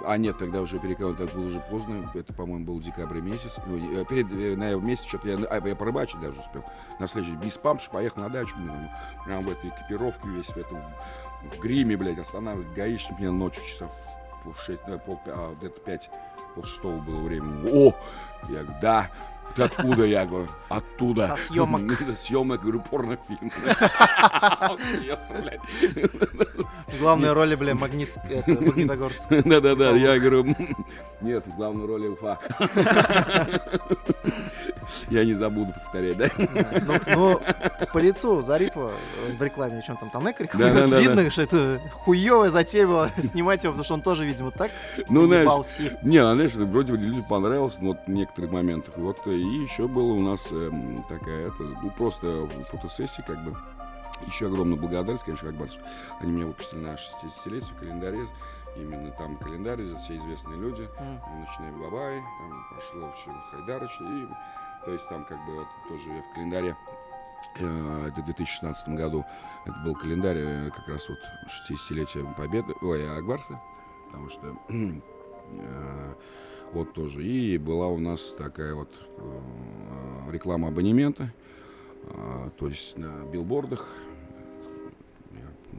А 0.05 0.17
нет, 0.17 0.37
тогда 0.37 0.61
уже 0.61 0.79
перекопал, 0.79 1.13
это 1.13 1.25
было 1.35 1.45
уже 1.45 1.59
поздно. 1.59 2.09
Это, 2.13 2.33
по-моему, 2.33 2.65
был 2.65 2.79
декабрь 2.79 3.19
месяц. 3.19 3.57
Э, 3.57 4.05
Перед 4.07 4.31
э, 4.31 4.55
ноябрь 4.55 4.85
месяц 4.85 5.05
что-то 5.05 5.27
я, 5.27 5.37
а, 5.37 5.67
я 5.67 5.75
порыбачить 5.75 6.21
даже 6.21 6.39
успел. 6.39 6.63
На 6.99 7.07
следующий 7.07 7.35
без 7.35 7.57
памши 7.57 7.89
поехал 7.91 8.21
на 8.21 8.29
дачу. 8.29 8.55
там, 8.55 8.89
прям 9.25 9.41
в 9.41 9.49
этой 9.51 9.69
экипировке 9.69 10.29
весь, 10.29 10.47
в 10.47 10.57
этом 10.57 10.81
в 11.51 11.59
гриме, 11.59 11.97
блядь, 11.97 12.19
останавливает 12.19 12.73
гаишник 12.73 13.19
меня 13.19 13.31
ночью 13.31 13.63
часов 13.65 13.91
в 14.45 14.59
шесть, 14.59 14.81
э, 14.87 14.97
пол, 14.97 15.19
а, 15.27 15.55
где-то 15.55 15.81
пять, 15.81 16.09
пол 16.53 16.63
шестого 16.63 16.99
было 16.99 17.21
время. 17.21 17.69
О! 17.71 17.93
Я 18.49 18.63
говорю, 18.63 18.79
да. 18.81 19.11
Ты 19.55 19.63
откуда? 19.63 20.03
Я 20.03 20.25
говорю, 20.25 20.47
оттуда. 20.69 21.27
Со 21.27 21.35
съемок. 21.37 21.81
Съемок, 22.17 22.61
говорю, 22.61 22.81
порнофильм. 22.81 23.51
Главной 26.99 27.33
роли, 27.33 27.55
бля, 27.55 27.73
Магнитогорск. 27.75 29.29
Да-да-да, 29.45 29.91
я 29.91 30.19
говорю, 30.19 30.43
«М, 30.45 30.75
нет, 31.21 31.45
в 31.47 31.55
главной 31.55 31.85
роли 31.85 32.07
Уфа. 32.07 32.37
Я 35.09 35.25
не 35.25 35.33
забуду 35.33 35.73
повторять, 35.73 36.17
да? 36.17 36.27
Да. 36.37 37.01
Ну, 37.07 37.15
ну, 37.15 37.41
по 37.93 37.97
лицу 37.97 38.41
Зарипова 38.41 38.91
э, 39.27 39.33
в 39.33 39.41
рекламе, 39.41 39.81
что 39.81 39.97
он 40.01 40.09
там, 40.09 40.23
да, 40.23 40.87
да, 40.87 40.99
видно, 40.99 41.29
что 41.31 41.41
это 41.41 41.81
хуевая 41.91 42.49
затея 42.49 42.87
была 42.87 43.09
снимать 43.17 43.63
его, 43.63 43.73
потому 43.73 43.83
что 43.83 43.93
он 43.95 44.01
тоже, 44.01 44.25
видимо, 44.25 44.51
так 44.51 44.71
Ну, 45.09 45.25
знаешь. 45.27 45.79
Не, 46.01 46.21
знаешь, 46.21 46.53
вроде 46.53 46.93
бы 46.93 46.97
людям 46.97 47.23
понравилось, 47.25 47.77
но 47.79 47.89
вот 47.89 47.99
в 48.05 48.09
некоторых 48.09 48.51
моментах. 48.51 48.97
Вот 48.97 49.19
э, 49.25 49.31
и 49.31 49.63
еще 49.63 49.87
было 49.87 50.13
у 50.13 50.21
нас 50.21 50.47
эм, 50.51 51.03
такая, 51.09 51.47
это, 51.47 51.63
ну 51.63 51.91
просто 51.91 52.47
фотосессия, 52.69 53.23
как 53.23 53.43
бы. 53.43 53.55
Еще 54.27 54.47
огромная 54.47 54.77
благодарность, 54.77 55.23
конечно, 55.23 55.49
Акбарсу. 55.49 55.79
Они 56.19 56.31
меня 56.31 56.45
выпустили 56.45 56.79
на 56.79 56.93
60-летие 56.95 57.73
в 57.73 57.79
календаре. 57.79 58.27
Именно 58.75 59.11
там 59.11 59.37
календарь, 59.37 59.79
все 59.97 60.17
известные 60.17 60.59
люди. 60.59 60.87
М. 60.99 61.21
Начиная 61.39 61.71
Бабай, 61.71 62.21
там 62.39 62.65
пошло 62.75 63.13
все 63.17 63.31
Хайдарыч. 63.51 63.91
И, 64.01 64.27
то 64.85 64.93
есть 64.93 65.09
там 65.09 65.25
как 65.25 65.43
бы 65.45 65.55
вот 65.55 65.67
тоже 65.89 66.09
я 66.09 66.21
в 66.21 66.33
календаре 66.33 66.77
э, 67.59 68.07
это 68.07 68.21
в 68.21 68.25
2016 68.25 68.89
году 68.89 69.25
это 69.65 69.75
был 69.83 69.95
календарь 69.95 70.37
э, 70.37 70.69
как 70.69 70.87
раз 70.87 71.09
вот 71.09 71.17
60-летия 71.47 72.35
Победы, 72.35 72.73
ой, 72.81 73.17
Акбарса, 73.17 73.59
потому 74.05 74.29
что 74.29 74.55
э, 74.69 76.13
вот 76.71 76.93
тоже. 76.93 77.25
И 77.25 77.57
была 77.57 77.87
у 77.87 77.97
нас 77.97 78.33
такая 78.37 78.75
вот 78.75 78.89
реклама 80.29 80.67
абонемента, 80.67 81.31
то 82.57 82.67
есть 82.67 82.97
на 82.97 83.23
билбордах 83.31 83.87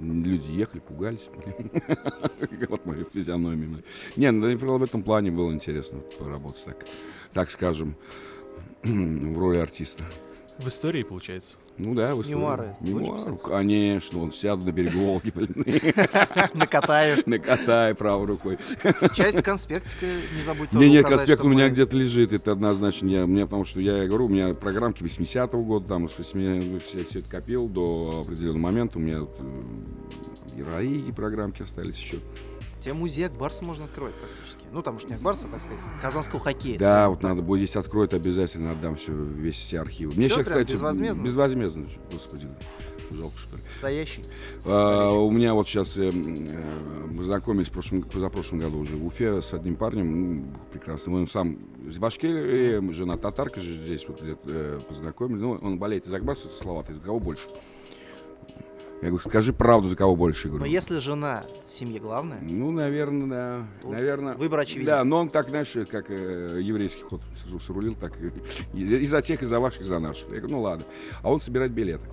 люди 0.00 0.50
ехали, 0.52 0.80
пугались. 0.80 1.28
Вот 2.68 2.86
моя 2.86 3.04
физиономия. 3.04 3.68
блин. 3.68 3.84
Не, 4.16 4.30
ну 4.30 4.78
в 4.78 4.82
этом 4.82 5.02
плане 5.02 5.30
было 5.30 5.52
интересно 5.52 6.00
поработать 6.18 6.64
так, 6.64 6.86
так 7.32 7.50
скажем, 7.50 7.96
в 8.83 9.39
роли 9.39 9.59
артиста. 9.59 10.05
В 10.59 10.68
истории, 10.68 11.03
получается. 11.03 11.57
Ну 11.77 11.95
да, 11.95 12.14
в 12.14 12.22
истории. 12.22 12.37
Мемуары 12.37 12.77
Мемуары, 12.81 13.37
конечно. 13.37 14.22
Он 14.22 14.33
сяду 14.33 14.64
на 14.64 14.72
берегу 14.72 15.01
Волги, 15.01 15.31
блин, 15.31 15.55
Накатаю. 16.55 17.22
накатай 17.27 17.95
правой 17.95 18.27
рукой. 18.27 18.59
Часть 19.14 19.43
конспектика 19.43 20.07
не 20.07 20.43
забудь 20.43 20.70
тоже 20.70 20.83
Не, 20.83 20.91
нет, 20.91 21.07
конспект 21.07 21.43
у 21.43 21.49
меня 21.49 21.68
где-то 21.68 21.95
лежит, 21.95 22.33
это 22.33 22.53
однозначно. 22.53 23.07
Я, 23.09 23.27
меня, 23.27 23.45
потому 23.45 23.66
что 23.66 23.81
я 23.81 24.07
говорю, 24.07 24.27
у 24.27 24.29
меня 24.31 24.55
программки 24.55 25.03
80-го 25.03 25.61
года, 25.61 25.89
там, 25.89 26.09
с 26.09 26.16
80 26.16 26.83
все, 26.83 27.05
все 27.05 27.18
это 27.18 27.29
копил 27.29 27.68
до 27.68 28.22
определенного 28.24 28.62
момента. 28.62 28.97
У 28.97 29.03
меня 29.03 29.18
э, 29.20 30.59
и 30.59 30.62
РАИ, 30.62 31.09
и 31.09 31.12
программки 31.12 31.61
остались 31.61 31.99
еще. 31.99 32.16
Тебе 32.87 32.95
музей 32.95 33.26
Акбарса 33.26 33.64
можно 33.64 33.87
открывать 33.87 34.14
практически. 34.14 34.64
Ну, 34.70 34.80
там 34.80 34.95
уж 34.95 35.07
не 35.07 35.14
Акбарса, 35.14 35.49
так 35.49 35.61
сказать, 35.61 35.82
казанского 36.01 36.41
хоккея. 36.41 36.78
Да, 36.78 37.09
вот 37.09 37.20
надо 37.20 37.43
будет, 37.43 37.62
если 37.62 37.80
откроют, 37.80 38.14
обязательно 38.14 38.70
отдам 38.70 38.95
все, 38.95 39.11
весь 39.11 39.57
все 39.57 39.80
архивы. 39.80 40.14
Мне 40.14 40.28
сейчас, 40.28 40.47
кстати, 40.47 40.70
безвозмездно? 40.70 41.24
безвозмездно, 41.24 41.87
господи, 42.12 42.47
жалко, 43.11 43.37
что 43.39 43.57
ли. 43.57 43.64
Настоящий. 43.64 44.24
А, 44.64 45.11
у 45.11 45.32
меня 45.32 45.55
вот 45.55 45.66
сейчас 45.66 45.99
э, 45.99 46.11
э, 46.11 47.11
мы 47.11 47.24
знакомились 47.24 47.66
в 47.66 47.72
прошлом, 47.72 48.03
позапрошлом 48.03 48.61
году 48.61 48.78
уже 48.78 48.95
в 48.95 49.05
Уфе 49.05 49.43
с 49.43 49.53
одним 49.53 49.74
парнем, 49.74 50.37
ну, 50.37 50.45
прекрасным. 50.70 51.16
Он 51.16 51.26
сам 51.26 51.59
из 51.89 51.99
Башкирии, 51.99 52.93
жена 52.93 53.16
татарка 53.16 53.61
же 53.61 53.72
здесь 53.72 54.07
вот 54.07 54.22
где-то, 54.22 54.43
э, 54.47 54.80
познакомились. 54.89 55.43
Ну, 55.43 55.59
он 55.61 55.76
болеет 55.80 56.07
из 56.07 56.14
Акбарса, 56.14 56.47
Салавата, 56.47 56.93
из 56.93 57.01
кого 57.01 57.18
больше? 57.18 57.49
Я 59.03 59.09
говорю, 59.11 59.28
скажи 59.28 59.53
правду, 59.53 59.88
за 59.88 59.97
кого 59.97 60.16
больше, 60.16 60.49
я 60.49 60.53
Но 60.53 60.59
говорю. 60.59 60.72
если 60.72 60.99
жена 60.99 61.44
в 61.68 61.74
семье 61.74 62.01
главная, 62.01 62.38
Ну, 62.40 62.70
наверное, 62.70 63.26
да. 63.28 63.66
Тут 63.82 63.92
наверное. 63.92 64.34
выбор 64.36 64.61
очевиден. 64.61 64.86
Да, 64.86 65.05
но 65.05 65.18
он 65.18 65.28
так, 65.28 65.49
знаешь, 65.51 65.74
как 65.90 66.11
э, 66.11 66.61
еврейский 66.62 67.03
ход 67.03 67.20
срулил, 67.61 67.94
так 67.94 68.12
и, 68.74 68.78
и 68.78 69.07
за 69.07 69.20
тех, 69.20 69.42
и 69.42 69.47
за 69.47 69.61
ваших, 69.61 69.82
и 69.82 69.84
за 69.84 69.99
наших. 69.99 70.28
Я 70.30 70.36
говорю, 70.38 70.49
ну 70.57 70.61
ладно. 70.62 70.84
А 71.22 71.30
он 71.30 71.40
собирает 71.40 71.72
билеты. 71.72 72.05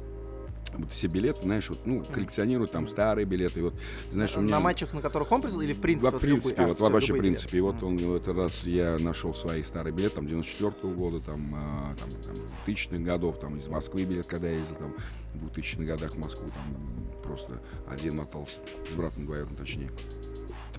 Вот 0.78 0.92
все 0.92 1.08
билеты, 1.08 1.42
знаешь, 1.44 1.70
вот, 1.70 1.86
ну, 1.86 2.04
коллекционирует 2.04 2.72
там 2.72 2.88
старые 2.88 3.26
билеты. 3.26 3.62
Вот, 3.62 3.76
знаешь, 4.12 4.36
у 4.36 4.42
меня... 4.42 4.56
на 4.56 4.60
матчах, 4.60 4.94
на 4.94 5.02
которых 5.02 5.32
он 5.32 5.42
присутствовал, 5.42 5.66
или 5.66 5.74
в 5.74 5.82
принципе? 5.82 6.08
Во 6.08 6.12
вот 6.12 6.22
принципе, 6.22 6.50
любой- 6.50 6.66
А, 6.66 6.68
вот 6.70 6.78
всё, 6.78 6.90
вообще 6.90 7.14
в 7.14 7.18
принципе. 7.18 7.58
И 7.58 7.62
билеты. 7.62 7.78
вот 7.78 7.84
он 7.84 7.98
в 7.98 8.16
этот 8.16 8.36
раз 8.36 8.66
я 8.66 8.98
нашел 9.00 9.36
свои 9.36 9.64
старые 9.64 9.94
билеты, 9.94 10.16
там 10.16 10.26
94 10.26 10.94
года, 10.96 11.20
там, 11.20 11.48
а, 11.54 11.96
там, 11.96 12.10
там 12.24 12.36
2000-х 12.66 13.04
годов, 13.04 13.40
там 13.40 13.58
из 13.58 13.68
Москвы 13.68 14.04
билет, 14.04 14.28
когда 14.28 14.48
я 14.48 14.58
ездил, 14.58 14.76
там 14.76 14.96
в 15.36 15.46
2000-х 15.52 15.84
годах 15.84 16.16
в 16.16 16.18
Москву, 16.18 16.48
там 16.48 17.22
просто 17.24 17.62
один 17.88 18.16
мотался, 18.18 18.60
с 18.92 18.96
братом 18.96 19.26
двоюродным 19.26 19.58
точнее. 19.58 19.92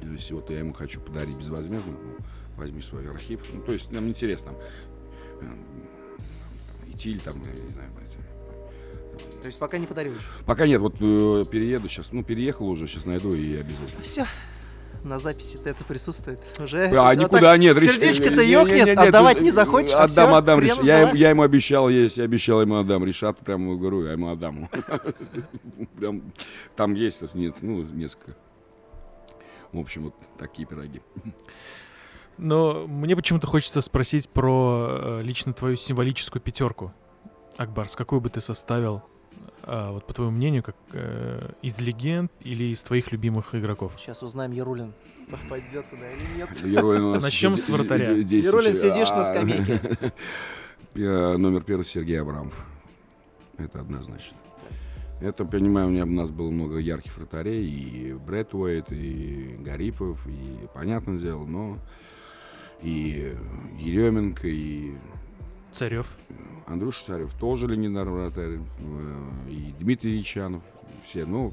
То 0.01 0.09
есть 0.09 0.31
вот 0.33 0.51
я 0.51 0.59
ему 0.59 0.73
хочу 0.75 1.01
подарить 1.01 1.37
безвозмездно, 1.37 1.93
ну, 1.93 2.17
возьми 2.57 2.83
свой 2.83 3.09
архив. 3.09 3.41
Ну, 3.53 3.63
то 3.63 3.73
есть 3.73 3.91
нам 3.93 4.09
интересно, 4.09 4.53
там, 4.53 4.61
э, 5.41 5.41
там, 5.41 5.59
Итиль, 6.93 7.21
там, 7.21 7.41
я 7.43 7.63
не 7.63 7.69
знаю, 7.71 7.89
То 9.15 9.47
есть 9.47 9.59
пока 9.59 9.79
не 9.79 9.87
подарил 9.87 10.13
еще. 10.13 10.23
Пока 10.47 10.67
нет, 10.67 10.81
вот 10.81 10.95
э, 11.01 11.45
перееду 11.51 11.89
сейчас, 11.89 12.13
ну, 12.13 12.23
переехал 12.25 12.69
уже, 12.69 12.87
сейчас 12.87 13.05
найду 13.05 13.35
и 13.35 13.55
обязательно. 13.57 14.01
Все. 14.03 14.27
На 15.03 15.19
записи-то 15.19 15.69
это 15.69 15.85
присутствует. 15.85 16.41
Уже. 16.59 16.87
А, 16.87 17.15
Ну, 17.15 17.23
никуда 17.25 17.51
так 17.53 17.59
нет. 17.59 17.79
Сердечко-то 17.83 18.37
не- 18.37 18.47
не- 18.47 18.53
ёкнет, 18.53 18.75
не- 18.75 18.85
не, 18.85 18.91
отдавать 18.93 19.41
не 19.43 19.51
захочешь, 19.51 19.93
а 19.93 20.05
Отдам, 20.05 20.29
всё, 20.29 20.35
отдам. 20.37 20.61
Риш. 20.61 20.73
Я, 20.83 21.11
я 21.11 21.29
ему 21.31 21.43
обещал, 21.43 21.91
есть, 21.91 22.17
я 22.17 22.25
обещал 22.25 22.63
ему 22.63 22.77
отдам. 22.79 23.05
Решат 23.05 23.39
прям 23.41 23.79
говорю, 23.79 24.07
я 24.07 24.13
ему 24.13 24.31
отдам. 24.31 24.71
Прям 25.99 26.33
там 26.75 26.95
есть, 26.95 27.23
нет, 27.35 27.55
ну, 27.61 27.83
несколько. 27.83 28.35
В 29.73 29.79
общем, 29.79 30.05
вот 30.05 30.15
такие 30.39 30.67
пироги. 30.67 31.03
Но 32.39 32.87
мне 32.89 33.15
почему-то 33.15 33.47
хочется 33.47 33.81
спросить 33.81 34.29
про 34.29 35.19
э, 35.21 35.23
лично 35.23 35.53
твою 35.53 35.77
символическую 35.77 36.41
пятерку. 36.43 36.93
Акбарс, 37.57 37.97
какую 37.97 38.21
бы 38.21 38.31
ты 38.31 38.41
составил, 38.41 39.03
а, 39.63 39.93
вот 39.93 40.07
по 40.07 40.13
твоему 40.13 40.33
мнению, 40.33 40.63
как 40.63 40.77
э, 40.93 41.53
из 41.63 41.81
легенд 41.81 42.31
или 42.41 42.65
из 42.65 42.83
твоих 42.83 43.13
любимых 43.13 43.55
игроков? 43.55 43.95
Сейчас 43.97 44.23
узнаем, 44.23 44.53
Ярулин 44.53 44.93
попадет 45.31 45.89
туда 45.89 46.11
или 46.11 46.39
нет. 46.39 46.63
Герой 46.63 47.01
у 47.01 47.15
нас 47.15 47.23
Начнем 47.23 47.57
с 47.57 47.69
вратаря. 47.69 48.13
Ярулин, 48.13 48.75
сидишь 48.75 49.11
на 49.11 49.23
А, 49.23 49.25
скамейке. 49.25 49.81
Номер 50.95 51.63
первый 51.63 51.85
Сергей 51.85 52.21
Абрамов. 52.21 52.67
Это 53.57 53.81
однозначно. 53.81 54.37
Это, 55.21 55.45
понимаю, 55.45 55.89
у 55.89 55.91
меня 55.91 56.05
у 56.05 56.09
нас 56.09 56.31
было 56.31 56.51
много 56.51 56.79
ярких 56.79 57.17
вратарей, 57.17 57.67
и 57.67 58.13
Брэд 58.13 58.53
Уэйт, 58.53 58.93
и 58.93 59.57
Гарипов, 59.61 60.27
и 60.27 60.67
понятное 60.75 61.19
дело, 61.19 61.47
но 61.47 61.79
и 62.83 63.35
Еременко, 63.79 64.47
и 64.47 64.93
Царев. 65.75 66.17
Андрюша 66.67 67.05
Царев 67.05 67.35
тоже 67.35 67.67
легендарный 67.67 68.13
вратарь, 68.13 68.59
э, 68.79 69.51
и 69.51 69.75
Дмитрий 69.79 70.13
Ильичанов, 70.13 70.63
все. 71.05 71.27
Ну, 71.27 71.53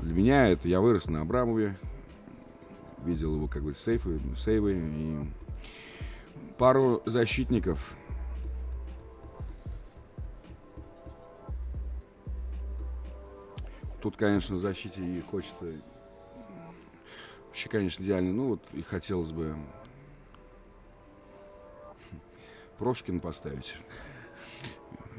для 0.00 0.14
меня 0.14 0.48
это 0.48 0.68
я 0.68 0.80
вырос 0.80 1.06
на 1.06 1.22
Абрамове, 1.22 1.76
видел 3.04 3.34
его, 3.36 3.46
как 3.46 3.62
бы, 3.62 3.74
сейфы, 3.74 4.20
сейвы, 4.36 4.74
и 4.74 5.18
пару 6.58 7.02
защитников. 7.06 7.94
тут, 14.00 14.16
конечно, 14.16 14.56
в 14.56 14.58
защите 14.58 15.00
и 15.00 15.20
хочется... 15.20 15.66
Вообще, 17.48 17.68
конечно, 17.68 18.02
идеально. 18.02 18.32
Ну, 18.32 18.48
вот 18.48 18.60
и 18.72 18.82
хотелось 18.82 19.32
бы 19.32 19.54
Прошкин 22.80 23.20
поставить. 23.20 23.74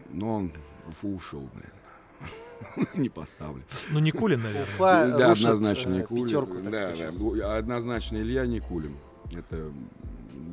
Но 0.09 0.33
он 0.33 0.51
в 0.99 1.05
ушел, 1.07 1.47
блин. 1.53 2.88
Не 2.95 3.07
поставлю. 3.09 3.63
Ну, 3.91 3.99
Никулин, 3.99 4.41
наверное. 4.41 4.63
Уфа 4.63 5.15
Да, 5.15 5.31
однозначно 5.31 5.93
э, 5.93 5.99
Никулин. 5.99 6.25
пятерку, 6.25 6.55
так 6.55 6.71
Да, 6.71 6.93
да. 6.95 7.57
Однозначно 7.57 8.17
Илья 8.17 8.47
Никулин. 8.47 8.97
Это 9.31 9.71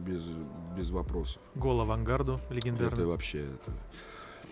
без, 0.07 0.23
без 0.77 0.91
вопросов. 0.91 1.41
Гол 1.55 1.81
авангарду 1.81 2.41
Это 2.45 2.55
легендарный. 2.55 3.07
вообще 3.07 3.39
это. 3.47 3.73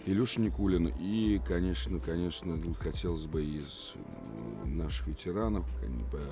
Илюша 0.07 0.41
Никулин. 0.41 0.89
И, 0.99 1.39
конечно, 1.47 2.01
конечно, 2.01 2.59
хотелось 2.81 3.27
бы 3.27 3.45
из 3.45 3.93
наших 4.65 5.09
ветеранов 5.09 5.67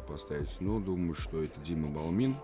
поставить. 0.09 0.57
Но 0.61 0.81
думаю, 0.81 1.15
что 1.15 1.43
это 1.43 1.61
Дима 1.61 1.89
Балмин. 1.89 2.35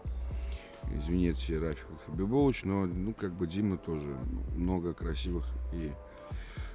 Извините, 0.99 1.59
Рафик 1.59 1.87
Хабибович, 2.07 2.65
но, 2.65 2.87
ну, 2.87 3.15
как 3.15 3.33
бы 3.33 3.47
Дима 3.47 3.79
тоже 3.79 4.17
много 4.55 4.93
красивых. 4.93 5.45
И 5.73 5.91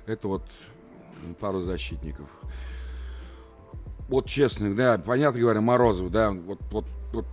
это 0.06 0.28
вот 0.28 0.44
пару 1.40 1.62
защитников. 1.62 2.30
Вот 4.08 4.28
честно, 4.28 4.76
да, 4.76 4.98
понятно 4.98 5.40
говоря, 5.40 5.62
Морозов, 5.62 6.12
да, 6.12 6.32
вот, 6.32 6.60
вот, 6.72 6.86
вот 7.12 7.26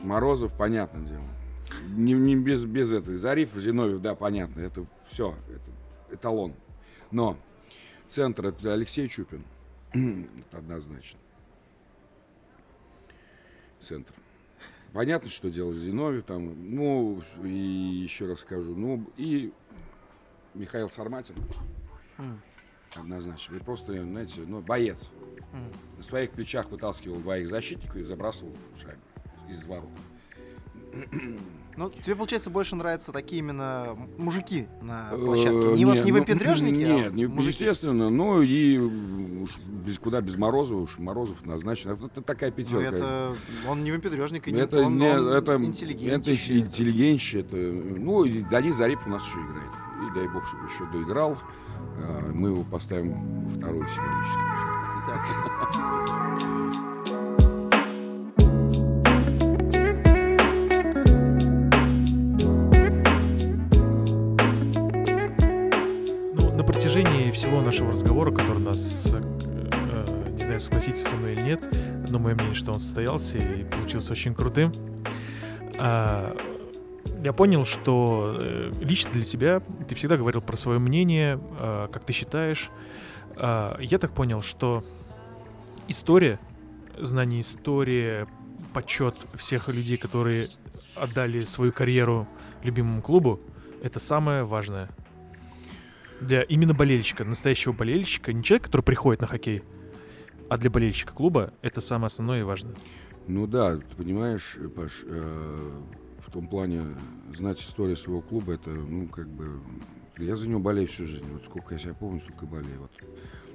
Морозов, 0.00 0.52
понятное 0.56 1.02
дело. 1.02 1.24
Не, 1.88 2.12
не 2.12 2.36
без, 2.36 2.64
без 2.64 2.92
этого. 2.92 3.16
Зарипов, 3.16 3.60
Зиновьев, 3.60 4.00
да, 4.00 4.14
понятно. 4.14 4.60
Это 4.60 4.84
все, 5.06 5.34
это 5.48 6.14
эталон. 6.14 6.54
Но 7.10 7.36
центр 8.08 8.46
это 8.46 8.72
Алексей 8.72 9.08
Чупин. 9.08 9.44
это 9.92 10.28
однозначно. 10.58 11.18
Центр. 13.82 14.14
Понятно, 14.92 15.30
что 15.30 15.50
делать 15.50 15.76
Зиновьев 15.76 16.24
там. 16.24 16.54
Ну, 16.74 17.22
и 17.42 17.48
еще 17.48 18.26
раз 18.26 18.40
скажу. 18.40 18.74
Ну, 18.74 19.10
и 19.16 19.52
Михаил 20.54 20.90
Сарматин. 20.90 21.34
М. 22.18 22.40
Однозначно. 22.94 23.56
Это 23.56 23.64
просто, 23.64 23.92
знаете, 24.02 24.42
ну, 24.46 24.60
боец. 24.60 25.10
М. 25.52 25.72
На 25.96 26.02
своих 26.02 26.30
плечах 26.32 26.70
вытаскивал 26.70 27.20
двоих 27.20 27.48
защитников 27.48 27.96
и 27.96 28.04
забрасывал 28.04 28.54
шайбу 28.80 29.00
из 29.48 29.64
ворот. 29.64 29.90
Ну, 31.76 31.90
тебе, 31.90 32.14
получается, 32.16 32.50
больше 32.50 32.76
нравятся 32.76 33.12
такие 33.12 33.40
именно 33.40 33.96
мужики 34.18 34.66
на 34.82 35.08
Э, 35.10 35.16
площадке. 35.16 35.72
Не, 35.72 35.84
нет, 35.84 36.04
не 36.04 36.12
ну, 36.12 36.18
выпендрежники, 36.18 36.82
а 36.82 36.94
Нет, 36.94 37.14
не, 37.14 37.26
мужики. 37.26 37.48
естественно. 37.64 38.10
Ну 38.10 38.42
и 38.42 38.76
уж 38.78 39.56
без, 39.58 39.98
куда 39.98 40.20
без 40.20 40.36
Морозова, 40.36 40.80
уж 40.80 40.98
Морозов 40.98 41.40
однозначно. 41.40 41.92
Это, 41.92 42.20
такая 42.20 42.50
Ну, 42.50 42.56
пятерка. 42.56 42.96
это 42.96 43.34
он 43.68 43.84
не 43.84 43.90
выпендрежник, 43.90 44.48
и 44.48 44.52
не, 44.52 44.60
это, 44.60 44.82
он, 44.82 44.98
не- 44.98 45.10
он 45.18 45.28
это, 45.28 45.56
интеллигент. 45.56 46.22
это 46.28 46.32
инте- 46.32 46.58
интеллигентище, 46.60 47.40
это, 47.40 47.56
ну, 47.56 48.24
и 48.24 48.42
Денис 48.42 48.74
Зарипов 48.76 49.06
у 49.06 49.10
нас 49.10 49.26
еще 49.26 49.38
играет. 49.38 49.70
И 50.10 50.14
дай 50.14 50.28
бог, 50.28 50.46
чтобы 50.46 50.64
еще 50.66 50.84
доиграл. 50.92 51.38
А, 51.98 52.32
Мы 52.32 52.48
его 52.48 52.64
поставим 52.64 53.46
второй 53.56 53.88
символический. 53.88 54.42
Так. 55.06 56.82
протяжении 66.92 67.30
всего 67.30 67.62
нашего 67.62 67.90
разговора, 67.90 68.30
который 68.32 68.58
нас, 68.58 69.06
э, 69.14 69.16
э, 69.16 70.30
не 70.32 70.44
знаю, 70.44 70.60
согласитесь 70.60 71.02
со 71.02 71.16
мной 71.16 71.32
или 71.32 71.40
нет, 71.40 71.64
но 72.10 72.18
мое 72.18 72.34
мнение, 72.34 72.54
что 72.54 72.70
он 72.70 72.80
состоялся 72.80 73.38
и 73.38 73.64
получился 73.64 74.12
очень 74.12 74.34
крутым, 74.34 74.70
а, 75.78 76.36
я 77.24 77.32
понял, 77.32 77.64
что 77.64 78.36
э, 78.38 78.72
лично 78.82 79.10
для 79.12 79.22
тебя 79.22 79.62
ты 79.88 79.94
всегда 79.94 80.18
говорил 80.18 80.42
про 80.42 80.58
свое 80.58 80.78
мнение, 80.78 81.40
а, 81.58 81.88
как 81.88 82.04
ты 82.04 82.12
считаешь. 82.12 82.68
А, 83.36 83.78
Я 83.80 83.98
так 83.98 84.12
понял, 84.12 84.42
что 84.42 84.84
история, 85.88 86.38
знание 86.98 87.40
истории, 87.40 88.26
почет 88.74 89.14
всех 89.34 89.68
людей, 89.68 89.96
которые 89.96 90.48
отдали 90.94 91.44
свою 91.44 91.72
карьеру 91.72 92.28
любимому 92.62 93.00
клубу, 93.00 93.40
это 93.82 93.98
самое 93.98 94.44
важное 94.44 94.90
для 96.22 96.42
именно 96.42 96.74
болельщика, 96.74 97.24
настоящего 97.24 97.72
болельщика, 97.72 98.32
не 98.32 98.42
человека, 98.42 98.66
который 98.66 98.82
приходит 98.82 99.20
на 99.20 99.26
хоккей, 99.26 99.62
а 100.48 100.56
для 100.56 100.70
болельщика 100.70 101.12
клуба 101.12 101.52
это 101.62 101.80
самое 101.80 102.06
основное 102.06 102.40
и 102.40 102.42
важное. 102.42 102.74
Ну 103.26 103.46
да, 103.46 103.76
ты 103.76 103.96
понимаешь, 103.96 104.56
Паш, 104.74 105.02
э, 105.04 105.80
в 106.26 106.30
том 106.30 106.48
плане 106.48 106.86
знать 107.34 107.60
историю 107.60 107.96
своего 107.96 108.20
клуба, 108.20 108.54
это, 108.54 108.70
ну, 108.70 109.06
как 109.06 109.28
бы, 109.28 109.60
я 110.18 110.36
за 110.36 110.48
него 110.48 110.60
болею 110.60 110.88
всю 110.88 111.06
жизнь. 111.06 111.26
Вот 111.30 111.44
сколько 111.44 111.74
я 111.74 111.78
себя 111.78 111.94
помню, 111.94 112.20
столько 112.20 112.46
болею. 112.46 112.80
Вот. 112.80 112.90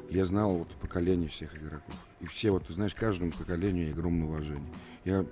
Я 0.09 0.25
знал 0.25 0.59
вот 0.59 0.69
поколение 0.79 1.29
всех 1.29 1.57
игроков. 1.57 1.93
И 2.21 2.27
все, 2.27 2.51
вот 2.51 2.65
ты 2.65 2.73
знаешь, 2.73 2.95
каждому 2.95 3.31
поколению 3.31 3.91
огромное 3.91 4.27
уважение. 4.27 4.73
Я 5.03 5.25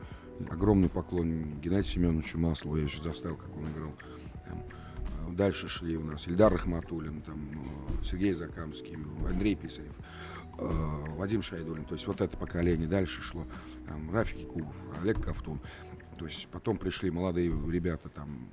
огромный 0.49 0.89
поклон 0.89 1.59
Геннадию 1.61 1.85
Семеновичу 1.85 2.37
Маслову, 2.37 2.77
я 2.77 2.83
еще 2.83 3.01
застал, 3.01 3.35
как 3.35 3.55
он 3.55 3.71
играл. 3.71 3.93
Там, 4.45 4.63
дальше 5.31 5.67
шли 5.67 5.97
у 5.97 6.03
нас 6.03 6.27
Ильдар 6.27 6.51
Рахматуллин, 6.51 7.21
там, 7.21 7.49
э, 7.99 8.03
Сергей 8.03 8.33
Закамский, 8.33 8.97
Андрей 9.27 9.55
Писарев, 9.55 9.95
э, 10.57 11.03
Вадим 11.17 11.41
Шайдулин. 11.41 11.85
То 11.85 11.95
есть 11.95 12.07
вот 12.07 12.21
это 12.21 12.37
поколение 12.37 12.87
дальше 12.87 13.21
шло. 13.21 13.45
Там, 13.87 14.11
Рафик 14.11 14.39
Якубов, 14.39 14.75
Олег 15.01 15.23
Ковтун. 15.23 15.59
То 16.17 16.25
есть 16.25 16.47
потом 16.49 16.77
пришли 16.77 17.11
молодые 17.11 17.49
ребята, 17.71 18.09
там, 18.09 18.49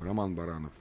Роман 0.00 0.34
Баранов, 0.34 0.72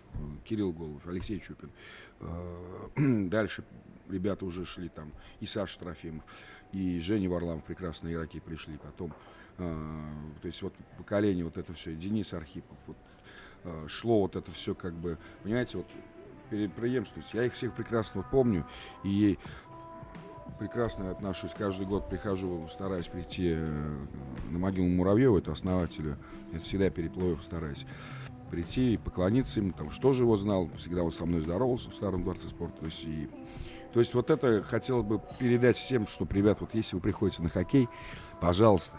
Кирилл 0.43 0.73
Голубев, 0.73 1.07
Алексей 1.07 1.39
Чупин. 1.39 1.71
Э, 2.19 2.89
Дальше 3.29 3.63
ребята 4.09 4.45
уже 4.45 4.65
шли 4.65 4.89
там, 4.89 5.11
и 5.39 5.45
Саша 5.45 5.79
Трофимов, 5.79 6.23
и 6.71 6.99
Женя 6.99 7.29
Варламов, 7.29 7.63
прекрасные 7.63 8.13
игроки 8.13 8.39
пришли 8.39 8.77
потом. 8.77 9.13
То 9.57 10.43
есть 10.43 10.61
вот 10.61 10.73
поколение 10.97 11.45
вот 11.45 11.57
это 11.57 11.73
все, 11.73 11.95
Денис 11.95 12.33
Архипов, 12.33 12.77
вот 12.87 12.97
шло 13.87 14.21
вот 14.21 14.35
это 14.35 14.51
все 14.51 14.75
как 14.75 14.93
бы, 14.93 15.17
понимаете, 15.43 15.77
вот 15.77 15.87
преемственность. 16.49 17.33
Я 17.33 17.43
их 17.43 17.53
всех 17.53 17.73
прекрасно 17.73 18.23
помню, 18.23 18.65
и 19.03 19.37
прекрасно 20.59 21.11
отношусь. 21.11 21.51
Каждый 21.57 21.85
год 21.85 22.09
прихожу, 22.09 22.67
стараюсь 22.71 23.07
прийти 23.07 23.53
э, 23.55 24.05
на 24.49 24.59
могилу 24.59 24.87
Муравьева, 24.87 25.39
это 25.39 25.51
основателю. 25.51 26.17
Это 26.51 26.63
всегда 26.63 26.89
переплывов 26.89 27.43
стараюсь 27.43 27.85
прийти 28.51 28.93
и 28.93 28.97
поклониться 28.97 29.59
ему, 29.59 29.73
там, 29.73 29.89
что 29.89 30.13
же 30.13 30.23
его 30.23 30.37
знал, 30.37 30.69
всегда 30.77 31.03
он 31.03 31.11
со 31.11 31.25
мной 31.25 31.41
здоровался 31.41 31.89
в 31.89 31.95
Старом 31.95 32.23
дворце 32.23 32.47
спорта. 32.47 32.79
То 32.79 32.85
есть, 32.85 33.05
то 33.91 33.99
есть 33.99 34.13
вот 34.13 34.29
это 34.29 34.63
хотел 34.63 35.03
бы 35.03 35.19
передать 35.39 35.75
всем, 35.75 36.07
что, 36.07 36.27
ребят, 36.29 36.61
вот 36.61 36.73
если 36.73 36.95
вы 36.95 37.01
приходите 37.01 37.41
на 37.41 37.49
хоккей, 37.49 37.89
пожалуйста, 38.39 38.95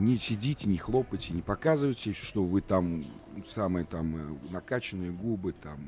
не 0.00 0.18
сидите, 0.18 0.68
не 0.68 0.78
хлопайте, 0.78 1.32
не 1.32 1.42
показывайте, 1.42 2.12
что 2.12 2.42
вы 2.44 2.60
там 2.60 3.04
самые 3.46 3.84
там 3.84 4.16
э, 4.16 4.36
накачанные 4.52 5.10
губы, 5.12 5.52
там 5.52 5.78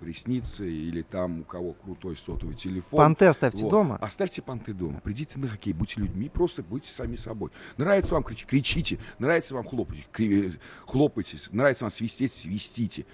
ресницы 0.00 0.68
или 0.70 1.02
там 1.02 1.40
у 1.40 1.44
кого 1.44 1.74
крутой 1.74 2.16
сотовый 2.16 2.56
телефон. 2.56 2.98
Понты 2.98 3.26
оставьте 3.26 3.62
Вот. 3.62 3.70
дома. 3.70 3.96
Оставьте 4.00 4.42
понты 4.42 4.74
дома. 4.74 5.00
Придите 5.00 5.38
на 5.38 5.46
хоккей, 5.48 5.72
будьте 5.72 6.00
людьми, 6.00 6.28
просто 6.28 6.62
будьте 6.62 6.90
сами 6.90 7.14
собой. 7.16 7.50
Нравится 7.76 8.14
вам 8.14 8.24
кричать, 8.24 8.48
кричите. 8.48 8.98
Нравится 9.18 9.54
вам 9.54 9.64
хлопать, 9.64 10.06
кри- 10.10 10.54
хлопайте. 10.86 11.38
Нравится 11.52 11.84
вам 11.84 11.90
свистеть, 11.92 12.32
свистите. 12.32 13.06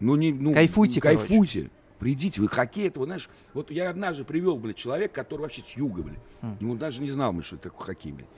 Ну, 0.00 0.16
не, 0.16 0.32
ну, 0.32 0.52
Кайфуйте, 0.52 1.00
кайфуйте. 1.00 1.70
Придите, 2.00 2.40
вы 2.40 2.48
хоккей, 2.48 2.88
это, 2.88 2.98
вот, 2.98 3.06
знаешь, 3.06 3.30
вот 3.54 3.70
я 3.70 3.88
однажды 3.88 4.24
привел, 4.24 4.58
блядь, 4.58 4.76
человека, 4.76 5.14
который 5.14 5.42
вообще 5.42 5.62
с 5.62 5.76
юга, 5.76 6.02
блядь. 6.02 6.18
Хм. 6.42 6.56
Ему 6.60 6.74
даже 6.74 7.00
не 7.00 7.10
знал, 7.10 7.32
блядь, 7.32 7.46
что 7.46 7.54
это 7.56 7.70
такое 7.70 7.86
хоккей, 7.86 8.12
блядь. 8.12 8.28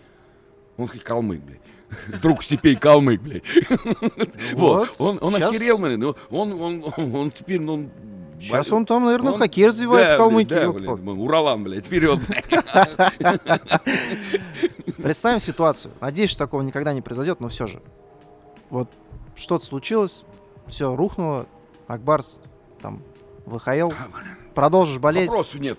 Он 0.76 0.88
хоть 0.88 1.02
калмык, 1.02 1.40
блядь. 1.40 1.60
Друг 2.20 2.42
степей 2.42 2.76
калмык, 2.76 3.20
блядь. 3.20 3.44
Вот. 4.54 4.94
Он, 4.98 5.18
он 5.20 5.34
охерел, 5.34 5.78
блядь. 5.78 5.98
ну, 5.98 6.14
Он, 6.30 6.60
он, 6.60 6.92
он, 6.96 7.30
теперь, 7.30 7.60
ну. 7.60 7.88
Сейчас 8.38 8.70
он 8.70 8.84
там, 8.84 9.04
наверное, 9.04 9.32
он- 9.32 9.38
хоккей 9.38 9.66
развивает 9.66 10.08
да, 10.08 10.14
в 10.14 10.18
Калмыкии. 10.18 10.54
да, 10.54 10.68
Вот 10.68 11.00
блядь, 11.00 11.18
Уралан, 11.18 11.64
блядь, 11.64 11.86
вперед. 11.86 12.18
Представим 14.98 15.40
ситуацию. 15.40 15.94
Надеюсь, 16.00 16.30
что 16.30 16.40
такого 16.40 16.60
никогда 16.60 16.92
не 16.92 17.00
произойдет, 17.00 17.40
но 17.40 17.48
все 17.48 17.66
же. 17.66 17.80
Вот 18.68 18.90
что-то 19.36 19.64
случилось, 19.64 20.24
все 20.66 20.94
рухнуло, 20.94 21.46
Акбарс, 21.86 22.42
там, 22.82 23.02
ВХЛ, 23.46 23.92
продолжишь 24.54 24.98
болеть. 24.98 25.30
Вопросов 25.30 25.60
нет. 25.60 25.78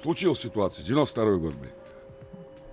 Случилась 0.00 0.40
ситуация, 0.40 0.84
92 0.84 1.36
год, 1.36 1.54
блядь. 1.54 1.74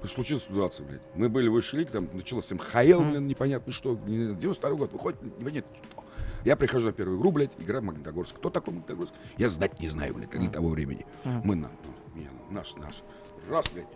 Случилась 0.06 0.44
ситуация, 0.44 0.86
блядь. 0.86 1.02
Мы 1.16 1.28
были 1.30 1.50
в 1.50 1.54
высшей 1.54 1.80
лиге, 1.80 1.92
там 1.92 2.10
началось 2.14 2.50
МХЛ, 2.52 3.00
Мгм. 3.02 3.12
блин, 3.12 3.28
непонятно 3.28 3.72
что. 3.74 3.96
не- 4.06 4.34
92 4.36 4.78
год, 4.78 4.94
выходит, 4.94 5.22
нет, 5.40 5.66
что? 5.92 6.04
Я 6.46 6.56
прихожу 6.56 6.88
на 6.88 6.94
первую 6.94 7.20
игру, 7.20 7.32
блядь, 7.32 7.52
игра 7.60 7.82
Магнитогорск. 7.82 8.38
Кто 8.38 8.50
такой 8.50 8.74
Магнитогорск? 8.74 9.14
Я 9.38 9.50
знать 9.50 9.78
не 9.82 9.90
знаю, 9.90 10.14
блядь, 10.14 10.30
для 10.30 10.50
того 10.50 10.70
времени. 10.70 11.06
Мы, 11.44 11.56
на, 11.56 11.70
ну, 12.16 12.24
наш, 12.50 12.76
наш. 12.78 13.04
Раз, 13.50 13.70
блядь, 13.72 13.88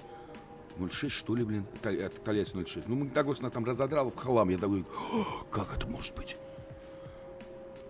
0,6, 0.78 1.10
что 1.10 1.36
ли, 1.36 1.46
блин? 1.46 1.66
Тольятти 1.82 2.20
0,6. 2.54 2.84
Ну, 2.88 2.96
Магнитогорск 2.96 3.42
нас 3.42 3.52
там 3.54 3.64
разодрал 3.64 4.10
в 4.12 4.16
хлам. 4.18 4.50
Я 4.50 4.58
такой, 4.58 4.82
«О, 4.82 5.46
как 5.52 5.74
это 5.74 5.88
может 5.88 6.14
быть? 6.16 6.36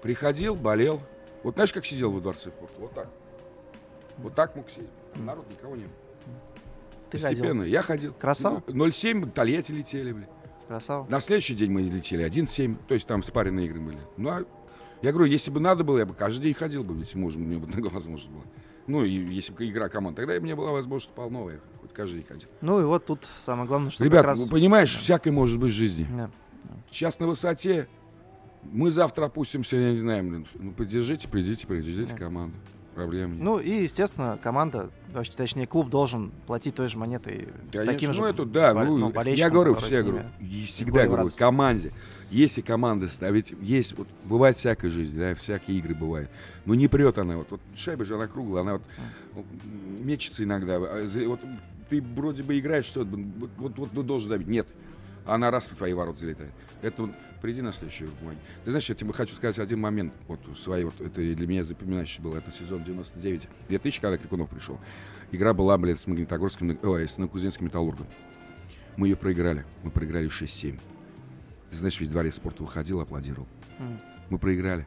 Приходил, 0.04 0.56
болел. 0.56 1.02
Вот 1.44 1.56
знаешь, 1.56 1.74
как 1.74 1.86
сидел 1.86 2.12
во 2.12 2.20
дворце 2.20 2.50
спорта? 2.52 2.74
Вот 2.80 2.94
так. 2.94 3.10
Вот 4.18 4.36
так 4.36 4.56
мог 4.56 4.70
сидеть. 4.70 4.90
Народ 5.16 5.50
никого 5.50 5.76
не 5.76 5.86
было. 5.86 5.94
Ты 7.14 7.20
ходил. 7.20 7.38
Постепенно. 7.44 7.64
Я 7.64 7.82
ходил. 7.82 8.14
Красава? 8.14 8.64
Ну, 8.68 8.88
0,7 8.88 9.32
Тольятти 9.32 9.72
летели, 9.72 10.12
блин. 10.12 10.28
Красава. 10.68 11.06
На 11.10 11.20
следующий 11.20 11.56
день 11.56 11.72
мы 11.72 11.82
летели 11.84 12.26
1,7. 12.26 12.78
То 12.88 12.94
есть 12.94 13.06
там 13.08 13.22
спаренные 13.24 13.68
игры 13.68 13.80
были. 13.80 14.00
Ну, 14.18 14.30
а 14.30 14.44
я 15.02 15.12
говорю, 15.12 15.30
если 15.30 15.52
бы 15.52 15.60
надо 15.60 15.84
было, 15.84 16.00
я 16.00 16.06
бы 16.06 16.14
каждый 16.14 16.44
день 16.44 16.54
ходил 16.54 16.84
бы, 16.84 16.96
ведь 16.96 17.14
мужем, 17.16 17.44
мне 17.44 17.58
бы 17.58 17.68
такая 17.72 17.90
возможность 17.90 18.32
была. 18.32 18.44
Ну, 18.88 19.04
и 19.04 19.12
если 19.12 19.54
бы 19.54 19.68
игра 19.70 19.88
команд, 19.90 20.16
тогда 20.18 20.36
и 20.36 20.40
мне 20.40 20.56
была 20.56 20.72
возможность 20.72 21.14
полно, 21.14 21.50
я 21.50 21.60
хоть 21.82 21.94
каждый 21.94 22.16
день 22.18 22.26
ходил. 22.28 22.50
Ну 22.62 22.82
и 22.82 22.84
вот 22.84 23.06
тут 23.06 23.28
самое 23.38 23.68
главное, 23.68 23.92
что 23.92 24.04
Ребят, 24.04 24.22
как 24.22 24.32
раз... 24.32 24.50
понимаешь, 24.50 24.94
всякое 24.96 25.32
может 25.32 25.60
быть 25.60 25.72
в 25.72 25.76
жизни. 25.76 26.08
Да. 26.18 26.30
Сейчас 26.92 27.20
на 27.20 27.28
высоте. 27.28 27.88
Мы 28.64 28.92
завтра 28.92 29.26
опустимся, 29.26 29.76
я 29.76 29.92
не 29.92 29.98
знаю, 29.98 30.24
блин. 30.24 30.48
Ну, 30.56 30.72
поддержите, 30.72 31.28
придите, 31.28 31.68
придержите 31.68 32.14
Да. 32.14 32.18
команду. 32.18 32.58
Проблем 32.96 33.34
нет. 33.34 33.42
Ну 33.42 33.60
и, 33.60 33.84
естественно, 33.84 34.38
команда, 34.42 34.90
точнее, 35.36 35.66
клуб 35.66 35.90
должен 35.90 36.32
платить 36.46 36.76
той 36.76 36.88
же 36.88 36.98
монетой 36.98 37.50
Конечно, 37.72 37.94
таким 37.94 38.14
же 38.14 38.22
ну 38.22 38.28
это 38.28 38.46
да, 38.46 38.74
бол- 38.74 38.98
ну, 38.98 39.12
ну, 39.14 39.22
я 39.32 39.50
говорю, 39.50 39.76
все 39.76 40.04
говорю, 40.04 40.26
всегда 40.68 41.06
говорю, 41.06 41.24
братцы. 41.24 41.40
команде, 41.40 41.92
если 42.30 42.62
команда 42.62 43.08
ставить, 43.08 43.54
есть, 43.62 43.98
вот, 43.98 44.08
бывает 44.26 44.58
всякая 44.58 44.92
жизнь, 44.92 45.18
да, 45.18 45.34
всякие 45.34 45.78
игры 45.78 45.96
бывают, 45.96 46.30
но 46.66 46.76
не 46.76 46.88
прет 46.88 47.18
она, 47.18 47.38
вот, 47.38 47.48
вот 47.50 47.62
шайба 47.76 48.06
же 48.06 48.16
она 48.16 48.28
круглая, 48.28 48.62
она 48.62 48.74
вот 48.74 48.84
вот, 49.34 49.46
мечется 50.00 50.44
иногда, 50.44 50.76
а 50.76 51.08
вот 51.28 51.40
ты 51.90 52.02
вроде 52.02 52.44
бы 52.44 52.60
играешь, 52.60 52.86
что 52.86 53.04
вот, 53.04 53.50
вот, 53.58 53.78
вот, 53.78 53.90
ну, 53.94 54.04
должен 54.04 54.30
забить, 54.30 54.48
нет, 54.48 54.68
она 55.26 55.52
раз 55.52 55.66
в 55.68 55.76
твои 55.76 55.94
ворот 55.94 56.20
залетает. 56.20 56.52
Это 56.82 57.04
вот, 57.04 57.12
приди 57.42 57.62
на 57.62 57.72
следующую 57.72 58.12
бумаге. 58.20 58.40
Ты 58.66 58.72
знаешь, 58.72 58.88
я 58.90 58.96
тебе 58.96 59.14
хочу 59.14 59.34
сказать 59.36 59.60
один 59.60 59.80
момент, 59.80 60.14
вот 60.28 60.40
свои, 60.58 60.84
вот 60.84 61.00
это 61.00 61.22
для 61.22 61.48
меня 61.48 61.64
запоминающий 61.64 62.22
был, 62.22 62.36
это 62.36 62.52
сезон 62.52 62.84
99-2000, 62.84 64.02
когда 64.02 64.18
Крикунов 64.18 64.50
пришел. 64.50 64.80
Игра 65.32 65.54
была, 65.54 65.78
блядь, 65.78 66.00
с 66.00 66.08
Магнитогорским, 66.08 66.78
ой, 66.84 67.08
с 67.08 67.18
Новокузнецким 67.18 67.66
металлургом. 67.66 68.08
Мы 68.98 69.08
ее 69.08 69.16
проиграли. 69.16 69.66
Мы 69.84 69.90
проиграли 69.92 70.30
6-7. 70.30 70.80
Ты 71.72 71.76
знаешь, 71.76 72.00
весь 72.00 72.10
дворец 72.10 72.36
спорта 72.36 72.64
выходил, 72.64 73.00
аплодировал. 73.02 73.48
Мы 74.30 74.38
проиграли. 74.38 74.86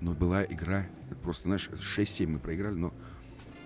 Но 0.00 0.12
была 0.12 0.44
игра. 0.44 0.86
Это 1.06 1.16
просто, 1.16 1.44
знаешь, 1.44 1.68
6-7 1.70 2.26
мы 2.28 2.38
проиграли, 2.38 2.74
но 2.74 2.92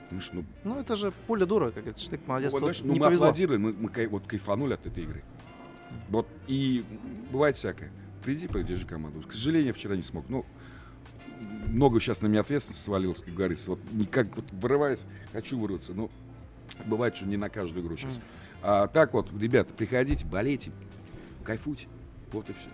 знаешь, 0.09 0.31
ну, 0.33 0.45
Ну, 0.65 0.79
это 0.81 0.95
же 0.97 1.13
пуля 1.27 1.45
дура, 1.47 1.67
как 1.67 1.83
говорится, 1.85 2.05
штык, 2.05 2.21
молодец. 2.27 2.53
вот, 2.53 2.61
тут 2.61 2.67
знаешь, 2.69 2.83
ну, 2.83 2.93
не 2.93 3.01
мы 3.01 3.07
повезло. 3.07 3.27
аплодировали, 3.27 3.59
мы, 3.59 3.73
мы 3.73 3.89
кай- 3.89 4.07
вот 4.07 4.27
кайфанули 4.27 4.75
от 4.75 4.87
этой 4.87 5.03
игры. 5.05 5.23
Вот, 6.09 6.29
и 6.47 6.85
бывает 7.31 7.57
всякое. 7.57 7.91
Приди, 8.23 8.47
поддержи 8.47 8.87
команду. 8.87 9.27
К 9.27 9.33
сожалению, 9.33 9.75
вчера 9.75 9.97
не 9.97 10.03
смог. 10.03 10.29
Ну, 10.29 10.45
много 11.67 12.01
сейчас 12.01 12.21
на 12.21 12.27
меня 12.27 12.41
ответственности 12.41 12.85
свалилось, 12.85 13.21
как 13.21 13.35
говорится. 13.35 13.71
Вот 13.71 13.81
никак 13.93 14.35
вот 14.37 14.45
вырываюсь, 14.53 15.05
хочу 15.33 15.59
вырваться. 15.59 15.93
Но 15.93 16.11
бывает, 16.87 17.17
что 17.17 17.27
не 17.27 17.37
на 17.37 17.49
каждую 17.49 17.85
игру 17.85 17.97
сейчас. 17.97 18.17
Мгм. 18.17 18.25
А 18.63 18.87
так 18.87 19.13
вот, 19.15 19.29
ребята, 19.39 19.73
приходите, 19.75 20.25
болейте, 20.27 20.71
кайфуйте. 21.45 21.89
Вот 22.31 22.49
и 22.49 22.53
все. 22.53 22.69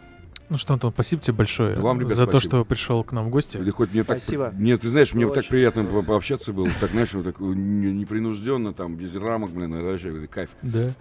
Ну 0.50 0.56
что, 0.56 0.72
Антон, 0.72 0.92
спасибо 0.92 1.20
тебе 1.22 1.34
большое 1.34 1.78
Вам, 1.78 2.00
ребят, 2.00 2.16
за 2.16 2.24
то, 2.24 2.32
спасибо. 2.32 2.50
что 2.50 2.64
пришел 2.64 3.04
к 3.04 3.12
нам 3.12 3.26
в 3.26 3.28
гости. 3.28 3.58
Или 3.58 3.70
хоть 3.70 3.92
мне 3.92 4.02
так... 4.02 4.18
Спасибо. 4.18 4.50
Мне, 4.56 4.78
ты 4.78 4.88
знаешь, 4.88 5.12
мне 5.12 5.26
Было 5.26 5.34
так 5.34 5.46
приятно 5.46 5.84
по- 5.84 6.02
пообщаться 6.02 6.54
было. 6.54 6.68
Так, 6.80 6.90
знаешь, 6.92 7.12
вот 7.12 7.24
так 7.24 7.38
не- 7.40 7.92
непринужденно, 7.92 8.72
там, 8.72 8.96
без 8.96 9.14
рамок, 9.14 9.50
блин, 9.50 9.74
это 9.74 9.90
вообще 9.90 10.26
кайф. 10.26 10.50
Да. 10.62 10.92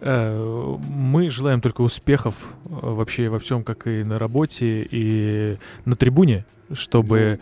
Э, 0.00 0.76
Мы 0.88 1.28
желаем 1.28 1.60
только 1.60 1.82
успехов 1.82 2.34
э, 2.64 2.68
вообще 2.70 3.28
во 3.28 3.38
всем, 3.40 3.62
как 3.62 3.86
и 3.86 4.04
на 4.04 4.18
работе, 4.18 4.88
и 4.90 5.58
на 5.84 5.96
трибуне, 5.96 6.46
чтобы 6.72 7.40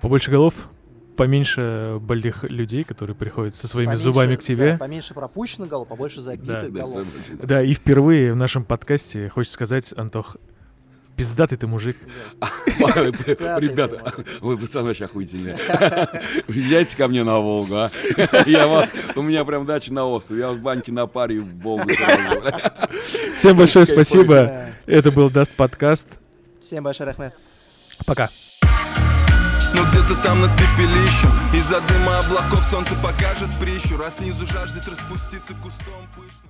побольше 0.00 0.30
голов, 0.30 0.68
поменьше 1.18 1.98
больных 2.00 2.44
людей, 2.44 2.84
которые 2.84 3.14
приходят 3.14 3.54
со 3.54 3.68
своими 3.68 3.90
Поменьше- 3.90 4.02
зубами 4.04 4.36
к 4.36 4.40
тебе. 4.40 4.72
да, 4.72 4.78
поменьше 4.78 5.12
пропущенных 5.12 5.68
голов, 5.68 5.88
побольше 5.88 6.22
забитых 6.22 6.72
Да, 6.72 6.80
голов. 6.80 7.06
да. 7.32 7.46
Да, 7.46 7.62
и 7.62 7.74
впервые 7.74 8.32
в 8.32 8.36
нашем 8.36 8.64
подкасте 8.64 9.28
хочется 9.28 9.52
сказать, 9.52 9.92
Антох, 9.94 10.36
пиздатый 11.16 11.58
ты 11.58 11.66
мужик. 11.66 11.96
Ребята, 12.40 14.14
вы 14.40 14.56
пацаны 14.56 14.88
вообще 14.88 15.04
охуительные. 15.04 15.56
Езжайте 16.48 16.96
ко 16.96 17.08
мне 17.08 17.24
на 17.24 17.38
Волгу, 17.38 17.74
а. 17.74 17.90
У 19.14 19.22
меня 19.22 19.44
прям 19.44 19.66
дача 19.66 19.92
на 19.92 20.06
острове. 20.06 20.40
Я 20.40 20.50
в 20.50 20.60
баньке 20.60 20.92
на 20.92 21.06
паре 21.06 21.40
в 21.40 21.60
Волгу. 21.60 21.90
Всем 23.34 23.56
большое 23.56 23.86
спасибо. 23.86 24.70
Это 24.86 25.10
был 25.10 25.30
Даст 25.30 25.54
подкаст. 25.54 26.08
Всем 26.60 26.84
большой 26.84 27.06
рахмет. 27.06 27.34
Пока. 28.06 28.28
Но 29.74 29.84
где-то 29.88 30.14
там 30.22 30.40
над 30.42 30.50
пепелищем 30.52 31.32
Из-за 31.54 31.80
дыма 31.80 32.18
облаков 32.18 32.62
солнце 32.64 32.94
покажет 32.96 33.48
прищур 33.58 34.02
А 34.02 34.10
снизу 34.10 34.46
жаждет 34.46 34.86
распуститься 34.86 35.54
кустом 35.54 36.06
пышным 36.14 36.41